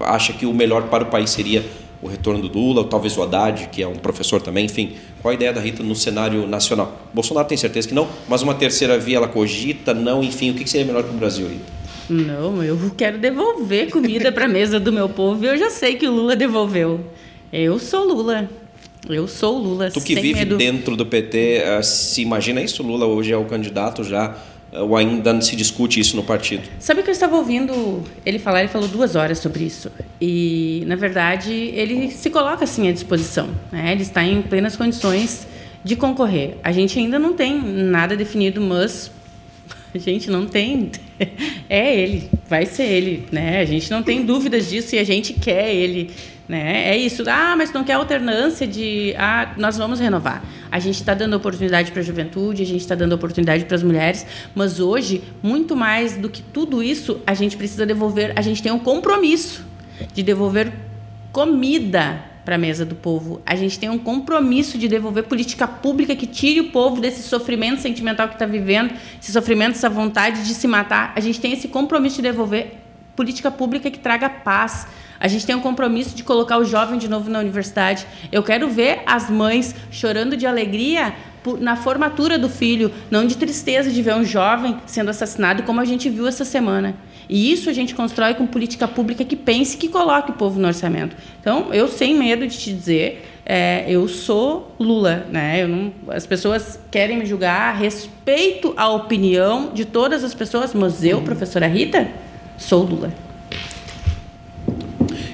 acha 0.00 0.32
que 0.32 0.46
o 0.46 0.54
melhor 0.54 0.84
para 0.84 1.04
o 1.04 1.08
país 1.08 1.28
seria 1.28 1.62
o 2.00 2.08
retorno 2.08 2.40
do 2.40 2.58
Lula, 2.58 2.80
ou 2.80 2.86
talvez 2.86 3.18
o 3.18 3.22
Haddad, 3.22 3.68
que 3.70 3.82
é 3.82 3.86
um 3.86 3.96
professor 3.96 4.40
também, 4.40 4.64
enfim. 4.64 4.94
Qual 5.20 5.30
a 5.30 5.34
ideia 5.34 5.52
da 5.52 5.60
Rita 5.60 5.82
no 5.82 5.94
cenário 5.94 6.46
nacional? 6.46 6.96
Bolsonaro 7.12 7.46
tem 7.46 7.58
certeza 7.58 7.86
que 7.86 7.94
não, 7.94 8.08
mas 8.26 8.40
uma 8.40 8.54
terceira 8.54 8.98
via 8.98 9.18
ela 9.18 9.28
cogita, 9.28 9.92
não, 9.92 10.22
enfim, 10.22 10.52
o 10.52 10.54
que 10.54 10.66
seria 10.66 10.86
melhor 10.86 11.02
para 11.02 11.12
o 11.12 11.18
Brasil, 11.18 11.46
Rita? 11.48 11.78
Não, 12.08 12.62
eu 12.62 12.78
quero 12.96 13.18
devolver 13.18 13.90
comida 13.90 14.32
para 14.32 14.46
a 14.46 14.48
mesa 14.48 14.80
do 14.80 14.92
meu 14.92 15.08
povo 15.08 15.44
e 15.44 15.48
eu 15.48 15.56
já 15.58 15.68
sei 15.68 15.96
que 15.96 16.08
o 16.08 16.12
Lula 16.12 16.34
devolveu. 16.34 17.00
Eu 17.52 17.78
sou 17.78 18.04
Lula. 18.04 18.48
Eu 19.08 19.28
sou 19.28 19.58
Lula. 19.58 19.90
Tu 19.90 20.00
que 20.00 20.14
vive 20.14 20.40
medo. 20.40 20.56
dentro 20.56 20.96
do 20.96 21.04
PT, 21.04 21.62
eh, 21.64 21.82
se 21.82 22.22
imagina 22.22 22.60
isso? 22.62 22.82
Lula 22.82 23.06
hoje 23.06 23.32
é 23.32 23.36
o 23.36 23.44
candidato 23.44 24.02
já 24.02 24.36
eh, 24.72 24.80
ou 24.80 24.96
ainda 24.96 25.38
se 25.40 25.54
discute 25.54 26.00
isso 26.00 26.16
no 26.16 26.22
partido? 26.22 26.62
Sabe 26.78 27.02
que 27.02 27.10
eu 27.10 27.12
estava 27.12 27.36
ouvindo 27.36 28.02
ele 28.24 28.38
falar, 28.38 28.60
ele 28.60 28.68
falou 28.68 28.88
duas 28.88 29.14
horas 29.14 29.38
sobre 29.38 29.64
isso. 29.64 29.90
E, 30.20 30.84
na 30.86 30.96
verdade, 30.96 31.52
ele 31.52 32.10
se 32.10 32.30
coloca 32.30 32.64
assim 32.64 32.88
à 32.88 32.92
disposição. 32.92 33.48
Né? 33.70 33.92
Ele 33.92 34.02
está 34.02 34.22
em 34.24 34.42
plenas 34.42 34.76
condições 34.76 35.46
de 35.84 35.94
concorrer. 35.94 36.56
A 36.62 36.72
gente 36.72 36.98
ainda 36.98 37.18
não 37.18 37.32
tem 37.34 37.58
nada 37.60 38.16
definido, 38.16 38.60
mas 38.60 39.10
gente 39.96 40.30
não 40.30 40.46
tem. 40.46 40.90
É 41.70 41.94
ele, 41.94 42.30
vai 42.48 42.64
ser 42.64 42.84
ele, 42.84 43.26
né? 43.30 43.60
A 43.60 43.64
gente 43.66 43.90
não 43.90 44.02
tem 44.02 44.24
dúvidas 44.24 44.70
disso 44.70 44.94
e 44.94 44.98
a 44.98 45.04
gente 45.04 45.34
quer 45.34 45.74
ele, 45.74 46.10
né? 46.48 46.88
É 46.88 46.96
isso. 46.96 47.24
Ah, 47.26 47.54
mas 47.58 47.72
não 47.72 47.84
quer 47.84 47.92
alternância 47.92 48.66
de. 48.66 49.14
Ah, 49.18 49.52
nós 49.58 49.76
vamos 49.76 50.00
renovar. 50.00 50.42
A 50.70 50.78
gente 50.78 50.94
está 50.94 51.12
dando 51.12 51.34
oportunidade 51.34 51.92
para 51.92 52.00
a 52.00 52.04
juventude, 52.04 52.62
a 52.62 52.66
gente 52.66 52.80
está 52.80 52.94
dando 52.94 53.12
oportunidade 53.12 53.66
para 53.66 53.74
as 53.76 53.82
mulheres, 53.82 54.24
mas 54.54 54.80
hoje, 54.80 55.22
muito 55.42 55.76
mais 55.76 56.16
do 56.16 56.30
que 56.30 56.40
tudo 56.40 56.82
isso, 56.82 57.20
a 57.26 57.34
gente 57.34 57.56
precisa 57.56 57.84
devolver. 57.84 58.32
A 58.34 58.40
gente 58.40 58.62
tem 58.62 58.72
um 58.72 58.78
compromisso 58.78 59.66
de 60.14 60.22
devolver 60.22 60.72
comida 61.32 62.27
para 62.48 62.54
a 62.54 62.58
mesa 62.58 62.82
do 62.82 62.94
povo. 62.94 63.42
A 63.44 63.54
gente 63.54 63.78
tem 63.78 63.90
um 63.90 63.98
compromisso 63.98 64.78
de 64.78 64.88
devolver 64.88 65.24
política 65.24 65.68
pública 65.68 66.16
que 66.16 66.26
tire 66.26 66.60
o 66.60 66.70
povo 66.70 66.98
desse 66.98 67.22
sofrimento 67.22 67.82
sentimental 67.82 68.26
que 68.26 68.36
está 68.36 68.46
vivendo, 68.46 68.94
esse 69.20 69.30
sofrimento, 69.30 69.72
essa 69.72 69.90
vontade 69.90 70.46
de 70.46 70.54
se 70.54 70.66
matar. 70.66 71.12
A 71.14 71.20
gente 71.20 71.38
tem 71.38 71.52
esse 71.52 71.68
compromisso 71.68 72.16
de 72.16 72.22
devolver 72.22 72.78
política 73.14 73.50
pública 73.50 73.90
que 73.90 73.98
traga 73.98 74.30
paz. 74.30 74.86
A 75.20 75.28
gente 75.28 75.44
tem 75.44 75.54
um 75.54 75.60
compromisso 75.60 76.16
de 76.16 76.24
colocar 76.24 76.56
o 76.56 76.64
jovem 76.64 76.98
de 76.98 77.06
novo 77.06 77.28
na 77.28 77.38
universidade. 77.38 78.06
Eu 78.32 78.42
quero 78.42 78.66
ver 78.66 79.02
as 79.04 79.28
mães 79.28 79.74
chorando 79.90 80.34
de 80.34 80.46
alegria 80.46 81.12
na 81.60 81.76
formatura 81.76 82.38
do 82.38 82.48
filho, 82.48 82.90
não 83.10 83.26
de 83.26 83.36
tristeza 83.36 83.90
de 83.90 84.00
ver 84.00 84.14
um 84.14 84.24
jovem 84.24 84.78
sendo 84.86 85.10
assassinado, 85.10 85.64
como 85.64 85.82
a 85.82 85.84
gente 85.84 86.08
viu 86.08 86.26
essa 86.26 86.46
semana. 86.46 86.94
E 87.28 87.52
isso 87.52 87.68
a 87.68 87.72
gente 87.72 87.94
constrói 87.94 88.34
com 88.34 88.46
política 88.46 88.88
pública 88.88 89.24
que 89.24 89.36
pense 89.36 89.76
que 89.76 89.88
coloque 89.88 90.30
o 90.30 90.34
povo 90.34 90.58
no 90.58 90.66
orçamento. 90.66 91.14
Então, 91.40 91.72
eu 91.72 91.86
sem 91.86 92.14
medo 92.14 92.46
de 92.46 92.56
te 92.56 92.72
dizer, 92.72 93.22
é, 93.44 93.84
eu 93.88 94.08
sou 94.08 94.74
Lula, 94.78 95.26
né? 95.30 95.66
Não, 95.66 95.92
as 96.08 96.26
pessoas 96.26 96.80
querem 96.90 97.18
me 97.18 97.26
julgar, 97.26 97.76
respeito 97.76 98.72
a 98.76 98.88
opinião 98.88 99.70
de 99.74 99.84
todas 99.84 100.24
as 100.24 100.34
pessoas, 100.34 100.72
mas 100.72 101.04
eu, 101.04 101.20
professora 101.22 101.66
Rita, 101.66 102.08
sou 102.56 102.82
Lula. 102.82 103.27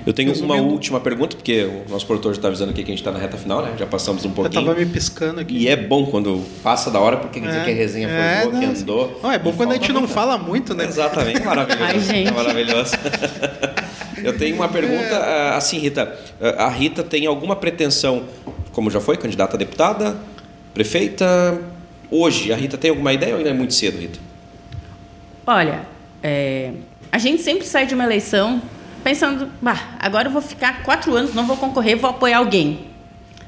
Eu 0.07 0.13
tenho 0.13 0.29
Resumindo. 0.29 0.55
uma 0.55 0.63
última 0.63 1.01
pergunta, 1.01 1.35
porque 1.35 1.65
o 1.65 1.91
nosso 1.91 2.07
produtor 2.07 2.35
já 2.35 2.39
está 2.39 2.49
avisando 2.49 2.73
aqui 2.73 2.83
que 2.83 2.91
a 2.91 2.95
gente 2.95 3.01
está 3.01 3.11
na 3.11 3.19
reta 3.19 3.39
final, 3.39 3.63
né? 3.63 3.75
Já 3.79 3.87
passamos 3.87 4.25
um 4.25 4.31
pouquinho. 4.31 4.59
Eu 4.59 4.61
estava 4.61 4.79
me 4.79 4.87
piscando 4.87 5.41
aqui. 5.41 5.57
E 5.57 5.69
é 5.69 5.77
bom 5.77 6.05
quando 6.07 6.45
passa 6.63 6.91
da 6.91 7.01
hora, 7.01 7.17
porque 7.17 7.41
quer 7.41 7.47
dizer 7.47 7.61
é, 7.61 7.65
que 7.65 7.71
a 7.71 7.75
resenha 7.75 8.09
foi 8.09 8.17
é, 8.17 8.43
boa, 8.43 8.59
que 8.59 8.65
andou. 8.67 9.21
Não, 9.23 9.33
é 9.33 9.39
bom 9.39 9.53
quando 9.55 9.73
a 9.73 9.75
gente 9.77 9.93
não 9.93 10.07
fala 10.07 10.37
muito, 10.37 10.75
né? 10.75 10.85
Exatamente, 10.85 11.41
maravilhoso. 11.45 11.85
Ai, 11.85 12.01
gente. 12.01 12.29
É 12.29 12.33
maravilhoso. 12.33 12.93
Eu 14.23 14.37
tenho 14.37 14.57
uma 14.57 14.69
pergunta, 14.69 15.15
é. 15.15 15.51
Ah, 15.51 15.57
assim, 15.57 15.79
Rita. 15.79 16.19
A 16.59 16.69
Rita 16.69 17.03
tem 17.03 17.27
alguma 17.27 17.57
pretensão, 17.57 18.25
como 18.73 18.91
já 18.91 19.01
foi, 19.01 19.17
candidata 19.17 19.57
a 19.57 19.59
deputada, 19.59 20.17
prefeita? 20.75 21.61
Hoje, 22.11 22.53
a 22.53 22.57
Rita 22.57 22.77
tem 22.77 22.91
alguma 22.91 23.13
ideia 23.13 23.33
ou 23.33 23.39
ainda 23.39 23.51
é 23.51 23.55
muito 23.55 23.73
cedo, 23.73 23.99
Rita? 23.99 24.19
Olha, 25.47 25.87
é, 26.23 26.73
a 27.11 27.19
gente 27.19 27.43
sempre 27.43 27.67
sai 27.67 27.87
de 27.87 27.95
uma 27.95 28.05
eleição 28.05 28.63
pensando, 29.05 29.49
bah, 29.61 29.97
agora 30.01 30.29
eu 30.29 30.33
vou 30.33 30.43
ficar 30.43 30.83
quatro 30.83 31.15
anos, 31.15 31.35
não 31.35 31.47
vou 31.47 31.57
concorrer, 31.57 31.97
vou 31.97 32.11
apoiar 32.11 32.39
alguém. 32.39 32.87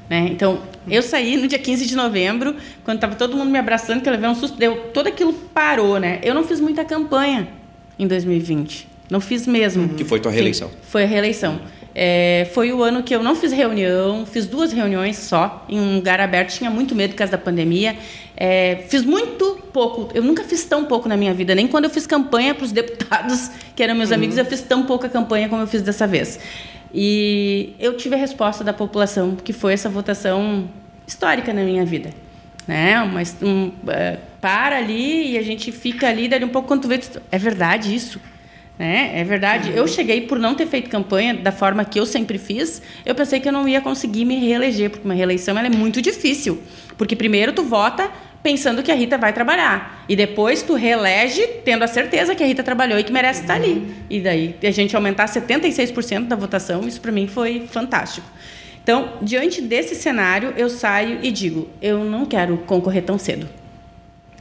Né? 0.09 0.29
Então, 0.31 0.61
eu 0.87 1.01
saí 1.01 1.35
no 1.35 1.47
dia 1.47 1.59
15 1.59 1.85
de 1.85 1.95
novembro, 1.95 2.55
quando 2.85 2.97
estava 2.97 3.15
todo 3.15 3.35
mundo 3.35 3.49
me 3.49 3.57
abraçando, 3.57 4.01
que 4.01 4.07
eu 4.07 4.13
levei 4.13 4.29
um 4.29 4.35
susto, 4.35 4.57
deu, 4.57 4.91
todo 4.93 5.07
aquilo 5.07 5.33
parou, 5.33 5.99
né? 5.99 6.19
Eu 6.23 6.33
não 6.33 6.45
fiz 6.45 6.61
muita 6.61 6.85
campanha 6.85 7.49
em 7.99 8.07
2020. 8.07 8.87
Não 9.09 9.19
fiz 9.19 9.45
mesmo. 9.47 9.89
Que 9.89 10.05
foi 10.05 10.19
tua 10.19 10.31
reeleição? 10.31 10.69
Sim, 10.69 10.75
foi 10.83 11.03
a 11.03 11.07
reeleição. 11.07 11.59
É, 11.99 12.47
foi 12.53 12.71
o 12.71 12.83
ano 12.83 13.01
que 13.01 13.15
eu 13.15 13.23
não 13.23 13.35
fiz 13.35 13.51
reunião, 13.51 14.23
fiz 14.23 14.45
duas 14.45 14.71
reuniões 14.71 15.17
só, 15.17 15.65
em 15.67 15.79
um 15.79 15.95
lugar 15.95 16.19
aberto, 16.19 16.51
tinha 16.51 16.69
muito 16.69 16.93
medo 16.93 17.13
por 17.13 17.17
causa 17.17 17.31
da 17.31 17.39
pandemia. 17.39 17.97
É, 18.35 18.83
fiz 18.87 19.03
muito 19.03 19.63
pouco, 19.73 20.07
eu 20.13 20.21
nunca 20.21 20.43
fiz 20.43 20.63
tão 20.63 20.85
pouco 20.85 21.09
na 21.09 21.17
minha 21.17 21.33
vida, 21.33 21.55
nem 21.55 21.67
quando 21.67 21.85
eu 21.85 21.89
fiz 21.89 22.05
campanha 22.05 22.53
para 22.53 22.65
os 22.65 22.71
deputados, 22.71 23.49
que 23.75 23.81
eram 23.81 23.95
meus 23.95 24.11
uhum. 24.11 24.15
amigos, 24.17 24.37
eu 24.37 24.45
fiz 24.45 24.61
tão 24.61 24.83
pouca 24.83 25.09
campanha 25.09 25.49
como 25.49 25.63
eu 25.63 25.65
fiz 25.65 25.81
dessa 25.81 26.05
vez. 26.05 26.39
E 26.93 27.73
eu 27.79 27.97
tive 27.97 28.13
a 28.13 28.17
resposta 28.19 28.63
da 28.63 28.73
população, 28.73 29.35
que 29.35 29.51
foi 29.51 29.73
essa 29.73 29.89
votação 29.89 30.69
histórica 31.07 31.51
na 31.51 31.63
minha 31.63 31.83
vida. 31.83 32.11
Né? 32.67 33.03
Mas 33.11 33.35
um, 33.41 33.69
uh, 33.69 34.19
para 34.39 34.77
ali 34.77 35.31
e 35.31 35.37
a 35.39 35.41
gente 35.41 35.71
fica 35.71 36.07
ali, 36.07 36.27
daí 36.27 36.43
um 36.43 36.49
pouco 36.49 36.67
quando 36.67 36.83
tu 36.83 36.87
vê, 36.87 36.99
é 37.31 37.39
verdade 37.39 37.95
isso? 37.95 38.21
Né? 38.77 39.11
É 39.15 39.23
verdade. 39.23 39.71
Eu 39.75 39.87
cheguei 39.87 40.21
por 40.21 40.37
não 40.37 40.53
ter 40.53 40.67
feito 40.67 40.89
campanha 40.89 41.33
da 41.33 41.51
forma 41.51 41.83
que 41.83 41.99
eu 41.99 42.05
sempre 42.05 42.37
fiz. 42.37 42.81
Eu 43.05 43.15
pensei 43.15 43.39
que 43.39 43.47
eu 43.47 43.53
não 43.53 43.67
ia 43.67 43.81
conseguir 43.81 44.25
me 44.25 44.35
reeleger, 44.35 44.89
porque 44.89 45.05
uma 45.05 45.15
reeleição 45.15 45.57
é 45.57 45.69
muito 45.69 46.01
difícil. 46.01 46.61
Porque 46.97 47.15
primeiro 47.15 47.53
tu 47.53 47.63
vota 47.63 48.09
pensando 48.43 48.83
que 48.83 48.91
a 48.91 48.95
Rita 48.95 49.17
vai 49.17 49.33
trabalhar. 49.33 50.05
E 50.07 50.15
depois 50.15 50.61
tu 50.61 50.75
reelege 50.75 51.45
tendo 51.65 51.83
a 51.83 51.87
certeza 51.87 52.35
que 52.35 52.43
a 52.43 52.45
Rita 52.45 52.63
trabalhou 52.63 52.99
e 52.99 53.03
que 53.03 53.11
merece 53.11 53.41
estar 53.41 53.55
ali. 53.55 53.93
E 54.09 54.21
daí 54.21 54.55
a 54.63 54.71
gente 54.71 54.95
aumentar 54.95 55.25
76% 55.25 56.27
da 56.27 56.35
votação, 56.35 56.87
isso 56.87 57.01
para 57.01 57.11
mim 57.11 57.27
foi 57.27 57.67
fantástico. 57.67 58.27
Então, 58.81 59.15
diante 59.21 59.61
desse 59.61 59.95
cenário, 59.95 60.53
eu 60.55 60.69
saio 60.69 61.19
e 61.21 61.29
digo: 61.29 61.67
eu 61.81 62.05
não 62.05 62.25
quero 62.25 62.57
concorrer 62.59 63.03
tão 63.03 63.17
cedo. 63.17 63.49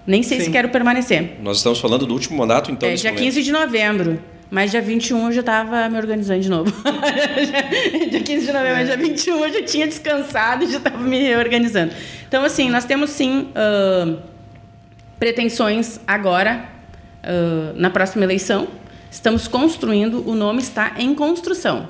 Nem 0.07 0.23
sei 0.23 0.39
Sim. 0.39 0.45
se 0.47 0.51
quero 0.51 0.69
permanecer. 0.69 1.37
Nós 1.43 1.57
estamos 1.57 1.81
falando 1.81 2.07
do 2.07 2.15
último 2.15 2.39
mandato, 2.39 2.71
então. 2.71 2.89
É, 2.89 2.95
dia 2.95 3.11
momento. 3.11 3.25
15 3.25 3.43
de 3.43 3.53
novembro. 3.53 4.23
Mas 4.49 4.71
dia 4.71 4.81
21 4.81 5.27
eu 5.27 5.33
já 5.33 5.41
estava 5.41 5.89
me 5.89 5.99
organizando 5.99 6.41
de 6.41 6.49
novo. 6.49 6.73
dia 8.11 8.21
15 8.21 8.47
de 8.47 8.53
novembro, 8.53 8.81
é. 8.81 8.85
dia 8.85 8.97
21 8.97 9.45
eu 9.45 9.53
já 9.53 9.63
tinha 9.65 9.87
descansado 9.89 10.65
e 10.65 10.71
já 10.71 10.79
estava 10.79 10.99
me 10.99 11.19
reorganizando. 11.21 11.93
Então, 12.29 12.45
assim, 12.45 12.71
nós 12.71 12.85
temos 12.85 13.11
sim 13.11 13.49
uh, 13.51 14.19
pretensões 15.19 15.99
agora, 16.07 16.69
uh, 17.25 17.79
na 17.79 17.91
próxima 17.91 18.25
eleição. 18.25 18.69
Estamos 19.11 19.49
construindo, 19.49 20.23
o 20.29 20.37
nome 20.37 20.61
está 20.61 20.93
em 20.97 21.13
construção. 21.13 21.89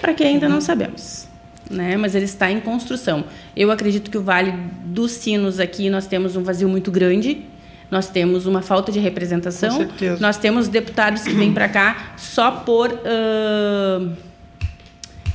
Para 0.00 0.12
quem 0.12 0.26
ainda 0.26 0.48
não 0.48 0.60
sabemos 0.60 1.25
né? 1.70 1.96
Mas 1.96 2.14
ele 2.14 2.24
está 2.24 2.50
em 2.50 2.60
construção. 2.60 3.24
Eu 3.56 3.70
acredito 3.70 4.10
que 4.10 4.18
o 4.18 4.22
Vale 4.22 4.52
dos 4.84 5.12
Sinos 5.12 5.60
aqui 5.60 5.90
nós 5.90 6.06
temos 6.06 6.36
um 6.36 6.42
vazio 6.42 6.68
muito 6.68 6.90
grande. 6.90 7.42
Nós 7.90 8.08
temos 8.08 8.46
uma 8.46 8.62
falta 8.62 8.90
de 8.90 8.98
representação. 8.98 9.70
Com 9.70 9.76
certeza. 9.76 10.18
Nós 10.20 10.38
temos 10.38 10.68
deputados 10.68 11.22
que 11.22 11.34
vêm 11.34 11.52
para 11.52 11.68
cá 11.68 12.14
só 12.16 12.50
por 12.50 12.90
uh, 12.92 14.12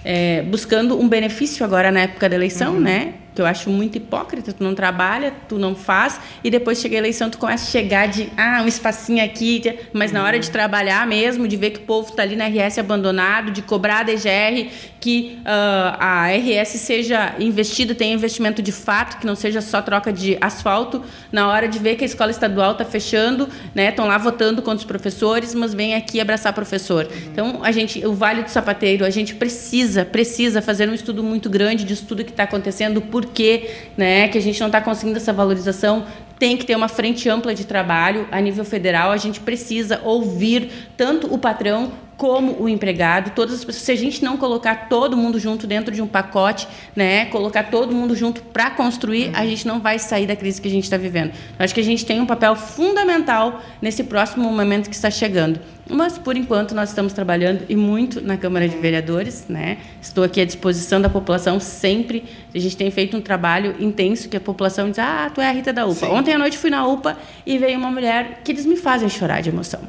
é, 0.03 0.41
buscando 0.43 0.99
um 0.99 1.07
benefício 1.07 1.63
agora 1.63 1.91
na 1.91 2.01
época 2.01 2.27
da 2.27 2.35
eleição, 2.35 2.73
uhum. 2.73 2.81
né? 2.81 3.13
Que 3.33 3.41
eu 3.41 3.45
acho 3.45 3.69
muito 3.69 3.97
hipócrita, 3.97 4.51
tu 4.51 4.63
não 4.63 4.75
trabalha, 4.75 5.33
tu 5.47 5.57
não 5.57 5.75
faz, 5.75 6.19
e 6.43 6.49
depois 6.49 6.79
chega 6.79 6.95
a 6.95 6.99
eleição, 6.99 7.29
tu 7.29 7.37
começa 7.37 7.65
a 7.65 7.71
chegar 7.71 8.07
de, 8.07 8.29
ah, 8.37 8.61
um 8.63 8.67
espacinho 8.67 9.23
aqui, 9.23 9.61
mas 9.93 10.11
na 10.11 10.23
hora 10.23 10.39
de 10.39 10.51
trabalhar 10.51 11.05
mesmo, 11.07 11.47
de 11.47 11.55
ver 11.55 11.71
que 11.71 11.79
o 11.79 11.83
povo 11.83 12.09
está 12.09 12.23
ali 12.23 12.35
na 12.35 12.47
RS 12.47 12.77
abandonado, 12.77 13.51
de 13.51 13.61
cobrar 13.61 13.99
a 13.99 14.03
DGR, 14.03 14.69
que 14.99 15.39
uh, 15.39 15.97
a 15.99 16.27
RS 16.29 16.79
seja 16.79 17.35
investida, 17.39 17.95
tenha 17.95 18.13
investimento 18.13 18.61
de 18.61 18.71
fato, 18.71 19.19
que 19.19 19.25
não 19.25 19.35
seja 19.35 19.59
só 19.59 19.81
troca 19.81 20.13
de 20.13 20.37
asfalto, 20.39 21.03
na 21.31 21.47
hora 21.47 21.67
de 21.67 21.79
ver 21.79 21.95
que 21.95 22.03
a 22.03 22.07
escola 22.07 22.31
estadual 22.31 22.73
está 22.73 22.85
fechando, 22.85 23.49
né, 23.73 23.89
estão 23.89 24.07
lá 24.07 24.17
votando 24.17 24.61
contra 24.61 24.77
os 24.77 24.85
professores, 24.85 25.55
mas 25.55 25.73
vem 25.73 25.95
aqui 25.95 26.19
abraçar 26.19 26.53
professor. 26.53 27.07
Então, 27.31 27.61
a 27.63 27.71
gente, 27.71 28.05
o 28.05 28.13
Vale 28.13 28.43
do 28.43 28.49
Sapateiro, 28.49 29.03
a 29.03 29.09
gente 29.09 29.33
precisa, 29.35 30.05
precisa 30.05 30.61
fazer 30.61 30.87
um 30.87 30.93
estudo 30.93 31.23
muito 31.23 31.49
grande 31.49 31.83
de 31.83 31.95
tudo 31.95 32.23
que 32.23 32.31
está 32.31 32.43
acontecendo, 32.43 33.01
por 33.01 33.20
por 33.21 33.31
que, 33.31 33.69
né, 33.95 34.27
que 34.27 34.37
a 34.37 34.41
gente 34.41 34.59
não 34.59 34.67
está 34.67 34.81
conseguindo 34.81 35.17
essa 35.17 35.31
valorização. 35.31 36.05
Tem 36.39 36.57
que 36.57 36.65
ter 36.65 36.75
uma 36.75 36.87
frente 36.87 37.29
ampla 37.29 37.53
de 37.53 37.65
trabalho 37.65 38.27
a 38.31 38.41
nível 38.41 38.65
federal. 38.65 39.11
A 39.11 39.17
gente 39.17 39.39
precisa 39.39 40.01
ouvir 40.03 40.71
tanto 40.97 41.31
o 41.31 41.37
patrão 41.37 41.91
como 42.21 42.61
o 42.61 42.69
empregado, 42.69 43.31
todas 43.31 43.55
as 43.55 43.65
pessoas, 43.65 43.83
se 43.83 43.91
a 43.91 43.95
gente 43.95 44.23
não 44.23 44.37
colocar 44.37 44.87
todo 44.87 45.17
mundo 45.17 45.39
junto 45.39 45.65
dentro 45.65 45.91
de 45.91 46.03
um 46.03 46.07
pacote, 46.07 46.67
né, 46.95 47.25
colocar 47.25 47.63
todo 47.63 47.95
mundo 47.95 48.15
junto 48.15 48.43
para 48.43 48.69
construir, 48.69 49.29
uhum. 49.29 49.37
a 49.37 49.43
gente 49.47 49.67
não 49.67 49.79
vai 49.79 49.97
sair 49.97 50.27
da 50.27 50.35
crise 50.35 50.61
que 50.61 50.67
a 50.67 50.71
gente 50.71 50.83
está 50.83 50.97
vivendo. 50.97 51.31
Eu 51.57 51.65
acho 51.65 51.73
que 51.73 51.79
a 51.79 51.83
gente 51.83 52.05
tem 52.05 52.21
um 52.21 52.27
papel 52.27 52.55
fundamental 52.55 53.59
nesse 53.81 54.03
próximo 54.03 54.51
momento 54.51 54.87
que 54.87 54.95
está 54.95 55.09
chegando. 55.09 55.59
Mas, 55.89 56.19
por 56.19 56.37
enquanto, 56.37 56.75
nós 56.75 56.89
estamos 56.89 57.11
trabalhando 57.11 57.65
e 57.67 57.75
muito 57.75 58.21
na 58.21 58.37
Câmara 58.37 58.69
de 58.69 58.77
Vereadores. 58.77 59.47
Né? 59.49 59.79
Estou 59.99 60.23
aqui 60.23 60.39
à 60.39 60.45
disposição 60.45 61.01
da 61.01 61.09
população 61.09 61.59
sempre. 61.59 62.23
A 62.53 62.59
gente 62.59 62.77
tem 62.77 62.91
feito 62.91 63.17
um 63.17 63.21
trabalho 63.21 63.75
intenso 63.79 64.29
que 64.29 64.37
a 64.37 64.39
população 64.39 64.91
diz, 64.91 64.99
ah, 64.99 65.31
tu 65.33 65.41
é 65.41 65.49
a 65.49 65.51
Rita 65.51 65.73
da 65.73 65.87
UPA. 65.87 66.05
Sim. 66.05 66.11
Ontem 66.11 66.35
à 66.35 66.37
noite 66.37 66.55
fui 66.55 66.69
na 66.69 66.85
UPA 66.85 67.17
e 67.47 67.57
veio 67.57 67.79
uma 67.79 67.89
mulher 67.89 68.41
que 68.43 68.51
eles 68.51 68.67
me 68.67 68.77
fazem 68.77 69.09
chorar 69.09 69.41
de 69.41 69.49
emoção. 69.49 69.81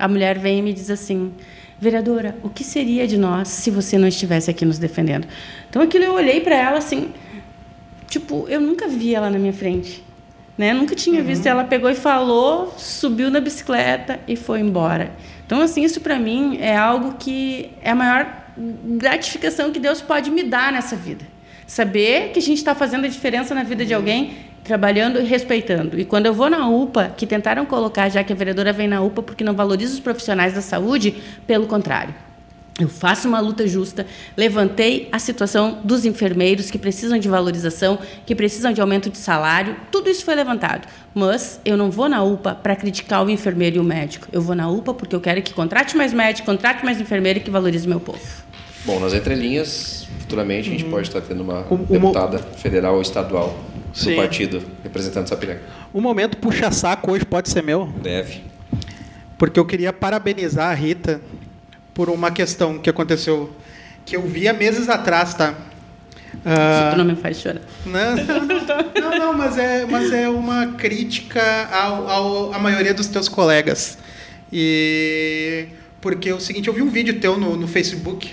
A 0.00 0.08
mulher 0.08 0.38
vem 0.38 0.58
e 0.58 0.62
me 0.62 0.72
diz 0.72 0.90
assim: 0.90 1.32
vereadora, 1.78 2.36
o 2.42 2.48
que 2.48 2.64
seria 2.64 3.06
de 3.06 3.16
nós 3.16 3.48
se 3.48 3.70
você 3.70 3.96
não 3.96 4.08
estivesse 4.08 4.50
aqui 4.50 4.64
nos 4.64 4.78
defendendo? 4.78 5.28
Então 5.68 5.80
aquilo 5.82 6.04
eu 6.04 6.14
olhei 6.14 6.40
para 6.40 6.56
ela 6.56 6.78
assim, 6.78 7.10
tipo, 8.08 8.46
eu 8.48 8.60
nunca 8.60 8.88
vi 8.88 9.14
ela 9.14 9.30
na 9.30 9.38
minha 9.38 9.52
frente. 9.52 10.02
Né? 10.58 10.74
Nunca 10.74 10.94
tinha 10.94 11.20
uhum. 11.20 11.26
visto. 11.26 11.46
Ela 11.46 11.64
pegou 11.64 11.88
e 11.88 11.94
falou, 11.94 12.74
subiu 12.76 13.30
na 13.30 13.40
bicicleta 13.40 14.20
e 14.28 14.36
foi 14.36 14.60
embora. 14.60 15.12
Então, 15.46 15.62
assim, 15.62 15.82
isso 15.82 16.00
para 16.00 16.18
mim 16.18 16.58
é 16.60 16.76
algo 16.76 17.14
que 17.18 17.70
é 17.82 17.90
a 17.90 17.94
maior 17.94 18.40
gratificação 18.98 19.72
que 19.72 19.80
Deus 19.80 20.02
pode 20.02 20.30
me 20.30 20.42
dar 20.42 20.70
nessa 20.70 20.94
vida. 20.94 21.24
Saber 21.66 22.32
que 22.32 22.38
a 22.38 22.42
gente 22.42 22.58
está 22.58 22.74
fazendo 22.74 23.06
a 23.06 23.08
diferença 23.08 23.54
na 23.54 23.62
vida 23.62 23.86
de 23.86 23.94
alguém 23.94 24.34
trabalhando 24.64 25.18
e 25.20 25.24
respeitando. 25.24 25.98
E 25.98 26.04
quando 26.04 26.26
eu 26.26 26.34
vou 26.34 26.50
na 26.50 26.68
UPA, 26.68 27.12
que 27.16 27.26
tentaram 27.26 27.66
colocar, 27.66 28.08
já 28.08 28.22
que 28.22 28.32
a 28.32 28.36
vereadora 28.36 28.72
vem 28.72 28.88
na 28.88 29.00
UPA 29.00 29.22
porque 29.22 29.44
não 29.44 29.54
valoriza 29.54 29.94
os 29.94 30.00
profissionais 30.00 30.54
da 30.54 30.60
saúde, 30.60 31.14
pelo 31.46 31.66
contrário. 31.66 32.14
Eu 32.80 32.88
faço 32.88 33.28
uma 33.28 33.40
luta 33.40 33.66
justa, 33.66 34.06
levantei 34.34 35.06
a 35.12 35.18
situação 35.18 35.80
dos 35.84 36.06
enfermeiros 36.06 36.70
que 36.70 36.78
precisam 36.78 37.18
de 37.18 37.28
valorização, 37.28 37.98
que 38.24 38.34
precisam 38.34 38.72
de 38.72 38.80
aumento 38.80 39.10
de 39.10 39.18
salário, 39.18 39.76
tudo 39.90 40.08
isso 40.08 40.24
foi 40.24 40.34
levantado. 40.34 40.88
Mas 41.14 41.60
eu 41.62 41.76
não 41.76 41.90
vou 41.90 42.08
na 42.08 42.22
UPA 42.22 42.54
para 42.54 42.74
criticar 42.74 43.22
o 43.24 43.28
enfermeiro 43.28 43.76
e 43.76 43.80
o 43.80 43.84
médico. 43.84 44.28
Eu 44.32 44.40
vou 44.40 44.54
na 44.54 44.70
UPA 44.70 44.94
porque 44.94 45.14
eu 45.14 45.20
quero 45.20 45.42
que 45.42 45.52
contrate 45.52 45.94
mais 45.94 46.14
médico, 46.14 46.46
contrate 46.46 46.82
mais 46.82 46.98
enfermeiro 46.98 47.38
e 47.38 47.42
que 47.42 47.50
valorize 47.50 47.84
o 47.86 47.90
meu 47.90 48.00
povo. 48.00 48.20
Bom, 48.86 48.98
nas 48.98 49.12
entrelinhas, 49.12 50.08
futuramente 50.30 50.68
a 50.68 50.72
gente 50.72 50.84
pode 50.84 51.08
estar 51.08 51.20
tendo 51.20 51.42
uma 51.42 51.66
deputada 51.88 52.38
federal 52.38 52.94
ou 52.94 53.02
estadual 53.02 53.58
Sim. 53.92 54.10
do 54.10 54.16
partido 54.16 54.62
representando 54.84 55.28
Sapiranga. 55.28 55.60
O 55.92 56.00
momento 56.00 56.36
puxa-saco 56.36 57.10
hoje 57.10 57.24
pode 57.24 57.50
ser 57.50 57.62
meu? 57.62 57.86
Deve. 58.00 58.42
Porque 59.36 59.58
eu 59.58 59.64
queria 59.64 59.92
parabenizar 59.92 60.70
a 60.70 60.74
Rita 60.74 61.20
por 61.92 62.08
uma 62.08 62.30
questão 62.30 62.78
que 62.78 62.88
aconteceu, 62.88 63.50
que 64.06 64.16
eu 64.16 64.22
vi 64.22 64.46
há 64.46 64.52
meses 64.52 64.88
atrás, 64.88 65.34
tá? 65.34 65.54
Uh, 66.32 66.96
não 66.96 67.04
me 67.04 67.16
faz 67.16 67.40
chorar. 67.40 67.62
Não, 67.84 68.16
não, 68.16 69.10
não, 69.10 69.18
não, 69.18 69.32
mas, 69.34 69.58
é, 69.58 69.84
mas 69.84 70.12
é 70.12 70.28
uma 70.28 70.68
crítica 70.74 71.42
ao, 71.72 72.08
ao, 72.08 72.54
à 72.54 72.58
maioria 72.58 72.94
dos 72.94 73.08
teus 73.08 73.28
colegas. 73.28 73.98
E 74.52 75.66
porque 76.00 76.28
é 76.28 76.34
o 76.34 76.40
seguinte, 76.40 76.68
eu 76.68 76.72
vi 76.72 76.82
um 76.82 76.88
vídeo 76.88 77.18
teu 77.18 77.36
no, 77.36 77.56
no 77.56 77.66
Facebook, 77.66 78.30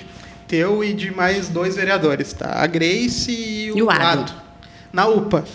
teu 0.48 0.84
e 0.84 0.94
de 0.94 1.12
mais 1.12 1.50
dois 1.50 1.76
vereadores, 1.76 2.34
tá? 2.34 2.62
A 2.62 2.68
Grace 2.68 3.32
e 3.32 3.72
o, 3.72 3.78
e 3.78 3.84
o 3.84 3.90
Ado. 3.90 4.04
Ado. 4.04 4.34
Na 4.92 5.08
UPA. 5.08 5.46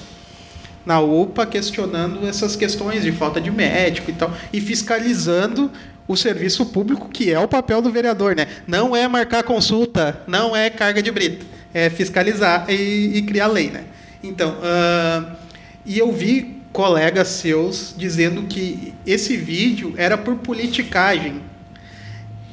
Na 0.84 1.00
UPA, 1.00 1.46
questionando 1.46 2.26
essas 2.26 2.56
questões 2.56 3.02
de 3.02 3.12
falta 3.12 3.40
de 3.40 3.50
médico 3.50 4.10
e 4.10 4.14
tal. 4.14 4.32
E 4.52 4.60
fiscalizando 4.60 5.70
o 6.06 6.16
serviço 6.16 6.66
público, 6.66 7.08
que 7.08 7.32
é 7.32 7.38
o 7.38 7.48
papel 7.48 7.80
do 7.80 7.90
vereador, 7.90 8.34
né? 8.34 8.46
Não 8.66 8.94
é 8.94 9.06
marcar 9.08 9.42
consulta, 9.42 10.20
não 10.26 10.54
é 10.54 10.68
carga 10.68 11.02
de 11.02 11.10
brita, 11.10 11.44
é 11.72 11.88
fiscalizar 11.88 12.66
e, 12.68 13.18
e 13.18 13.22
criar 13.22 13.46
lei, 13.46 13.70
né? 13.70 13.84
Então, 14.22 14.56
uh, 14.58 15.36
e 15.84 15.98
eu 15.98 16.12
vi 16.12 16.60
colegas 16.72 17.28
seus 17.28 17.94
dizendo 17.96 18.44
que 18.44 18.94
esse 19.06 19.36
vídeo 19.36 19.94
era 19.96 20.16
por 20.16 20.36
politicagem. 20.36 21.40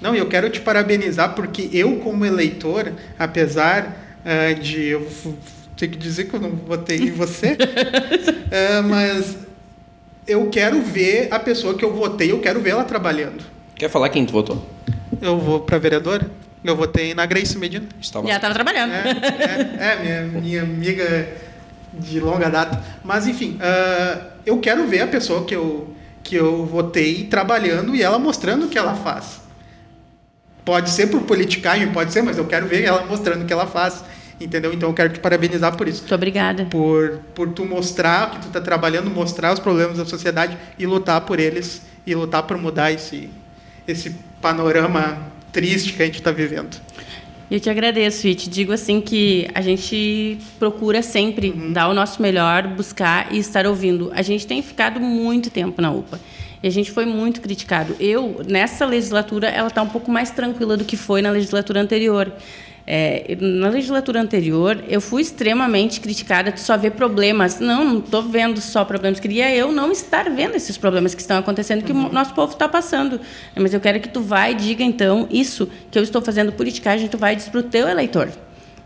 Não, 0.01 0.15
eu 0.15 0.27
quero 0.27 0.49
te 0.49 0.61
parabenizar 0.61 1.35
porque 1.35 1.69
eu, 1.73 1.97
como 1.97 2.25
eleitor, 2.25 2.93
apesar 3.17 3.97
uh, 4.23 4.59
de 4.59 4.87
eu 4.87 5.07
ter 5.75 5.87
que 5.87 5.97
dizer 5.97 6.25
que 6.25 6.33
eu 6.33 6.39
não 6.39 6.51
votei 6.51 6.97
em 6.97 7.11
você, 7.11 7.53
uh, 7.53 8.83
mas 8.87 9.37
eu 10.27 10.49
quero 10.49 10.81
ver 10.81 11.27
a 11.31 11.39
pessoa 11.39 11.73
que 11.73 11.83
eu 11.83 11.93
votei, 11.93 12.31
eu 12.31 12.39
quero 12.39 12.61
ver 12.61 12.71
ela 12.71 12.83
trabalhando. 12.83 13.43
Quer 13.75 13.89
falar 13.89 14.09
quem 14.09 14.25
tu 14.25 14.33
votou? 14.33 14.65
Eu 15.21 15.39
vou 15.39 15.61
para 15.61 15.77
vereador. 15.77 16.25
Eu 16.63 16.75
votei 16.75 17.13
na 17.13 17.25
Grace 17.25 17.57
Medina. 17.57 17.87
Estava... 18.01 18.27
Já 18.27 18.35
estava 18.35 18.53
trabalhando. 18.53 18.91
É, 18.91 19.07
é, 19.79 20.07
é, 20.09 20.23
minha, 20.23 20.23
minha 20.23 20.61
amiga 20.63 21.29
de 21.93 22.19
longa 22.19 22.49
data. 22.49 22.83
Mas, 23.03 23.27
enfim, 23.27 23.57
uh, 23.57 24.21
eu 24.45 24.59
quero 24.59 24.85
ver 24.85 25.01
a 25.01 25.07
pessoa 25.07 25.45
que 25.45 25.55
eu, 25.55 25.93
que 26.21 26.35
eu 26.35 26.65
votei 26.65 27.23
trabalhando 27.25 27.95
e 27.95 28.03
ela 28.03 28.19
mostrando 28.19 28.65
o 28.65 28.69
que 28.69 28.77
ela 28.77 28.95
faz. 28.95 29.41
Pode 30.63 30.89
ser 30.89 31.07
por 31.07 31.21
politicagem, 31.21 31.91
pode 31.91 32.13
ser, 32.13 32.21
mas 32.21 32.37
eu 32.37 32.45
quero 32.45 32.67
ver 32.67 32.83
ela 32.83 33.05
mostrando 33.05 33.43
o 33.43 33.45
que 33.45 33.53
ela 33.53 33.67
faz. 33.67 34.03
Entendeu? 34.39 34.71
Então 34.71 34.89
eu 34.89 34.93
quero 34.93 35.11
te 35.11 35.19
parabenizar 35.19 35.75
por 35.75 35.87
isso. 35.87 36.01
Muito 36.01 36.15
obrigada. 36.15 36.65
Por, 36.65 37.19
por 37.35 37.49
tu 37.49 37.65
mostrar 37.65 38.31
que 38.31 38.39
tu 38.39 38.47
está 38.47 38.61
trabalhando, 38.61 39.09
mostrar 39.09 39.53
os 39.53 39.59
problemas 39.59 39.97
da 39.97 40.05
sociedade 40.05 40.57
e 40.77 40.85
lutar 40.85 41.21
por 41.21 41.39
eles 41.39 41.81
e 42.07 42.15
lutar 42.15 42.43
por 42.43 42.57
mudar 42.57 42.91
esse, 42.91 43.29
esse 43.87 44.15
panorama 44.41 45.17
triste 45.51 45.93
que 45.93 46.01
a 46.01 46.05
gente 46.05 46.19
está 46.19 46.31
vivendo. 46.31 46.77
Eu 47.51 47.59
te 47.59 47.69
agradeço 47.69 48.27
e 48.27 48.35
te 48.35 48.47
digo 48.47 48.71
assim 48.71 49.01
que 49.01 49.49
a 49.55 49.61
gente 49.61 50.37
procura 50.59 51.01
sempre 51.01 51.49
uhum. 51.49 51.73
dar 51.73 51.87
o 51.87 51.93
nosso 51.95 52.21
melhor, 52.21 52.67
buscar 52.67 53.33
e 53.33 53.39
estar 53.39 53.65
ouvindo. 53.65 54.11
A 54.13 54.21
gente 54.21 54.45
tem 54.45 54.61
ficado 54.61 54.99
muito 54.99 55.49
tempo 55.49 55.81
na 55.81 55.91
UPA. 55.91 56.19
E 56.61 56.67
a 56.67 56.71
gente 56.71 56.91
foi 56.91 57.05
muito 57.05 57.39
criticado. 57.41 57.95
Eu, 57.99 58.41
nessa 58.47 58.85
legislatura, 58.85 59.47
ela 59.47 59.69
está 59.69 59.81
um 59.81 59.87
pouco 59.87 60.11
mais 60.11 60.29
tranquila 60.31 60.75
do 60.75 60.83
que 60.83 60.97
foi 60.97 61.21
na 61.21 61.31
legislatura 61.31 61.79
anterior. 61.81 62.31
É, 62.91 63.37
na 63.39 63.69
legislatura 63.69 64.19
anterior, 64.19 64.83
eu 64.89 64.99
fui 64.99 65.21
extremamente 65.21 66.01
criticada 66.01 66.51
de 66.51 66.59
só 66.59 66.75
ver 66.75 66.91
problemas. 66.91 67.59
Não, 67.59 67.85
não 67.85 67.99
estou 67.99 68.23
vendo 68.23 68.59
só 68.59 68.83
problemas. 68.83 69.19
Queria 69.19 69.55
eu 69.55 69.71
não 69.71 69.91
estar 69.91 70.29
vendo 70.29 70.55
esses 70.55 70.77
problemas 70.77 71.15
que 71.15 71.21
estão 71.21 71.37
acontecendo, 71.37 71.83
que 71.83 71.93
uhum. 71.93 72.07
o 72.07 72.11
nosso 72.11 72.33
povo 72.33 72.51
está 72.51 72.67
passando. 72.67 73.21
Mas 73.55 73.73
eu 73.73 73.79
quero 73.79 73.99
que 73.99 74.09
tu 74.09 74.21
vá 74.21 74.49
e 74.49 74.55
diga, 74.55 74.83
então, 74.83 75.27
isso 75.31 75.69
que 75.89 75.97
eu 75.97 76.03
estou 76.03 76.21
fazendo 76.21 76.51
politicagem, 76.51 77.07
tu 77.07 77.17
vai 77.17 77.33
e 77.33 77.35
diz 77.37 77.47
para 77.47 77.59
o 77.59 77.63
teu 77.63 77.87
eleitor. 77.87 78.27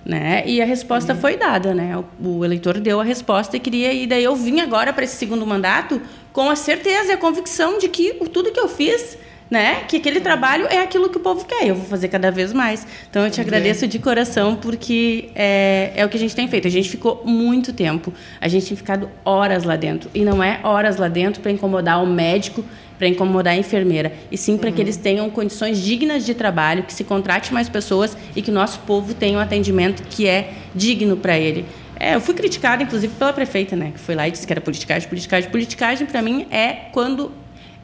Né? 0.05 0.43
E 0.45 0.61
a 0.61 0.65
resposta 0.65 1.13
uhum. 1.13 1.19
foi 1.21 1.37
dada, 1.37 1.73
né? 1.73 1.97
O, 1.97 2.39
o, 2.39 2.43
eleitor 2.43 2.77
deu 2.81 2.99
a 2.99 3.05
resposta 3.05 3.55
e 3.55 3.59
queria 3.59 3.93
e 3.93 4.05
daí 4.05 4.25
eu 4.25 4.35
vim 4.35 4.59
agora 4.59 4.91
para 4.91 5.05
esse 5.05 5.15
segundo 5.15 5.47
mandato 5.47 6.01
com 6.33 6.49
a 6.49 6.55
certeza 6.55 7.11
e 7.11 7.11
a 7.13 7.17
convicção 7.17 7.77
de 7.77 7.87
que 7.87 8.13
tudo 8.29 8.51
que 8.51 8.59
eu 8.59 8.67
fiz 8.67 9.17
né? 9.53 9.83
Que 9.87 9.97
aquele 9.97 10.19
trabalho 10.19 10.65
é 10.67 10.79
aquilo 10.79 11.07
que 11.09 11.17
o 11.17 11.19
povo 11.19 11.45
quer. 11.45 11.67
Eu 11.67 11.75
vou 11.75 11.85
fazer 11.85 12.07
cada 12.07 12.31
vez 12.31 12.51
mais. 12.51 12.87
Então 13.07 13.23
eu 13.23 13.29
te 13.29 13.39
agradeço 13.39 13.87
de 13.87 13.99
coração 13.99 14.55
porque 14.55 15.29
é, 15.35 15.91
é 15.95 16.03
o 16.03 16.09
que 16.09 16.17
a 16.17 16.19
gente 16.19 16.35
tem 16.35 16.47
feito. 16.47 16.67
A 16.67 16.71
gente 16.71 16.89
ficou 16.89 17.21
muito 17.23 17.71
tempo. 17.71 18.11
A 18.41 18.47
gente 18.47 18.65
tem 18.65 18.75
ficado 18.75 19.11
horas 19.23 19.63
lá 19.63 19.75
dentro 19.75 20.09
e 20.11 20.25
não 20.25 20.43
é 20.43 20.59
horas 20.63 20.97
lá 20.97 21.07
dentro 21.07 21.39
para 21.39 21.51
incomodar 21.51 22.03
o 22.03 22.07
médico, 22.07 22.65
para 22.97 23.07
incomodar 23.07 23.53
a 23.53 23.57
enfermeira, 23.57 24.13
e 24.31 24.37
sim 24.37 24.57
para 24.57 24.69
uhum. 24.69 24.75
que 24.75 24.81
eles 24.81 24.97
tenham 24.97 25.29
condições 25.29 25.79
dignas 25.79 26.25
de 26.25 26.33
trabalho, 26.33 26.83
que 26.83 26.93
se 26.93 27.03
contrate 27.03 27.53
mais 27.53 27.69
pessoas 27.69 28.17
e 28.35 28.41
que 28.41 28.49
o 28.49 28.53
nosso 28.53 28.79
povo 28.81 29.13
tenha 29.13 29.37
um 29.37 29.41
atendimento 29.41 30.01
que 30.03 30.27
é 30.27 30.53
digno 30.73 31.17
para 31.17 31.37
ele. 31.37 31.65
É, 31.99 32.15
eu 32.15 32.21
fui 32.21 32.33
criticada, 32.33 32.83
inclusive, 32.83 33.13
pela 33.15 33.33
prefeita, 33.33 33.75
né? 33.75 33.91
Que 33.93 33.99
foi 33.99 34.15
lá 34.15 34.27
e 34.27 34.31
disse 34.31 34.45
que 34.45 34.53
era 34.53 34.61
politicagem. 34.61 35.07
Politicagem, 35.07 35.49
politicagem, 35.49 36.07
para 36.07 36.21
mim, 36.21 36.47
é 36.51 36.89
quando 36.91 37.31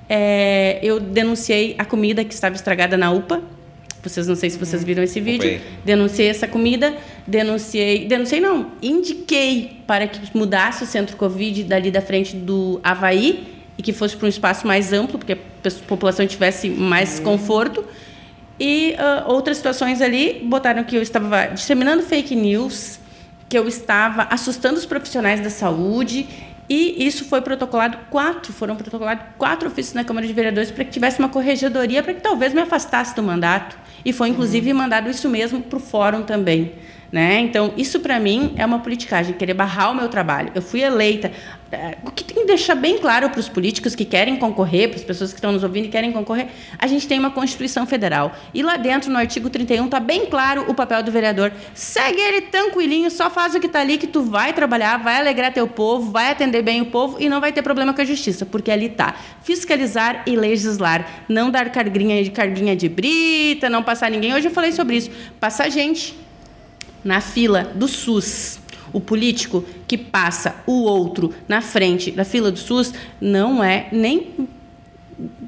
é, 0.10 0.80
eu 0.82 1.00
denunciei 1.00 1.76
a 1.78 1.86
comida 1.86 2.24
que 2.26 2.34
estava 2.34 2.56
estragada 2.56 2.98
na 2.98 3.12
UPA. 3.12 3.42
Vocês 4.02 4.28
não 4.28 4.36
sei 4.36 4.50
se 4.50 4.58
vocês 4.58 4.84
viram 4.84 5.04
esse 5.04 5.20
vídeo. 5.20 5.62
Denunciei 5.84 6.30
essa 6.30 6.48
comida, 6.48 6.96
denunciei, 7.28 8.06
denunciei 8.06 8.40
não, 8.40 8.72
indiquei 8.82 9.82
para 9.86 10.08
que 10.08 10.36
mudasse 10.36 10.84
o 10.84 10.88
centro 10.88 11.18
Covid 11.18 11.66
dali 11.66 11.92
da 11.92 12.02
frente 12.02 12.36
do 12.36 12.80
Havaí 12.82 13.60
e 13.78 13.82
que 13.82 13.92
fosse 13.92 14.16
para 14.16 14.26
um 14.26 14.30
espaço 14.30 14.66
mais 14.66 14.94
amplo, 14.94 15.20
porque 15.20 15.34
a 15.34 15.72
população 15.88 16.26
tivesse 16.26 16.70
mais 16.70 17.20
conforto. 17.20 17.84
E 18.60 18.96
uh, 18.96 19.32
outras 19.32 19.58
situações 19.58 20.02
ali 20.02 20.42
botaram 20.44 20.84
que 20.84 20.96
eu 20.96 21.02
estava 21.02 21.48
disseminando 21.48 22.04
fake 22.04 22.36
news, 22.36 23.00
que 23.50 23.58
eu 23.58 23.68
estava 23.68 24.28
assustando 24.30 24.78
os 24.78 24.86
profissionais 24.86 25.42
da 25.42 25.50
saúde 25.50 26.30
e 26.70 27.04
isso 27.04 27.26
foi 27.26 27.42
protocolado 27.42 27.98
quatro, 28.12 28.54
foram 28.54 28.76
protocolados 28.76 29.26
quatro 29.40 29.68
ofícios 29.68 29.96
na 29.96 30.04
Câmara 30.04 30.28
de 30.28 30.34
Vereadores 30.34 30.70
para 30.70 30.86
que 30.86 30.92
tivesse 30.92 31.18
uma 31.18 31.28
corregedoria 31.28 32.04
para 32.04 32.14
que 32.14 32.22
talvez 32.22 32.54
me 32.54 32.62
afastasse 32.62 33.16
do 33.16 33.24
mandato. 33.24 33.76
E 34.06 34.14
foi 34.14 34.30
inclusive 34.30 34.72
mandado 34.72 35.10
isso 35.10 35.28
mesmo 35.28 35.62
para 35.62 35.78
o 35.78 35.80
fórum 35.80 36.22
também. 36.22 36.74
Né? 37.12 37.40
Então, 37.40 37.74
isso 37.76 38.00
para 38.02 38.20
mim 38.20 38.54
é 38.56 38.64
uma 38.64 38.80
politicagem, 38.80 39.34
querer 39.34 39.56
barrar 39.56 39.90
o 39.90 39.96
meu 39.96 40.08
trabalho. 40.10 40.52
Eu 40.54 40.62
fui 40.62 40.82
eleita. 40.82 41.32
É, 41.72 42.00
o 42.04 42.10
que 42.10 42.24
tem 42.24 42.38
que 42.38 42.46
deixar 42.46 42.74
bem 42.74 42.98
claro 42.98 43.30
para 43.30 43.40
os 43.40 43.48
políticos 43.48 43.94
que 43.94 44.04
querem 44.04 44.38
concorrer, 44.38 44.90
para 44.90 44.98
as 44.98 45.04
pessoas 45.04 45.32
que 45.32 45.38
estão 45.38 45.52
nos 45.52 45.64
ouvindo 45.64 45.86
e 45.86 45.90
querem 45.90 46.12
concorrer, 46.12 46.48
a 46.80 46.88
gente 46.88 47.08
tem 47.08 47.20
uma 47.20 47.30
Constituição 47.30 47.86
Federal. 47.86 48.36
E 48.56 48.64
lá 48.64 48.76
dentro, 48.76 49.12
no 49.12 49.20
artigo 49.20 49.52
31, 49.52 49.86
está 49.86 50.00
bem 50.00 50.26
claro 50.26 50.66
o 50.68 50.74
papel 50.74 51.04
do 51.04 51.12
vereador. 51.12 51.52
Segue 51.76 52.20
ele 52.20 52.42
tranquilinho, 52.42 53.12
só 53.12 53.30
faz 53.30 53.54
o 53.54 53.60
que 53.60 53.68
está 53.68 53.82
ali, 53.82 54.00
que 54.00 54.08
tu 54.08 54.24
vai 54.24 54.52
trabalhar, 54.52 54.98
vai 54.98 55.18
alegrar 55.18 55.54
teu 55.54 55.68
povo, 55.68 56.12
vai 56.12 56.32
atender 56.32 56.64
bem 56.64 56.82
o 56.82 56.88
povo 56.88 57.18
e 57.20 57.30
não 57.30 57.40
vai 57.40 57.54
ter 57.54 57.62
problema 57.62 57.94
com 57.94 58.02
a 58.02 58.06
justiça, 58.06 58.48
porque 58.48 58.72
ali 58.72 58.88
está. 58.88 59.16
Fiscalizar 59.44 60.24
e 60.26 60.36
legislar. 60.36 61.24
Não 61.30 61.52
dar 61.52 61.70
carguinha 61.70 62.24
de, 62.24 62.32
carguinha 62.32 62.76
de 62.76 62.90
brita, 62.90 63.70
não 63.70 63.84
passar 63.84 64.10
ninguém. 64.10 64.34
Hoje 64.34 64.48
eu 64.48 64.52
falei 64.52 64.72
sobre 64.72 64.98
isso. 64.98 65.12
Passar 65.40 65.70
gente 65.70 66.18
na 67.04 67.22
fila 67.22 67.64
do 67.76 67.88
SUS, 67.88 68.60
o 68.94 69.00
político 69.00 69.64
que 69.88 69.98
passa 69.98 70.56
o 70.66 70.84
outro 70.84 71.34
na 71.48 71.62
frente 71.62 72.12
da 72.12 72.24
fila 72.24 72.52
do 72.52 72.60
SUS 72.60 72.94
não 73.20 73.64
é 73.64 73.88
nem 73.92 74.50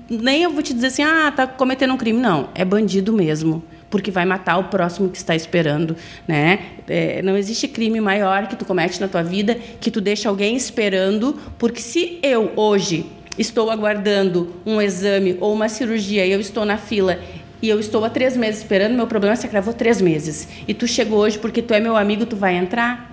nem 0.09 0.43
eu 0.43 0.51
vou 0.51 0.61
te 0.61 0.73
dizer 0.73 0.87
assim, 0.87 1.03
ah, 1.03 1.31
tá 1.33 1.47
cometendo 1.47 1.93
um 1.93 1.97
crime, 1.97 2.19
não, 2.19 2.49
é 2.53 2.65
bandido 2.65 3.13
mesmo, 3.13 3.63
porque 3.89 4.11
vai 4.11 4.25
matar 4.25 4.57
o 4.57 4.65
próximo 4.65 5.09
que 5.09 5.17
está 5.17 5.33
esperando, 5.33 5.95
né? 6.27 6.59
É, 6.87 7.21
não 7.21 7.37
existe 7.37 7.69
crime 7.69 8.01
maior 8.01 8.47
que 8.47 8.57
tu 8.57 8.65
comete 8.65 8.99
na 8.99 9.07
tua 9.07 9.23
vida 9.23 9.55
que 9.79 9.89
tu 9.89 10.01
deixa 10.01 10.27
alguém 10.27 10.55
esperando, 10.57 11.39
porque 11.57 11.79
se 11.81 12.19
eu 12.21 12.51
hoje 12.57 13.05
estou 13.37 13.71
aguardando 13.71 14.53
um 14.65 14.81
exame 14.81 15.37
ou 15.39 15.53
uma 15.53 15.69
cirurgia 15.69 16.25
e 16.25 16.31
eu 16.31 16.39
estou 16.39 16.65
na 16.65 16.77
fila 16.77 17.19
e 17.61 17.69
eu 17.69 17.79
estou 17.79 18.03
há 18.03 18.09
três 18.09 18.35
meses 18.35 18.61
esperando, 18.61 18.95
meu 18.95 19.07
problema 19.07 19.35
se 19.35 19.45
agravou 19.45 19.73
três 19.73 20.01
meses. 20.01 20.47
E 20.67 20.73
tu 20.73 20.87
chegou 20.87 21.19
hoje 21.19 21.37
porque 21.37 21.61
tu 21.61 21.73
é 21.73 21.79
meu 21.79 21.95
amigo, 21.95 22.25
tu 22.25 22.35
vai 22.35 22.55
entrar? 22.55 23.10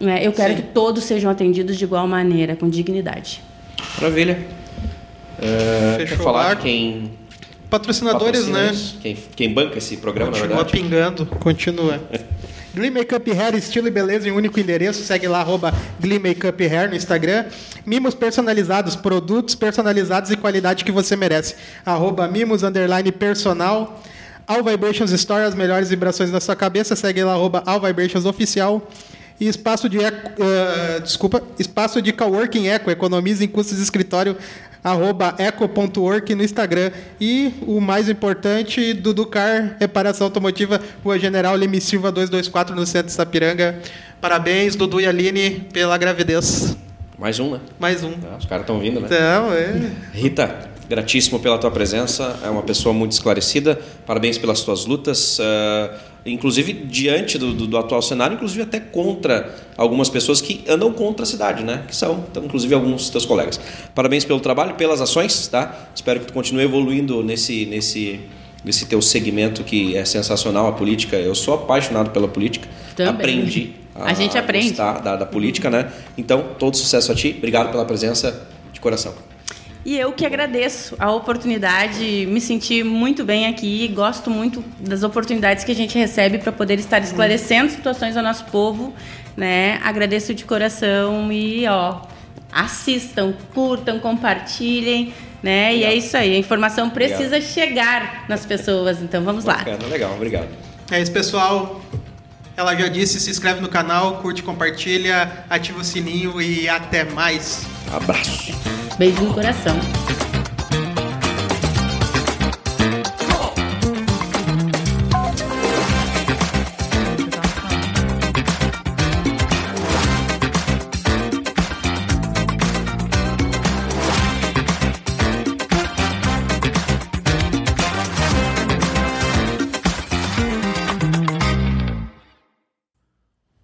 Né? 0.00 0.26
Eu 0.26 0.32
quero 0.32 0.54
Sim. 0.54 0.62
que 0.62 0.68
todos 0.68 1.04
sejam 1.04 1.30
atendidos 1.30 1.76
de 1.76 1.84
igual 1.84 2.08
maneira, 2.08 2.56
com 2.56 2.68
dignidade. 2.68 3.42
Maravilha. 4.00 4.38
Uh, 5.38 5.96
Fechou 5.98 6.16
quer 6.16 6.24
falar 6.24 6.56
quem 6.56 7.12
patrocinadores, 7.70 8.48
né? 8.48 8.72
Quem, 9.00 9.16
quem 9.36 9.54
banca 9.54 9.78
esse 9.78 9.96
programa, 9.98 10.32
continua 10.32 10.48
na 10.48 10.62
verdade. 10.62 10.82
Continua 10.82 11.00
pingando, 11.00 11.26
continua. 11.26 12.00
Glee 12.72 12.90
Makeup 12.90 13.30
Hair, 13.32 13.56
estilo 13.56 13.88
e 13.88 13.90
beleza 13.90 14.28
em 14.28 14.32
um 14.32 14.36
único 14.36 14.58
endereço. 14.60 15.02
Segue 15.02 15.26
lá, 15.26 15.40
arroba 15.40 15.74
Glee 15.98 16.18
Makeup 16.18 16.62
Hair 16.64 16.88
no 16.88 16.96
Instagram. 16.96 17.46
Mimos 17.84 18.14
personalizados, 18.14 18.94
produtos 18.94 19.54
personalizados 19.54 20.30
e 20.30 20.36
qualidade 20.36 20.84
que 20.84 20.92
você 20.92 21.16
merece. 21.16 21.56
Arroba 21.84 22.28
Mimos 22.28 22.62
Underline 22.62 23.10
Personal. 23.12 24.00
All 24.46 24.62
Vibrations 24.62 25.10
Store, 25.12 25.44
as 25.44 25.54
melhores 25.54 25.90
vibrações 25.90 26.30
da 26.30 26.40
sua 26.40 26.54
cabeça. 26.54 26.94
Segue 26.94 27.24
lá, 27.24 27.32
arroba 27.32 27.62
All 27.66 27.80
Vibrations 27.80 28.24
Oficial. 28.24 28.88
E 29.40 29.48
espaço 29.48 29.88
de 29.88 29.98
eco, 29.98 30.30
uh, 30.42 31.00
desculpa, 31.00 31.42
espaço 31.58 32.02
de 32.02 32.12
coworking 32.12 32.68
eco, 32.68 32.90
economiza 32.90 33.42
em 33.42 33.48
custos 33.48 33.78
de 33.78 33.82
escritório 33.82 34.36
arroba 34.82 35.34
eco.work 35.38 36.34
no 36.34 36.42
Instagram. 36.42 36.90
E 37.20 37.52
o 37.66 37.80
mais 37.80 38.08
importante, 38.08 38.92
Duducar, 38.94 39.76
reparação 39.78 40.26
automotiva, 40.26 40.80
Rua 41.04 41.18
General 41.18 41.54
Leme 41.54 41.80
Silva 41.80 42.10
224, 42.10 42.74
no 42.74 42.86
centro 42.86 43.06
de 43.06 43.12
Sapiranga. 43.12 43.78
Parabéns, 44.20 44.76
Dudu 44.76 45.00
e 45.00 45.06
Aline, 45.06 45.66
pela 45.72 45.96
gravidez. 45.96 46.76
Mais 47.18 47.38
um, 47.38 47.52
né? 47.52 47.60
Mais 47.78 48.02
um. 48.02 48.14
Ah, 48.30 48.36
os 48.38 48.46
caras 48.46 48.62
estão 48.62 48.80
vindo, 48.80 49.00
né? 49.00 49.06
Então, 49.06 49.52
é. 49.52 49.90
Rita, 50.12 50.70
gratíssimo 50.88 51.38
pela 51.38 51.58
tua 51.58 51.70
presença. 51.70 52.38
É 52.42 52.48
uma 52.48 52.62
pessoa 52.62 52.94
muito 52.94 53.12
esclarecida. 53.12 53.78
Parabéns 54.06 54.38
pelas 54.38 54.62
tuas 54.62 54.86
lutas. 54.86 55.38
Uh, 55.38 55.94
inclusive 56.24 56.72
diante 56.72 57.38
do, 57.38 57.52
do, 57.54 57.66
do, 57.66 57.78
atual 57.78 58.02
cenário, 58.02 58.34
inclusive 58.34 58.62
até 58.62 58.78
contra 58.78 59.54
algumas 59.76 60.08
pessoas 60.08 60.40
que 60.40 60.64
andam 60.68 60.92
contra 60.92 61.22
a 61.22 61.26
cidade, 61.26 61.64
né? 61.64 61.84
Que 61.86 61.94
são, 61.94 62.24
então, 62.30 62.44
inclusive, 62.44 62.74
alguns 62.74 63.10
teus 63.10 63.24
colegas. 63.24 63.60
Parabéns 63.94 64.24
pelo 64.24 64.40
trabalho, 64.40 64.74
pelas 64.74 65.00
ações, 65.00 65.46
tá? 65.48 65.88
Espero 65.94 66.20
que 66.20 66.26
tu 66.26 66.32
continue 66.32 66.64
evoluindo 66.64 67.22
nesse, 67.22 67.66
nesse, 67.66 68.20
nesse 68.64 68.86
teu 68.86 69.00
segmento 69.00 69.64
que 69.64 69.96
é 69.96 70.04
sensacional, 70.04 70.66
a 70.66 70.72
política. 70.72 71.16
Eu 71.16 71.34
sou 71.34 71.54
apaixonado 71.54 72.10
pela 72.10 72.28
política. 72.28 72.68
Também. 72.94 73.14
Aprendi. 73.14 73.72
A, 73.94 74.10
a 74.10 74.14
gente 74.14 74.36
aprende. 74.36 74.72
Da, 74.72 75.16
da 75.16 75.26
política, 75.26 75.70
né? 75.70 75.90
Então, 76.16 76.50
todo 76.58 76.76
sucesso 76.76 77.10
a 77.10 77.14
ti. 77.14 77.34
Obrigado 77.38 77.70
pela 77.70 77.84
presença 77.84 78.46
de 78.72 78.80
coração. 78.80 79.14
E 79.84 79.98
eu 79.98 80.12
que 80.12 80.26
agradeço 80.26 80.94
a 80.98 81.10
oportunidade, 81.10 82.26
me 82.26 82.40
senti 82.40 82.84
muito 82.84 83.24
bem 83.24 83.46
aqui, 83.46 83.88
gosto 83.88 84.30
muito 84.30 84.62
das 84.78 85.02
oportunidades 85.02 85.64
que 85.64 85.72
a 85.72 85.74
gente 85.74 85.98
recebe 85.98 86.38
para 86.38 86.52
poder 86.52 86.78
estar 86.78 87.00
esclarecendo 87.02 87.70
situações 87.70 88.14
ao 88.14 88.22
nosso 88.22 88.44
povo, 88.44 88.92
né? 89.36 89.80
Agradeço 89.82 90.34
de 90.34 90.44
coração 90.44 91.32
e 91.32 91.66
ó, 91.66 92.02
assistam, 92.52 93.32
curtam, 93.54 93.98
compartilhem, 94.00 95.14
né? 95.42 95.72
Legal. 95.72 95.78
E 95.78 95.84
é 95.84 95.94
isso 95.94 96.14
aí, 96.14 96.34
a 96.34 96.38
informação 96.38 96.90
precisa 96.90 97.36
Obrigado. 97.36 97.42
chegar 97.42 98.24
nas 98.28 98.44
pessoas, 98.44 99.00
então 99.00 99.24
vamos 99.24 99.44
Bacana, 99.44 99.78
lá. 99.82 99.88
Legal, 99.88 100.12
obrigado. 100.14 100.48
É 100.90 101.00
isso, 101.00 101.12
pessoal. 101.12 101.80
Ela 102.60 102.76
já 102.76 102.88
disse, 102.88 103.18
se 103.18 103.30
inscreve 103.30 103.58
no 103.62 103.70
canal, 103.70 104.18
curte, 104.18 104.42
compartilha, 104.42 105.46
ativa 105.48 105.80
o 105.80 105.84
sininho 105.84 106.42
e 106.42 106.68
até 106.68 107.04
mais. 107.04 107.62
Abraço. 107.90 108.52
Beijo 108.98 109.22
no 109.22 109.32
coração. 109.32 109.74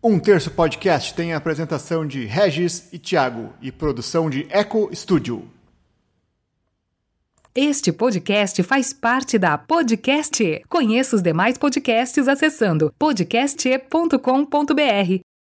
Um 0.08 0.20
Terço 0.20 0.52
Podcast 0.52 1.12
tem 1.14 1.32
a 1.32 1.36
apresentação 1.36 2.06
de 2.06 2.26
Regis 2.26 2.92
e 2.92 2.98
Thiago 2.98 3.52
e 3.60 3.72
produção 3.72 4.30
de 4.30 4.46
Eco 4.50 4.88
Studio. 4.94 5.50
Este 7.52 7.90
podcast 7.90 8.62
faz 8.62 8.92
parte 8.92 9.36
da 9.36 9.58
Podcast. 9.58 10.62
Conheça 10.68 11.16
os 11.16 11.22
demais 11.22 11.58
podcasts 11.58 12.28
acessando 12.28 12.94
podcast.com.br. 12.96 15.35